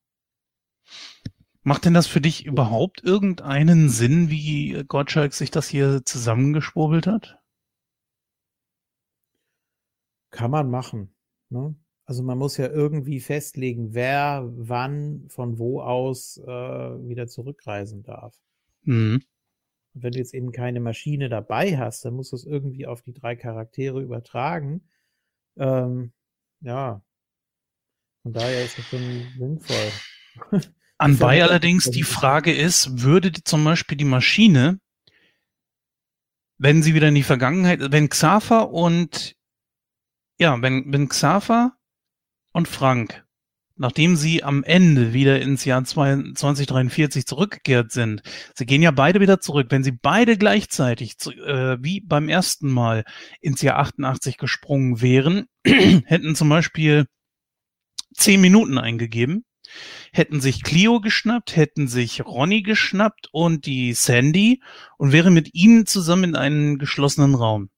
Macht 1.67 1.87
denn 1.87 1.95
das 1.95 2.07
für 2.07 2.21
dich 2.21 2.45
überhaupt 2.45 3.03
irgendeinen 3.03 3.89
Sinn, 3.89 4.29
wie 4.29 4.85
Gottschalk 4.87 5.33
sich 5.33 5.51
das 5.51 5.67
hier 5.67 6.05
zusammengeschwurbelt 6.05 7.07
hat? 7.07 7.39
Kann 10.31 10.51
man 10.51 10.71
machen. 10.71 11.15
Ne? 11.49 11.75
Also 12.05 12.23
man 12.23 12.37
muss 12.37 12.59
ja 12.59 12.69
irgendwie 12.69 13.19
festlegen, 13.19 13.95
wer 13.95 14.47
wann 14.57 15.25
von 15.31 15.59
wo 15.59 15.81
aus 15.81 16.37
äh, 16.37 16.47
wieder 16.47 17.29
zurückreisen 17.29 18.03
darf. 18.03 18.39
Mhm. 18.83 19.23
Und 19.95 20.03
wenn 20.03 20.13
du 20.13 20.19
jetzt 20.19 20.35
eben 20.35 20.53
keine 20.53 20.81
Maschine 20.81 21.31
dabei 21.31 21.79
hast, 21.79 22.05
dann 22.05 22.13
musst 22.13 22.33
du 22.33 22.37
es 22.37 22.45
irgendwie 22.45 22.87
auf 22.87 23.01
die 23.01 23.15
drei 23.15 23.37
Charaktere 23.37 24.03
übertragen. 24.03 24.87
Ähm, 25.57 26.13
ja. 26.61 27.03
Von 28.23 28.35
daher 28.35 28.65
ist 28.67 28.79
es 28.79 28.85
schon 28.85 29.27
sinnvoll. 29.39 29.93
Anbei 30.99 31.43
allerdings 31.43 31.91
die 31.91 32.05
Frage 32.05 32.55
ist, 32.55 33.03
würde 33.03 33.33
zum 33.33 33.65
Beispiel 33.65 33.97
die 33.97 34.05
Maschine, 34.05 34.79
wenn 36.59 36.83
sie 36.83 36.95
wieder 36.95 37.09
in 37.09 37.17
die 37.17 37.25
Vergangenheit, 37.25 37.81
wenn 37.91 38.09
Xaver 38.09 38.71
und 38.71 39.35
ja, 40.39 40.61
wenn, 40.63 40.93
wenn 40.93 41.09
Xaver 41.09 41.73
und 42.53 42.69
Frank, 42.69 43.25
nachdem 43.77 44.15
sie 44.15 44.45
am 44.45 44.63
Ende 44.63 45.13
wieder 45.13 45.41
ins 45.41 45.65
Jahr 45.65 45.85
2043 45.85 47.27
zurückgekehrt 47.27 47.91
sind, 47.91 48.23
sie 48.55 48.65
gehen 48.65 48.83
ja 48.83 48.93
beide 48.93 49.21
wieder 49.21 49.41
zurück, 49.41 49.67
wenn 49.71 49.83
sie 49.83 49.93
beide 49.93 50.39
gleichzeitig, 50.39 51.17
äh, 51.27 51.77
wie 51.83 52.01
beim 52.01 52.29
ersten 52.29 52.71
Mal, 52.71 53.05
ins 53.41 53.63
Jahr 53.63 53.79
88 53.79 54.39
gesprungen 54.39 55.03
wären, 55.03 55.47
hätten 55.65 56.37
zum 56.37 56.49
Beispiel 56.49 57.07
zehn 58.15 58.41
Minuten 58.41 58.79
eingegeben 58.79 59.45
hätten 60.13 60.41
sich 60.41 60.63
Clio 60.63 61.01
geschnappt, 61.01 61.57
hätten 61.57 61.89
sich 61.89 62.25
Ronny 62.25 62.63
geschnappt 62.63 63.29
und 63.33 63.67
die 63.67 63.93
Sandy 63.93 64.63
und 64.99 65.13
wäre 65.13 65.31
mit 65.31 65.55
ihnen 65.55 65.87
zusammen 65.87 66.25
in 66.25 66.37
einen 66.37 66.79
geschlossenen 66.79 67.35
Raum. 67.35 67.71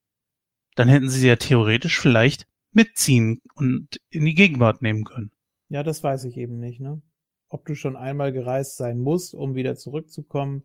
Dann 0.75 0.89
hätten 0.89 1.09
sie 1.09 1.21
sie 1.21 1.29
ja 1.29 1.37
theoretisch 1.37 1.99
vielleicht 1.99 2.47
mitziehen 2.73 3.41
und 3.55 4.01
in 4.11 4.25
die 4.25 4.35
Gegenwart 4.35 4.83
nehmen 4.83 5.05
können. 5.05 5.33
Ja, 5.69 5.83
das 5.83 6.03
weiß 6.03 6.25
ich 6.25 6.37
eben 6.37 6.59
nicht, 6.59 6.81
ne? 6.81 7.01
Ob 7.49 7.65
du 7.65 7.75
schon 7.75 7.97
einmal 7.97 8.33
gereist 8.33 8.77
sein 8.77 8.99
musst, 8.99 9.35
um 9.35 9.55
wieder 9.55 9.77
zurückzukommen, 9.77 10.65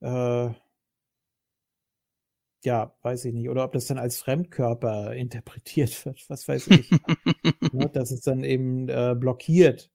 äh, 0.00 0.50
ja, 2.64 2.94
weiß 3.02 3.24
ich 3.26 3.32
nicht. 3.32 3.48
Oder 3.48 3.64
ob 3.64 3.72
das 3.72 3.86
dann 3.86 3.98
als 3.98 4.18
Fremdkörper 4.18 5.14
interpretiert 5.14 6.04
wird, 6.04 6.28
was 6.28 6.46
weiß 6.48 6.68
ich. 6.68 6.90
ne, 7.72 7.88
dass 7.88 8.10
es 8.10 8.20
dann 8.20 8.44
eben 8.44 8.88
äh, 8.88 9.14
blockiert 9.18 9.90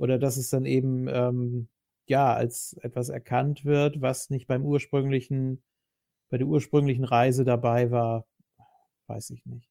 oder 0.00 0.18
dass 0.18 0.38
es 0.38 0.48
dann 0.48 0.64
eben 0.64 1.08
ähm, 1.08 1.68
ja 2.06 2.32
als 2.32 2.72
etwas 2.80 3.10
erkannt 3.10 3.66
wird, 3.66 4.00
was 4.00 4.30
nicht 4.30 4.46
beim 4.46 4.64
ursprünglichen, 4.64 5.62
bei 6.30 6.38
der 6.38 6.46
ursprünglichen 6.46 7.04
Reise 7.04 7.44
dabei 7.44 7.90
war, 7.90 8.26
weiß 9.08 9.28
ich 9.28 9.44
nicht. 9.44 9.70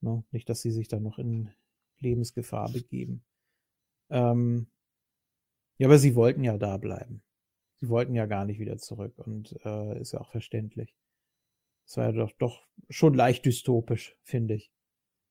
Ne? 0.00 0.24
Nicht, 0.32 0.48
dass 0.48 0.60
sie 0.60 0.72
sich 0.72 0.88
dann 0.88 1.04
noch 1.04 1.20
in 1.20 1.52
Lebensgefahr 2.00 2.68
begeben. 2.72 3.24
Ähm, 4.10 4.66
ja, 5.78 5.86
aber 5.86 5.98
sie 5.98 6.16
wollten 6.16 6.42
ja 6.42 6.58
da 6.58 6.76
bleiben. 6.76 7.22
Sie 7.80 7.88
wollten 7.88 8.16
ja 8.16 8.26
gar 8.26 8.44
nicht 8.44 8.58
wieder 8.58 8.76
zurück 8.78 9.16
und 9.18 9.56
äh, 9.64 10.00
ist 10.00 10.12
ja 10.12 10.20
auch 10.20 10.32
verständlich. 10.32 10.96
Das 11.86 11.96
war 11.98 12.06
ja 12.06 12.12
doch, 12.12 12.32
doch 12.32 12.66
schon 12.90 13.14
leicht 13.14 13.44
dystopisch, 13.44 14.16
finde 14.24 14.54
ich. 14.54 14.72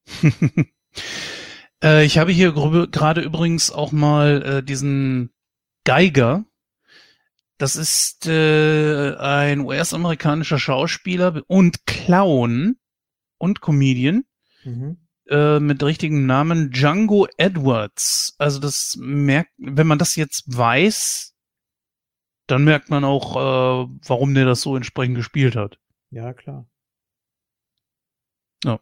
Äh, 1.83 2.05
ich 2.05 2.17
habe 2.17 2.31
hier 2.31 2.53
gerade 2.53 3.21
übrigens 3.21 3.71
auch 3.71 3.91
mal 3.91 4.41
äh, 4.43 4.63
diesen 4.63 5.31
Geiger. 5.83 6.45
Das 7.57 7.75
ist 7.75 8.27
äh, 8.27 9.15
ein 9.15 9.61
US-amerikanischer 9.61 10.59
Schauspieler 10.59 11.41
und 11.47 11.85
Clown 11.87 12.77
und 13.39 13.61
Comedian 13.61 14.25
mhm. 14.63 14.97
äh, 15.27 15.59
mit 15.59 15.81
richtigem 15.81 16.25
Namen 16.27 16.71
Django 16.71 17.27
Edwards. 17.37 18.35
Also 18.37 18.59
das 18.59 18.95
merkt, 18.99 19.51
wenn 19.57 19.87
man 19.87 19.97
das 19.97 20.15
jetzt 20.15 20.43
weiß, 20.55 21.33
dann 22.45 22.63
merkt 22.63 22.89
man 22.89 23.03
auch, 23.03 23.35
äh, 23.35 23.89
warum 24.05 24.33
der 24.33 24.45
das 24.45 24.61
so 24.61 24.75
entsprechend 24.75 25.15
gespielt 25.15 25.55
hat. 25.55 25.79
Ja, 26.11 26.33
klar. 26.33 26.67
Ja. 28.63 28.79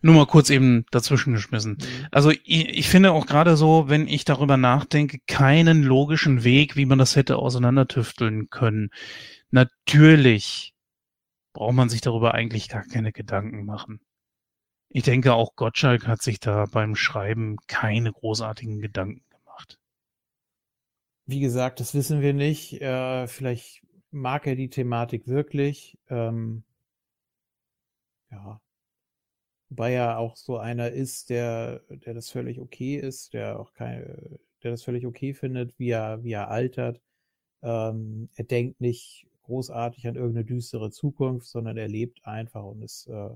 Nur 0.00 0.14
mal 0.14 0.26
kurz 0.26 0.48
eben 0.48 0.86
dazwischen 0.90 1.34
geschmissen. 1.34 1.72
Mhm. 1.72 2.06
Also 2.10 2.30
ich, 2.30 2.68
ich 2.68 2.88
finde 2.88 3.12
auch 3.12 3.26
gerade 3.26 3.56
so, 3.56 3.88
wenn 3.88 4.08
ich 4.08 4.24
darüber 4.24 4.56
nachdenke, 4.56 5.18
keinen 5.26 5.82
logischen 5.82 6.44
Weg, 6.44 6.76
wie 6.76 6.86
man 6.86 6.98
das 6.98 7.14
hätte 7.14 7.36
auseinandertüfteln 7.36 8.48
können. 8.48 8.90
Natürlich 9.50 10.74
braucht 11.52 11.74
man 11.74 11.88
sich 11.88 12.00
darüber 12.00 12.34
eigentlich 12.34 12.68
gar 12.68 12.84
keine 12.84 13.12
Gedanken 13.12 13.64
machen. 13.64 14.00
Ich 14.90 15.02
denke, 15.02 15.34
auch 15.34 15.54
Gottschalk 15.54 16.06
hat 16.06 16.22
sich 16.22 16.40
da 16.40 16.64
beim 16.64 16.96
Schreiben 16.96 17.56
keine 17.66 18.12
großartigen 18.12 18.80
Gedanken 18.80 19.22
gemacht. 19.28 19.78
Wie 21.26 21.40
gesagt, 21.40 21.80
das 21.80 21.94
wissen 21.94 22.22
wir 22.22 22.32
nicht. 22.32 22.80
Äh, 22.80 23.26
vielleicht 23.26 23.82
mag 24.10 24.46
er 24.46 24.56
die 24.56 24.70
Thematik 24.70 25.26
wirklich. 25.26 25.98
Ähm, 26.08 26.64
ja. 28.30 28.60
Wobei 29.70 29.92
er 29.92 30.18
auch 30.18 30.36
so 30.36 30.58
einer 30.58 30.90
ist, 30.90 31.30
der, 31.30 31.80
der 31.90 32.14
das 32.14 32.30
völlig 32.30 32.58
okay 32.58 32.96
ist, 32.96 33.34
der 33.34 33.60
auch 33.60 33.74
keine, 33.74 34.38
der 34.62 34.70
das 34.70 34.82
völlig 34.82 35.06
okay 35.06 35.34
findet, 35.34 35.78
wie 35.78 35.90
er, 35.90 36.22
wie 36.24 36.32
er 36.32 36.50
altert. 36.50 37.02
Ähm, 37.62 38.30
er 38.34 38.44
denkt 38.44 38.80
nicht 38.80 39.26
großartig 39.42 40.06
an 40.06 40.16
irgendeine 40.16 40.44
düstere 40.44 40.90
Zukunft, 40.90 41.46
sondern 41.48 41.76
er 41.76 41.88
lebt 41.88 42.24
einfach 42.24 42.64
und 42.64 42.82
ist 42.82 43.06
äh, 43.08 43.30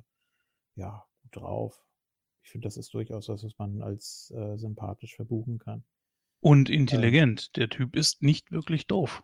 ja 0.77 1.05
gut 1.23 1.37
drauf. 1.37 1.85
Ich 2.43 2.51
finde, 2.51 2.67
das 2.67 2.77
ist 2.77 2.93
durchaus 2.95 3.29
was, 3.29 3.45
was 3.45 3.59
man 3.59 3.83
als 3.83 4.33
äh, 4.37 4.57
sympathisch 4.57 5.15
verbuchen 5.15 5.59
kann. 5.59 5.85
Und 6.41 6.71
intelligent. 6.71 7.51
Ähm, 7.55 7.61
Der 7.61 7.69
Typ 7.69 7.95
ist 7.95 8.23
nicht 8.23 8.51
wirklich 8.53 8.87
doof. 8.87 9.23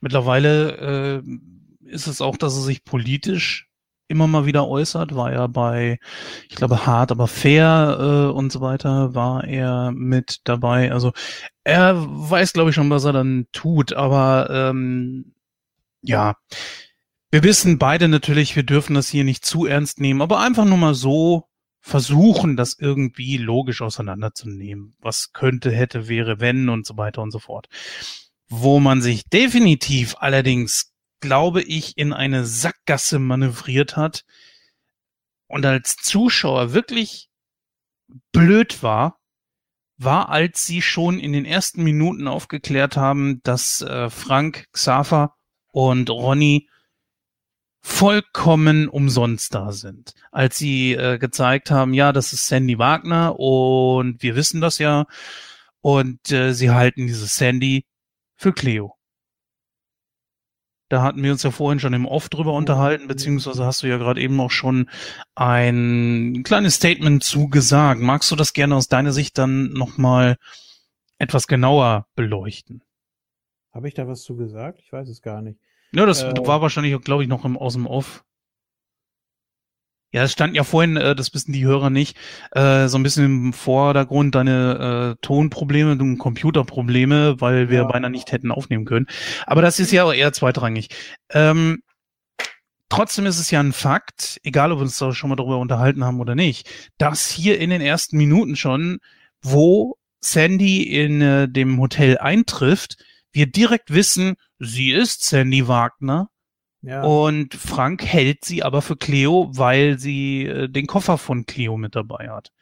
Mittlerweile 0.00 1.22
äh, 1.22 1.86
ist 1.86 2.06
es 2.06 2.20
auch, 2.20 2.36
dass 2.36 2.54
er 2.56 2.62
sich 2.62 2.84
politisch 2.84 3.68
immer 4.08 4.26
mal 4.26 4.46
wieder 4.46 4.68
äußert, 4.68 5.14
war 5.14 5.32
er 5.32 5.48
bei, 5.48 5.98
ich 6.48 6.56
glaube, 6.56 6.86
hart, 6.86 7.10
aber 7.10 7.26
fair 7.26 7.96
äh, 8.00 8.32
und 8.32 8.52
so 8.52 8.60
weiter, 8.60 9.14
war 9.14 9.44
er 9.44 9.92
mit 9.92 10.40
dabei. 10.44 10.92
Also 10.92 11.12
er 11.64 11.96
weiß, 11.96 12.52
glaube 12.52 12.70
ich, 12.70 12.76
schon, 12.76 12.90
was 12.90 13.04
er 13.04 13.12
dann 13.12 13.46
tut, 13.52 13.92
aber 13.92 14.48
ähm, 14.50 15.34
ja, 16.02 16.36
wir 17.30 17.42
wissen 17.42 17.78
beide 17.78 18.08
natürlich, 18.08 18.54
wir 18.54 18.62
dürfen 18.62 18.94
das 18.94 19.08
hier 19.08 19.24
nicht 19.24 19.44
zu 19.44 19.66
ernst 19.66 20.00
nehmen, 20.00 20.22
aber 20.22 20.40
einfach 20.40 20.64
nur 20.64 20.78
mal 20.78 20.94
so 20.94 21.48
versuchen, 21.80 22.56
das 22.56 22.76
irgendwie 22.78 23.36
logisch 23.36 23.80
auseinanderzunehmen. 23.80 24.96
Was 25.00 25.32
könnte, 25.32 25.70
hätte, 25.70 26.08
wäre, 26.08 26.40
wenn 26.40 26.68
und 26.68 26.84
so 26.84 26.96
weiter 26.96 27.22
und 27.22 27.30
so 27.30 27.38
fort. 27.38 27.68
Wo 28.48 28.80
man 28.80 29.02
sich 29.02 29.24
definitiv 29.24 30.16
allerdings 30.18 30.92
glaube 31.20 31.62
ich, 31.62 31.96
in 31.96 32.12
eine 32.12 32.44
Sackgasse 32.44 33.18
manövriert 33.18 33.96
hat 33.96 34.24
und 35.48 35.64
als 35.64 35.96
Zuschauer 35.96 36.72
wirklich 36.72 37.28
blöd 38.32 38.82
war, 38.82 39.18
war, 39.98 40.28
als 40.28 40.66
sie 40.66 40.82
schon 40.82 41.18
in 41.18 41.32
den 41.32 41.44
ersten 41.44 41.82
Minuten 41.82 42.28
aufgeklärt 42.28 42.96
haben, 42.96 43.40
dass 43.42 43.80
äh, 43.80 44.10
Frank, 44.10 44.66
Xaver 44.72 45.34
und 45.72 46.10
Ronny 46.10 46.68
vollkommen 47.80 48.88
umsonst 48.88 49.54
da 49.54 49.72
sind. 49.72 50.14
Als 50.32 50.58
sie 50.58 50.92
äh, 50.92 51.18
gezeigt 51.18 51.70
haben, 51.70 51.94
ja, 51.94 52.12
das 52.12 52.32
ist 52.32 52.46
Sandy 52.46 52.78
Wagner 52.78 53.38
und 53.38 54.22
wir 54.22 54.36
wissen 54.36 54.60
das 54.60 54.78
ja 54.78 55.06
und 55.80 56.32
äh, 56.32 56.52
sie 56.52 56.70
halten 56.70 57.06
diese 57.06 57.26
Sandy 57.26 57.86
für 58.34 58.52
Cleo. 58.52 58.95
Da 60.88 61.02
hatten 61.02 61.22
wir 61.22 61.32
uns 61.32 61.42
ja 61.42 61.50
vorhin 61.50 61.80
schon 61.80 61.94
im 61.94 62.06
Off 62.06 62.28
drüber 62.28 62.52
unterhalten, 62.52 63.08
beziehungsweise 63.08 63.64
hast 63.64 63.82
du 63.82 63.88
ja 63.88 63.96
gerade 63.96 64.20
eben 64.20 64.38
auch 64.40 64.52
schon 64.52 64.88
ein 65.34 66.42
kleines 66.44 66.76
Statement 66.76 67.24
zugesagt. 67.24 68.00
Magst 68.00 68.30
du 68.30 68.36
das 68.36 68.52
gerne 68.52 68.76
aus 68.76 68.86
deiner 68.86 69.12
Sicht 69.12 69.36
dann 69.36 69.72
nochmal 69.72 70.36
etwas 71.18 71.48
genauer 71.48 72.06
beleuchten? 72.14 72.82
Habe 73.72 73.88
ich 73.88 73.94
da 73.94 74.06
was 74.06 74.22
zu 74.22 74.36
gesagt? 74.36 74.78
Ich 74.80 74.92
weiß 74.92 75.08
es 75.08 75.22
gar 75.22 75.42
nicht. 75.42 75.58
Ja, 75.92 76.06
das 76.06 76.22
äh, 76.22 76.32
war 76.46 76.62
wahrscheinlich, 76.62 76.98
glaube 77.02 77.24
ich, 77.24 77.28
noch 77.28 77.44
im, 77.44 77.56
aus 77.56 77.72
dem 77.72 77.86
Off. 77.86 78.24
Ja, 80.12 80.22
es 80.22 80.32
stand 80.32 80.54
ja 80.54 80.64
vorhin, 80.64 80.96
äh, 80.96 81.14
das 81.14 81.34
wissen 81.34 81.52
die 81.52 81.64
Hörer 81.64 81.90
nicht, 81.90 82.16
äh, 82.52 82.88
so 82.88 82.96
ein 82.96 83.02
bisschen 83.02 83.24
im 83.24 83.52
Vordergrund 83.52 84.34
deine 84.34 85.16
äh, 85.18 85.20
Tonprobleme, 85.20 85.92
und 85.92 86.18
Computerprobleme, 86.18 87.40
weil 87.40 87.68
wir 87.70 87.80
ja. 87.80 87.84
beinahe 87.84 88.10
nicht 88.10 88.32
hätten 88.32 88.52
aufnehmen 88.52 88.84
können. 88.84 89.06
Aber 89.46 89.62
das 89.62 89.80
ist 89.80 89.92
ja 89.92 90.10
eher 90.12 90.32
zweitrangig. 90.32 90.88
Ähm, 91.30 91.82
trotzdem 92.88 93.26
ist 93.26 93.38
es 93.38 93.50
ja 93.50 93.60
ein 93.60 93.72
Fakt, 93.72 94.40
egal 94.44 94.72
ob 94.72 94.78
wir 94.78 94.82
uns 94.84 94.96
da 94.96 95.12
schon 95.12 95.30
mal 95.30 95.36
darüber 95.36 95.58
unterhalten 95.58 96.04
haben 96.04 96.20
oder 96.20 96.34
nicht, 96.34 96.70
dass 96.98 97.28
hier 97.28 97.58
in 97.58 97.70
den 97.70 97.80
ersten 97.80 98.16
Minuten 98.16 98.56
schon, 98.56 98.98
wo 99.42 99.96
Sandy 100.20 100.82
in 100.82 101.20
äh, 101.20 101.48
dem 101.48 101.78
Hotel 101.80 102.18
eintrifft, 102.18 102.96
wir 103.32 103.46
direkt 103.46 103.92
wissen, 103.92 104.36
sie 104.58 104.92
ist 104.92 105.24
Sandy 105.24 105.68
Wagner 105.68 106.28
ja. 106.86 107.02
Und 107.02 107.54
Frank 107.54 108.04
hält 108.04 108.44
sie 108.44 108.62
aber 108.62 108.80
für 108.80 108.96
Cleo, 108.96 109.50
weil 109.52 109.98
sie 109.98 110.46
äh, 110.46 110.68
den 110.68 110.86
Koffer 110.86 111.18
von 111.18 111.44
Cleo 111.44 111.76
mit 111.76 111.96
dabei 111.96 112.30
hat. 112.30 112.52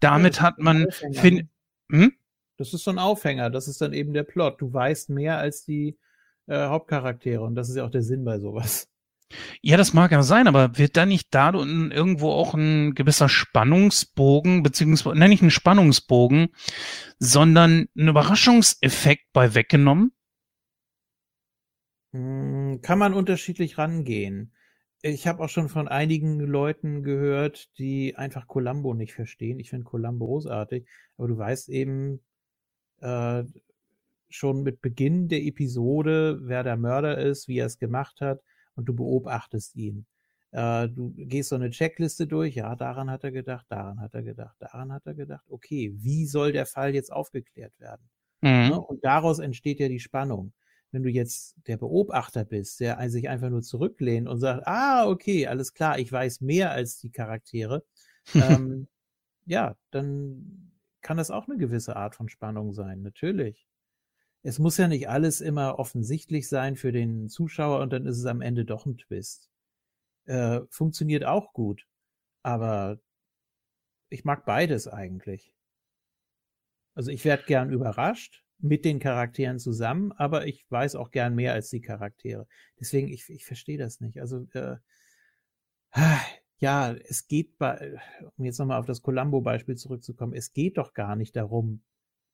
Damit 0.00 0.36
ja, 0.36 0.42
hat 0.42 0.58
man. 0.58 0.86
Fin 1.12 1.50
hm? 1.90 2.12
Das 2.56 2.72
ist 2.72 2.84
so 2.84 2.90
ein 2.90 2.98
Aufhänger, 2.98 3.50
das 3.50 3.68
ist 3.68 3.80
dann 3.80 3.92
eben 3.92 4.12
der 4.12 4.22
Plot. 4.22 4.60
Du 4.60 4.72
weißt 4.72 5.10
mehr 5.10 5.38
als 5.38 5.64
die 5.64 5.98
äh, 6.46 6.66
Hauptcharaktere 6.66 7.42
und 7.42 7.56
das 7.56 7.68
ist 7.68 7.76
ja 7.76 7.84
auch 7.84 7.90
der 7.90 8.02
Sinn 8.02 8.24
bei 8.24 8.38
sowas. 8.38 8.88
Ja, 9.60 9.76
das 9.76 9.94
mag 9.94 10.12
ja 10.12 10.22
sein, 10.22 10.46
aber 10.46 10.78
wird 10.78 10.96
da 10.96 11.06
nicht 11.06 11.28
da 11.34 11.52
irgendwo 11.52 12.30
auch 12.30 12.54
ein 12.54 12.94
gewisser 12.94 13.28
Spannungsbogen, 13.28 14.62
beziehungsweise, 14.62 15.18
nenne 15.18 15.34
ich 15.34 15.40
einen 15.40 15.50
Spannungsbogen, 15.50 16.48
sondern 17.18 17.88
ein 17.96 18.08
Überraschungseffekt 18.08 19.32
bei 19.32 19.54
weggenommen? 19.54 20.12
Hm, 22.14 22.80
kann 22.80 23.00
man 23.00 23.12
unterschiedlich 23.12 23.76
rangehen. 23.76 24.52
Ich 25.02 25.26
habe 25.26 25.42
auch 25.42 25.48
schon 25.48 25.68
von 25.68 25.88
einigen 25.88 26.38
Leuten 26.38 27.02
gehört, 27.02 27.76
die 27.76 28.14
einfach 28.16 28.46
Columbo 28.46 28.94
nicht 28.94 29.12
verstehen. 29.12 29.58
Ich 29.58 29.70
finde 29.70 29.84
Columbo 29.84 30.26
großartig, 30.26 30.86
aber 31.18 31.28
du 31.28 31.36
weißt 31.36 31.68
eben 31.70 32.20
äh, 33.00 33.42
schon 34.28 34.62
mit 34.62 34.80
Beginn 34.80 35.28
der 35.28 35.42
Episode, 35.42 36.38
wer 36.42 36.62
der 36.62 36.76
Mörder 36.76 37.18
ist, 37.18 37.48
wie 37.48 37.58
er 37.58 37.66
es 37.66 37.78
gemacht 37.78 38.20
hat 38.20 38.40
und 38.76 38.88
du 38.88 38.94
beobachtest 38.94 39.74
ihn. 39.74 40.06
Äh, 40.52 40.88
du 40.88 41.12
gehst 41.16 41.48
so 41.48 41.56
eine 41.56 41.70
Checkliste 41.70 42.28
durch, 42.28 42.54
ja, 42.54 42.76
daran 42.76 43.10
hat 43.10 43.24
er 43.24 43.32
gedacht, 43.32 43.66
daran 43.70 44.00
hat 44.00 44.14
er 44.14 44.22
gedacht, 44.22 44.54
daran 44.60 44.92
hat 44.92 45.04
er 45.04 45.14
gedacht. 45.14 45.44
Okay, 45.48 45.92
wie 45.96 46.26
soll 46.26 46.52
der 46.52 46.66
Fall 46.66 46.94
jetzt 46.94 47.12
aufgeklärt 47.12 47.78
werden? 47.80 48.08
Mhm. 48.40 48.68
Ne? 48.68 48.80
Und 48.80 49.04
daraus 49.04 49.40
entsteht 49.40 49.80
ja 49.80 49.88
die 49.88 50.00
Spannung 50.00 50.52
wenn 50.94 51.02
du 51.02 51.10
jetzt 51.10 51.56
der 51.66 51.76
Beobachter 51.76 52.44
bist, 52.44 52.78
der 52.78 53.10
sich 53.10 53.28
einfach 53.28 53.50
nur 53.50 53.62
zurücklehnt 53.62 54.28
und 54.28 54.38
sagt, 54.38 54.64
ah, 54.68 55.08
okay, 55.08 55.48
alles 55.48 55.74
klar, 55.74 55.98
ich 55.98 56.10
weiß 56.10 56.40
mehr 56.40 56.70
als 56.70 56.98
die 57.00 57.10
Charaktere, 57.10 57.84
ähm, 58.34 58.86
ja, 59.44 59.76
dann 59.90 60.72
kann 61.02 61.16
das 61.16 61.32
auch 61.32 61.48
eine 61.48 61.58
gewisse 61.58 61.96
Art 61.96 62.14
von 62.14 62.28
Spannung 62.28 62.72
sein, 62.72 63.02
natürlich. 63.02 63.66
Es 64.42 64.60
muss 64.60 64.76
ja 64.76 64.86
nicht 64.86 65.08
alles 65.08 65.40
immer 65.40 65.80
offensichtlich 65.80 66.48
sein 66.48 66.76
für 66.76 66.92
den 66.92 67.28
Zuschauer 67.28 67.80
und 67.80 67.92
dann 67.92 68.06
ist 68.06 68.18
es 68.18 68.26
am 68.26 68.40
Ende 68.40 68.64
doch 68.64 68.86
ein 68.86 68.96
Twist. 68.96 69.50
Äh, 70.26 70.60
funktioniert 70.70 71.24
auch 71.24 71.52
gut, 71.52 71.88
aber 72.42 73.00
ich 74.10 74.24
mag 74.24 74.44
beides 74.46 74.86
eigentlich. 74.86 75.52
Also 76.94 77.10
ich 77.10 77.24
werde 77.24 77.42
gern 77.46 77.72
überrascht, 77.72 78.43
mit 78.58 78.84
den 78.84 78.98
Charakteren 78.98 79.58
zusammen, 79.58 80.12
aber 80.12 80.46
ich 80.46 80.64
weiß 80.70 80.96
auch 80.96 81.10
gern 81.10 81.34
mehr 81.34 81.52
als 81.52 81.70
die 81.70 81.80
Charaktere. 81.80 82.46
Deswegen, 82.80 83.08
ich, 83.08 83.28
ich 83.28 83.44
verstehe 83.44 83.78
das 83.78 84.00
nicht. 84.00 84.20
Also, 84.20 84.46
äh, 84.52 84.76
ja, 86.58 86.92
es 86.92 87.26
geht 87.26 87.58
bei, 87.58 88.00
um 88.36 88.44
jetzt 88.44 88.58
nochmal 88.58 88.78
auf 88.78 88.86
das 88.86 89.02
Columbo-Beispiel 89.02 89.76
zurückzukommen, 89.76 90.32
es 90.32 90.52
geht 90.52 90.78
doch 90.78 90.94
gar 90.94 91.16
nicht 91.16 91.36
darum, 91.36 91.82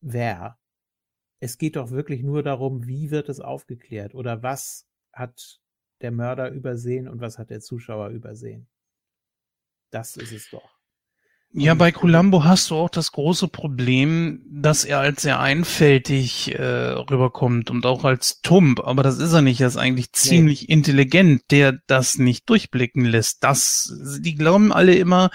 wer. 0.00 0.58
Es 1.40 1.58
geht 1.58 1.76
doch 1.76 1.90
wirklich 1.90 2.22
nur 2.22 2.42
darum, 2.42 2.86
wie 2.86 3.10
wird 3.10 3.28
es 3.28 3.40
aufgeklärt 3.40 4.14
oder 4.14 4.42
was 4.42 4.86
hat 5.12 5.60
der 6.00 6.12
Mörder 6.12 6.50
übersehen 6.50 7.08
und 7.08 7.20
was 7.20 7.38
hat 7.38 7.50
der 7.50 7.60
Zuschauer 7.60 8.10
übersehen. 8.10 8.68
Das 9.90 10.16
ist 10.16 10.32
es 10.32 10.50
doch. 10.50 10.79
Ja, 11.52 11.74
bei 11.74 11.90
Columbo 11.90 12.44
hast 12.44 12.70
du 12.70 12.76
auch 12.76 12.90
das 12.90 13.10
große 13.10 13.48
Problem, 13.48 14.40
dass 14.48 14.84
er 14.84 15.00
als 15.00 15.22
sehr 15.22 15.40
einfältig 15.40 16.54
äh, 16.54 16.62
rüberkommt 16.62 17.70
und 17.70 17.84
auch 17.86 18.04
als 18.04 18.40
tump, 18.40 18.78
aber 18.78 19.02
das 19.02 19.18
ist 19.18 19.32
er 19.32 19.42
nicht, 19.42 19.60
er 19.60 19.66
ist 19.66 19.76
eigentlich 19.76 20.12
ziemlich 20.12 20.68
nee. 20.68 20.74
intelligent, 20.74 21.42
der 21.50 21.80
das 21.88 22.18
nicht 22.18 22.48
durchblicken 22.48 23.04
lässt. 23.04 23.42
Das, 23.42 23.92
die 24.20 24.36
glauben 24.36 24.72
alle 24.72 24.94
immer, 24.94 25.30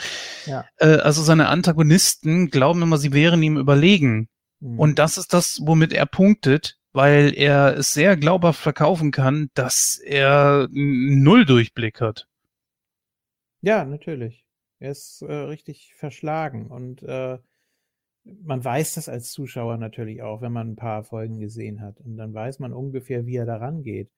ja. 0.45 0.63
äh, 0.77 0.99
also 0.99 1.21
seine 1.21 1.49
Antagonisten 1.49 2.49
glauben 2.49 2.81
immer, 2.81 2.97
sie 2.97 3.11
wären 3.11 3.43
ihm 3.43 3.57
überlegen. 3.57 4.29
Mhm. 4.61 4.79
Und 4.79 4.99
das 4.99 5.17
ist 5.17 5.33
das, 5.33 5.59
womit 5.65 5.91
er 5.91 6.05
punktet, 6.05 6.77
weil 6.93 7.33
er 7.35 7.75
es 7.77 7.91
sehr 7.91 8.15
glaubhaft 8.15 8.61
verkaufen 8.61 9.11
kann, 9.11 9.49
dass 9.53 9.99
er 10.01 10.69
null 10.71 11.43
Durchblick 11.43 11.99
hat. 11.99 12.25
Ja, 13.59 13.83
natürlich. 13.83 14.44
Er 14.85 14.91
ist 14.91 15.23
äh, 15.23 15.33
richtig 15.33 15.95
verschlagen 15.95 16.67
und 16.67 17.01
äh, 17.01 17.39
man 18.23 18.63
weiß 18.63 18.93
das 18.93 19.09
als 19.09 19.31
Zuschauer 19.31 19.77
natürlich 19.77 20.21
auch, 20.21 20.41
wenn 20.41 20.51
man 20.51 20.73
ein 20.73 20.75
paar 20.75 21.03
Folgen 21.03 21.39
gesehen 21.39 21.81
hat. 21.81 21.99
Und 22.01 22.17
dann 22.17 22.35
weiß 22.35 22.59
man 22.59 22.71
ungefähr, 22.71 23.25
wie 23.25 23.35
er 23.35 23.47
daran 23.47 23.81
geht 23.81 24.11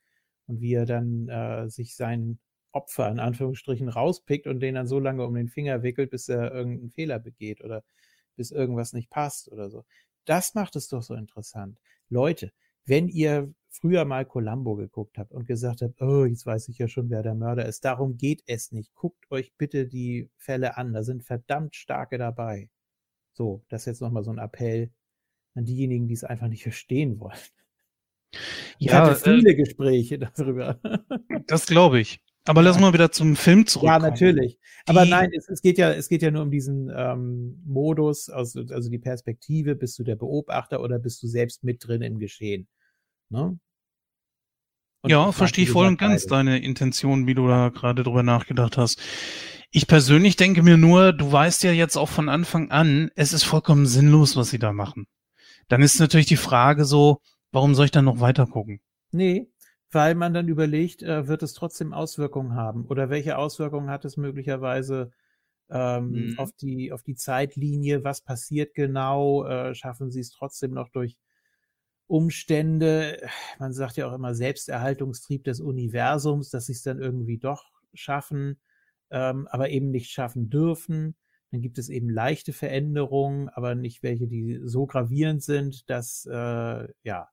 und 0.46 0.60
wie 0.60 0.74
er 0.74 0.86
dann 0.86 1.30
äh, 1.30 1.70
sich 1.70 1.96
sein 1.96 2.40
Opfer 2.74 3.10
in 3.10 3.20
Anführungsstrichen 3.22 3.88
rauspickt 3.88 4.46
und 4.46 4.60
den 4.60 4.76
dann 4.76 4.88
so 4.88 5.00
lange 5.00 5.26
um 5.26 5.36
den 5.36 5.48
Finger 5.48 5.84
wickelt, 5.84 6.10
bis 6.10 6.28
er 6.28 6.54
irgendeinen 6.54 6.92
Fehler 6.92 7.20
begeht 7.20 7.64
oder 7.64 7.86
bis 8.36 8.52
irgendwas 8.52 8.92
nicht 8.92 9.10
passt 9.10 9.50
oder 9.50 9.70
so. 9.70 9.86
Das 10.26 10.54
macht 10.54 10.76
es 10.76 10.90
doch 10.90 11.02
so 11.02 11.14
interessant. 11.14 11.80
Leute, 12.10 12.52
wenn 12.86 13.08
ihr 13.08 13.54
früher 13.80 14.06
mal 14.06 14.26
Columbo 14.26 14.76
geguckt 14.76 15.18
habt 15.18 15.32
und 15.32 15.48
gesagt 15.48 15.82
habt, 15.82 16.02
oh, 16.02 16.26
jetzt 16.26 16.46
weiß 16.46 16.68
ich 16.70 16.78
ja 16.78 16.88
schon, 16.88 17.10
wer 17.10 17.24
der 17.24 17.36
Mörder 17.36 17.66
ist, 17.66 17.86
darum 17.86 18.18
geht 18.18 18.44
es 18.48 18.72
nicht. 18.72 18.94
Guckt 18.96 19.30
euch 19.32 19.54
bitte 19.58 19.88
die 19.88 20.30
Fälle 20.38 20.78
an. 20.78 20.94
Da 20.94 21.04
sind 21.04 21.24
verdammt 21.24 21.76
starke 21.76 22.18
dabei. 22.18 22.70
So, 23.34 23.64
das 23.70 23.84
ist 23.84 23.86
jetzt 23.86 24.02
nochmal 24.02 24.24
so 24.24 24.32
ein 24.32 24.40
Appell 24.40 24.90
an 25.54 25.66
diejenigen, 25.66 26.08
die 26.08 26.14
es 26.14 26.24
einfach 26.24 26.48
nicht 26.48 26.64
verstehen 26.64 27.20
wollen. 27.20 27.38
Ich 28.80 28.88
ja, 28.88 29.06
hatte 29.06 29.16
viele 29.16 29.52
äh, 29.52 29.56
Gespräche 29.56 30.20
darüber. 30.20 30.80
Das 31.48 31.66
glaube 31.66 32.00
ich. 32.00 32.22
Aber 32.46 32.62
lass 32.62 32.80
mal 32.80 32.94
wieder 32.94 33.12
zum 33.12 33.36
Film 33.36 33.66
zurück. 33.66 33.88
Ja, 33.88 34.00
natürlich. 34.00 34.58
Aber 34.86 35.04
die, 35.04 35.10
nein, 35.10 35.32
es, 35.36 35.50
es, 35.50 35.62
geht 35.62 35.78
ja, 35.78 35.92
es 35.92 36.08
geht 36.08 36.22
ja 36.22 36.32
nur 36.32 36.44
um 36.44 36.52
diesen 36.52 36.90
ähm, 36.96 37.62
Modus, 37.66 38.30
also, 38.30 38.62
also 38.70 38.90
die 38.90 39.00
Perspektive. 39.00 39.76
Bist 39.76 40.00
du 40.00 40.04
der 40.04 40.16
Beobachter 40.16 40.82
oder 40.82 40.98
bist 40.98 41.22
du 41.24 41.28
selbst 41.28 41.64
mit 41.64 41.86
drin 41.86 42.02
im 42.02 42.20
Geschehen? 42.20 42.68
Ne? 43.30 43.60
Ja, 45.10 45.32
verstehe 45.32 45.64
ich 45.66 45.72
voll 45.72 45.88
und 45.88 45.98
ganz 45.98 46.28
beide. 46.28 46.46
deine 46.46 46.60
Intention, 46.60 47.28
wie 47.28 47.36
du 47.36 47.48
da 47.48 47.70
gerade 47.70 48.04
drüber 48.04 48.24
nachgedacht 48.24 48.78
hast. 48.78 49.02
Ich 49.72 49.88
persönlich 49.88 50.36
denke 50.36 50.64
mir 50.64 50.78
nur, 50.78 51.14
du 51.14 51.32
weißt 51.32 51.64
ja 51.64 51.72
jetzt 51.72 51.98
auch 51.98 52.10
von 52.10 52.30
Anfang 52.30 52.72
an, 52.72 53.12
es 53.16 53.34
ist 53.34 53.44
vollkommen 53.44 53.86
sinnlos, 53.86 54.36
was 54.36 54.50
sie 54.50 54.60
da 54.60 54.72
machen. 54.72 55.08
Dann 55.68 55.82
ist 55.82 56.00
natürlich 56.00 56.28
die 56.28 56.38
Frage 56.38 56.86
so, 56.86 57.20
warum 57.52 57.76
soll 57.76 57.86
ich 57.86 57.92
dann 57.92 58.06
noch 58.06 58.22
weiter 58.22 58.48
gucken? 58.48 58.80
Nee, 59.12 59.48
weil 59.92 60.16
man 60.16 60.34
dann 60.34 60.48
überlegt, 60.48 61.04
äh, 61.04 61.28
wird 61.28 61.44
es 61.44 61.54
trotzdem 61.54 61.94
Auswirkungen 61.94 62.56
haben? 62.56 62.86
Oder 62.86 63.10
welche 63.10 63.38
Auswirkungen 63.38 63.90
hat 63.90 64.06
es 64.06 64.18
möglicherweise 64.18 65.12
ähm, 65.70 66.12
mhm. 66.12 66.40
auf, 66.40 66.52
die, 66.54 66.92
auf 66.92 67.04
die 67.04 67.16
Zeitlinie? 67.16 68.04
Was 68.04 68.22
passiert 68.22 68.74
genau? 68.74 69.46
Äh, 69.46 69.76
schaffen 69.76 70.12
sie 70.12 70.22
es 70.22 70.32
trotzdem 70.32 70.72
noch 70.72 70.90
durch 70.90 71.18
Umstände? 72.08 73.28
Man 73.60 73.74
sagt 73.74 73.98
ja 73.98 74.08
auch 74.10 74.14
immer 74.14 74.34
Selbsterhaltungstrieb 74.34 75.44
des 75.44 75.60
Universums, 75.60 76.50
dass 76.50 76.68
sie 76.68 76.74
es 76.74 76.82
dann 76.82 77.00
irgendwie 77.00 77.38
doch 77.38 77.66
schaffen, 77.94 78.60
ähm, 79.10 79.48
aber 79.48 79.70
eben 79.70 79.92
nicht 79.92 80.12
schaffen 80.12 80.50
dürfen. 80.50 81.16
Dann 81.52 81.62
gibt 81.62 81.78
es 81.78 81.90
eben 81.90 82.10
leichte 82.10 82.54
Veränderungen, 82.54 83.50
aber 83.50 83.76
nicht 83.76 84.04
welche, 84.04 84.28
die 84.28 84.60
so 84.64 84.86
gravierend 84.86 85.44
sind, 85.44 85.90
dass 85.90 86.26
äh, 86.26 86.88
ja 87.04 87.30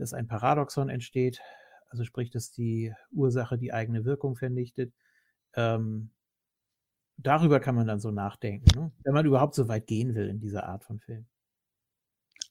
dass 0.00 0.14
ein 0.14 0.26
Paradoxon 0.26 0.88
entsteht, 0.88 1.40
also 1.88 2.04
sprich, 2.04 2.30
dass 2.30 2.50
die 2.50 2.94
Ursache 3.12 3.58
die 3.58 3.72
eigene 3.72 4.04
Wirkung 4.04 4.34
vernichtet. 4.34 4.94
Ähm, 5.54 6.10
darüber 7.16 7.60
kann 7.60 7.74
man 7.74 7.86
dann 7.86 8.00
so 8.00 8.10
nachdenken, 8.10 8.66
ne? 8.74 8.92
wenn 9.04 9.12
man 9.12 9.26
überhaupt 9.26 9.54
so 9.54 9.68
weit 9.68 9.86
gehen 9.86 10.14
will 10.14 10.28
in 10.28 10.40
dieser 10.40 10.64
Art 10.64 10.84
von 10.84 11.00
Film. 11.00 11.26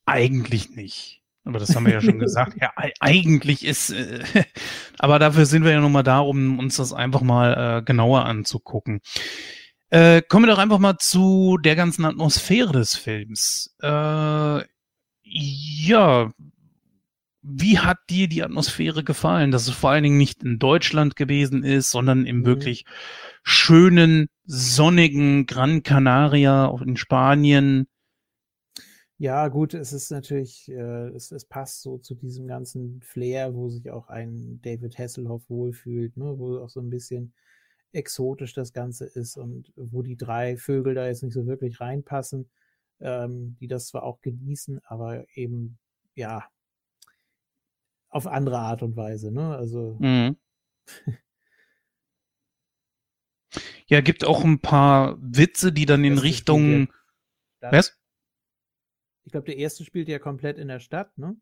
Eigentlich 0.10 0.76
nicht. 0.76 1.22
Aber 1.44 1.60
das 1.60 1.76
haben 1.76 1.86
wir 1.86 1.94
ja 1.94 2.02
schon 2.02 2.20
gesagt. 2.20 2.58
Ja, 2.62 2.72
eigentlich 3.00 3.66
ist, 3.66 3.92
äh, 3.92 4.24
aber 5.00 5.20
dafür 5.20 5.46
sind 5.46 5.64
wir 5.64 5.72
ja 5.72 5.82
nochmal 5.82 6.04
da, 6.04 6.20
um 6.20 6.60
uns 6.60 6.78
das 6.78 6.94
einfach 6.94 7.22
mal 7.22 7.80
äh, 7.80 7.82
genauer 7.84 8.26
anzugucken. 8.26 9.02
Äh, 9.90 10.22
kommen 10.22 10.46
wir 10.46 10.54
doch 10.54 10.62
einfach 10.62 10.80
mal 10.80 10.98
zu 10.98 11.58
der 11.58 11.76
ganzen 11.76 12.06
Atmosphäre 12.06 12.74
des 12.74 12.96
Films. 12.96 13.76
Äh, 13.82 14.62
ja, 15.24 16.32
wie 17.42 17.80
hat 17.80 17.98
dir 18.10 18.28
die 18.28 18.44
Atmosphäre 18.44 19.04
gefallen, 19.04 19.52
dass 19.52 19.68
es 19.68 19.74
vor 19.74 19.92
allen 19.92 20.04
Dingen 20.04 20.18
nicht 20.18 20.44
in 20.44 20.60
Deutschland 20.60 21.16
gewesen 21.16 21.64
ist, 21.64 21.90
sondern 21.90 22.26
im 22.26 22.40
mhm. 22.40 22.46
wirklich 22.46 22.86
schönen, 23.44 24.28
sonnigen 24.46 25.46
Gran 25.46 25.82
Canaria 25.84 26.72
in 26.86 26.98
Spanien? 26.98 27.88
Ja, 29.22 29.50
gut, 29.50 29.74
es 29.74 29.92
ist 29.92 30.12
natürlich, 30.12 30.72
äh, 30.72 31.10
es, 31.10 31.34
es 31.34 31.44
passt 31.44 31.82
so 31.82 31.98
zu 31.98 32.16
diesem 32.16 32.48
ganzen 32.48 33.02
Flair, 33.02 33.54
wo 33.54 33.68
sich 33.68 33.92
auch 33.92 34.08
ein 34.08 34.62
David 34.62 34.98
Hasselhoff 34.98 35.50
wohlfühlt, 35.50 36.16
ne, 36.16 36.40
wo 36.40 36.60
auch 36.60 36.70
so 36.70 36.80
ein 36.80 36.90
bisschen 36.90 37.34
exotisch 37.92 38.54
das 38.54 38.72
Ganze 38.72 39.04
ist 39.06 39.36
und 39.36 39.74
wo 39.76 40.04
die 40.04 40.16
drei 40.16 40.56
Vögel 40.56 40.96
da 40.96 41.06
jetzt 41.06 41.22
nicht 41.22 41.34
so 41.34 41.48
wirklich 41.48 41.82
reinpassen, 41.82 42.50
ähm, 43.02 43.58
die 43.60 43.68
das 43.68 43.88
zwar 43.88 44.04
auch 44.04 44.22
genießen, 44.22 44.80
aber 44.86 45.26
eben, 45.36 45.78
ja, 46.16 46.48
auf 48.08 48.26
andere 48.26 48.60
Art 48.60 48.84
und 48.84 48.96
Weise, 48.96 49.34
ne? 49.34 49.54
Also. 49.54 49.98
Mhm. 50.00 50.38
ja, 53.88 54.00
gibt 54.00 54.24
auch 54.24 54.46
ein 54.46 54.62
paar 54.62 55.18
Witze, 55.20 55.74
die 55.74 55.86
dann 55.86 56.06
in 56.06 56.18
Richtung. 56.18 56.88
Was? 57.60 57.99
Ich 59.26 59.32
glaube, 59.32 59.46
der 59.46 59.58
erste 59.58 59.84
spielt 59.86 60.08
ja 60.08 60.20
komplett 60.20 60.58
in 60.58 60.68
der 60.68 60.80
Stadt, 60.80 61.18
ne? 61.18 61.36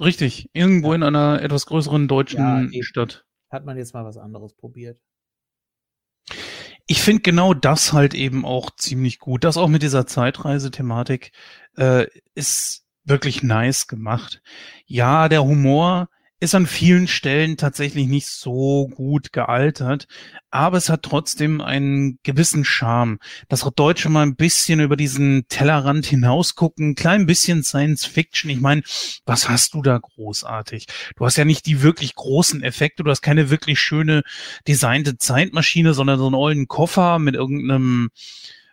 Richtig, 0.00 0.50
irgendwo 0.52 0.90
ja. 0.90 0.96
in 0.96 1.02
einer 1.02 1.40
etwas 1.42 1.66
größeren 1.66 2.06
deutschen 2.08 2.70
ja, 2.72 2.82
Stadt. 2.82 3.24
Hat 3.50 3.64
man 3.64 3.78
jetzt 3.78 3.94
mal 3.94 4.04
was 4.04 4.18
anderes 4.18 4.54
probiert. 4.54 5.00
Ich 6.86 7.00
finde 7.00 7.22
genau 7.22 7.54
das 7.54 7.92
halt 7.92 8.14
eben 8.14 8.44
auch 8.44 8.70
ziemlich 8.76 9.18
gut. 9.18 9.42
Das 9.42 9.56
auch 9.56 9.68
mit 9.68 9.82
dieser 9.82 10.06
Zeitreise-Thematik 10.06 11.32
äh, 11.76 12.06
ist 12.34 12.86
wirklich 13.04 13.42
nice 13.42 13.86
gemacht. 13.86 14.42
Ja, 14.86 15.28
der 15.28 15.44
Humor 15.44 16.08
ist 16.38 16.54
an 16.54 16.66
vielen 16.66 17.08
Stellen 17.08 17.56
tatsächlich 17.56 18.06
nicht 18.08 18.26
so 18.26 18.88
gut 18.88 19.32
gealtert, 19.32 20.06
aber 20.50 20.76
es 20.76 20.90
hat 20.90 21.02
trotzdem 21.02 21.62
einen 21.62 22.18
gewissen 22.24 22.64
Charme. 22.64 23.18
Das 23.48 23.66
Deutsche 23.74 24.10
mal 24.10 24.22
ein 24.22 24.36
bisschen 24.36 24.80
über 24.80 24.96
diesen 24.96 25.46
Tellerrand 25.48 26.04
hinausgucken, 26.04 26.90
ein 26.90 26.94
klein 26.94 27.24
bisschen 27.24 27.62
Science 27.62 28.04
Fiction. 28.04 28.50
Ich 28.50 28.60
meine, 28.60 28.82
was 29.24 29.48
hast 29.48 29.72
du 29.74 29.80
da 29.80 29.98
großartig? 29.98 30.86
Du 31.16 31.24
hast 31.24 31.36
ja 31.36 31.46
nicht 31.46 31.64
die 31.64 31.82
wirklich 31.82 32.14
großen 32.14 32.62
Effekte, 32.62 33.02
du 33.02 33.10
hast 33.10 33.22
keine 33.22 33.48
wirklich 33.48 33.80
schöne 33.80 34.22
designte 34.68 35.16
Zeitmaschine, 35.16 35.94
sondern 35.94 36.18
so 36.18 36.26
einen 36.26 36.34
ollen 36.34 36.68
Koffer 36.68 37.18
mit 37.18 37.34
irgendeinem 37.34 38.10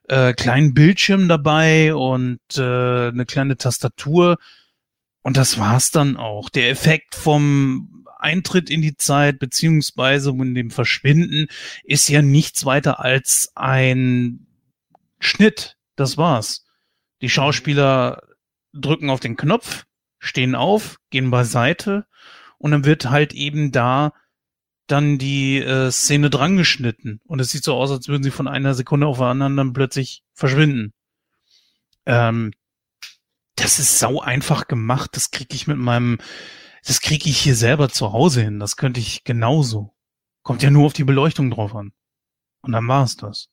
äh, 0.10 0.34
kleinen 0.34 0.74
Bildschirm 0.74 1.30
dabei 1.30 1.96
und 1.96 2.40
äh, 2.58 3.08
eine 3.08 3.26
kleine 3.26 3.56
Tastatur. 3.56 4.38
Und 5.24 5.38
das 5.38 5.58
war's 5.58 5.90
dann 5.90 6.18
auch. 6.18 6.50
Der 6.50 6.70
Effekt 6.70 7.16
vom 7.16 8.06
Eintritt 8.20 8.70
in 8.70 8.82
die 8.82 8.96
Zeit 8.96 9.40
beziehungsweise 9.40 10.30
in 10.32 10.54
dem 10.54 10.70
Verschwinden 10.70 11.48
ist 11.84 12.08
ja 12.10 12.22
nichts 12.22 12.66
weiter 12.66 13.00
als 13.00 13.52
ein 13.56 14.48
Schnitt. 15.20 15.78
Das 15.96 16.18
war's. 16.18 16.66
Die 17.22 17.30
Schauspieler 17.30 18.22
drücken 18.74 19.10
auf 19.10 19.20
den 19.20 19.38
Knopf, 19.38 19.86
stehen 20.20 20.56
auf, 20.56 20.98
gehen 21.10 21.32
beiseite 21.32 22.06
und 22.58 22.72
dann 22.72 22.86
wird 22.86 23.10
halt 23.10 23.34
eben 23.34 23.72
da 23.72 24.14
dann 24.88 25.18
die 25.18 25.60
äh, 25.60 25.92
Szene 25.92 26.30
drangeschnitten. 26.30 27.22
Und 27.26 27.40
es 27.40 27.52
sieht 27.52 27.64
so 27.64 27.76
aus, 27.76 27.92
als 27.92 28.10
würden 28.10 28.24
sie 28.24 28.32
von 28.32 28.48
einer 28.48 28.74
Sekunde 28.74 29.08
auf 29.08 29.18
der 29.18 29.28
anderen 29.28 29.56
dann 29.56 29.74
plötzlich 29.74 30.24
verschwinden. 30.34 30.94
Ähm, 32.06 32.52
das 33.56 33.80
ist 33.80 34.00
sau 34.00 34.20
einfach 34.20 34.68
gemacht. 34.68 35.12
Das 35.16 35.32
kriege 35.32 35.56
ich 35.56 35.68
mit 35.68 35.78
meinem, 35.78 36.20
das 36.86 37.02
kriege 37.02 37.30
ich 37.30 37.40
hier 37.40 37.56
selber 37.56 37.90
zu 37.90 38.14
Hause 38.14 38.42
hin. 38.42 38.60
Das 38.60 38.78
könnte 38.78 39.00
ich 39.00 39.24
genauso. 39.24 39.96
Kommt 40.42 40.64
ja 40.64 40.70
nur 40.70 40.86
auf 40.86 40.94
die 40.94 41.04
Beleuchtung 41.04 41.50
drauf 41.52 41.76
an. 41.76 41.94
Und 42.62 42.72
dann 42.72 42.88
war 42.88 43.04
es 43.04 43.16
das. 43.16 43.50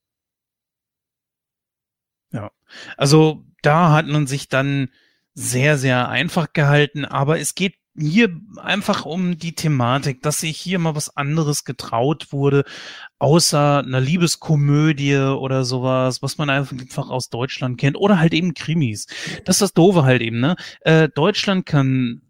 Ja. 2.33 2.51
Also 2.97 3.45
da 3.63 3.93
hat 3.93 4.07
man 4.07 4.27
sich 4.27 4.49
dann 4.49 4.91
sehr, 5.35 5.79
sehr 5.79 6.09
einfach 6.09 6.53
gehalten, 6.53 7.05
aber 7.05 7.39
es 7.39 7.55
geht 7.55 7.77
hier 7.97 8.31
einfach 8.57 9.05
um 9.05 9.39
die 9.39 9.55
Thematik, 9.55 10.23
dass 10.23 10.39
sich 10.39 10.57
hier 10.57 10.79
mal 10.79 10.95
was 10.95 11.17
anderes 11.17 11.65
getraut 11.65 12.33
wurde, 12.33 12.65
außer 13.19 13.79
einer 13.85 14.01
Liebeskomödie 14.01 15.17
oder 15.17 15.65
sowas, 15.65 16.23
was 16.23 16.39
man 16.39 16.51
einfach 16.51 17.11
aus 17.11 17.29
Deutschland 17.29 17.79
kennt, 17.79 17.97
oder 17.97 18.19
halt 18.19 18.33
eben 18.33 18.55
Krimis. 18.55 19.07
Das 19.45 19.57
ist 19.57 19.63
das 19.63 19.73
Doofe 19.75 20.05
halt 20.05 20.23
eben, 20.23 20.41
ne? 20.41 20.57
Äh, 20.81 21.09
Deutschland 21.09 21.67
kann 21.67 22.23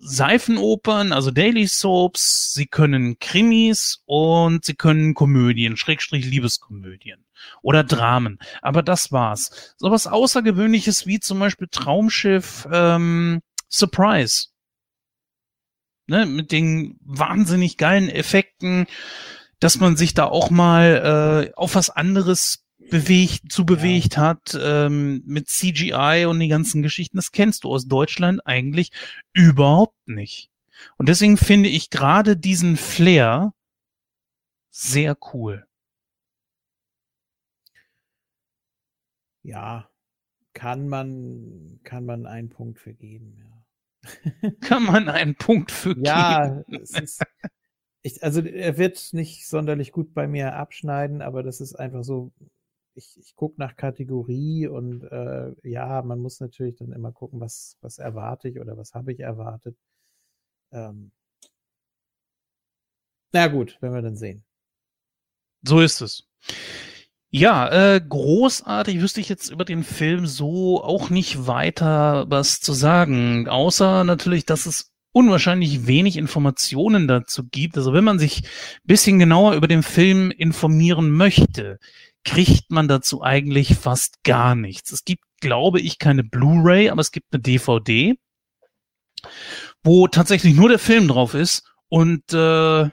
Seifenopern, 0.00 1.12
also 1.12 1.32
Daily 1.32 1.66
Soaps, 1.66 2.52
sie 2.52 2.66
können 2.66 3.18
Krimis 3.18 4.02
und 4.06 4.64
sie 4.64 4.74
können 4.74 5.14
Komödien, 5.14 5.76
Schrägstrich 5.76 6.24
Liebeskomödien 6.24 7.24
oder 7.62 7.82
Dramen. 7.82 8.38
Aber 8.62 8.82
das 8.82 9.10
war's. 9.10 9.74
So 9.76 9.90
was 9.90 10.06
Außergewöhnliches 10.06 11.06
wie 11.06 11.18
zum 11.18 11.40
Beispiel 11.40 11.66
Traumschiff 11.68 12.68
ähm, 12.72 13.40
Surprise 13.68 14.48
ne, 16.08 16.26
mit 16.26 16.52
den 16.52 16.98
wahnsinnig 17.04 17.76
geilen 17.76 18.08
Effekten, 18.08 18.86
dass 19.60 19.78
man 19.78 19.96
sich 19.96 20.14
da 20.14 20.24
auch 20.24 20.50
mal 20.50 21.48
äh, 21.48 21.54
auf 21.54 21.74
was 21.74 21.90
anderes 21.90 22.64
bewegt, 22.90 23.52
zu 23.52 23.66
bewegt 23.66 24.16
ja. 24.16 24.22
hat, 24.22 24.58
ähm, 24.60 25.22
mit 25.26 25.48
CGI 25.48 26.26
und 26.26 26.40
die 26.40 26.48
ganzen 26.48 26.82
Geschichten, 26.82 27.16
das 27.16 27.32
kennst 27.32 27.64
du 27.64 27.70
aus 27.70 27.86
Deutschland 27.86 28.46
eigentlich 28.46 28.90
überhaupt 29.32 30.08
nicht. 30.08 30.50
Und 30.96 31.08
deswegen 31.08 31.36
finde 31.36 31.68
ich 31.68 31.90
gerade 31.90 32.36
diesen 32.36 32.76
Flair 32.76 33.52
sehr 34.70 35.16
cool. 35.32 35.66
Ja, 39.42 39.88
kann 40.52 40.88
man, 40.88 41.80
kann 41.82 42.04
man 42.04 42.26
einen 42.26 42.50
Punkt 42.50 42.78
für 42.78 42.92
geben, 42.92 43.36
ja. 43.38 43.57
kann 44.60 44.84
man 44.84 45.08
einen 45.08 45.34
Punkt 45.34 45.70
für 45.70 45.96
ja, 45.98 46.48
geben? 46.48 46.64
Ja, 46.68 47.26
ich, 48.02 48.22
also 48.22 48.40
er 48.40 48.78
wird 48.78 49.12
nicht 49.12 49.48
sonderlich 49.48 49.92
gut 49.92 50.14
bei 50.14 50.26
mir 50.26 50.54
abschneiden, 50.54 51.20
aber 51.20 51.42
das 51.42 51.60
ist 51.60 51.74
einfach 51.74 52.04
so, 52.04 52.32
ich, 52.94 53.18
ich 53.18 53.36
gucke 53.36 53.56
nach 53.58 53.76
Kategorie 53.76 54.66
und 54.66 55.04
äh, 55.04 55.52
ja, 55.62 56.02
man 56.02 56.20
muss 56.20 56.40
natürlich 56.40 56.76
dann 56.76 56.92
immer 56.92 57.12
gucken, 57.12 57.40
was, 57.40 57.76
was 57.80 57.98
erwarte 57.98 58.48
ich 58.48 58.60
oder 58.60 58.76
was 58.76 58.94
habe 58.94 59.12
ich 59.12 59.20
erwartet. 59.20 59.76
Ähm, 60.72 61.12
na 63.32 63.48
gut, 63.48 63.80
werden 63.82 63.94
wir 63.94 64.02
dann 64.02 64.16
sehen. 64.16 64.44
So 65.62 65.80
ist 65.80 66.00
es. 66.00 66.26
Ja, 67.30 67.68
äh, 67.68 68.00
großartig 68.00 69.00
wüsste 69.02 69.20
ich 69.20 69.28
jetzt 69.28 69.50
über 69.50 69.66
den 69.66 69.84
Film 69.84 70.26
so 70.26 70.82
auch 70.82 71.10
nicht 71.10 71.46
weiter 71.46 72.24
was 72.30 72.60
zu 72.60 72.72
sagen, 72.72 73.48
außer 73.48 74.04
natürlich, 74.04 74.46
dass 74.46 74.64
es 74.64 74.92
unwahrscheinlich 75.12 75.86
wenig 75.86 76.16
Informationen 76.16 77.06
dazu 77.06 77.42
gibt. 77.50 77.76
Also 77.76 77.92
wenn 77.92 78.04
man 78.04 78.18
sich 78.18 78.44
bisschen 78.84 79.18
genauer 79.18 79.54
über 79.54 79.68
den 79.68 79.82
Film 79.82 80.30
informieren 80.30 81.10
möchte, 81.10 81.78
kriegt 82.24 82.70
man 82.70 82.88
dazu 82.88 83.22
eigentlich 83.22 83.76
fast 83.76 84.22
gar 84.22 84.54
nichts. 84.54 84.92
Es 84.92 85.04
gibt, 85.04 85.24
glaube 85.40 85.80
ich, 85.80 85.98
keine 85.98 86.24
Blu-ray, 86.24 86.88
aber 86.88 87.00
es 87.00 87.12
gibt 87.12 87.26
eine 87.32 87.42
DVD, 87.42 88.14
wo 89.82 90.08
tatsächlich 90.08 90.54
nur 90.54 90.68
der 90.70 90.78
Film 90.78 91.08
drauf 91.08 91.34
ist 91.34 91.70
und 91.88 92.32
äh, 92.32 92.88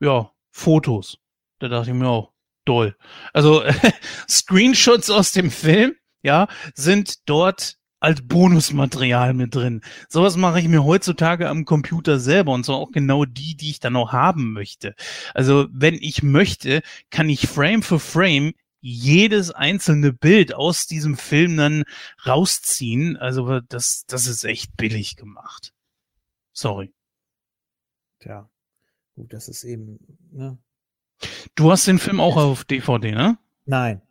ja, 0.00 0.30
Fotos. 0.52 1.18
Da 1.58 1.68
dachte 1.68 1.90
ich 1.90 1.96
mir 1.96 2.08
auch, 2.08 2.33
toll. 2.64 2.96
Also 3.32 3.62
Screenshots 4.28 5.10
aus 5.10 5.32
dem 5.32 5.50
Film, 5.50 5.94
ja, 6.22 6.48
sind 6.74 7.28
dort 7.28 7.76
als 8.04 8.20
Bonusmaterial 8.26 9.32
mit 9.32 9.54
drin. 9.54 9.80
Sowas 10.10 10.36
mache 10.36 10.60
ich 10.60 10.68
mir 10.68 10.84
heutzutage 10.84 11.48
am 11.48 11.64
Computer 11.64 12.20
selber 12.20 12.52
und 12.52 12.66
so 12.66 12.74
auch 12.74 12.92
genau 12.92 13.24
die, 13.24 13.56
die 13.56 13.70
ich 13.70 13.80
dann 13.80 13.96
auch 13.96 14.12
haben 14.12 14.52
möchte. 14.52 14.94
Also 15.32 15.68
wenn 15.72 15.94
ich 15.94 16.22
möchte, 16.22 16.82
kann 17.10 17.30
ich 17.30 17.48
Frame 17.48 17.82
für 17.82 17.98
Frame 17.98 18.52
jedes 18.80 19.50
einzelne 19.50 20.12
Bild 20.12 20.54
aus 20.54 20.86
diesem 20.86 21.16
Film 21.16 21.56
dann 21.56 21.84
rausziehen. 22.26 23.16
Also 23.16 23.60
das, 23.60 24.04
das 24.06 24.26
ist 24.26 24.44
echt 24.44 24.76
billig 24.76 25.16
gemacht. 25.16 25.72
Sorry. 26.52 26.92
Tja, 28.20 28.50
gut, 29.14 29.32
das 29.32 29.48
ist 29.48 29.64
eben, 29.64 29.98
ne? 30.30 30.58
Du 31.54 31.70
hast 31.70 31.86
den 31.86 31.98
Film 31.98 32.20
auch 32.20 32.36
auf 32.36 32.64
DVD, 32.64 33.12
ne? 33.12 33.38
Nein. 33.64 34.02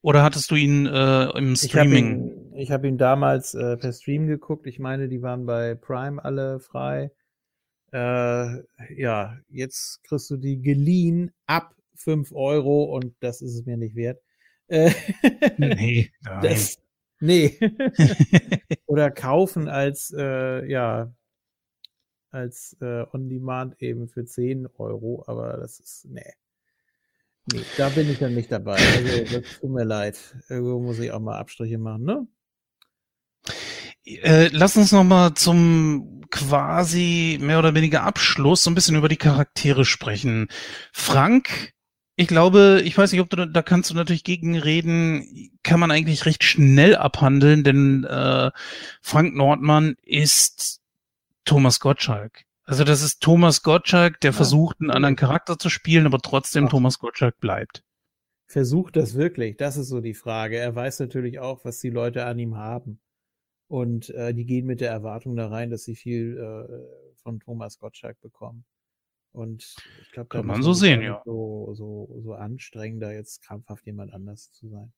Oder 0.00 0.22
hattest 0.22 0.50
du 0.50 0.54
ihn 0.54 0.86
äh, 0.86 1.30
im 1.36 1.56
Streaming? 1.56 2.52
Ich 2.54 2.70
habe 2.70 2.86
ihn, 2.86 2.92
hab 2.92 2.92
ihn, 2.92 2.98
damals 2.98 3.54
äh, 3.54 3.76
per 3.76 3.92
Stream 3.92 4.26
geguckt. 4.26 4.66
Ich 4.66 4.78
meine, 4.78 5.08
die 5.08 5.22
waren 5.22 5.46
bei 5.46 5.74
Prime 5.74 6.24
alle 6.24 6.60
frei. 6.60 7.10
Äh, 7.92 8.62
ja, 8.94 9.38
jetzt 9.48 10.02
kriegst 10.04 10.30
du 10.30 10.36
die 10.36 10.60
geliehen 10.60 11.32
ab 11.46 11.74
5 11.94 12.32
Euro 12.32 12.84
und 12.84 13.14
das 13.20 13.40
ist 13.42 13.54
es 13.54 13.66
mir 13.66 13.76
nicht 13.76 13.96
wert. 13.96 14.20
Äh, 14.68 14.92
nee, 15.56 16.10
nein. 16.20 16.42
Das, 16.42 16.78
nee. 17.20 17.58
Oder 18.86 19.10
kaufen 19.10 19.68
als, 19.68 20.14
äh, 20.16 20.66
ja, 20.70 21.12
als 22.30 22.76
äh, 22.80 23.04
On-Demand 23.12 23.80
eben 23.82 24.08
für 24.08 24.26
10 24.26 24.68
Euro, 24.76 25.24
aber 25.26 25.56
das 25.56 25.80
ist, 25.80 26.06
nee. 26.08 26.34
Nee, 27.52 27.62
da 27.76 27.88
bin 27.88 28.10
ich 28.10 28.18
dann 28.18 28.34
nicht 28.34 28.52
dabei. 28.52 28.76
Also, 28.76 29.38
das 29.40 29.60
tut 29.60 29.70
mir 29.70 29.84
leid. 29.84 30.18
Irgendwo 30.48 30.80
muss 30.80 30.98
ich 30.98 31.12
auch 31.12 31.20
mal 31.20 31.38
Abstriche 31.38 31.78
machen, 31.78 32.04
ne? 32.04 32.26
Äh, 34.04 34.48
lass 34.52 34.76
uns 34.76 34.92
noch 34.92 35.04
mal 35.04 35.34
zum 35.34 36.22
quasi 36.30 37.38
mehr 37.40 37.58
oder 37.58 37.74
weniger 37.74 38.02
Abschluss 38.02 38.64
so 38.64 38.70
ein 38.70 38.74
bisschen 38.74 38.96
über 38.96 39.08
die 39.08 39.16
Charaktere 39.16 39.84
sprechen. 39.84 40.48
Frank 40.92 41.72
ich 42.20 42.26
glaube, 42.26 42.82
ich 42.84 42.98
weiß 42.98 43.12
nicht, 43.12 43.20
ob 43.20 43.30
du 43.30 43.46
da 43.46 43.62
kannst 43.62 43.90
du 43.90 43.94
natürlich 43.94 44.24
gegenreden, 44.24 45.52
kann 45.62 45.78
man 45.78 45.92
eigentlich 45.92 46.26
recht 46.26 46.42
schnell 46.42 46.96
abhandeln, 46.96 47.62
denn 47.62 48.02
äh, 48.02 48.50
Frank 49.00 49.36
Nordmann 49.36 49.94
ist 50.02 50.80
Thomas 51.44 51.78
Gottschalk. 51.78 52.42
Also 52.68 52.84
das 52.84 53.00
ist 53.00 53.22
Thomas 53.22 53.62
Gottschalk, 53.62 54.20
der 54.20 54.32
ja. 54.32 54.36
versucht, 54.36 54.78
einen 54.78 54.90
anderen 54.90 55.16
Charakter 55.16 55.58
zu 55.58 55.70
spielen, 55.70 56.04
aber 56.04 56.18
trotzdem 56.18 56.66
Ach. 56.66 56.70
Thomas 56.70 56.98
Gottschalk 56.98 57.40
bleibt. 57.40 57.82
Versucht 58.46 58.96
das 58.96 59.14
wirklich? 59.14 59.56
Das 59.56 59.78
ist 59.78 59.88
so 59.88 60.02
die 60.02 60.12
Frage. 60.12 60.58
Er 60.58 60.74
weiß 60.74 61.00
natürlich 61.00 61.38
auch, 61.38 61.64
was 61.64 61.78
die 61.78 61.88
Leute 61.88 62.26
an 62.26 62.38
ihm 62.38 62.56
haben. 62.56 63.00
Und 63.68 64.10
äh, 64.10 64.34
die 64.34 64.44
gehen 64.44 64.66
mit 64.66 64.82
der 64.82 64.90
Erwartung 64.90 65.34
da 65.34 65.48
rein, 65.48 65.70
dass 65.70 65.84
sie 65.84 65.96
viel 65.96 66.36
äh, 66.36 67.14
von 67.22 67.40
Thomas 67.40 67.78
Gottschalk 67.78 68.20
bekommen. 68.20 68.66
Und 69.32 69.74
ich 70.02 70.12
glaube, 70.12 70.28
kann 70.28 70.44
man 70.44 70.62
so 70.62 70.74
sehen, 70.74 71.00
ja. 71.00 71.22
So, 71.24 71.72
so, 71.72 72.20
so 72.22 72.34
anstrengend, 72.34 73.02
da 73.02 73.12
jetzt 73.12 73.42
krampfhaft 73.44 73.86
jemand 73.86 74.12
anders 74.12 74.52
zu 74.52 74.68
sein. 74.68 74.92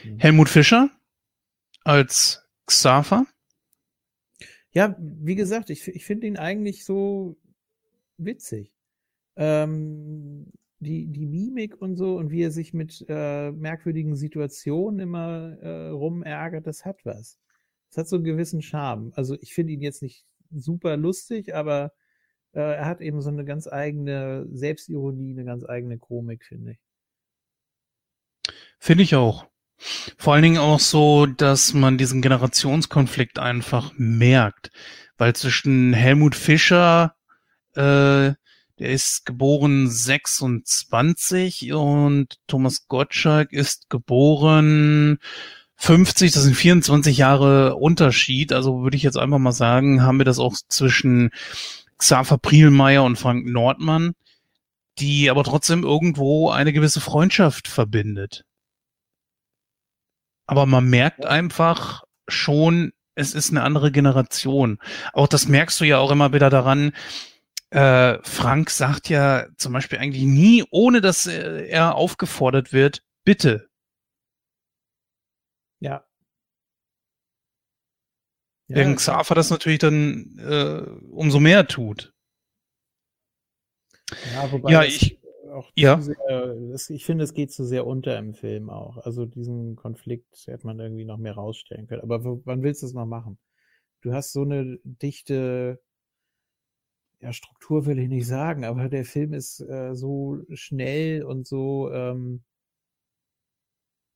Hm. 0.00 0.18
Helmut 0.18 0.48
Fischer 0.48 0.88
als 1.84 2.48
Xaver? 2.64 3.26
Ja, 4.72 4.96
wie 4.98 5.34
gesagt, 5.34 5.70
ich, 5.70 5.86
ich 5.88 6.04
finde 6.04 6.26
ihn 6.26 6.38
eigentlich 6.38 6.84
so 6.84 7.36
witzig. 8.16 8.72
Ähm, 9.36 10.46
die, 10.80 11.06
die 11.06 11.26
Mimik 11.26 11.80
und 11.80 11.96
so 11.96 12.16
und 12.16 12.30
wie 12.30 12.42
er 12.42 12.50
sich 12.50 12.74
mit 12.74 13.04
äh, 13.08 13.52
merkwürdigen 13.52 14.16
Situationen 14.16 15.00
immer 15.00 15.56
äh, 15.60 15.88
rumärgert, 15.90 16.66
das 16.66 16.84
hat 16.84 17.04
was. 17.04 17.38
Das 17.90 17.98
hat 17.98 18.08
so 18.08 18.16
einen 18.16 18.24
gewissen 18.24 18.62
Charme. 18.62 19.12
Also 19.14 19.36
ich 19.40 19.54
finde 19.54 19.74
ihn 19.74 19.82
jetzt 19.82 20.02
nicht 20.02 20.26
super 20.50 20.96
lustig, 20.96 21.54
aber 21.54 21.92
äh, 22.52 22.60
er 22.60 22.86
hat 22.86 23.00
eben 23.00 23.20
so 23.20 23.30
eine 23.30 23.44
ganz 23.44 23.68
eigene 23.68 24.46
Selbstironie, 24.50 25.32
eine 25.32 25.44
ganz 25.44 25.64
eigene 25.64 25.98
Komik, 25.98 26.44
finde 26.44 26.72
ich. 26.72 26.78
Finde 28.78 29.04
ich 29.04 29.14
auch. 29.14 29.46
Vor 30.16 30.34
allen 30.34 30.42
Dingen 30.42 30.58
auch 30.58 30.80
so, 30.80 31.26
dass 31.26 31.74
man 31.74 31.98
diesen 31.98 32.22
Generationskonflikt 32.22 33.38
einfach 33.38 33.92
merkt. 33.96 34.70
Weil 35.16 35.34
zwischen 35.34 35.92
Helmut 35.92 36.34
Fischer, 36.34 37.14
äh, 37.74 38.32
der 38.78 38.90
ist 38.90 39.26
geboren 39.26 39.88
26 39.88 41.72
und 41.72 42.38
Thomas 42.46 42.86
Gottschalk 42.88 43.52
ist 43.52 43.90
geboren 43.90 45.18
50, 45.76 46.32
das 46.32 46.44
sind 46.44 46.56
24 46.56 47.16
Jahre 47.16 47.76
Unterschied. 47.76 48.52
Also 48.52 48.82
würde 48.82 48.96
ich 48.96 49.02
jetzt 49.02 49.18
einfach 49.18 49.38
mal 49.38 49.52
sagen, 49.52 50.02
haben 50.02 50.18
wir 50.18 50.24
das 50.24 50.38
auch 50.38 50.54
zwischen 50.68 51.30
Xaver 51.98 52.38
Prielmeier 52.38 53.04
und 53.04 53.16
Frank 53.16 53.46
Nordmann, 53.46 54.12
die 54.98 55.30
aber 55.30 55.44
trotzdem 55.44 55.84
irgendwo 55.84 56.50
eine 56.50 56.72
gewisse 56.72 57.00
Freundschaft 57.00 57.68
verbindet. 57.68 58.44
Aber 60.52 60.66
man 60.66 60.84
merkt 60.90 61.24
einfach 61.24 62.04
schon, 62.28 62.92
es 63.14 63.32
ist 63.32 63.50
eine 63.52 63.62
andere 63.62 63.90
Generation. 63.90 64.78
Auch 65.14 65.26
das 65.26 65.48
merkst 65.48 65.80
du 65.80 65.84
ja 65.84 65.96
auch 65.96 66.10
immer 66.10 66.34
wieder 66.34 66.50
daran. 66.50 66.92
Äh, 67.70 68.18
Frank 68.22 68.68
sagt 68.68 69.08
ja 69.08 69.46
zum 69.56 69.72
Beispiel 69.72 69.98
eigentlich 69.98 70.24
nie, 70.24 70.62
ohne 70.70 71.00
dass 71.00 71.26
er 71.26 71.94
aufgefordert 71.94 72.74
wird, 72.74 73.02
bitte, 73.24 73.70
ja. 75.80 76.04
ja 78.68 78.76
Während 78.76 78.98
Xaver 78.98 79.34
das 79.34 79.48
natürlich 79.48 79.78
dann 79.78 80.38
äh, 80.38 80.82
umso 81.12 81.40
mehr 81.40 81.66
tut. 81.66 82.12
Ja, 84.34 84.52
wobei 84.52 84.70
ja, 84.70 84.82
ich, 84.82 85.18
ja. 85.76 86.00
Sehr, 86.00 86.54
das, 86.70 86.90
ich 86.90 87.04
finde, 87.04 87.24
es 87.24 87.34
geht 87.34 87.52
zu 87.52 87.64
sehr 87.64 87.86
unter 87.86 88.16
im 88.18 88.34
Film 88.34 88.70
auch. 88.70 88.98
Also 88.98 89.26
diesen 89.26 89.76
Konflikt 89.76 90.46
hätte 90.46 90.66
man 90.66 90.80
irgendwie 90.80 91.04
noch 91.04 91.18
mehr 91.18 91.34
rausstellen 91.34 91.86
können. 91.86 92.02
Aber 92.02 92.24
wann 92.44 92.62
willst 92.62 92.82
du 92.82 92.86
es 92.86 92.94
noch 92.94 93.06
machen? 93.06 93.38
Du 94.02 94.12
hast 94.12 94.32
so 94.32 94.42
eine 94.42 94.78
dichte 94.84 95.80
ja, 97.22 97.32
Struktur 97.32 97.86
will 97.86 97.98
ich 97.98 98.08
nicht 98.08 98.26
sagen, 98.26 98.64
aber 98.64 98.88
der 98.88 99.04
Film 99.04 99.32
ist 99.32 99.60
äh, 99.60 99.94
so 99.94 100.40
schnell 100.52 101.22
und 101.22 101.46
so 101.46 101.90
ähm, 101.92 102.42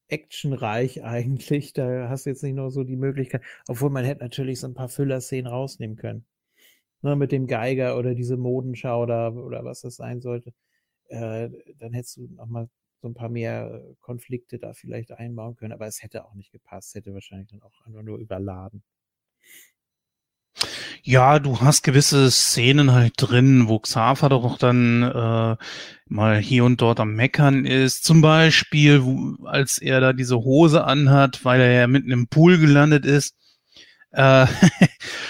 actionreich 0.08 1.04
eigentlich. 1.04 1.72
Da 1.72 2.08
hast 2.08 2.26
du 2.26 2.30
jetzt 2.30 2.42
nicht 2.42 2.54
nur 2.54 2.70
so 2.70 2.84
die 2.84 2.96
Möglichkeit, 2.96 3.42
obwohl 3.68 3.90
man 3.90 4.04
hätte 4.04 4.22
natürlich 4.22 4.60
so 4.60 4.66
ein 4.66 4.74
paar 4.74 4.88
Füller-Szenen 4.88 5.46
rausnehmen 5.46 5.96
können. 5.96 6.26
Ne, 7.02 7.14
mit 7.16 7.32
dem 7.32 7.46
Geiger 7.46 7.98
oder 7.98 8.14
diese 8.14 8.36
Modenschau 8.36 9.02
oder, 9.02 9.34
oder 9.34 9.64
was 9.64 9.82
das 9.82 9.96
sein 9.96 10.20
sollte. 10.20 10.52
Äh, 11.08 11.50
dann 11.78 11.92
hättest 11.92 12.16
du 12.16 12.28
noch 12.34 12.46
mal 12.46 12.68
so 13.00 13.08
ein 13.08 13.14
paar 13.14 13.28
mehr 13.28 13.82
Konflikte 14.00 14.58
da 14.58 14.72
vielleicht 14.72 15.12
einbauen 15.12 15.56
können, 15.56 15.72
aber 15.72 15.86
es 15.86 16.02
hätte 16.02 16.24
auch 16.24 16.34
nicht 16.34 16.52
gepasst, 16.52 16.94
hätte 16.94 17.14
wahrscheinlich 17.14 17.48
dann 17.48 17.62
auch 17.62 17.86
einfach 17.86 18.02
nur 18.02 18.18
überladen. 18.18 18.82
Ja, 21.02 21.38
du 21.38 21.60
hast 21.60 21.82
gewisse 21.82 22.30
Szenen 22.32 22.92
halt 22.92 23.12
drin, 23.16 23.68
wo 23.68 23.78
Xaver 23.78 24.28
doch 24.28 24.58
dann 24.58 25.02
äh, 25.04 25.56
mal 26.08 26.38
hier 26.38 26.64
und 26.64 26.80
dort 26.80 26.98
am 26.98 27.14
Meckern 27.14 27.64
ist. 27.64 28.04
Zum 28.04 28.22
Beispiel, 28.22 29.04
wo, 29.04 29.46
als 29.46 29.78
er 29.78 30.00
da 30.00 30.12
diese 30.12 30.38
Hose 30.38 30.82
anhat, 30.84 31.44
weil 31.44 31.60
er 31.60 31.72
ja 31.72 31.86
mitten 31.86 32.10
im 32.10 32.26
Pool 32.26 32.58
gelandet 32.58 33.06
ist. 33.06 33.36
Äh, 34.10 34.46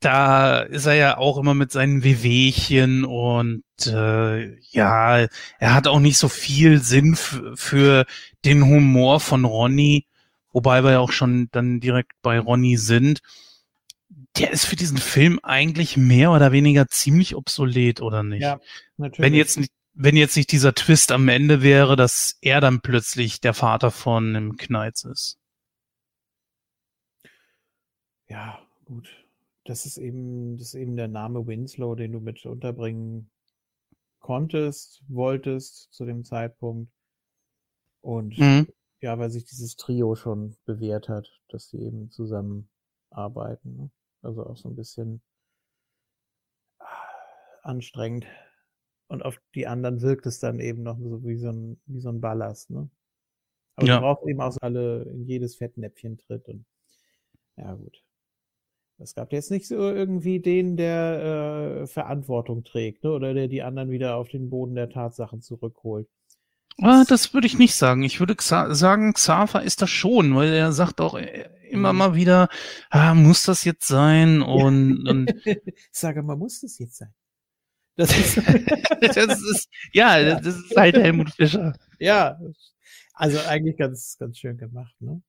da 0.00 0.60
ist 0.60 0.86
er 0.86 0.94
ja 0.94 1.18
auch 1.18 1.38
immer 1.38 1.54
mit 1.54 1.72
seinen 1.72 2.04
Wehwehchen 2.04 3.04
und 3.04 3.64
äh, 3.86 4.56
ja, 4.70 5.26
er 5.58 5.74
hat 5.74 5.86
auch 5.88 5.98
nicht 5.98 6.18
so 6.18 6.28
viel 6.28 6.80
Sinn 6.80 7.16
für 7.16 8.06
den 8.44 8.64
Humor 8.64 9.18
von 9.18 9.44
Ronny, 9.44 10.06
wobei 10.52 10.84
wir 10.84 10.92
ja 10.92 10.98
auch 11.00 11.12
schon 11.12 11.48
dann 11.50 11.80
direkt 11.80 12.12
bei 12.22 12.38
Ronny 12.38 12.76
sind. 12.76 13.20
Der 14.36 14.52
ist 14.52 14.66
für 14.66 14.76
diesen 14.76 14.98
Film 14.98 15.40
eigentlich 15.42 15.96
mehr 15.96 16.30
oder 16.30 16.52
weniger 16.52 16.86
ziemlich 16.86 17.34
obsolet, 17.34 18.00
oder 18.00 18.22
nicht? 18.22 18.42
Ja, 18.42 18.60
natürlich. 18.98 19.18
Wenn 19.18 19.34
jetzt 19.34 19.58
nicht, 19.58 19.72
wenn 19.94 20.16
jetzt 20.16 20.36
nicht 20.36 20.52
dieser 20.52 20.74
Twist 20.76 21.10
am 21.10 21.28
Ende 21.28 21.60
wäre, 21.62 21.96
dass 21.96 22.38
er 22.40 22.60
dann 22.60 22.80
plötzlich 22.80 23.40
der 23.40 23.54
Vater 23.54 23.90
von 23.90 24.28
einem 24.28 24.56
Kneitz 24.56 25.02
ist. 25.02 25.38
Ja, 28.28 28.60
gut 28.84 29.17
das 29.68 29.84
ist 29.84 29.98
eben, 29.98 30.56
das 30.56 30.68
ist 30.68 30.74
eben 30.74 30.96
der 30.96 31.08
Name 31.08 31.46
Winslow, 31.46 31.94
den 31.94 32.12
du 32.12 32.20
mit 32.20 32.44
unterbringen 32.46 33.30
konntest, 34.18 35.02
wolltest 35.08 35.92
zu 35.92 36.06
dem 36.06 36.24
Zeitpunkt. 36.24 36.90
Und 38.00 38.38
mhm. 38.38 38.66
ja, 39.00 39.18
weil 39.18 39.30
sich 39.30 39.44
dieses 39.44 39.76
Trio 39.76 40.14
schon 40.14 40.56
bewährt 40.64 41.10
hat, 41.10 41.28
dass 41.48 41.68
die 41.68 41.82
eben 41.82 42.10
zusammenarbeiten. 42.10 43.76
Ne? 43.76 43.90
Also 44.22 44.46
auch 44.46 44.56
so 44.56 44.70
ein 44.70 44.76
bisschen 44.76 45.20
anstrengend. 47.62 48.26
Und 49.08 49.22
auf 49.22 49.38
die 49.54 49.66
anderen 49.66 50.00
wirkt 50.00 50.24
es 50.24 50.38
dann 50.38 50.60
eben 50.60 50.82
noch 50.82 50.98
so 50.98 51.22
wie 51.24 51.36
so 51.36 51.50
ein, 51.50 51.80
wie 51.84 52.00
so 52.00 52.08
ein 52.08 52.20
Ballast, 52.20 52.70
ne? 52.70 52.88
Aber 53.76 53.86
ja. 53.86 53.96
du 53.96 54.00
brauchst 54.02 54.26
eben 54.26 54.40
auch 54.40 54.56
alle 54.60 55.02
in 55.04 55.24
jedes 55.24 55.56
Fettnäpfchen 55.56 56.18
tritt 56.18 56.48
und 56.48 56.66
ja 57.56 57.74
gut. 57.74 58.02
Es 59.00 59.14
gab 59.14 59.32
jetzt 59.32 59.50
nicht 59.50 59.68
so 59.68 59.76
irgendwie 59.76 60.40
den, 60.40 60.76
der 60.76 61.82
äh, 61.82 61.86
Verantwortung 61.86 62.64
trägt, 62.64 63.04
ne? 63.04 63.12
oder 63.12 63.32
der 63.32 63.46
die 63.46 63.62
anderen 63.62 63.90
wieder 63.90 64.16
auf 64.16 64.28
den 64.28 64.50
Boden 64.50 64.74
der 64.74 64.90
Tatsachen 64.90 65.40
zurückholt. 65.40 66.08
Ah, 66.80 67.04
das 67.08 67.32
würde 67.32 67.46
ich 67.46 67.58
nicht 67.58 67.74
sagen. 67.74 68.02
Ich 68.02 68.20
würde 68.20 68.36
Xa 68.36 68.74
sagen, 68.74 69.12
Xaver 69.12 69.62
ist 69.62 69.82
das 69.82 69.90
schon, 69.90 70.34
weil 70.36 70.52
er 70.52 70.72
sagt 70.72 71.00
auch 71.00 71.16
äh, 71.16 71.48
immer 71.70 71.92
mhm. 71.92 71.98
mal 71.98 72.14
wieder, 72.14 72.48
ah, 72.90 73.14
muss 73.14 73.44
das 73.44 73.64
jetzt 73.64 73.86
sein? 73.86 74.42
Und, 74.42 75.08
und 75.08 75.32
sage 75.92 76.22
mal, 76.22 76.36
muss 76.36 76.60
das 76.60 76.78
jetzt 76.78 76.96
sein? 76.98 77.14
Das 77.96 78.16
ist, 78.16 78.36
das 79.00 79.16
ist 79.16 79.68
ja, 79.92 80.18
ja, 80.18 80.40
das 80.40 80.56
ist 80.56 80.76
halt 80.76 80.96
Helmut 80.96 81.30
Fischer. 81.30 81.74
Ja, 81.98 82.38
also 83.14 83.38
eigentlich 83.48 83.76
ganz, 83.76 84.16
ganz 84.18 84.38
schön 84.38 84.56
gemacht, 84.56 84.94
ne? 85.00 85.20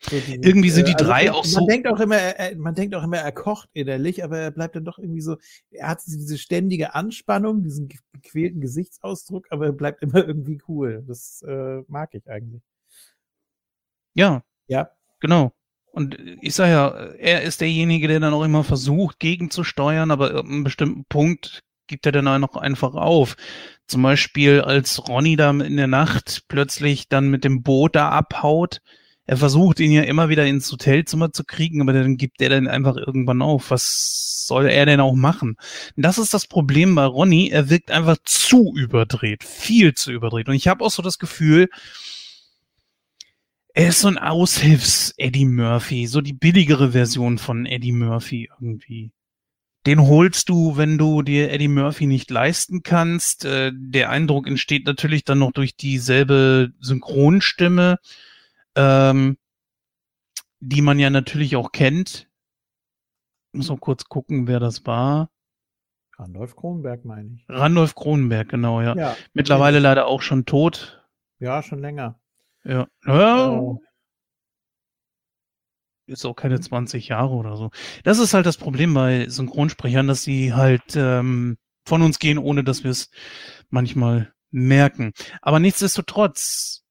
So 0.00 0.16
irgendwie 0.16 0.70
sind 0.70 0.88
die 0.88 0.92
äh, 0.92 0.96
drei 0.96 1.28
also, 1.28 1.40
auch 1.40 1.44
so. 1.44 1.60
Man 1.60 1.68
denkt 1.68 1.88
auch 1.88 2.00
immer, 2.00 2.16
er, 2.16 2.56
man 2.56 2.74
denkt 2.74 2.94
auch 2.94 3.02
immer, 3.02 3.18
er 3.18 3.32
kocht 3.32 3.68
innerlich, 3.72 4.22
aber 4.22 4.38
er 4.38 4.50
bleibt 4.50 4.76
dann 4.76 4.84
doch 4.84 4.98
irgendwie 4.98 5.22
so, 5.22 5.36
er 5.70 5.88
hat 5.88 6.02
diese 6.06 6.38
ständige 6.38 6.94
Anspannung, 6.94 7.62
diesen 7.62 7.88
gequälten 8.12 8.60
Gesichtsausdruck, 8.60 9.46
aber 9.50 9.66
er 9.66 9.72
bleibt 9.72 10.02
immer 10.02 10.26
irgendwie 10.26 10.60
cool. 10.68 11.02
Das 11.06 11.42
äh, 11.46 11.82
mag 11.88 12.14
ich 12.14 12.28
eigentlich. 12.28 12.62
Ja. 14.14 14.42
Ja. 14.68 14.90
Genau. 15.20 15.52
Und 15.92 16.18
ich 16.42 16.54
sage 16.54 16.72
ja, 16.72 16.88
er 16.88 17.42
ist 17.42 17.62
derjenige, 17.62 18.06
der 18.06 18.20
dann 18.20 18.34
auch 18.34 18.44
immer 18.44 18.64
versucht, 18.64 19.18
gegenzusteuern, 19.18 20.10
aber 20.10 20.34
ab 20.34 20.44
einem 20.44 20.62
bestimmten 20.62 21.06
Punkt 21.06 21.62
gibt 21.86 22.04
er 22.04 22.12
dann 22.12 22.28
auch 22.44 22.56
einfach 22.56 22.94
auf. 22.94 23.36
Zum 23.86 24.02
Beispiel, 24.02 24.60
als 24.60 25.08
Ronny 25.08 25.36
da 25.36 25.50
in 25.50 25.76
der 25.76 25.86
Nacht 25.86 26.44
plötzlich 26.48 27.08
dann 27.08 27.28
mit 27.28 27.44
dem 27.44 27.62
Boot 27.62 27.96
da 27.96 28.10
abhaut, 28.10 28.82
er 29.26 29.36
versucht 29.36 29.80
ihn 29.80 29.90
ja 29.90 30.02
immer 30.02 30.28
wieder 30.28 30.46
ins 30.46 30.70
Hotelzimmer 30.70 31.32
zu 31.32 31.44
kriegen, 31.44 31.80
aber 31.80 31.92
dann 31.92 32.16
gibt 32.16 32.40
er 32.40 32.48
dann 32.48 32.68
einfach 32.68 32.96
irgendwann 32.96 33.42
auf. 33.42 33.70
Was 33.70 34.44
soll 34.46 34.68
er 34.68 34.86
denn 34.86 35.00
auch 35.00 35.14
machen? 35.14 35.56
das 35.96 36.18
ist 36.18 36.32
das 36.32 36.46
Problem 36.46 36.94
bei 36.94 37.04
Ronny. 37.04 37.48
Er 37.48 37.68
wirkt 37.68 37.90
einfach 37.90 38.18
zu 38.24 38.72
überdreht, 38.76 39.42
viel 39.42 39.94
zu 39.94 40.12
überdreht. 40.12 40.48
Und 40.48 40.54
ich 40.54 40.68
habe 40.68 40.84
auch 40.84 40.90
so 40.90 41.02
das 41.02 41.18
Gefühl, 41.18 41.68
er 43.74 43.88
ist 43.88 44.00
so 44.00 44.08
ein 44.08 44.16
Aushilfs-Eddie 44.16 45.44
Murphy, 45.44 46.06
so 46.06 46.20
die 46.20 46.32
billigere 46.32 46.92
Version 46.92 47.38
von 47.38 47.66
Eddie 47.66 47.92
Murphy 47.92 48.48
irgendwie. 48.58 49.10
Den 49.86 50.00
holst 50.00 50.48
du, 50.48 50.76
wenn 50.76 50.98
du 50.98 51.22
dir 51.22 51.50
Eddie 51.50 51.68
Murphy 51.68 52.06
nicht 52.06 52.30
leisten 52.30 52.82
kannst. 52.82 53.44
Äh, 53.44 53.72
der 53.74 54.10
Eindruck 54.10 54.46
entsteht 54.46 54.86
natürlich 54.86 55.24
dann 55.24 55.40
noch 55.40 55.52
durch 55.52 55.76
dieselbe 55.76 56.70
Synchronstimme 56.80 57.98
ähm, 58.76 59.36
die 60.60 60.82
man 60.82 60.98
ja 60.98 61.10
natürlich 61.10 61.56
auch 61.56 61.72
kennt. 61.72 62.28
Muss 63.52 63.70
auch 63.70 63.80
kurz 63.80 64.04
gucken, 64.04 64.46
wer 64.46 64.60
das 64.60 64.86
war. 64.86 65.30
Randolph 66.18 66.56
Kronberg, 66.56 67.04
meine 67.04 67.34
ich. 67.34 67.44
Randolph 67.48 67.94
Kronberg, 67.94 68.48
genau, 68.48 68.80
ja. 68.80 68.96
ja 68.96 69.16
Mittlerweile 69.34 69.80
leider 69.80 70.06
auch 70.06 70.22
schon 70.22 70.46
tot. 70.46 71.04
Ja, 71.38 71.62
schon 71.62 71.80
länger. 71.80 72.18
Ja. 72.64 72.86
ja. 73.04 73.60
Äh, 73.60 73.74
ist 76.06 76.24
auch 76.24 76.34
keine 76.34 76.60
20 76.60 77.08
Jahre 77.08 77.34
oder 77.34 77.56
so. 77.56 77.70
Das 78.04 78.18
ist 78.18 78.32
halt 78.32 78.46
das 78.46 78.56
Problem 78.56 78.94
bei 78.94 79.28
Synchronsprechern, 79.28 80.06
dass 80.06 80.22
sie 80.22 80.54
halt 80.54 80.94
ähm, 80.94 81.58
von 81.84 82.02
uns 82.02 82.18
gehen, 82.18 82.38
ohne 82.38 82.64
dass 82.64 82.84
wir 82.84 82.90
es 82.90 83.10
manchmal 83.70 84.32
merken. 84.50 85.12
Aber 85.42 85.58
nichtsdestotrotz, 85.58 86.84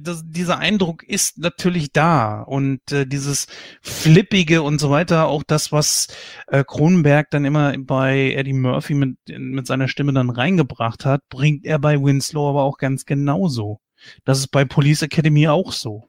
das, 0.00 0.22
dieser 0.24 0.58
Eindruck 0.58 1.02
ist 1.02 1.38
natürlich 1.38 1.92
da 1.92 2.42
und 2.42 2.80
äh, 2.92 3.06
dieses 3.06 3.46
Flippige 3.82 4.62
und 4.62 4.78
so 4.78 4.90
weiter, 4.90 5.26
auch 5.26 5.42
das, 5.42 5.72
was 5.72 6.08
äh, 6.46 6.64
Kronenberg 6.64 7.30
dann 7.30 7.44
immer 7.44 7.76
bei 7.78 8.32
Eddie 8.32 8.52
Murphy 8.52 8.94
mit, 8.94 9.18
mit 9.28 9.66
seiner 9.66 9.88
Stimme 9.88 10.12
dann 10.12 10.30
reingebracht 10.30 11.04
hat, 11.04 11.28
bringt 11.28 11.64
er 11.66 11.78
bei 11.78 12.00
Winslow 12.00 12.48
aber 12.48 12.62
auch 12.62 12.78
ganz 12.78 13.04
genauso. 13.04 13.80
Das 14.24 14.38
ist 14.38 14.48
bei 14.48 14.64
Police 14.64 15.02
Academy 15.02 15.48
auch 15.48 15.72
so. 15.72 16.08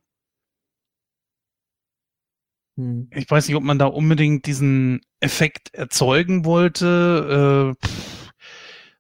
Hm. 2.78 3.10
Ich 3.14 3.30
weiß 3.30 3.48
nicht, 3.48 3.58
ob 3.58 3.64
man 3.64 3.80
da 3.80 3.88
unbedingt 3.88 4.46
diesen 4.46 5.02
Effekt 5.20 5.74
erzeugen 5.74 6.46
wollte. 6.46 7.76
Äh, 7.82 7.86
pff, 7.86 8.17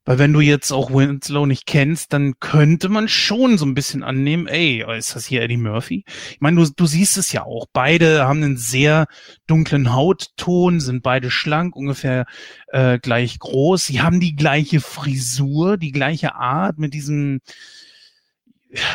weil 0.07 0.19
wenn 0.19 0.31
du 0.31 0.39
jetzt 0.39 0.71
auch 0.71 0.89
Winslow 0.89 1.45
nicht 1.45 1.65
kennst, 1.65 2.13
dann 2.13 2.39
könnte 2.39 2.87
man 2.87 3.09
schon 3.09 3.57
so 3.57 3.65
ein 3.65 3.73
bisschen 3.73 4.03
annehmen, 4.03 4.47
ey, 4.47 4.85
ist 4.97 5.17
das 5.17 5.25
hier 5.25 5.41
Eddie 5.41 5.57
Murphy? 5.57 6.05
Ich 6.31 6.39
meine, 6.39 6.63
du, 6.63 6.71
du 6.73 6.85
siehst 6.85 7.17
es 7.17 7.33
ja 7.33 7.43
auch. 7.43 7.65
Beide 7.73 8.25
haben 8.25 8.41
einen 8.41 8.55
sehr 8.55 9.07
dunklen 9.47 9.93
Hautton, 9.93 10.79
sind 10.79 11.03
beide 11.03 11.29
schlank, 11.29 11.75
ungefähr 11.75 12.25
äh, 12.67 12.99
gleich 12.99 13.37
groß. 13.37 13.85
Sie 13.85 13.99
haben 13.99 14.21
die 14.21 14.37
gleiche 14.37 14.79
Frisur, 14.79 15.75
die 15.75 15.91
gleiche 15.91 16.35
Art 16.35 16.77
mit 16.77 16.93
diesem 16.93 17.41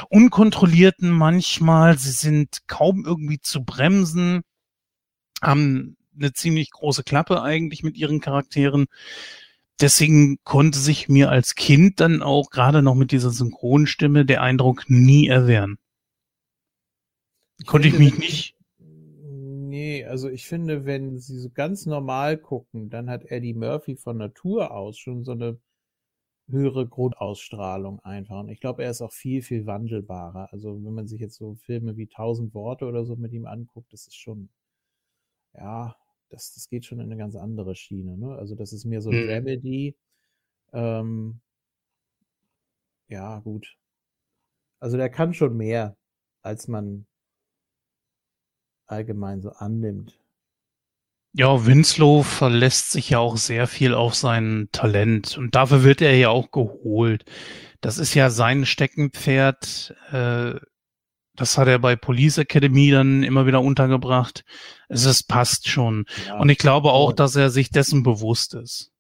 unkontrollierten 0.08 1.10
manchmal. 1.10 1.98
Sie 1.98 2.12
sind 2.12 2.66
kaum 2.68 3.04
irgendwie 3.04 3.38
zu 3.38 3.64
bremsen, 3.64 4.44
haben 5.42 5.98
eine 6.16 6.32
ziemlich 6.32 6.70
große 6.70 7.02
Klappe 7.02 7.42
eigentlich 7.42 7.82
mit 7.82 7.98
ihren 7.98 8.22
Charakteren 8.22 8.86
deswegen 9.82 10.38
konnte 10.44 10.78
sich 10.78 11.08
mir 11.08 11.30
als 11.30 11.54
Kind 11.54 12.00
dann 12.00 12.22
auch 12.22 12.50
gerade 12.50 12.82
noch 12.82 12.94
mit 12.94 13.10
dieser 13.12 13.30
Synchronstimme 13.30 14.24
der 14.24 14.42
Eindruck 14.42 14.88
nie 14.88 15.28
erwehren. 15.28 15.78
Ich 17.58 17.66
konnte 17.66 17.90
finde, 17.90 18.06
ich 18.06 18.12
mich 18.12 18.18
nicht. 18.18 18.56
Nee, 18.78 20.04
also 20.04 20.28
ich 20.28 20.46
finde, 20.46 20.84
wenn 20.84 21.18
sie 21.18 21.38
so 21.38 21.50
ganz 21.50 21.86
normal 21.86 22.38
gucken, 22.38 22.90
dann 22.90 23.10
hat 23.10 23.24
Eddie 23.30 23.54
Murphy 23.54 23.96
von 23.96 24.16
Natur 24.16 24.70
aus 24.70 24.98
schon 24.98 25.24
so 25.24 25.32
eine 25.32 25.58
höhere 26.48 26.86
Grundausstrahlung 26.86 28.00
einfach. 28.00 28.40
Und 28.40 28.48
ich 28.48 28.60
glaube, 28.60 28.84
er 28.84 28.90
ist 28.90 29.00
auch 29.00 29.12
viel, 29.12 29.42
viel 29.42 29.66
wandelbarer. 29.66 30.52
Also 30.52 30.84
wenn 30.84 30.94
man 30.94 31.08
sich 31.08 31.20
jetzt 31.20 31.36
so 31.36 31.54
Filme 31.54 31.96
wie 31.96 32.06
Tausend 32.06 32.54
Worte 32.54 32.86
oder 32.86 33.04
so 33.04 33.16
mit 33.16 33.32
ihm 33.32 33.46
anguckt, 33.46 33.92
das 33.92 34.06
ist 34.06 34.16
schon, 34.16 34.50
ja, 35.54 35.96
das, 36.32 36.54
das 36.54 36.68
geht 36.68 36.86
schon 36.86 36.98
in 36.98 37.06
eine 37.06 37.16
ganz 37.16 37.36
andere 37.36 37.74
Schiene. 37.74 38.16
Ne? 38.16 38.34
Also 38.36 38.54
das 38.54 38.72
ist 38.72 38.84
mehr 38.84 39.02
so 39.02 39.10
ein 39.10 39.24
mhm. 39.24 39.28
Remedy. 39.28 39.96
Ähm, 40.72 41.40
ja, 43.08 43.38
gut. 43.40 43.76
Also 44.80 44.96
der 44.96 45.10
kann 45.10 45.34
schon 45.34 45.56
mehr, 45.56 45.96
als 46.40 46.68
man 46.68 47.06
allgemein 48.86 49.42
so 49.42 49.50
annimmt. 49.50 50.18
Ja, 51.34 51.64
Winslow 51.66 52.22
verlässt 52.22 52.90
sich 52.90 53.10
ja 53.10 53.18
auch 53.18 53.36
sehr 53.36 53.66
viel 53.66 53.94
auf 53.94 54.14
sein 54.14 54.68
Talent 54.72 55.38
und 55.38 55.54
dafür 55.54 55.82
wird 55.82 56.02
er 56.02 56.16
ja 56.16 56.28
auch 56.28 56.50
geholt. 56.50 57.24
Das 57.80 57.98
ist 57.98 58.14
ja 58.14 58.28
sein 58.28 58.66
Steckenpferd, 58.66 59.94
äh, 60.12 60.60
Das 61.34 61.56
hat 61.56 61.66
er 61.66 61.78
bei 61.78 61.96
Police 61.96 62.38
Academy 62.38 62.90
dann 62.90 63.22
immer 63.22 63.46
wieder 63.46 63.62
untergebracht. 63.62 64.44
Es 64.88 65.04
ist, 65.06 65.28
passt 65.28 65.68
schon. 65.68 66.04
Ja, 66.26 66.38
Und 66.38 66.48
ich 66.50 66.58
glaube 66.58 66.92
auch, 66.92 67.12
dass 67.12 67.36
er 67.36 67.50
sich 67.50 67.70
dessen 67.70 68.02
bewusst 68.02 68.54
ist. 68.54 68.92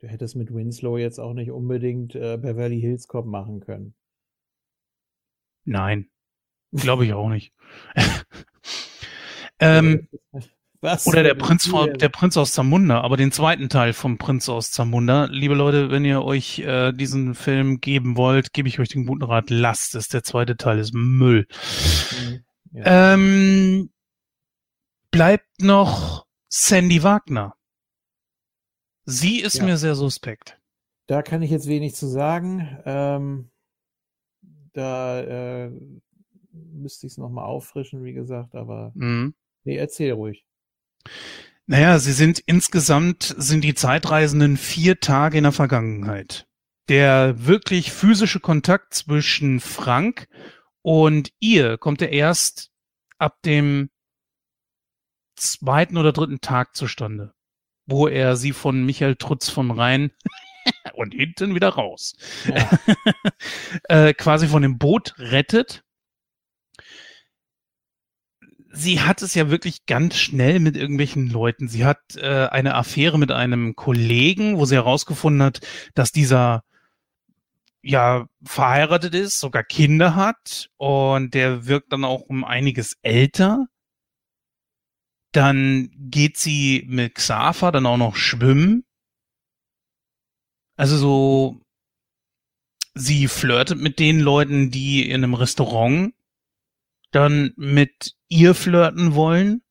Du 0.00 0.08
hättest 0.08 0.36
mit 0.36 0.52
Winslow 0.52 0.98
jetzt 0.98 1.18
auch 1.18 1.32
nicht 1.32 1.50
unbedingt 1.50 2.14
äh, 2.14 2.36
Beverly 2.36 2.80
Hills 2.80 3.06
Cop 3.08 3.24
machen 3.24 3.60
können. 3.60 3.94
Nein. 5.64 6.10
Glaube 6.72 7.06
ich 7.06 7.12
auch 7.12 7.28
nicht. 7.28 7.54
ähm, 9.60 10.08
Was? 10.82 11.06
Oder 11.06 11.22
der 11.22 11.34
Prinz, 11.34 11.68
von, 11.68 11.94
der 11.94 12.08
Prinz 12.08 12.36
aus 12.36 12.52
Zamunda, 12.52 13.02
aber 13.02 13.16
den 13.16 13.30
zweiten 13.30 13.68
Teil 13.68 13.92
vom 13.92 14.18
Prinz 14.18 14.48
aus 14.48 14.72
Zamunda. 14.72 15.26
Liebe 15.26 15.54
Leute, 15.54 15.92
wenn 15.92 16.04
ihr 16.04 16.24
euch 16.24 16.58
äh, 16.58 16.92
diesen 16.92 17.36
Film 17.36 17.80
geben 17.80 18.16
wollt, 18.16 18.52
gebe 18.52 18.68
ich 18.68 18.80
euch 18.80 18.88
den 18.88 19.06
guten 19.06 19.22
Rat, 19.22 19.48
lasst 19.48 19.94
es. 19.94 20.08
Der 20.08 20.24
zweite 20.24 20.56
Teil 20.56 20.80
ist 20.80 20.92
Müll. 20.92 21.46
Mhm. 22.10 22.44
Ja. 22.72 23.14
Ähm, 23.14 23.90
bleibt 25.12 25.60
noch 25.60 26.26
Sandy 26.48 27.04
Wagner. 27.04 27.54
Sie 29.04 29.38
ist 29.38 29.58
ja. 29.58 29.64
mir 29.64 29.76
sehr 29.76 29.94
suspekt. 29.94 30.58
Da 31.06 31.22
kann 31.22 31.42
ich 31.42 31.52
jetzt 31.52 31.68
wenig 31.68 31.94
zu 31.94 32.08
sagen. 32.08 32.76
Ähm, 32.84 33.50
da 34.72 35.20
äh, 35.20 35.70
müsste 36.50 37.06
ich 37.06 37.12
es 37.12 37.18
nochmal 37.18 37.44
auffrischen, 37.44 38.02
wie 38.02 38.14
gesagt, 38.14 38.56
aber 38.56 38.90
mhm. 38.96 39.34
nee, 39.62 39.76
erzähl 39.76 40.10
ruhig. 40.10 40.44
Naja, 41.66 41.98
sie 41.98 42.12
sind 42.12 42.40
insgesamt, 42.40 43.34
sind 43.38 43.62
die 43.62 43.74
Zeitreisenden 43.74 44.56
vier 44.56 45.00
Tage 45.00 45.38
in 45.38 45.44
der 45.44 45.52
Vergangenheit. 45.52 46.46
Der 46.88 47.46
wirklich 47.46 47.92
physische 47.92 48.40
Kontakt 48.40 48.94
zwischen 48.94 49.60
Frank 49.60 50.28
und 50.82 51.32
ihr 51.38 51.78
kommt 51.78 52.00
ja 52.00 52.08
erst 52.08 52.70
ab 53.18 53.40
dem 53.44 53.90
zweiten 55.36 55.96
oder 55.96 56.12
dritten 56.12 56.40
Tag 56.40 56.74
zustande, 56.76 57.32
wo 57.86 58.08
er 58.08 58.36
sie 58.36 58.52
von 58.52 58.84
Michael 58.84 59.16
Trutz 59.16 59.48
von 59.48 59.70
Rhein 59.70 60.10
und 60.94 61.14
hinten 61.14 61.54
wieder 61.54 61.70
raus 61.70 62.14
ja. 62.46 62.70
äh, 64.08 64.14
quasi 64.14 64.48
von 64.48 64.62
dem 64.62 64.78
Boot 64.78 65.14
rettet 65.18 65.84
sie 68.72 69.00
hat 69.00 69.22
es 69.22 69.34
ja 69.34 69.50
wirklich 69.50 69.86
ganz 69.86 70.16
schnell 70.16 70.58
mit 70.58 70.76
irgendwelchen 70.76 71.28
Leuten. 71.28 71.68
Sie 71.68 71.84
hat 71.84 72.16
äh, 72.16 72.46
eine 72.46 72.74
Affäre 72.74 73.18
mit 73.18 73.30
einem 73.30 73.76
Kollegen, 73.76 74.58
wo 74.58 74.64
sie 74.64 74.76
herausgefunden 74.76 75.42
hat, 75.42 75.60
dass 75.94 76.10
dieser 76.10 76.64
ja 77.82 78.26
verheiratet 78.44 79.14
ist, 79.14 79.40
sogar 79.40 79.64
Kinder 79.64 80.14
hat 80.14 80.70
und 80.76 81.34
der 81.34 81.66
wirkt 81.66 81.92
dann 81.92 82.04
auch 82.04 82.22
um 82.22 82.44
einiges 82.44 82.96
älter. 83.02 83.66
Dann 85.32 85.90
geht 85.96 86.38
sie 86.38 86.84
mit 86.88 87.14
Xafa 87.14 87.70
dann 87.72 87.86
auch 87.86 87.96
noch 87.96 88.16
schwimmen. 88.16 88.84
Also 90.76 90.96
so, 90.96 91.60
sie 92.94 93.28
flirtet 93.28 93.78
mit 93.78 93.98
den 93.98 94.20
Leuten, 94.20 94.70
die 94.70 95.08
in 95.08 95.24
einem 95.24 95.34
Restaurant 95.34 96.14
dann 97.12 97.52
mit 97.56 98.14
ihr 98.28 98.54
flirten 98.54 99.14
wollen, 99.14 99.62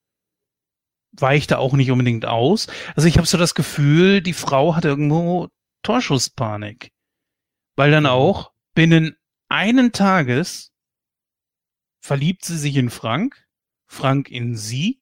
weicht 1.11 1.51
da 1.51 1.57
auch 1.57 1.73
nicht 1.73 1.91
unbedingt 1.91 2.26
aus. 2.26 2.68
Also 2.95 3.07
ich 3.07 3.18
habe 3.18 3.27
so 3.27 3.38
das 3.38 3.55
Gefühl, 3.55 4.22
die 4.22 4.34
Frau 4.34 4.76
hat 4.76 4.85
irgendwo 4.85 5.49
Torschusspanik. 5.84 6.91
Weil 7.76 7.91
dann 7.91 8.03
mhm. 8.03 8.09
auch 8.09 8.53
binnen 8.73 9.18
einen 9.49 9.91
Tages 9.91 10.72
verliebt 12.01 12.45
sie 12.45 12.57
sich 12.57 12.77
in 12.77 12.89
Frank, 12.89 13.45
Frank 13.88 14.30
in 14.30 14.55
sie, 14.55 15.01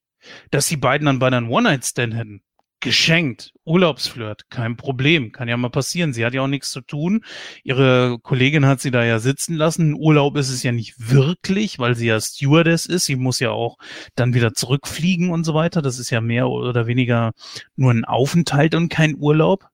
dass 0.52 0.68
die 0.68 0.78
beiden 0.78 1.06
dann 1.06 1.20
bei 1.20 1.28
einem 1.28 1.50
One-Night-Stand 1.50 2.16
hätten 2.16 2.44
geschenkt. 2.80 3.54
Urlaubsflirt, 3.66 4.50
kein 4.50 4.78
Problem, 4.78 5.32
kann 5.32 5.48
ja 5.48 5.58
mal 5.58 5.70
passieren. 5.70 6.14
Sie 6.14 6.26
hat 6.26 6.34
ja 6.34 6.42
auch 6.42 6.48
nichts 6.48 6.72
zu 6.72 6.82
tun. 6.82 7.24
Ihre 7.64 8.18
Kollegin 8.20 8.66
hat 8.66 8.82
sie 8.82 8.92
da 8.92 9.04
ja 9.04 9.20
sitzen 9.20 9.56
lassen. 9.56 9.94
Urlaub 9.94 10.38
ist 10.38 10.50
es 10.50 10.64
ja 10.64 10.72
nicht 10.72 10.96
wirklich, 10.98 11.80
weil 11.80 11.96
sie 11.96 12.08
ja 12.08 12.20
Stewardess 12.20 12.86
ist. 12.86 13.06
Sie 13.06 13.16
muss 13.16 13.40
ja 13.40 13.52
auch 13.52 13.78
dann 14.16 14.34
wieder 14.34 14.54
zurückfliegen 14.54 15.30
und 15.30 15.44
so 15.44 15.54
weiter. 15.54 15.82
Das 15.82 16.00
ist 16.00 16.10
ja 16.10 16.22
mehr 16.22 16.50
oder 16.50 16.88
weniger 16.88 17.32
nur 17.76 17.92
ein 17.92 18.06
Aufenthalt 18.06 18.76
und 18.76 18.90
kein 18.90 19.16
Urlaub. 19.18 19.68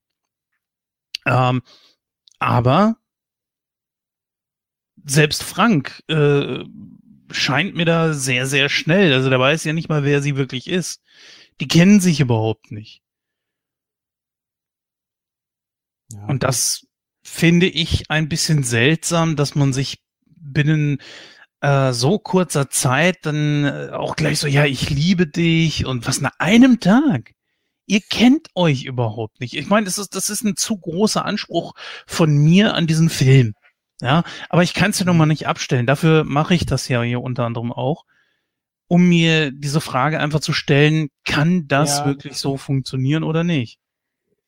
Ähm, 1.26 1.62
aber 2.40 2.98
selbst 5.06 5.44
Frank 5.44 6.04
äh, 6.08 6.64
scheint 7.32 7.76
mir 7.76 7.86
da 7.86 8.14
sehr, 8.14 8.46
sehr 8.46 8.70
schnell. 8.70 9.14
Also 9.14 9.30
der 9.30 9.40
weiß 9.40 9.64
ja 9.64 9.74
nicht 9.74 9.90
mal, 9.90 10.04
wer 10.04 10.22
sie 10.22 10.36
wirklich 10.36 10.70
ist. 10.70 11.02
Die 11.60 11.68
kennen 11.68 12.00
sich 12.00 12.20
überhaupt 12.20 12.72
nicht. 12.72 13.02
Ja. 16.12 16.26
Und 16.26 16.44
das 16.44 16.86
finde 17.24 17.68
ich 17.68 18.10
ein 18.12 18.30
bisschen 18.30 18.64
seltsam, 18.64 19.36
dass 19.36 19.56
man 19.56 19.74
sich 19.74 20.00
binnen 20.26 21.00
äh, 21.62 21.94
so 21.94 22.20
kurzer 22.20 22.70
Zeit 22.70 23.26
dann 23.26 23.66
äh, 23.66 23.90
auch 23.92 24.16
gleich 24.16 24.40
so, 24.40 24.48
ja, 24.48 24.66
ich 24.66 24.90
liebe 24.90 25.28
dich 25.28 25.86
und 25.86 26.06
was 26.08 26.22
nach 26.22 26.34
einem 26.38 26.80
Tag. 26.80 27.34
Ihr 27.88 28.02
kennt 28.02 28.50
euch 28.56 28.84
überhaupt 28.84 29.40
nicht. 29.40 29.56
Ich 29.56 29.68
meine, 29.68 29.86
das 29.86 29.98
ist, 29.98 30.16
das 30.16 30.30
ist 30.30 30.44
ein 30.44 30.56
zu 30.56 30.78
großer 30.78 31.24
Anspruch 31.24 31.74
von 32.08 32.36
mir 32.38 32.74
an 32.74 32.88
diesen 32.88 33.10
Film. 33.10 33.54
Ja, 34.02 34.24
aber 34.50 34.64
ich 34.64 34.74
kann 34.74 34.92
es 34.92 35.00
ja 35.00 35.06
nochmal 35.06 35.28
nicht 35.28 35.48
abstellen. 35.48 35.86
Dafür 35.86 36.24
mache 36.24 36.54
ich 36.54 36.66
das 36.66 36.88
ja 36.88 37.02
hier 37.02 37.22
unter 37.22 37.46
anderem 37.46 37.72
auch 37.72 38.04
um 38.88 39.08
mir 39.08 39.52
diese 39.52 39.82
Frage 39.82 40.20
einfach 40.20 40.40
zu 40.40 40.54
stellen, 40.54 41.10
kann 41.24 41.68
das 41.68 42.00
ja, 42.00 42.06
wirklich 42.06 42.38
so 42.38 42.58
funktionieren 42.58 43.24
oder 43.24 43.44
nicht? 43.44 43.80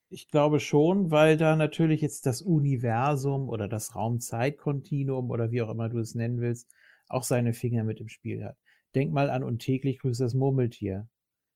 Ich 0.10 0.30
glaube 0.30 0.60
schon, 0.60 1.12
weil 1.12 1.38
da 1.38 1.56
natürlich 1.56 2.02
jetzt 2.02 2.26
das 2.26 2.42
Universum 2.42 3.50
oder 3.50 3.68
das 3.68 3.96
Raumzeitkontinuum 3.96 5.30
oder 5.30 5.52
wie 5.52 5.62
auch 5.62 5.70
immer 5.70 5.90
du 5.90 6.00
es 6.00 6.16
nennen 6.16 6.40
willst, 6.40 6.70
auch 7.08 7.24
seine 7.24 7.54
Finger 7.54 7.84
mit 7.84 8.00
im 8.00 8.08
Spiel 8.08 8.46
hat. 8.46 8.58
Denk 8.96 9.12
mal 9.12 9.30
an 9.30 9.44
und 9.44 9.60
täglich 9.60 10.00
grüßt 10.00 10.22
das 10.22 10.34
Murmeltier. 10.34 11.08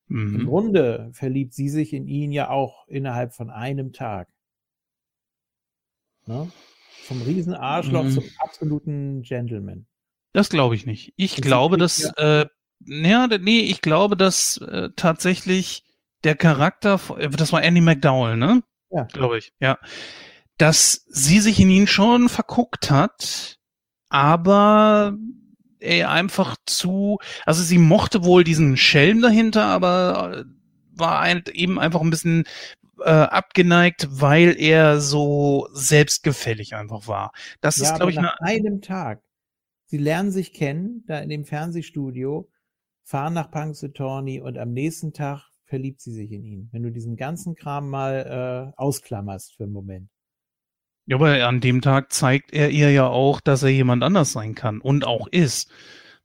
Mhm. 0.08 0.42
Im 0.42 0.46
Grunde 0.48 1.10
verliebt 1.14 1.54
sie 1.54 1.70
sich 1.70 1.94
in 1.94 2.08
ihn 2.08 2.32
ja 2.32 2.50
auch 2.50 2.88
innerhalb 2.88 3.34
von 3.34 3.50
einem 3.50 3.94
Tag. 3.94 4.28
Ne? 6.26 6.52
Vom 7.04 7.22
Riesenarschloch 7.22 8.04
mhm. 8.04 8.12
zum 8.12 8.24
absoluten 8.40 9.22
Gentleman. 9.22 9.86
Das 10.34 10.50
glaube 10.50 10.76
ich 10.76 10.86
nicht. 10.86 11.14
Ich 11.16 11.36
das 11.36 11.42
glaube, 11.42 11.78
dass 11.78 12.04
äh, 12.18 12.46
ja, 12.86 13.28
nee, 13.28 13.62
ich 13.62 13.82
glaube, 13.82 14.18
dass 14.18 14.58
äh, 14.58 14.90
tatsächlich 14.96 15.84
der 16.24 16.36
Charakter, 16.36 17.00
äh, 17.18 17.30
das 17.30 17.52
war 17.54 17.64
Andy 17.64 17.82
McDowell, 17.82 18.38
ne? 18.38 18.64
Ja. 18.90 19.04
Glaube 19.06 19.38
ich, 19.38 19.54
ja. 19.60 19.78
Dass 20.58 21.06
sie 21.08 21.40
sich 21.40 21.60
in 21.60 21.70
ihn 21.70 21.88
schon 21.88 22.30
verguckt 22.30 22.92
hat, 22.92 23.58
aber 24.10 25.18
er 25.80 26.12
einfach 26.12 26.56
zu, 26.66 27.18
also 27.46 27.64
sie 27.64 27.80
mochte 27.80 28.24
wohl 28.24 28.44
diesen 28.44 28.78
Schelm 28.78 29.22
dahinter, 29.22 29.66
aber 29.66 30.38
äh, 30.38 30.44
war 30.94 31.22
halt 31.22 31.50
eben 31.50 31.80
einfach 31.80 32.02
ein 32.02 32.12
bisschen 32.12 32.44
äh, 33.00 33.10
abgeneigt, 33.10 34.08
weil 34.12 34.56
er 34.60 35.00
so 35.00 35.68
selbstgefällig 35.74 36.76
einfach 36.76 37.08
war. 37.08 37.32
Das 37.62 37.78
ja, 37.78 37.86
ist, 37.86 37.96
glaube 37.96 38.12
ich, 38.12 38.18
nach 38.18 38.38
einem 38.40 38.82
Tag. 38.82 39.22
Sie 39.86 39.98
lernen 39.98 40.32
sich 40.32 40.54
kennen, 40.54 41.04
da 41.08 41.20
in 41.20 41.30
dem 41.30 41.46
Fernsehstudio, 41.46 42.50
fahren 43.12 43.34
nach 43.34 43.52
Punxsutawney 43.52 44.40
und 44.40 44.58
am 44.58 44.72
nächsten 44.72 45.12
Tag 45.12 45.52
verliebt 45.66 46.02
sie 46.02 46.14
sich 46.14 46.32
in 46.32 46.44
ihn. 46.46 46.70
Wenn 46.72 46.82
du 46.82 46.92
diesen 46.92 47.18
ganzen 47.18 47.56
Kram 47.56 47.90
mal 47.90 48.72
äh, 48.74 48.82
ausklammerst 48.82 49.56
für 49.56 49.64
einen 49.64 49.74
Moment. 49.74 50.10
Ja, 51.06 51.18
aber 51.18 51.46
an 51.46 51.60
dem 51.60 51.82
Tag 51.82 52.14
zeigt 52.14 52.54
er 52.54 52.70
ihr 52.70 52.92
ja 52.92 53.08
auch, 53.08 53.42
dass 53.42 53.64
er 53.64 53.70
jemand 53.70 54.02
anders 54.04 54.32
sein 54.32 54.56
kann 54.56 54.80
und 54.80 55.06
auch 55.06 55.28
ist. 55.28 55.70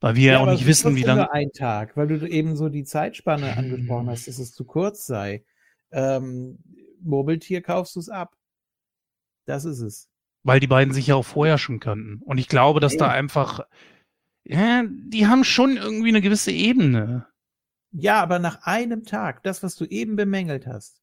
Weil 0.00 0.14
wir 0.14 0.32
ja, 0.32 0.40
auch 0.40 0.46
nicht 0.46 0.66
wissen, 0.66 0.94
wie 0.94 1.02
lange. 1.02 1.32
ein 1.32 1.50
Tag, 1.52 1.96
weil 1.96 2.06
du 2.06 2.24
eben 2.28 2.54
so 2.54 2.68
die 2.68 2.84
Zeitspanne 2.84 3.56
angesprochen 3.56 4.08
hast, 4.08 4.28
dass 4.28 4.38
es 4.38 4.52
zu 4.52 4.64
kurz 4.64 5.06
sei. 5.06 5.44
Ähm, 5.90 6.58
Murmeltier 7.00 7.62
kaufst 7.62 7.96
du 7.96 8.00
es 8.00 8.08
ab. 8.08 8.36
Das 9.46 9.64
ist 9.64 9.80
es. 9.80 10.08
Weil 10.44 10.60
die 10.60 10.66
beiden 10.66 10.94
sich 10.94 11.08
ja 11.08 11.16
auch 11.16 11.24
vorher 11.24 11.58
schon 11.58 11.80
kannten. 11.80 12.22
Und 12.24 12.38
ich 12.38 12.46
glaube, 12.46 12.78
dass 12.78 12.92
ja. 12.92 12.98
da 13.00 13.08
einfach 13.08 13.60
ja, 14.48 14.84
die 14.86 15.26
haben 15.26 15.42
schon 15.42 15.76
irgendwie 15.76 16.08
eine 16.08 16.20
gewisse 16.20 16.52
Ebene. 16.52 17.26
Ja, 17.90 18.22
aber 18.22 18.38
nach 18.38 18.62
einem 18.62 19.04
Tag, 19.04 19.42
das, 19.42 19.62
was 19.62 19.74
du 19.74 19.84
eben 19.86 20.14
bemängelt 20.14 20.66
hast. 20.66 21.02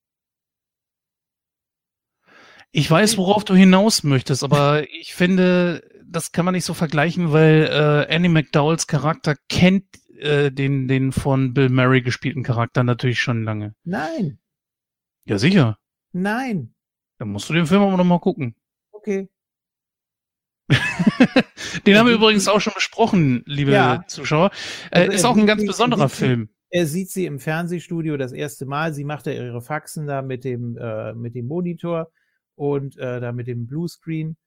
Ich 2.71 2.89
weiß, 2.89 3.17
worauf 3.17 3.43
du 3.43 3.53
hinaus 3.53 4.03
möchtest, 4.03 4.43
aber 4.43 4.89
ich 4.99 5.13
finde, 5.13 5.83
das 6.05 6.31
kann 6.31 6.45
man 6.45 6.53
nicht 6.53 6.65
so 6.65 6.73
vergleichen, 6.73 7.33
weil 7.33 7.67
äh, 7.69 8.15
Annie 8.15 8.29
McDowells 8.29 8.87
Charakter 8.87 9.35
kennt 9.49 9.85
äh, 10.17 10.49
den, 10.49 10.87
den 10.87 11.11
von 11.11 11.53
Bill 11.53 11.69
Murray 11.69 12.01
gespielten 12.01 12.43
Charakter 12.43 12.83
natürlich 12.83 13.21
schon 13.21 13.43
lange. 13.43 13.75
Nein. 13.83 14.39
Ja, 15.25 15.37
sicher. 15.37 15.77
Nein. 16.13 16.73
Dann 17.17 17.29
musst 17.29 17.49
du 17.49 17.53
den 17.53 17.67
Film 17.67 17.81
aber 17.81 17.97
noch 17.97 18.05
mal 18.05 18.19
gucken. 18.19 18.55
Okay. 18.91 19.29
Den 21.85 21.97
haben 21.97 22.07
wir 22.07 22.13
übrigens 22.13 22.47
auch 22.47 22.61
schon 22.61 22.73
besprochen, 22.73 23.43
liebe 23.45 23.71
ja. 23.71 24.03
Zuschauer. 24.07 24.51
Äh, 24.91 25.01
also 25.01 25.11
ist 25.11 25.25
auch 25.25 25.37
ein 25.37 25.45
ganz 25.45 25.65
besonderer 25.65 26.09
Film. 26.09 26.49
Er 26.69 26.87
sieht 26.87 27.11
sie 27.11 27.25
im 27.25 27.39
Fernsehstudio 27.39 28.17
das 28.17 28.31
erste 28.31 28.65
Mal. 28.65 28.93
Sie 28.93 29.03
macht 29.03 29.27
da 29.27 29.31
ihre 29.31 29.61
Faxen 29.61 30.07
da 30.07 30.21
mit 30.21 30.43
dem, 30.43 30.77
äh, 30.77 31.13
mit 31.13 31.35
dem 31.35 31.47
Monitor 31.47 32.11
und 32.55 32.97
äh, 32.97 33.19
da 33.21 33.31
mit 33.31 33.47
dem 33.47 33.67
Bluescreen. 33.67 34.37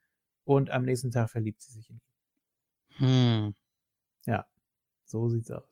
Und 0.44 0.70
am 0.70 0.84
nächsten 0.84 1.10
Tag 1.10 1.30
verliebt 1.30 1.60
sie 1.62 1.72
sich 1.72 1.90
in 1.90 1.96
ihn. 1.96 2.00
Hm. 2.98 3.54
Ja, 4.26 4.46
so 5.04 5.28
sieht's 5.28 5.50
aus. 5.50 5.68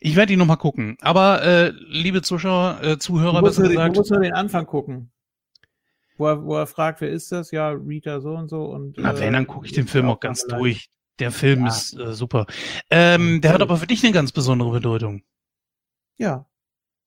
Ich 0.00 0.16
werde 0.16 0.32
ihn 0.32 0.38
nochmal 0.38 0.58
gucken. 0.58 0.96
Aber 1.00 1.42
äh, 1.42 1.72
liebe 1.88 2.22
Zuschauer, 2.22 2.80
äh, 2.82 2.98
Zuhörer, 2.98 3.42
besser 3.42 3.68
gesagt, 3.68 3.96
du 3.96 4.00
musst 4.00 4.10
nur 4.10 4.20
den 4.20 4.34
Anfang 4.34 4.66
gucken. 4.66 5.10
Wo 6.16 6.26
er, 6.28 6.44
wo 6.44 6.56
er 6.56 6.66
fragt, 6.66 7.00
wer 7.00 7.10
ist 7.10 7.32
das? 7.32 7.50
Ja, 7.50 7.70
Rita 7.70 8.20
so 8.20 8.34
und 8.34 8.48
so. 8.48 8.64
Und, 8.64 8.96
Na, 8.98 9.18
wenn, 9.18 9.32
dann 9.32 9.46
gucke 9.46 9.66
ich 9.66 9.72
den 9.72 9.88
Film 9.88 10.08
auch 10.08 10.20
ganz 10.20 10.46
durch. 10.46 10.88
Der 11.18 11.30
Film 11.30 11.62
ja. 11.62 11.68
ist 11.68 11.98
äh, 11.98 12.12
super. 12.12 12.46
Ähm, 12.90 13.40
der 13.40 13.52
hat 13.52 13.62
aber 13.62 13.76
für 13.76 13.86
dich 13.86 14.02
eine 14.04 14.12
ganz 14.12 14.32
besondere 14.32 14.70
Bedeutung. 14.70 15.22
Ja. 16.16 16.46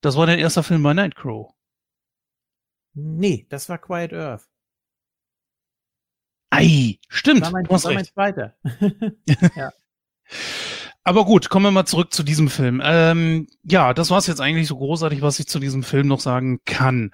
Das 0.01 0.15
war 0.15 0.25
dein 0.25 0.39
erster 0.39 0.63
Film 0.63 0.83
bei 0.83 0.93
Nightcrow. 0.93 1.53
Nee, 2.93 3.45
das 3.49 3.67
war 3.69 3.77
Quiet 3.77 4.13
Earth. 4.13 4.47
Ei, 6.49 6.99
stimmt. 7.09 7.41
Das 7.41 7.47
war 7.47 7.61
mein, 7.61 7.65
das 7.65 7.83
war 7.83 7.93
mein 7.93 8.05
zweiter. 8.05 8.57
ja. 9.55 9.71
Aber 11.07 11.23
gut, 11.23 11.49
kommen 11.49 11.63
wir 11.63 11.71
mal 11.71 11.85
zurück 11.85 12.11
zu 12.11 12.21
diesem 12.21 12.49
Film. 12.49 12.81
Ähm, 12.83 13.47
ja, 13.63 13.93
das 13.93 14.09
war 14.09 14.17
es 14.17 14.27
jetzt 14.27 14.41
eigentlich 14.41 14.67
so 14.67 14.75
großartig, 14.75 15.21
was 15.21 15.39
ich 15.39 15.47
zu 15.47 15.57
diesem 15.57 15.81
Film 15.81 16.07
noch 16.07 16.19
sagen 16.19 16.59
kann. 16.65 17.11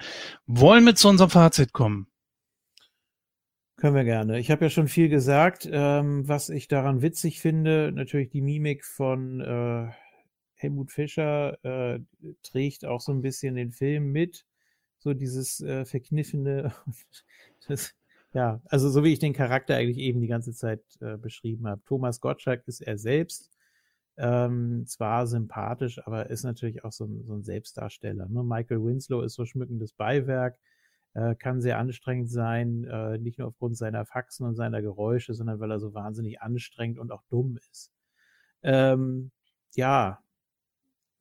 Wollen 0.47 0.83
wir 0.83 0.95
zu 0.95 1.09
unserem 1.09 1.29
Fazit 1.29 1.73
kommen? 1.73 2.07
Können 3.77 3.95
wir 3.95 4.03
gerne. 4.03 4.39
Ich 4.39 4.49
habe 4.49 4.65
ja 4.65 4.71
schon 4.71 4.87
viel 4.87 5.09
gesagt, 5.09 5.69
ähm, 5.71 6.27
was 6.27 6.49
ich 6.49 6.67
daran 6.67 7.03
witzig 7.03 7.39
finde. 7.39 7.91
Natürlich 7.93 8.31
die 8.31 8.41
Mimik 8.41 8.83
von 8.83 9.41
äh, 9.41 9.91
Helmut 10.55 10.91
Fischer 10.91 11.63
äh, 11.63 11.99
trägt 12.41 12.85
auch 12.85 12.99
so 12.99 13.11
ein 13.11 13.21
bisschen 13.21 13.53
den 13.53 13.71
Film 13.71 14.11
mit. 14.11 14.47
So 14.97 15.13
dieses 15.13 15.61
äh, 15.61 15.85
verkniffene. 15.85 16.73
das, 17.67 17.93
ja, 18.33 18.59
also 18.65 18.89
so 18.89 19.03
wie 19.03 19.13
ich 19.13 19.19
den 19.19 19.33
Charakter 19.33 19.75
eigentlich 19.75 19.99
eben 19.99 20.19
die 20.19 20.27
ganze 20.27 20.51
Zeit 20.51 20.81
äh, 20.99 21.15
beschrieben 21.15 21.67
habe. 21.67 21.83
Thomas 21.85 22.21
Gottschalk 22.21 22.63
ist 22.67 22.81
er 22.81 22.97
selbst 22.97 23.52
ähm, 24.17 24.85
zwar 24.85 25.27
sympathisch, 25.27 25.99
aber 26.05 26.29
ist 26.29 26.43
natürlich 26.43 26.83
auch 26.83 26.91
so 26.91 27.05
ein, 27.05 27.23
so 27.25 27.33
ein 27.33 27.43
Selbstdarsteller. 27.43 28.27
Ne? 28.29 28.43
Michael 28.43 28.83
Winslow 28.83 29.21
ist 29.21 29.33
so 29.33 29.45
schmückendes 29.45 29.93
Beiwerk, 29.93 30.57
äh, 31.13 31.35
kann 31.35 31.61
sehr 31.61 31.79
anstrengend 31.79 32.29
sein, 32.29 32.83
äh, 32.85 33.17
nicht 33.17 33.39
nur 33.39 33.47
aufgrund 33.47 33.77
seiner 33.77 34.05
Faxen 34.05 34.45
und 34.45 34.55
seiner 34.55 34.81
Geräusche, 34.81 35.33
sondern 35.33 35.59
weil 35.59 35.71
er 35.71 35.79
so 35.79 35.93
wahnsinnig 35.93 36.41
anstrengend 36.41 36.99
und 36.99 37.11
auch 37.11 37.23
dumm 37.29 37.57
ist. 37.71 37.91
Ähm, 38.61 39.31
ja, 39.75 40.23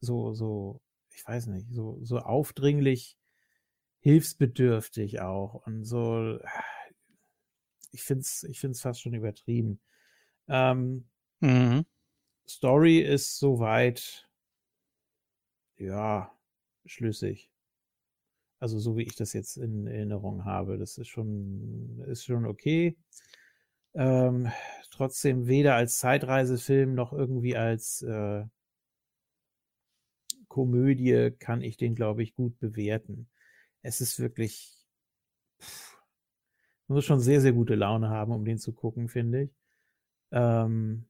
so, 0.00 0.34
so, 0.34 0.80
ich 1.10 1.26
weiß 1.26 1.46
nicht, 1.48 1.66
so, 1.70 1.98
so 2.02 2.18
aufdringlich, 2.18 3.16
hilfsbedürftig 4.00 5.20
auch 5.20 5.66
und 5.66 5.84
so, 5.84 6.38
ich 7.92 8.02
find's, 8.02 8.42
ich 8.44 8.58
find's 8.60 8.80
fast 8.80 9.00
schon 9.00 9.14
übertrieben. 9.14 9.80
Ähm, 10.48 11.06
mhm. 11.40 11.84
Story 12.56 13.00
ist 13.00 13.38
soweit, 13.38 14.28
ja, 15.76 16.32
schlüssig. 16.86 17.50
Also 18.60 18.78
so 18.78 18.96
wie 18.96 19.02
ich 19.02 19.16
das 19.16 19.32
jetzt 19.32 19.56
in 19.56 19.86
Erinnerung 19.86 20.44
habe, 20.44 20.78
das 20.78 20.96
ist 20.98 21.08
schon, 21.08 22.00
ist 22.06 22.24
schon 22.24 22.46
okay. 22.46 22.96
Ähm, 23.94 24.50
trotzdem 24.90 25.46
weder 25.46 25.74
als 25.74 25.98
Zeitreisefilm 25.98 26.94
noch 26.94 27.12
irgendwie 27.12 27.56
als 27.56 28.02
äh, 28.02 28.44
Komödie 30.48 31.30
kann 31.38 31.62
ich 31.62 31.76
den, 31.76 31.94
glaube 31.94 32.22
ich, 32.22 32.34
gut 32.34 32.58
bewerten. 32.60 33.28
Es 33.82 34.00
ist 34.00 34.20
wirklich, 34.20 34.72
pff, 35.60 35.98
man 36.88 36.96
muss 36.96 37.04
schon 37.06 37.20
sehr, 37.20 37.40
sehr 37.40 37.52
gute 37.52 37.74
Laune 37.74 38.10
haben, 38.10 38.32
um 38.32 38.44
den 38.44 38.58
zu 38.58 38.72
gucken, 38.72 39.08
finde 39.08 39.42
ich. 39.44 39.50
Ähm, 40.32 41.06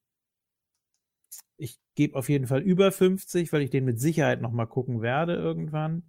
ich 1.62 1.78
gebe 1.94 2.18
auf 2.18 2.28
jeden 2.28 2.48
Fall 2.48 2.60
über 2.60 2.90
50, 2.90 3.52
weil 3.52 3.62
ich 3.62 3.70
den 3.70 3.84
mit 3.84 4.00
Sicherheit 4.00 4.40
nochmal 4.42 4.66
gucken 4.66 5.00
werde 5.00 5.34
irgendwann. 5.34 6.02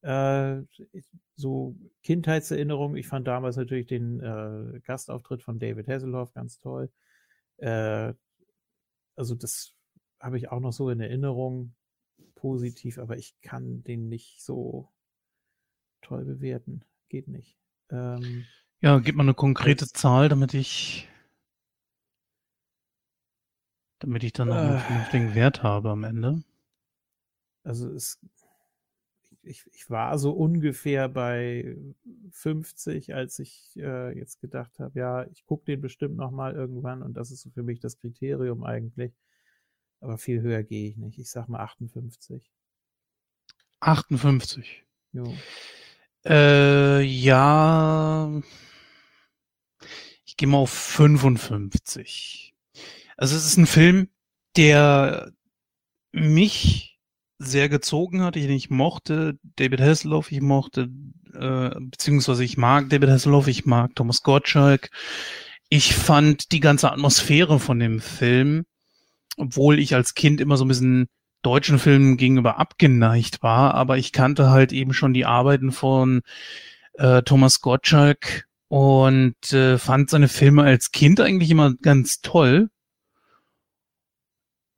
Äh, 0.00 0.62
so 1.36 1.76
Kindheitserinnerung. 2.02 2.96
Ich 2.96 3.06
fand 3.06 3.26
damals 3.26 3.56
natürlich 3.56 3.86
den 3.86 4.20
äh, 4.20 4.80
Gastauftritt 4.80 5.42
von 5.42 5.58
David 5.58 5.86
Hasselhoff 5.86 6.32
ganz 6.32 6.58
toll. 6.58 6.90
Äh, 7.58 8.14
also 9.16 9.34
das 9.34 9.74
habe 10.18 10.38
ich 10.38 10.50
auch 10.50 10.60
noch 10.60 10.72
so 10.72 10.88
in 10.88 11.00
Erinnerung 11.00 11.74
positiv, 12.34 12.98
aber 12.98 13.18
ich 13.18 13.34
kann 13.42 13.82
den 13.84 14.08
nicht 14.08 14.42
so 14.42 14.88
toll 16.00 16.24
bewerten. 16.24 16.84
Geht 17.10 17.28
nicht. 17.28 17.58
Ähm, 17.90 18.46
ja, 18.80 18.98
gib 18.98 19.16
mal 19.16 19.24
eine 19.24 19.34
konkrete 19.34 19.86
Zahl, 19.88 20.30
damit 20.30 20.54
ich 20.54 21.08
damit 24.06 24.22
ich 24.22 24.32
dann 24.32 24.48
noch 24.48 24.56
einen 24.56 24.76
äh. 24.76 24.78
vernünftigen 24.78 25.34
Wert 25.34 25.64
habe 25.64 25.90
am 25.90 26.04
Ende. 26.04 26.44
Also 27.64 27.90
es, 27.90 28.20
ich, 29.42 29.64
ich 29.72 29.90
war 29.90 30.16
so 30.16 30.30
ungefähr 30.30 31.08
bei 31.08 31.76
50, 32.30 33.16
als 33.16 33.40
ich 33.40 33.76
äh, 33.76 34.16
jetzt 34.16 34.40
gedacht 34.40 34.78
habe, 34.78 34.96
ja, 34.96 35.26
ich 35.26 35.44
gucke 35.44 35.64
den 35.64 35.80
bestimmt 35.80 36.16
noch 36.16 36.30
mal 36.30 36.54
irgendwann 36.54 37.02
und 37.02 37.14
das 37.14 37.32
ist 37.32 37.42
so 37.42 37.50
für 37.50 37.64
mich 37.64 37.80
das 37.80 37.98
Kriterium 37.98 38.62
eigentlich. 38.62 39.12
Aber 40.00 40.18
viel 40.18 40.40
höher 40.40 40.62
gehe 40.62 40.88
ich 40.88 40.96
nicht. 40.96 41.18
Ich 41.18 41.28
sag 41.28 41.48
mal 41.48 41.60
58. 41.60 42.48
58. 43.80 44.84
Jo. 45.12 45.34
Äh, 46.24 47.00
ja. 47.02 48.40
Ich 50.24 50.36
gehe 50.36 50.48
mal 50.48 50.58
auf 50.58 50.70
55. 50.70 52.55
Also 53.16 53.36
es 53.36 53.46
ist 53.46 53.56
ein 53.56 53.66
Film, 53.66 54.08
der 54.56 55.32
mich 56.12 56.98
sehr 57.38 57.68
gezogen 57.68 58.22
hat, 58.22 58.34
den 58.34 58.50
ich 58.50 58.70
mochte. 58.70 59.38
David 59.42 59.80
Hasselhoff, 59.80 60.32
ich 60.32 60.40
mochte, 60.40 60.88
äh, 61.34 61.70
beziehungsweise 61.78 62.44
ich 62.44 62.56
mag 62.56 62.88
David 62.88 63.10
Hasselhoff, 63.10 63.48
ich 63.48 63.66
mag 63.66 63.94
Thomas 63.94 64.22
Gottschalk. 64.22 64.90
Ich 65.68 65.94
fand 65.94 66.52
die 66.52 66.60
ganze 66.60 66.92
Atmosphäre 66.92 67.58
von 67.58 67.78
dem 67.78 68.00
Film, 68.00 68.64
obwohl 69.36 69.78
ich 69.78 69.94
als 69.94 70.14
Kind 70.14 70.40
immer 70.40 70.56
so 70.56 70.64
ein 70.64 70.68
bisschen 70.68 71.08
deutschen 71.42 71.78
Filmen 71.78 72.16
gegenüber 72.16 72.58
abgeneigt 72.58 73.42
war, 73.42 73.74
aber 73.74 73.98
ich 73.98 74.12
kannte 74.12 74.50
halt 74.50 74.72
eben 74.72 74.92
schon 74.92 75.14
die 75.14 75.26
Arbeiten 75.26 75.70
von 75.72 76.22
äh, 76.94 77.22
Thomas 77.22 77.60
Gottschalk 77.60 78.46
und 78.68 79.52
äh, 79.52 79.78
fand 79.78 80.10
seine 80.10 80.28
Filme 80.28 80.62
als 80.62 80.90
Kind 80.90 81.20
eigentlich 81.20 81.50
immer 81.50 81.74
ganz 81.74 82.20
toll. 82.20 82.68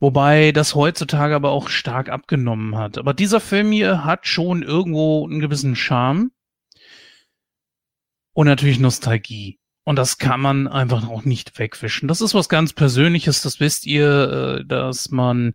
Wobei 0.00 0.52
das 0.52 0.74
heutzutage 0.74 1.34
aber 1.34 1.50
auch 1.50 1.68
stark 1.68 2.08
abgenommen 2.08 2.76
hat. 2.76 2.98
Aber 2.98 3.14
dieser 3.14 3.40
Film 3.40 3.72
hier 3.72 4.04
hat 4.04 4.26
schon 4.26 4.62
irgendwo 4.62 5.26
einen 5.26 5.40
gewissen 5.40 5.74
Charme. 5.74 6.30
Und 8.32 8.46
natürlich 8.46 8.78
Nostalgie. 8.78 9.58
Und 9.82 9.96
das 9.96 10.18
kann 10.18 10.40
man 10.40 10.68
einfach 10.68 11.08
auch 11.08 11.24
nicht 11.24 11.58
wegwischen. 11.58 12.08
Das 12.08 12.20
ist 12.20 12.34
was 12.34 12.48
ganz 12.48 12.72
Persönliches, 12.72 13.42
das 13.42 13.58
wisst 13.58 13.86
ihr, 13.86 14.60
äh, 14.60 14.64
dass 14.64 15.10
man 15.10 15.54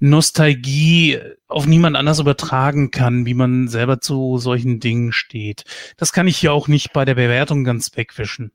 Nostalgie 0.00 1.20
auf 1.46 1.66
niemand 1.66 1.96
anders 1.96 2.18
übertragen 2.18 2.90
kann, 2.90 3.26
wie 3.26 3.34
man 3.34 3.68
selber 3.68 4.00
zu 4.00 4.38
solchen 4.38 4.80
Dingen 4.80 5.12
steht. 5.12 5.64
Das 5.96 6.12
kann 6.12 6.26
ich 6.26 6.38
hier 6.38 6.52
auch 6.52 6.68
nicht 6.68 6.92
bei 6.92 7.04
der 7.04 7.14
Bewertung 7.14 7.64
ganz 7.64 7.96
wegwischen. 7.96 8.50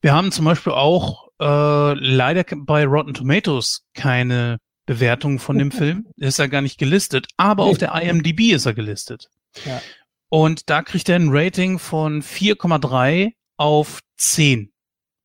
Wir 0.00 0.12
haben 0.12 0.32
zum 0.32 0.44
Beispiel 0.44 0.72
auch 0.72 1.31
äh, 1.42 1.94
leider 1.94 2.44
bei 2.56 2.84
Rotten 2.84 3.14
Tomatoes 3.14 3.84
keine 3.94 4.58
Bewertung 4.86 5.38
von 5.38 5.58
dem 5.58 5.70
Film. 5.72 6.06
Ist 6.16 6.38
er 6.38 6.48
gar 6.48 6.62
nicht 6.62 6.78
gelistet, 6.78 7.26
aber 7.36 7.64
auf 7.64 7.78
der 7.78 7.94
IMDb 7.94 8.52
ist 8.52 8.66
er 8.66 8.74
gelistet. 8.74 9.28
Ja. 9.64 9.80
Und 10.28 10.70
da 10.70 10.82
kriegt 10.82 11.08
er 11.08 11.16
ein 11.16 11.28
Rating 11.30 11.78
von 11.78 12.22
4,3 12.22 13.32
auf 13.58 14.00
10. 14.16 14.72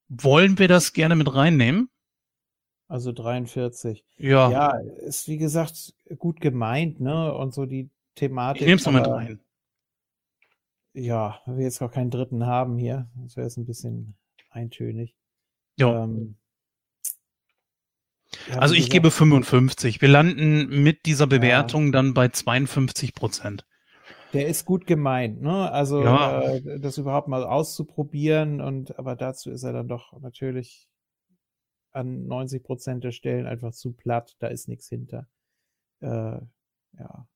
Wollen 0.09 0.59
wir 0.59 0.67
das 0.67 0.93
gerne 0.93 1.15
mit 1.15 1.33
reinnehmen? 1.33 1.89
Also 2.87 3.11
43. 3.11 4.03
Ja. 4.17 4.49
Ja, 4.49 4.79
ist 5.05 5.27
wie 5.27 5.37
gesagt 5.37 5.93
gut 6.17 6.39
gemeint, 6.39 6.99
ne? 6.99 7.33
Und 7.33 7.53
so 7.53 7.65
die 7.65 7.89
Thematik. 8.15 8.61
Ich 8.61 8.67
nehm's 8.67 8.85
noch 8.85 8.93
mit 8.93 9.07
rein. 9.07 9.39
Ja, 10.93 11.41
wenn 11.45 11.57
wir 11.57 11.65
jetzt 11.65 11.81
auch 11.81 11.91
keinen 11.91 12.09
dritten 12.09 12.45
haben 12.45 12.77
hier, 12.77 13.07
das 13.23 13.35
wäre 13.35 13.45
jetzt 13.45 13.57
ein 13.57 13.65
bisschen 13.65 14.15
eintönig. 14.49 15.15
Ja. 15.77 16.03
Ähm, 16.03 16.35
also 18.57 18.75
ich 18.75 18.89
gebe 18.89 19.11
55. 19.11 20.01
Wir 20.01 20.09
landen 20.09 20.83
mit 20.83 21.05
dieser 21.05 21.27
Bewertung 21.27 21.85
ja. 21.85 21.91
dann 21.91 22.13
bei 22.13 22.29
52 22.29 23.13
Prozent. 23.13 23.65
Der 24.33 24.47
ist 24.47 24.65
gut 24.65 24.85
gemeint, 24.85 25.41
ne? 25.41 25.71
Also 25.71 26.03
ja. 26.03 26.41
äh, 26.41 26.79
das 26.79 26.97
überhaupt 26.97 27.27
mal 27.27 27.45
auszuprobieren 27.45 28.59
und 28.59 28.99
aber 28.99 29.15
dazu 29.15 29.51
ist 29.51 29.63
er 29.63 29.73
dann 29.73 29.87
doch 29.87 30.19
natürlich 30.19 30.89
an 31.91 32.27
90 32.27 32.63
Prozent 32.63 33.03
der 33.03 33.11
Stellen 33.11 33.47
einfach 33.47 33.71
zu 33.71 33.93
platt. 33.93 34.35
Da 34.39 34.47
ist 34.47 34.67
nichts 34.67 34.89
hinter. 34.89 35.27
Äh, 36.01 36.39
ja. 36.99 37.27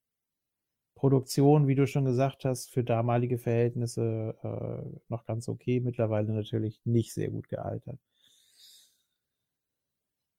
Produktion, 0.95 1.67
wie 1.67 1.75
du 1.75 1.87
schon 1.87 2.05
gesagt 2.05 2.45
hast, 2.45 2.69
für 2.69 2.83
damalige 2.83 3.39
Verhältnisse 3.39 4.35
äh, 4.43 4.99
noch 5.07 5.25
ganz 5.25 5.47
okay. 5.47 5.79
Mittlerweile 5.79 6.31
natürlich 6.33 6.79
nicht 6.83 7.13
sehr 7.13 7.29
gut 7.29 7.47
gealtert. 7.47 7.97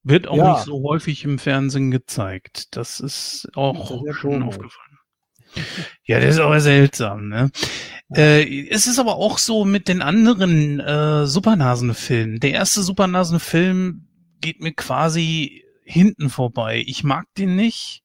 Wird 0.05 0.27
auch 0.27 0.37
ja. 0.37 0.53
nicht 0.55 0.65
so 0.65 0.83
häufig 0.83 1.25
im 1.25 1.39
Fernsehen 1.39 1.91
gezeigt. 1.91 2.77
Das 2.77 2.99
ist 3.01 3.49
auch 3.55 4.05
das 4.05 4.17
schon 4.17 4.41
komisch. 4.41 4.57
aufgefallen. 4.57 4.99
Ja, 6.05 6.19
das 6.19 6.37
ist 6.37 6.41
aber 6.41 6.61
seltsam, 6.61 7.29
ne? 7.29 7.51
Äh, 8.15 8.69
es 8.69 8.87
ist 8.87 8.99
aber 8.99 9.17
auch 9.17 9.39
so 9.39 9.65
mit 9.65 9.89
den 9.89 10.03
anderen 10.03 10.81
äh, 10.81 11.27
Supernasen-Filmen. 11.27 12.41
Der 12.41 12.53
erste 12.53 12.83
Supernasen-Film 12.83 14.09
geht 14.41 14.61
mir 14.61 14.73
quasi 14.73 15.65
hinten 15.85 16.31
vorbei. 16.31 16.83
Ich 16.87 17.05
mag 17.05 17.27
den 17.37 17.55
nicht. 17.55 18.03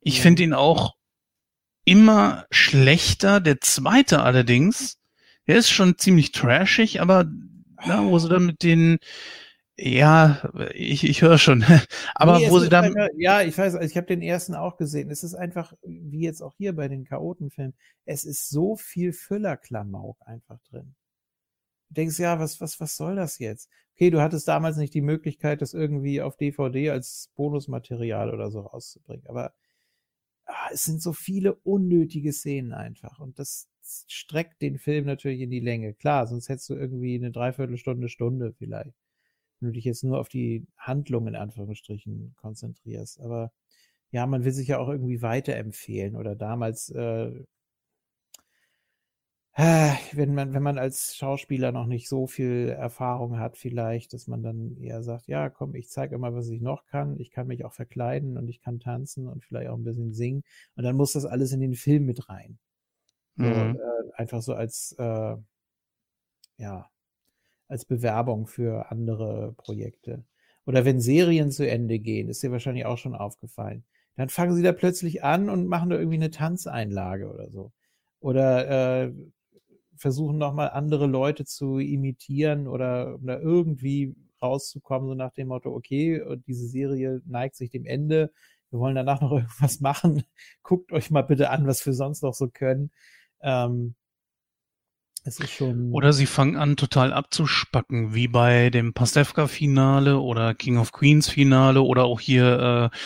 Ich 0.00 0.20
finde 0.20 0.42
ihn 0.44 0.54
auch 0.54 0.94
immer 1.84 2.46
schlechter. 2.50 3.40
Der 3.40 3.60
zweite 3.60 4.22
allerdings, 4.22 4.98
der 5.46 5.56
ist 5.56 5.70
schon 5.70 5.98
ziemlich 5.98 6.32
trashig, 6.32 7.00
aber 7.00 7.26
na, 7.86 8.04
wo 8.04 8.18
sie 8.18 8.28
dann 8.28 8.46
mit 8.46 8.62
den 8.62 8.98
ja, 9.76 10.40
ich, 10.72 11.02
ich 11.04 11.22
höre 11.22 11.38
schon. 11.38 11.64
Aber 12.14 12.38
nee, 12.38 12.50
wo 12.50 12.60
sie 12.60 12.68
dann. 12.68 12.84
Einfach, 12.84 13.08
ja, 13.16 13.42
ich 13.42 13.58
weiß, 13.58 13.74
also 13.74 13.86
ich 13.86 13.96
habe 13.96 14.06
den 14.06 14.22
ersten 14.22 14.54
auch 14.54 14.76
gesehen. 14.76 15.10
Es 15.10 15.24
ist 15.24 15.34
einfach, 15.34 15.72
wie 15.82 16.20
jetzt 16.20 16.42
auch 16.42 16.54
hier 16.56 16.74
bei 16.74 16.86
den 16.86 17.04
Chaotenfilmen, 17.04 17.74
es 18.04 18.24
ist 18.24 18.50
so 18.50 18.76
viel 18.76 19.12
Füllerklamauk 19.12 20.16
einfach 20.26 20.60
drin. 20.70 20.94
Du 21.88 21.94
denkst, 21.94 22.18
ja, 22.20 22.38
was, 22.38 22.60
was, 22.60 22.78
was 22.80 22.96
soll 22.96 23.16
das 23.16 23.38
jetzt? 23.38 23.68
Okay, 23.94 24.10
du 24.10 24.20
hattest 24.20 24.46
damals 24.48 24.76
nicht 24.76 24.94
die 24.94 25.02
Möglichkeit, 25.02 25.60
das 25.60 25.74
irgendwie 25.74 26.22
auf 26.22 26.36
DVD 26.36 26.90
als 26.90 27.30
Bonusmaterial 27.36 28.32
oder 28.32 28.50
so 28.50 28.60
rauszubringen, 28.60 29.26
aber 29.28 29.54
ah, 30.46 30.68
es 30.72 30.84
sind 30.84 31.00
so 31.02 31.12
viele 31.12 31.54
unnötige 31.54 32.32
Szenen 32.32 32.72
einfach 32.72 33.20
und 33.20 33.38
das 33.38 33.68
streckt 34.08 34.62
den 34.62 34.78
Film 34.78 35.06
natürlich 35.06 35.40
in 35.42 35.50
die 35.50 35.60
Länge. 35.60 35.94
Klar, 35.94 36.26
sonst 36.26 36.48
hättest 36.48 36.70
du 36.70 36.74
irgendwie 36.74 37.14
eine 37.16 37.30
Dreiviertelstunde, 37.30 38.08
Stunde 38.08 38.52
vielleicht 38.52 39.03
wenn 39.64 39.70
du 39.70 39.72
dich 39.72 39.84
jetzt 39.84 40.04
nur 40.04 40.20
auf 40.20 40.28
die 40.28 40.66
Handlung 40.76 41.26
in 41.26 41.36
Anführungsstrichen 41.36 42.34
konzentrierst. 42.36 43.20
Aber 43.20 43.50
ja, 44.10 44.26
man 44.26 44.44
will 44.44 44.52
sich 44.52 44.68
ja 44.68 44.78
auch 44.78 44.88
irgendwie 44.88 45.22
weiterempfehlen 45.22 46.16
oder 46.16 46.36
damals, 46.36 46.90
äh, 46.90 47.32
wenn 49.56 50.34
man, 50.34 50.52
wenn 50.52 50.62
man 50.62 50.78
als 50.78 51.16
Schauspieler 51.16 51.72
noch 51.72 51.86
nicht 51.86 52.08
so 52.08 52.26
viel 52.26 52.68
Erfahrung 52.68 53.38
hat, 53.38 53.56
vielleicht, 53.56 54.12
dass 54.12 54.26
man 54.26 54.42
dann 54.42 54.76
eher 54.76 55.02
sagt, 55.02 55.28
ja, 55.28 55.48
komm, 55.48 55.74
ich 55.74 55.88
zeige 55.88 56.18
mal, 56.18 56.34
was 56.34 56.48
ich 56.48 56.60
noch 56.60 56.84
kann. 56.86 57.18
Ich 57.18 57.30
kann 57.30 57.46
mich 57.46 57.64
auch 57.64 57.72
verkleiden 57.72 58.36
und 58.36 58.48
ich 58.48 58.60
kann 58.60 58.80
tanzen 58.80 59.28
und 59.28 59.44
vielleicht 59.44 59.70
auch 59.70 59.76
ein 59.76 59.84
bisschen 59.84 60.12
singen. 60.12 60.42
Und 60.76 60.84
dann 60.84 60.96
muss 60.96 61.12
das 61.12 61.24
alles 61.24 61.52
in 61.52 61.60
den 61.60 61.74
Film 61.74 62.04
mit 62.04 62.28
rein. 62.28 62.58
Mhm. 63.36 63.78
äh, 63.78 64.12
einfach 64.14 64.42
so 64.42 64.54
als, 64.54 64.94
äh, 64.98 65.36
ja, 66.58 66.90
als 67.68 67.84
Bewerbung 67.84 68.46
für 68.46 68.90
andere 68.90 69.54
Projekte. 69.56 70.24
Oder 70.66 70.84
wenn 70.84 71.00
Serien 71.00 71.50
zu 71.50 71.68
Ende 71.68 71.98
gehen, 71.98 72.28
ist 72.28 72.42
dir 72.42 72.52
wahrscheinlich 72.52 72.86
auch 72.86 72.98
schon 72.98 73.14
aufgefallen. 73.14 73.84
Dann 74.16 74.28
fangen 74.28 74.54
sie 74.54 74.62
da 74.62 74.72
plötzlich 74.72 75.24
an 75.24 75.50
und 75.50 75.66
machen 75.66 75.90
da 75.90 75.96
irgendwie 75.96 76.16
eine 76.16 76.30
Tanzeinlage 76.30 77.28
oder 77.28 77.50
so. 77.50 77.72
Oder 78.20 79.04
äh, 79.04 79.12
versuchen 79.96 80.38
nochmal 80.38 80.70
andere 80.70 81.06
Leute 81.06 81.44
zu 81.44 81.78
imitieren 81.78 82.68
oder, 82.68 83.18
oder 83.22 83.40
irgendwie 83.40 84.14
rauszukommen, 84.42 85.08
so 85.08 85.14
nach 85.14 85.32
dem 85.32 85.48
Motto, 85.48 85.74
okay, 85.74 86.22
diese 86.46 86.66
Serie 86.66 87.20
neigt 87.26 87.56
sich 87.56 87.70
dem 87.70 87.86
Ende, 87.86 88.30
wir 88.70 88.80
wollen 88.80 88.94
danach 88.96 89.20
noch 89.20 89.32
irgendwas 89.32 89.80
machen, 89.80 90.24
guckt 90.62 90.92
euch 90.92 91.10
mal 91.10 91.22
bitte 91.22 91.50
an, 91.50 91.66
was 91.66 91.84
wir 91.86 91.92
sonst 91.94 92.22
noch 92.22 92.34
so 92.34 92.48
können. 92.48 92.90
Ähm, 93.40 93.94
es 95.24 95.40
ist 95.40 95.52
schon. 95.52 95.90
Oder 95.92 96.12
sie 96.12 96.26
fangen 96.26 96.56
an, 96.56 96.76
total 96.76 97.12
abzuspacken, 97.12 98.14
wie 98.14 98.28
bei 98.28 98.68
dem 98.70 98.92
Pastewka-Finale 98.92 100.18
oder 100.18 100.54
King 100.54 100.76
of 100.76 100.92
Queens-Finale 100.92 101.80
oder 101.80 102.04
auch 102.04 102.20
hier 102.20 102.90
äh, 102.92 102.96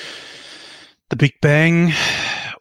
The 1.10 1.16
Big 1.16 1.40
Bang 1.40 1.94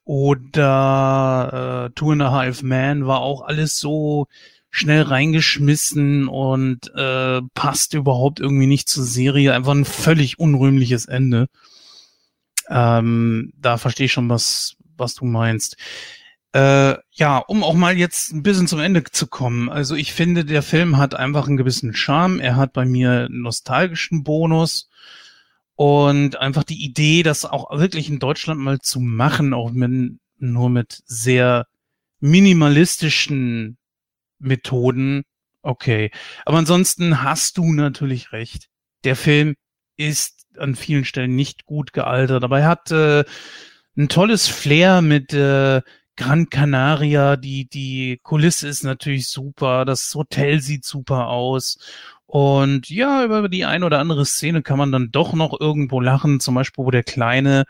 oder 0.06 1.90
äh, 1.90 1.94
Two 1.96 2.12
and 2.12 2.22
a 2.22 2.32
Half 2.32 2.62
Man 2.62 3.08
war 3.08 3.22
auch 3.22 3.42
alles 3.42 3.80
so 3.80 4.28
schnell 4.70 5.02
reingeschmissen 5.02 6.28
und 6.28 6.94
äh, 6.94 7.42
passt 7.56 7.96
überhaupt 7.96 8.40
irgendwie 8.40 8.68
nicht 8.68 8.88
zur 8.88 9.04
Serie. 9.04 9.54
Einfach 9.54 9.74
ein 9.74 9.86
völlig 9.86 10.40
unrühmliches 10.40 11.08
Ende. 11.08 11.48
Ähm, 12.70 13.54
da 13.60 13.78
verstehe 13.78 14.06
ich 14.06 14.14
schon, 14.14 14.30
was, 14.30 14.76
was 14.98 15.16
du 15.16 15.26
meinst. 15.26 15.78
Äh, 16.54 16.96
ja, 17.12 17.38
um 17.40 17.64
auch 17.64 17.74
mal 17.74 17.98
jetzt 17.98 18.32
ein 18.32 18.44
bisschen 18.44 18.68
zum 18.68 18.80
Ende 18.80 19.04
zu 19.04 19.28
kommen. 19.28 19.70
Also 19.70 19.96
ich 19.96 20.14
finde, 20.14 20.46
der 20.46 20.64
Film 20.64 20.98
hat 20.98 21.14
einfach 21.14 21.48
einen 21.48 21.58
gewissen 21.58 21.94
Charme. 21.94 22.40
Er 22.40 22.56
hat 22.56 22.74
bei 22.74 22.86
mir 22.86 23.12
einen 23.12 23.42
nostalgischen 23.42 24.24
Bonus 24.24 24.90
und 25.76 26.38
einfach 26.38 26.64
die 26.64 26.84
Idee, 26.84 27.22
das 27.24 27.46
auch 27.46 27.78
wirklich 27.78 28.10
in 28.10 28.20
Deutschland 28.20 28.60
mal 28.60 28.80
zu 28.80 29.00
machen, 29.00 29.54
auch 29.54 29.72
mit, 29.72 30.20
nur 30.38 30.70
mit 30.70 31.04
sehr 31.06 31.68
minimalistischen 32.20 33.78
Methoden. 34.40 35.24
Okay. 35.62 36.12
Aber 36.46 36.58
ansonsten 36.58 37.24
hast 37.24 37.58
du 37.58 37.74
natürlich 37.74 38.32
recht. 38.32 38.70
Der 39.04 39.16
Film 39.16 39.56
ist 39.98 40.48
an 40.58 40.76
vielen 40.76 41.06
Stellen 41.06 41.36
nicht 41.36 41.66
gut 41.66 41.94
gealtert, 41.94 42.44
aber 42.44 42.62
er 42.62 42.68
hat 42.68 42.92
äh, 42.92 43.24
ein 43.96 44.10
tolles 44.10 44.48
Flair 44.48 45.02
mit 45.02 45.34
äh, 45.34 45.82
Gran 46.18 46.50
Canaria, 46.50 47.38
die, 47.38 47.70
die 47.70 48.20
Kulisse 48.24 48.68
ist 48.68 48.84
natürlich 48.84 49.30
super, 49.30 49.86
das 49.86 50.14
Hotel 50.14 50.60
sieht 50.60 50.84
super 50.84 51.28
aus. 51.28 51.78
Und 52.26 52.90
ja, 52.90 53.24
über 53.24 53.48
die 53.48 53.64
ein 53.64 53.84
oder 53.84 54.00
andere 54.00 54.26
Szene 54.26 54.62
kann 54.62 54.78
man 54.78 54.92
dann 54.92 55.12
doch 55.12 55.34
noch 55.34 55.58
irgendwo 55.58 56.02
lachen, 56.02 56.42
zum 56.42 56.56
Beispiel, 56.56 56.84
wo 56.84 56.92
der 56.92 57.04
Kleine 57.04 57.64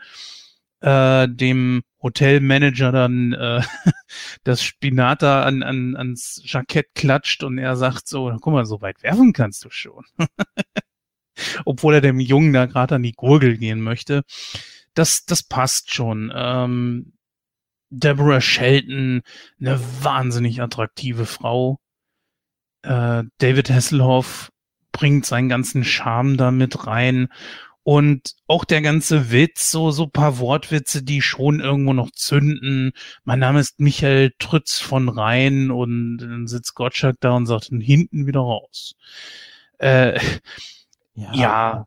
äh, 0.80 1.28
dem 1.28 1.82
Hotelmanager 2.02 2.92
dann 2.92 3.32
äh, 3.32 3.62
das 4.44 4.62
Spinat 4.62 5.22
da 5.22 5.42
an, 5.42 5.62
an, 5.62 5.96
ans 5.96 6.40
Jackett 6.44 6.94
klatscht 6.94 7.42
und 7.44 7.58
er 7.58 7.76
sagt 7.76 8.08
so, 8.08 8.34
guck 8.40 8.52
mal, 8.52 8.66
so 8.66 8.80
weit 8.80 9.02
werfen 9.02 9.32
kannst 9.32 9.64
du 9.64 9.70
schon. 9.70 10.04
Obwohl 11.64 11.94
er 11.94 12.00
dem 12.00 12.18
Jungen 12.18 12.52
da 12.52 12.66
gerade 12.66 12.96
an 12.96 13.02
die 13.02 13.12
Gurgel 13.12 13.58
gehen 13.58 13.80
möchte. 13.80 14.22
Das, 14.94 15.24
das 15.24 15.44
passt 15.44 15.94
schon. 15.94 16.32
Ähm, 16.34 17.12
Deborah 17.90 18.40
Shelton, 18.40 19.22
eine 19.60 19.80
wahnsinnig 20.02 20.60
attraktive 20.60 21.26
Frau. 21.26 21.78
Äh, 22.82 23.24
David 23.38 23.70
Hasselhoff 23.70 24.50
bringt 24.92 25.26
seinen 25.26 25.48
ganzen 25.48 25.84
Charme 25.84 26.36
da 26.36 26.50
mit 26.50 26.86
rein. 26.86 27.28
Und 27.82 28.34
auch 28.46 28.66
der 28.66 28.82
ganze 28.82 29.30
Witz, 29.30 29.70
so, 29.70 29.90
so 29.90 30.06
paar 30.06 30.38
Wortwitze, 30.38 31.02
die 31.02 31.22
schon 31.22 31.60
irgendwo 31.60 31.94
noch 31.94 32.10
zünden. 32.10 32.92
Mein 33.24 33.38
Name 33.38 33.60
ist 33.60 33.80
Michael 33.80 34.32
Trütz 34.38 34.78
von 34.78 35.08
Rhein 35.08 35.70
und 35.70 36.18
dann 36.18 36.46
sitzt 36.46 36.74
Gottschalk 36.74 37.16
da 37.20 37.30
und 37.30 37.46
sagt 37.46 37.66
hinten 37.66 38.26
wieder 38.26 38.40
raus. 38.40 38.94
Äh, 39.78 40.20
ja. 41.14 41.32
ja 41.32 41.86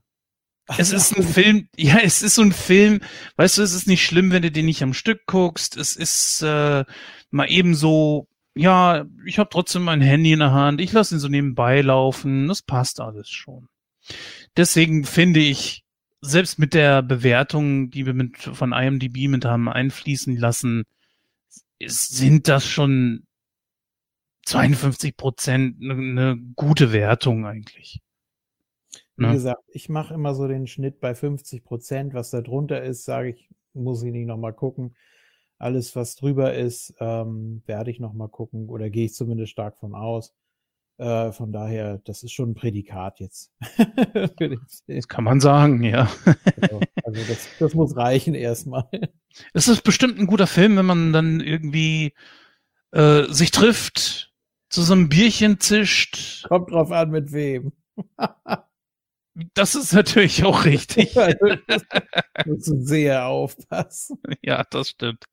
es 0.77 0.91
ist 0.91 1.17
ein 1.17 1.23
Film, 1.23 1.67
ja, 1.77 1.99
es 2.03 2.21
ist 2.21 2.35
so 2.35 2.41
ein 2.41 2.51
Film, 2.51 3.01
weißt 3.37 3.57
du, 3.57 3.61
es 3.61 3.73
ist 3.73 3.87
nicht 3.87 4.05
schlimm, 4.05 4.31
wenn 4.31 4.41
du 4.41 4.51
den 4.51 4.65
nicht 4.65 4.83
am 4.83 4.93
Stück 4.93 5.25
guckst. 5.25 5.77
Es 5.77 5.95
ist 5.95 6.41
äh, 6.41 6.85
mal 7.29 7.49
eben 7.49 7.75
so, 7.75 8.27
ja, 8.55 9.05
ich 9.25 9.39
habe 9.39 9.49
trotzdem 9.51 9.83
mein 9.83 10.01
Handy 10.01 10.33
in 10.33 10.39
der 10.39 10.51
Hand, 10.51 10.81
ich 10.81 10.91
lasse 10.91 11.15
ihn 11.15 11.19
so 11.19 11.27
nebenbei 11.27 11.81
laufen, 11.81 12.47
das 12.47 12.61
passt 12.61 12.99
alles 12.99 13.29
schon. 13.29 13.69
Deswegen 14.57 15.05
finde 15.05 15.39
ich, 15.39 15.83
selbst 16.21 16.59
mit 16.59 16.73
der 16.73 17.01
Bewertung, 17.01 17.89
die 17.89 18.05
wir 18.05 18.13
mit, 18.13 18.37
von 18.37 18.73
IMDb 18.73 19.27
mit 19.27 19.45
haben 19.45 19.69
einfließen 19.69 20.37
lassen, 20.37 20.83
sind 21.83 22.47
das 22.47 22.67
schon 22.67 23.25
52 24.45 25.17
Prozent 25.17 25.81
eine 25.81 25.95
ne 25.95 26.37
gute 26.55 26.91
Wertung 26.91 27.45
eigentlich. 27.45 28.01
Wie 29.21 29.27
ne? 29.27 29.33
gesagt, 29.33 29.63
ich 29.67 29.87
mache 29.87 30.13
immer 30.15 30.33
so 30.33 30.47
den 30.47 30.65
Schnitt 30.65 30.99
bei 30.99 31.13
50 31.13 31.63
Prozent. 31.63 32.13
Was 32.13 32.31
da 32.31 32.41
drunter 32.41 32.83
ist, 32.83 33.05
sage 33.05 33.29
ich, 33.29 33.49
muss 33.73 34.01
ich 34.01 34.11
nicht 34.11 34.25
nochmal 34.25 34.53
gucken. 34.53 34.95
Alles, 35.59 35.95
was 35.95 36.15
drüber 36.15 36.55
ist, 36.55 36.95
ähm, 36.99 37.61
werde 37.67 37.91
ich 37.91 37.99
nochmal 37.99 38.29
gucken 38.29 38.67
oder 38.67 38.89
gehe 38.89 39.05
ich 39.05 39.13
zumindest 39.13 39.51
stark 39.51 39.77
von 39.77 39.93
aus. 39.93 40.33
Äh, 40.97 41.31
von 41.31 41.51
daher, 41.51 41.99
das 41.99 42.23
ist 42.23 42.31
schon 42.31 42.51
ein 42.51 42.55
Prädikat 42.55 43.19
jetzt. 43.19 43.51
das 44.87 45.07
kann 45.07 45.23
man 45.23 45.39
sagen, 45.39 45.83
ja. 45.83 46.11
also, 46.61 46.79
also 47.03 47.21
das, 47.27 47.47
das 47.59 47.73
muss 47.75 47.95
reichen 47.95 48.33
erstmal. 48.33 48.89
Es 49.53 49.67
ist 49.67 49.83
bestimmt 49.83 50.17
ein 50.17 50.25
guter 50.25 50.47
Film, 50.47 50.77
wenn 50.77 50.85
man 50.87 51.13
dann 51.13 51.41
irgendwie 51.41 52.13
äh, 52.91 53.23
sich 53.25 53.51
trifft, 53.51 54.33
zu 54.69 54.81
so 54.81 54.93
einem 54.93 55.09
Bierchen 55.09 55.59
zischt. 55.59 56.43
Kommt 56.47 56.71
drauf 56.71 56.91
an, 56.91 57.11
mit 57.11 57.31
wem. 57.31 57.71
Das 59.53 59.75
ist 59.75 59.93
natürlich 59.93 60.43
auch 60.43 60.65
richtig. 60.65 61.15
Musst 62.45 62.67
du 62.67 62.81
sehr 62.81 63.25
aufpassen. 63.25 64.19
Ja, 64.41 64.63
das 64.69 64.89
stimmt. 64.89 65.23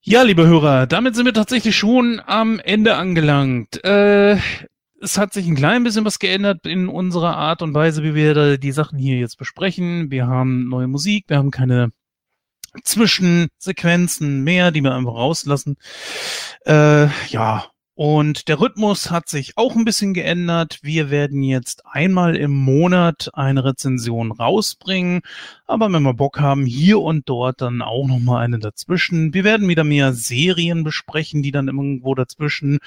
Ja, 0.00 0.22
liebe 0.22 0.46
Hörer, 0.46 0.86
damit 0.86 1.14
sind 1.14 1.26
wir 1.26 1.34
tatsächlich 1.34 1.76
schon 1.76 2.20
am 2.24 2.60
Ende 2.60 2.96
angelangt. 2.96 3.82
Äh, 3.84 4.38
es 5.00 5.18
hat 5.18 5.32
sich 5.32 5.46
ein 5.46 5.56
klein 5.56 5.84
bisschen 5.84 6.04
was 6.04 6.18
geändert 6.18 6.66
in 6.66 6.88
unserer 6.88 7.36
Art 7.36 7.62
und 7.62 7.74
Weise, 7.74 8.02
wie 8.02 8.14
wir 8.14 8.58
die 8.58 8.72
Sachen 8.72 8.98
hier 8.98 9.18
jetzt 9.18 9.38
besprechen. 9.38 10.10
Wir 10.10 10.26
haben 10.26 10.68
neue 10.68 10.88
Musik, 10.88 11.24
wir 11.28 11.36
haben 11.36 11.50
keine 11.50 11.90
Zwischensequenzen 12.82 14.42
mehr, 14.42 14.70
die 14.70 14.82
wir 14.82 14.94
einfach 14.94 15.14
rauslassen. 15.14 15.76
Äh, 16.66 17.06
ja, 17.28 17.66
und 17.96 18.48
der 18.48 18.60
Rhythmus 18.60 19.12
hat 19.12 19.28
sich 19.28 19.56
auch 19.56 19.76
ein 19.76 19.84
bisschen 19.84 20.14
geändert. 20.14 20.80
Wir 20.82 21.10
werden 21.10 21.44
jetzt 21.44 21.86
einmal 21.86 22.34
im 22.34 22.50
Monat 22.50 23.30
eine 23.34 23.64
Rezension 23.64 24.32
rausbringen. 24.32 25.20
Aber 25.66 25.92
wenn 25.92 26.02
wir 26.02 26.14
Bock 26.14 26.40
haben, 26.40 26.66
hier 26.66 27.00
und 27.00 27.28
dort 27.28 27.60
dann 27.60 27.82
auch 27.82 28.08
nochmal 28.08 28.44
eine 28.44 28.58
dazwischen. 28.58 29.32
Wir 29.32 29.44
werden 29.44 29.68
wieder 29.68 29.84
mehr 29.84 30.12
Serien 30.12 30.82
besprechen, 30.82 31.42
die 31.42 31.52
dann 31.52 31.68
irgendwo 31.68 32.16
dazwischen 32.16 32.78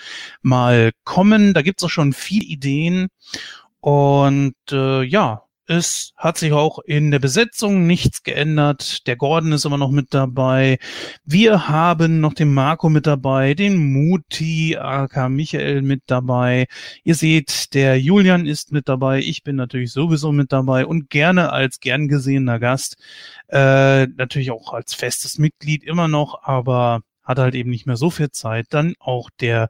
mal 0.42 0.92
kommen. 1.06 1.54
Da 1.54 1.62
gibt's 1.62 1.86
auch 1.86 1.90
schon 1.90 2.12
viel 2.12 2.44
Ideen. 2.44 3.08
Und 3.80 4.56
äh, 4.72 5.04
ja, 5.04 5.44
es 5.68 6.14
hat 6.16 6.38
sich 6.38 6.54
auch 6.54 6.80
in 6.80 7.12
der 7.12 7.20
Besetzung 7.20 7.86
nichts 7.86 8.24
geändert. 8.24 9.06
Der 9.06 9.18
Gordon 9.18 9.52
ist 9.52 9.66
immer 9.66 9.78
noch 9.78 9.92
mit 9.92 10.14
dabei. 10.14 10.80
Wir 11.26 11.68
haben 11.68 12.22
noch 12.22 12.34
den 12.34 12.54
Marco 12.54 12.90
mit 12.90 13.06
dabei, 13.06 13.54
den 13.54 13.76
Muti, 13.92 14.78
aka 14.78 15.28
Michael 15.28 15.82
mit 15.82 16.04
dabei. 16.08 16.68
Ihr 17.04 17.16
seht, 17.16 17.74
der 17.74 18.00
Julian 18.00 18.46
ist 18.46 18.72
mit 18.72 18.88
dabei. 18.88 19.20
Ich 19.20 19.44
bin 19.44 19.58
natürlich 19.58 19.92
sowieso 19.92 20.32
mit 20.32 20.54
dabei 20.54 20.86
und 20.86 21.10
gerne 21.10 21.52
als 21.52 21.82
gern 21.82 22.08
gesehener 22.08 22.60
Gast. 22.60 22.98
Äh, 23.50 24.08
natürlich 24.08 24.52
auch 24.52 24.74
als 24.74 24.94
festes 24.94 25.38
Mitglied 25.38 25.84
immer 25.84 26.08
noch, 26.08 26.44
aber 26.44 27.02
hat 27.24 27.40
halt 27.40 27.56
eben 27.56 27.70
nicht 27.70 27.86
mehr 27.86 27.98
so 27.98 28.10
viel 28.10 28.32
Zeit. 28.32 28.68
Dann 28.70 28.94
auch 29.00 29.30
der 29.42 29.68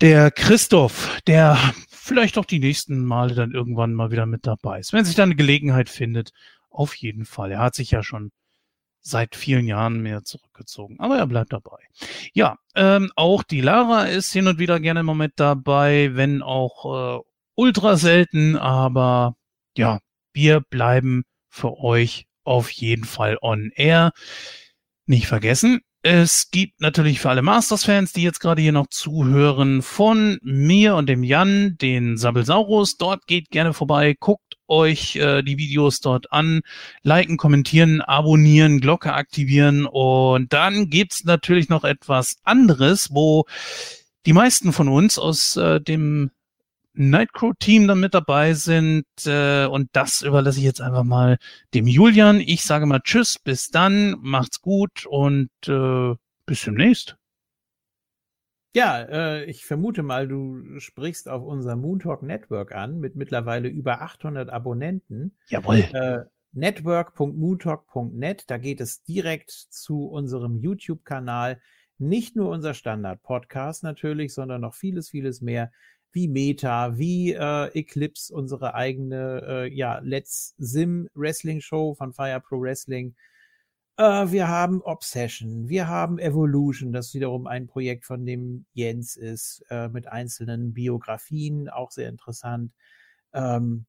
der 0.00 0.30
Christoph, 0.30 1.20
der 1.26 1.58
vielleicht 2.04 2.36
auch 2.36 2.44
die 2.44 2.60
nächsten 2.60 3.04
Male 3.04 3.34
dann 3.34 3.52
irgendwann 3.52 3.94
mal 3.94 4.10
wieder 4.10 4.26
mit 4.26 4.46
dabei 4.46 4.78
ist. 4.78 4.92
Wenn 4.92 5.04
sich 5.04 5.14
da 5.14 5.22
eine 5.22 5.36
Gelegenheit 5.36 5.88
findet, 5.88 6.32
auf 6.70 6.94
jeden 6.94 7.24
Fall. 7.24 7.52
Er 7.52 7.60
hat 7.60 7.74
sich 7.74 7.90
ja 7.90 8.02
schon 8.02 8.30
seit 9.00 9.36
vielen 9.36 9.66
Jahren 9.66 10.00
mehr 10.00 10.22
zurückgezogen, 10.22 10.98
aber 10.98 11.16
er 11.16 11.26
bleibt 11.26 11.52
dabei. 11.52 11.78
Ja, 12.32 12.58
ähm, 12.74 13.10
auch 13.16 13.42
die 13.42 13.60
Lara 13.60 14.04
ist 14.04 14.32
hin 14.32 14.46
und 14.48 14.58
wieder 14.58 14.80
gerne 14.80 15.02
mal 15.02 15.14
mit 15.14 15.32
dabei, 15.36 16.10
wenn 16.14 16.42
auch 16.42 17.20
äh, 17.20 17.22
ultra 17.54 17.96
selten, 17.96 18.56
aber 18.56 19.36
ja, 19.76 20.00
wir 20.32 20.60
bleiben 20.60 21.24
für 21.48 21.78
euch 21.78 22.26
auf 22.44 22.70
jeden 22.70 23.04
Fall 23.04 23.38
on 23.40 23.70
air. 23.74 24.12
Nicht 25.06 25.26
vergessen, 25.26 25.80
es 26.06 26.50
gibt 26.50 26.82
natürlich 26.82 27.18
für 27.18 27.30
alle 27.30 27.40
Masters-Fans, 27.40 28.12
die 28.12 28.22
jetzt 28.22 28.38
gerade 28.38 28.60
hier 28.60 28.72
noch 28.72 28.88
zuhören, 28.88 29.80
von 29.80 30.38
mir 30.42 30.96
und 30.96 31.08
dem 31.08 31.24
Jan, 31.24 31.78
den 31.78 32.18
Sabelsaurus. 32.18 32.98
Dort 32.98 33.26
geht 33.26 33.48
gerne 33.48 33.72
vorbei, 33.72 34.14
guckt 34.20 34.58
euch 34.68 35.16
äh, 35.16 35.40
die 35.42 35.56
Videos 35.56 36.00
dort 36.00 36.30
an, 36.30 36.60
liken, 37.04 37.38
kommentieren, 37.38 38.02
abonnieren, 38.02 38.80
Glocke 38.80 39.14
aktivieren 39.14 39.86
und 39.86 40.52
dann 40.52 40.90
gibt's 40.90 41.24
natürlich 41.24 41.70
noch 41.70 41.84
etwas 41.84 42.36
anderes, 42.44 43.08
wo 43.10 43.46
die 44.26 44.34
meisten 44.34 44.74
von 44.74 44.88
uns 44.88 45.18
aus 45.18 45.56
äh, 45.56 45.80
dem 45.80 46.30
Nightcrow-Team 46.94 47.86
dann 47.88 48.00
mit 48.00 48.14
dabei 48.14 48.54
sind. 48.54 49.04
Äh, 49.26 49.66
und 49.66 49.90
das 49.92 50.22
überlasse 50.22 50.58
ich 50.58 50.64
jetzt 50.64 50.80
einfach 50.80 51.04
mal 51.04 51.38
dem 51.74 51.86
Julian. 51.86 52.40
Ich 52.40 52.64
sage 52.64 52.86
mal 52.86 53.00
Tschüss, 53.00 53.38
bis 53.38 53.70
dann, 53.70 54.16
macht's 54.20 54.60
gut 54.60 55.06
und 55.06 55.50
äh, 55.66 56.14
bis 56.46 56.62
demnächst. 56.62 57.16
Ja, 58.76 59.02
äh, 59.02 59.44
ich 59.44 59.64
vermute 59.64 60.02
mal, 60.02 60.26
du 60.26 60.80
sprichst 60.80 61.28
auf 61.28 61.44
unser 61.44 61.76
Moontalk 61.76 62.22
Network 62.22 62.74
an 62.74 62.98
mit 62.98 63.14
mittlerweile 63.14 63.68
über 63.68 64.02
800 64.02 64.50
Abonnenten. 64.50 65.36
Jawohl. 65.48 65.76
Äh, 65.92 66.24
network.moontalk.net, 66.52 68.44
da 68.48 68.58
geht 68.58 68.80
es 68.80 69.04
direkt 69.04 69.50
zu 69.50 70.06
unserem 70.06 70.58
YouTube-Kanal. 70.58 71.60
Nicht 71.98 72.34
nur 72.34 72.50
unser 72.50 72.74
Standard-Podcast 72.74 73.84
natürlich, 73.84 74.34
sondern 74.34 74.62
noch 74.62 74.74
vieles, 74.74 75.10
vieles 75.10 75.40
mehr 75.40 75.70
wie 76.14 76.28
Meta, 76.28 76.96
wie 76.96 77.32
äh, 77.32 77.66
Eclipse, 77.74 78.32
unsere 78.32 78.74
eigene 78.74 79.42
äh, 79.46 79.74
ja, 79.74 79.98
Let's 79.98 80.54
Sim 80.58 81.08
Wrestling 81.14 81.60
Show 81.60 81.94
von 81.94 82.12
Fire 82.12 82.40
Pro 82.40 82.60
Wrestling. 82.60 83.14
Äh, 83.96 84.30
wir 84.30 84.48
haben 84.48 84.80
Obsession, 84.82 85.68
wir 85.68 85.88
haben 85.88 86.18
Evolution, 86.18 86.92
das 86.92 87.14
wiederum 87.14 87.46
ein 87.46 87.66
Projekt 87.66 88.06
von 88.06 88.24
dem 88.24 88.64
Jens 88.72 89.16
ist, 89.16 89.64
äh, 89.70 89.88
mit 89.88 90.06
einzelnen 90.06 90.72
Biografien, 90.72 91.68
auch 91.68 91.90
sehr 91.90 92.08
interessant. 92.08 92.72
Ähm, 93.32 93.86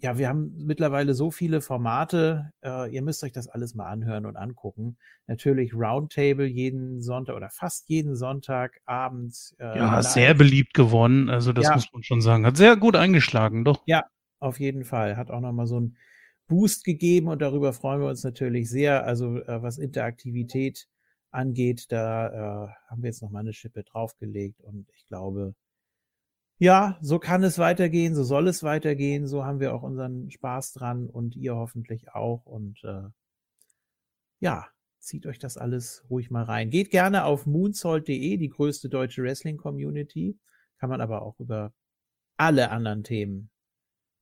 ja, 0.00 0.16
wir 0.16 0.28
haben 0.28 0.54
mittlerweile 0.56 1.12
so 1.12 1.30
viele 1.30 1.60
Formate. 1.60 2.52
Äh, 2.62 2.94
ihr 2.94 3.02
müsst 3.02 3.24
euch 3.24 3.32
das 3.32 3.48
alles 3.48 3.74
mal 3.74 3.86
anhören 3.86 4.26
und 4.26 4.36
angucken. 4.36 4.96
Natürlich 5.26 5.74
Roundtable 5.74 6.46
jeden 6.46 7.00
Sonntag 7.00 7.34
oder 7.34 7.50
fast 7.50 7.88
jeden 7.88 8.14
Sonntagabend. 8.14 9.54
Äh, 9.58 9.78
ja, 9.78 10.02
sehr 10.02 10.34
beliebt 10.34 10.72
geworden. 10.74 11.28
Also 11.28 11.52
das 11.52 11.66
ja. 11.66 11.74
muss 11.74 11.92
man 11.92 12.04
schon 12.04 12.20
sagen. 12.20 12.46
Hat 12.46 12.56
sehr 12.56 12.76
gut 12.76 12.94
eingeschlagen, 12.94 13.64
doch. 13.64 13.82
Ja, 13.86 14.04
auf 14.38 14.60
jeden 14.60 14.84
Fall. 14.84 15.16
Hat 15.16 15.32
auch 15.32 15.40
nochmal 15.40 15.66
so 15.66 15.78
einen 15.78 15.96
Boost 16.46 16.84
gegeben 16.84 17.26
und 17.26 17.42
darüber 17.42 17.72
freuen 17.72 18.00
wir 18.00 18.08
uns 18.08 18.22
natürlich 18.22 18.70
sehr. 18.70 19.04
Also 19.04 19.38
äh, 19.38 19.62
was 19.62 19.78
Interaktivität 19.78 20.86
angeht, 21.32 21.86
da 21.90 22.28
äh, 22.28 22.68
haben 22.88 23.02
wir 23.02 23.08
jetzt 23.08 23.22
nochmal 23.22 23.40
eine 23.40 23.52
Schippe 23.52 23.82
draufgelegt 23.82 24.60
und 24.62 24.88
ich 24.94 25.06
glaube, 25.06 25.54
ja, 26.58 26.98
so 27.00 27.18
kann 27.18 27.44
es 27.44 27.58
weitergehen, 27.58 28.14
so 28.14 28.24
soll 28.24 28.48
es 28.48 28.62
weitergehen, 28.62 29.26
so 29.26 29.44
haben 29.44 29.60
wir 29.60 29.74
auch 29.74 29.82
unseren 29.82 30.30
Spaß 30.30 30.72
dran 30.72 31.08
und 31.08 31.36
ihr 31.36 31.54
hoffentlich 31.54 32.12
auch. 32.12 32.46
Und 32.46 32.82
äh, 32.84 33.04
ja, 34.40 34.66
zieht 34.98 35.26
euch 35.26 35.38
das 35.38 35.56
alles 35.56 36.04
ruhig 36.10 36.30
mal 36.30 36.42
rein. 36.42 36.70
Geht 36.70 36.90
gerne 36.90 37.24
auf 37.24 37.46
moonsault.de, 37.46 38.36
die 38.36 38.48
größte 38.48 38.88
deutsche 38.88 39.22
Wrestling-Community. 39.22 40.38
Kann 40.78 40.90
man 40.90 41.00
aber 41.00 41.22
auch 41.22 41.38
über 41.38 41.72
alle 42.36 42.70
anderen 42.70 43.04
Themen 43.04 43.50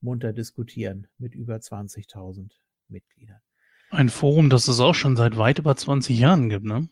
munter 0.01 0.31
diskutieren 0.31 1.07
mit 1.17 1.33
über 1.33 1.55
20.000 1.55 2.51
Mitgliedern. 2.87 3.41
Ein 3.89 4.09
Forum, 4.09 4.49
das 4.49 4.67
es 4.67 4.79
auch 4.79 4.95
schon 4.95 5.15
seit 5.15 5.37
weit 5.37 5.59
über 5.59 5.75
20 5.75 6.17
Jahren 6.19 6.49
gibt, 6.49 6.65
ne? 6.65 6.87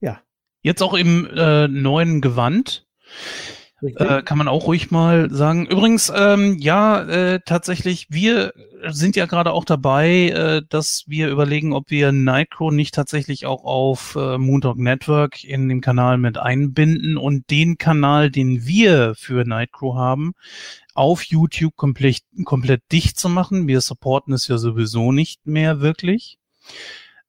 Ja. 0.00 0.22
Jetzt 0.62 0.82
auch 0.82 0.94
im 0.94 1.26
äh, 1.26 1.68
neuen 1.68 2.20
Gewand. 2.20 2.88
Äh, 3.82 4.22
kann 4.22 4.38
man 4.38 4.48
auch 4.48 4.66
ruhig 4.66 4.90
mal 4.90 5.30
sagen. 5.30 5.66
Übrigens, 5.66 6.10
ähm, 6.14 6.56
ja, 6.58 7.02
äh, 7.02 7.40
tatsächlich, 7.44 8.06
wir 8.08 8.54
sind 8.88 9.16
ja 9.16 9.26
gerade 9.26 9.52
auch 9.52 9.66
dabei, 9.66 10.30
äh, 10.30 10.62
dass 10.68 11.04
wir 11.06 11.28
überlegen, 11.28 11.74
ob 11.74 11.90
wir 11.90 12.10
Nightcrow 12.10 12.72
nicht 12.72 12.94
tatsächlich 12.94 13.44
auch 13.44 13.64
auf 13.64 14.16
äh, 14.16 14.38
Moondog 14.38 14.78
Network 14.78 15.44
in 15.44 15.68
dem 15.68 15.82
Kanal 15.82 16.16
mit 16.16 16.38
einbinden 16.38 17.18
und 17.18 17.50
den 17.50 17.76
Kanal, 17.76 18.30
den 18.30 18.66
wir 18.66 19.14
für 19.14 19.44
Nightcrow 19.44 19.94
haben, 19.94 20.32
auf 20.94 21.24
YouTube 21.24 21.76
komplett, 21.76 22.20
komplett 22.44 22.80
dicht 22.92 23.18
zu 23.18 23.28
machen. 23.28 23.68
Wir 23.68 23.82
supporten 23.82 24.32
es 24.32 24.48
ja 24.48 24.56
sowieso 24.56 25.12
nicht 25.12 25.46
mehr 25.46 25.80
wirklich. 25.80 26.38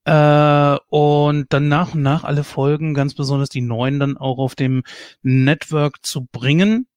Äh, 0.07 0.77
und 0.87 1.47
dann 1.51 1.67
nach 1.67 1.93
und 1.93 2.01
nach 2.01 2.23
alle 2.23 2.45
Folgen, 2.45 2.93
ganz 2.93 3.13
besonders 3.13 3.49
die 3.49 3.59
neuen, 3.59 3.99
dann 3.99 4.15
auch 4.15 4.37
auf 4.37 4.55
dem 4.55 4.83
Network 5.21 5.97
zu 6.05 6.27
bringen. 6.31 6.87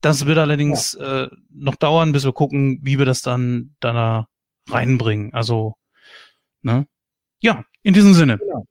Das 0.00 0.26
wird 0.26 0.38
allerdings 0.38 0.96
ja. 0.98 1.24
äh, 1.24 1.30
noch 1.52 1.74
dauern, 1.74 2.12
bis 2.12 2.24
wir 2.24 2.32
gucken, 2.32 2.78
wie 2.82 3.00
wir 3.00 3.04
das 3.04 3.22
dann 3.22 3.74
da 3.80 4.28
reinbringen. 4.68 5.34
Also, 5.34 5.74
ne? 6.62 6.86
Ja, 7.40 7.64
in 7.82 7.94
diesem 7.94 8.14
Sinne. 8.14 8.38
Genau. 8.38 8.64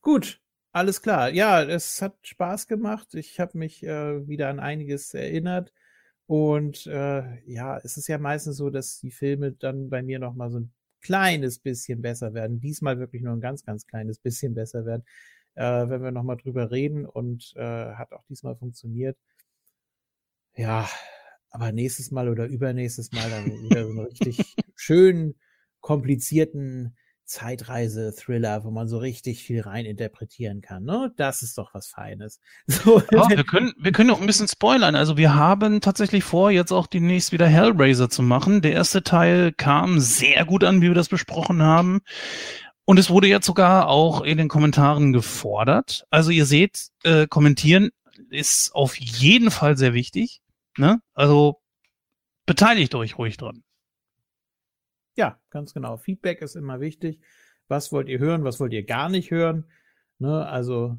Gut, 0.00 0.40
alles 0.70 1.02
klar. 1.02 1.30
Ja, 1.30 1.64
es 1.64 2.00
hat 2.00 2.14
Spaß 2.22 2.68
gemacht. 2.68 3.14
Ich 3.14 3.40
habe 3.40 3.58
mich 3.58 3.82
äh, 3.82 4.28
wieder 4.28 4.50
an 4.50 4.60
einiges 4.60 5.14
erinnert. 5.14 5.72
Und 6.26 6.86
äh, 6.86 7.42
ja, 7.44 7.76
es 7.78 7.96
ist 7.96 8.06
ja 8.06 8.18
meistens 8.18 8.56
so, 8.56 8.70
dass 8.70 9.00
die 9.00 9.10
Filme 9.10 9.50
dann 9.50 9.90
bei 9.90 10.00
mir 10.00 10.20
noch 10.20 10.34
mal 10.34 10.50
so 10.50 10.60
ein 10.60 10.72
kleines 11.04 11.58
bisschen 11.60 12.02
besser 12.02 12.34
werden. 12.34 12.60
Diesmal 12.60 12.98
wirklich 12.98 13.22
nur 13.22 13.34
ein 13.34 13.40
ganz, 13.40 13.64
ganz 13.64 13.86
kleines 13.86 14.18
bisschen 14.18 14.54
besser 14.54 14.86
werden. 14.86 15.04
Äh, 15.54 15.88
wenn 15.88 16.02
wir 16.02 16.10
nochmal 16.10 16.38
drüber 16.38 16.70
reden 16.72 17.06
und 17.06 17.52
äh, 17.56 17.94
hat 17.94 18.12
auch 18.12 18.24
diesmal 18.28 18.56
funktioniert. 18.56 19.16
Ja, 20.56 20.88
aber 21.50 21.70
nächstes 21.70 22.10
Mal 22.10 22.28
oder 22.28 22.46
übernächstes 22.46 23.12
Mal 23.12 23.30
dann 23.30 23.44
wieder 23.46 23.84
so 23.84 23.90
einen 23.90 24.00
richtig 24.00 24.56
schönen, 24.74 25.34
komplizierten 25.80 26.96
Zeitreise-Thriller, 27.24 28.64
wo 28.64 28.70
man 28.70 28.88
so 28.88 28.98
richtig 28.98 29.42
viel 29.42 29.62
rein 29.62 29.84
interpretieren 29.86 30.60
kann. 30.60 30.84
Ne? 30.84 31.12
Das 31.16 31.42
ist 31.42 31.58
doch 31.58 31.74
was 31.74 31.88
Feines. 31.88 32.40
So, 32.84 32.96
oh, 32.96 33.28
wir, 33.28 33.44
können, 33.44 33.72
wir 33.78 33.92
können 33.92 34.10
auch 34.10 34.20
ein 34.20 34.26
bisschen 34.26 34.48
spoilern. 34.48 34.94
Also 34.94 35.16
wir 35.16 35.34
haben 35.34 35.80
tatsächlich 35.80 36.24
vor, 36.24 36.50
jetzt 36.50 36.72
auch 36.72 36.86
demnächst 36.86 37.32
wieder 37.32 37.46
Hellraiser 37.46 38.10
zu 38.10 38.22
machen. 38.22 38.60
Der 38.60 38.72
erste 38.72 39.02
Teil 39.02 39.52
kam 39.52 40.00
sehr 40.00 40.44
gut 40.44 40.64
an, 40.64 40.82
wie 40.82 40.88
wir 40.88 40.94
das 40.94 41.08
besprochen 41.08 41.62
haben. 41.62 42.00
Und 42.84 42.98
es 42.98 43.08
wurde 43.08 43.28
jetzt 43.28 43.46
sogar 43.46 43.88
auch 43.88 44.20
in 44.20 44.36
den 44.36 44.48
Kommentaren 44.48 45.12
gefordert. 45.12 46.04
Also 46.10 46.30
ihr 46.30 46.44
seht, 46.44 46.88
äh, 47.02 47.26
kommentieren 47.26 47.90
ist 48.30 48.74
auf 48.74 48.96
jeden 48.96 49.50
Fall 49.50 49.76
sehr 49.76 49.94
wichtig. 49.94 50.42
Ne? 50.76 51.00
Also 51.14 51.60
beteiligt 52.46 52.94
euch 52.94 53.16
ruhig 53.18 53.36
dran. 53.36 53.63
Ja, 55.16 55.38
ganz 55.50 55.74
genau. 55.74 55.96
Feedback 55.96 56.42
ist 56.42 56.56
immer 56.56 56.80
wichtig. 56.80 57.20
Was 57.68 57.92
wollt 57.92 58.08
ihr 58.08 58.18
hören, 58.18 58.44
was 58.44 58.60
wollt 58.60 58.72
ihr 58.72 58.84
gar 58.84 59.08
nicht 59.08 59.30
hören? 59.30 59.64
Ne, 60.18 60.46
also 60.46 60.98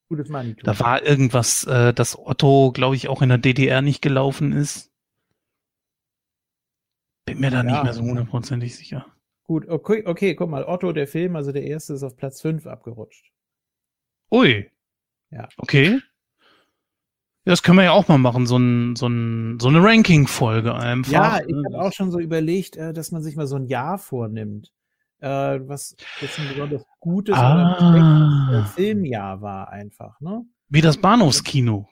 Gutes 0.09 0.29
Manitou. 0.29 0.63
Da 0.63 0.79
war 0.79 1.03
irgendwas, 1.03 1.65
äh, 1.65 1.93
dass 1.93 2.17
Otto, 2.17 2.71
glaube 2.71 2.95
ich, 2.95 3.07
auch 3.07 3.21
in 3.21 3.29
der 3.29 3.37
DDR 3.37 3.83
nicht 3.83 4.01
gelaufen 4.01 4.53
ist. 4.53 4.88
Bin 7.33 7.41
mir 7.41 7.51
da 7.51 7.57
ja. 7.57 7.63
nicht 7.63 7.83
mehr 7.83 7.93
so 7.93 8.01
hundertprozentig 8.01 8.75
sicher. 8.75 9.05
Gut, 9.43 9.67
okay, 9.67 10.03
okay, 10.05 10.35
guck 10.35 10.49
mal, 10.49 10.63
Otto, 10.63 10.91
der 10.91 11.07
Film, 11.07 11.35
also 11.35 11.51
der 11.51 11.63
erste 11.63 11.93
ist 11.93 12.03
auf 12.03 12.15
Platz 12.15 12.41
5 12.41 12.67
abgerutscht. 12.67 13.31
Ui. 14.31 14.69
Ja. 15.31 15.49
Okay. 15.57 15.99
Das 17.45 17.63
können 17.63 17.77
wir 17.77 17.85
ja 17.85 17.91
auch 17.91 18.07
mal 18.07 18.19
machen, 18.19 18.45
so, 18.45 18.57
ein, 18.57 18.95
so, 18.95 19.07
ein, 19.07 19.59
so 19.59 19.69
eine 19.69 19.81
Ranking-Folge 19.81 20.75
einfach. 20.75 21.11
Ja, 21.11 21.39
ich 21.39 21.55
habe 21.65 21.81
auch 21.81 21.93
schon 21.93 22.11
so 22.11 22.19
überlegt, 22.19 22.77
äh, 22.77 22.93
dass 22.93 23.11
man 23.11 23.23
sich 23.23 23.35
mal 23.35 23.47
so 23.47 23.55
ein 23.55 23.65
Jahr 23.65 23.97
vornimmt, 23.97 24.71
äh, 25.19 25.27
was 25.27 25.95
jetzt 26.21 26.37
ein 26.37 26.47
besonders 26.49 26.83
gutes 26.99 27.35
ah. 27.35 27.75
oder 27.77 28.51
schlechtes 28.51 28.75
Filmjahr 28.75 29.41
war 29.41 29.69
einfach, 29.69 30.19
ne? 30.21 30.45
Wie 30.67 30.81
das 30.81 30.97
Bahnhofskino. 30.97 31.89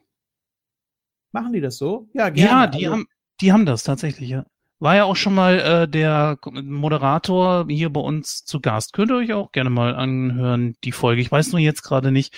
Machen 1.32 1.54
die 1.54 1.62
das 1.62 1.78
so? 1.78 2.08
Ja, 2.14 2.30
gerne. 2.30 2.50
Ja, 2.52 2.68
die, 2.68 2.86
also, 2.86 2.92
haben, 2.92 3.08
die 3.42 3.52
haben 3.52 3.66
das 3.66 3.84
tatsächlich, 3.84 4.30
ja. 4.30 4.46
War 4.80 4.96
ja 4.96 5.06
auch 5.06 5.16
schon 5.16 5.34
mal 5.34 5.60
äh, 5.60 5.88
der 5.88 6.38
Moderator 6.44 7.66
hier 7.68 7.90
bei 7.90 8.00
uns 8.00 8.46
zu 8.46 8.60
Gast. 8.60 8.94
Könnt 8.94 9.12
ihr 9.12 9.18
euch 9.18 9.34
auch 9.34 9.52
gerne 9.52 9.72
mal 9.72 9.96
anhören, 9.96 10.76
die 10.84 10.92
Folge. 10.92 11.22
Ich 11.22 11.32
weiß 11.32 11.52
nur 11.52 11.60
jetzt 11.60 11.82
gerade 11.82 12.12
nicht, 12.12 12.36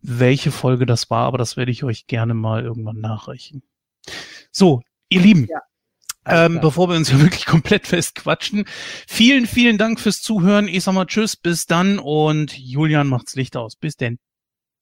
welche 0.00 0.50
Folge 0.50 0.84
das 0.84 1.10
war, 1.10 1.26
aber 1.26 1.38
das 1.38 1.56
werde 1.56 1.70
ich 1.70 1.84
euch 1.84 2.06
gerne 2.06 2.34
mal 2.34 2.64
irgendwann 2.64 2.98
nachreichen. 2.98 3.62
So, 4.50 4.82
ihr 5.08 5.20
Lieben. 5.20 5.46
Ja. 5.48 5.60
Ähm, 6.28 6.60
bevor 6.60 6.88
wir 6.88 6.96
uns 6.96 7.10
hier 7.10 7.20
wirklich 7.22 7.46
komplett 7.46 7.86
festquatschen. 7.86 8.64
Vielen, 9.06 9.46
vielen 9.46 9.78
Dank 9.78 10.00
fürs 10.00 10.22
Zuhören. 10.22 10.66
Ich 10.66 10.82
sag 10.82 10.94
mal 10.94 11.06
Tschüss, 11.06 11.36
bis 11.36 11.66
dann 11.66 12.00
und 12.00 12.58
Julian 12.58 13.06
macht's 13.06 13.36
Licht 13.36 13.56
aus. 13.56 13.76
Bis 13.76 13.96
denn. 13.96 14.18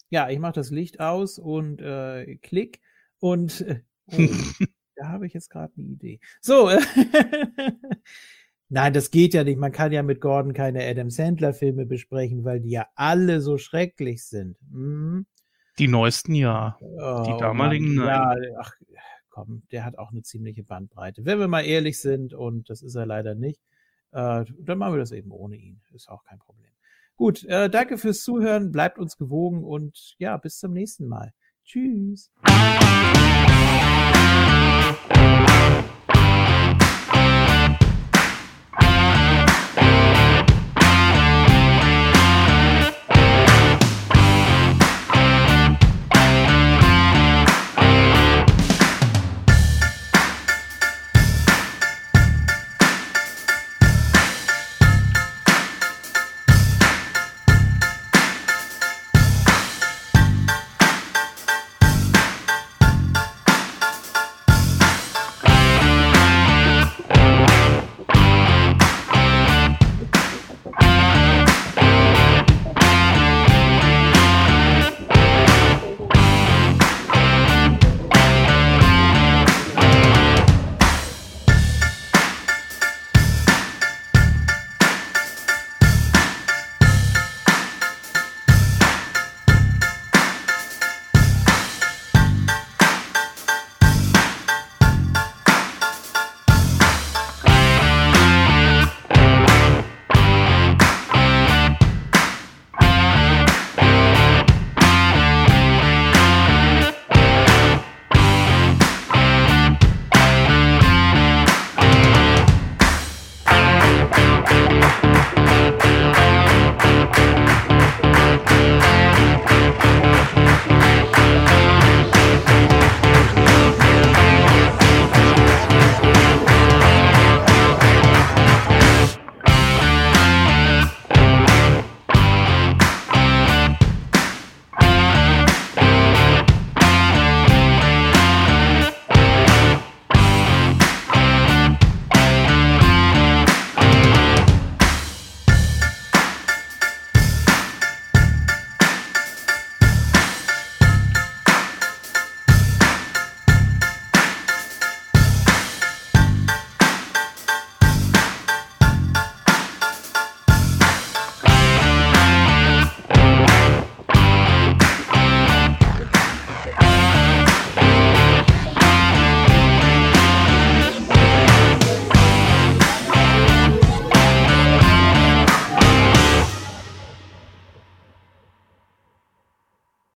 Ja, 0.09 0.31
ich 0.31 0.39
mach 0.39 0.53
das 0.53 0.71
Licht 0.71 1.01
aus 1.01 1.39
und 1.39 1.81
äh, 1.81 2.37
klick 2.37 2.81
und 3.19 3.61
äh, 3.63 3.81
oh. 4.07 4.65
Da 4.97 5.09
habe 5.09 5.27
ich 5.27 5.33
jetzt 5.33 5.51
gerade 5.51 5.73
eine 5.77 5.87
Idee. 5.87 6.21
So. 6.41 6.71
Nein, 8.69 8.93
das 8.93 9.11
geht 9.11 9.35
ja 9.35 9.45
nicht. 9.45 9.59
Man 9.59 9.73
kann 9.73 9.93
ja 9.93 10.03
mit 10.03 10.21
Gordon 10.21 10.53
keine 10.53 10.85
Adam 10.85 11.11
Sandler-Filme 11.11 11.87
besprechen, 11.87 12.45
weil 12.45 12.61
die 12.61 12.71
ja 12.71 12.87
alle 12.95 13.41
so 13.41 13.59
schrecklich 13.59 14.25
sind. 14.25 14.57
Hm? 14.71 15.27
Die 15.79 15.89
neuesten 15.89 16.35
ja. 16.35 16.79
Oh, 16.81 17.25
die 17.27 17.39
damaligen 17.39 17.95
Mann. 17.95 18.07
nein. 18.07 18.43
Ja, 18.43 18.61
ach 18.61 18.73
komm, 19.35 19.63
der 19.73 19.85
hat 19.85 19.99
auch 19.99 20.13
eine 20.13 20.23
ziemliche 20.23 20.63
Bandbreite. 20.63 21.25
Wenn 21.25 21.41
wir 21.41 21.49
mal 21.49 21.63
ehrlich 21.63 22.01
sind, 22.01 22.35
und 22.35 22.71
das 22.71 22.83
ist 22.83 22.95
er 22.95 23.07
leider 23.07 23.35
nicht, 23.35 23.61
äh, 24.13 24.45
dann 24.59 24.79
machen 24.79 24.95
wir 24.95 25.01
das 25.01 25.11
eben 25.11 25.33
ohne 25.33 25.57
ihn. 25.57 25.81
Ist 25.93 26.09
auch 26.09 26.23
kein 26.25 26.39
Problem. 26.39 26.71
Gut, 27.17 27.45
äh, 27.45 27.69
danke 27.69 27.99
fürs 27.99 28.23
Zuhören, 28.23 28.71
bleibt 28.71 28.99
uns 28.99 29.17
gewogen 29.17 29.65
und 29.65 30.15
ja, 30.19 30.37
bis 30.37 30.59
zum 30.59 30.73
nächsten 30.73 31.09
Mal. 31.09 31.33
Tschüss. 31.65 32.31
Música 34.75 35.54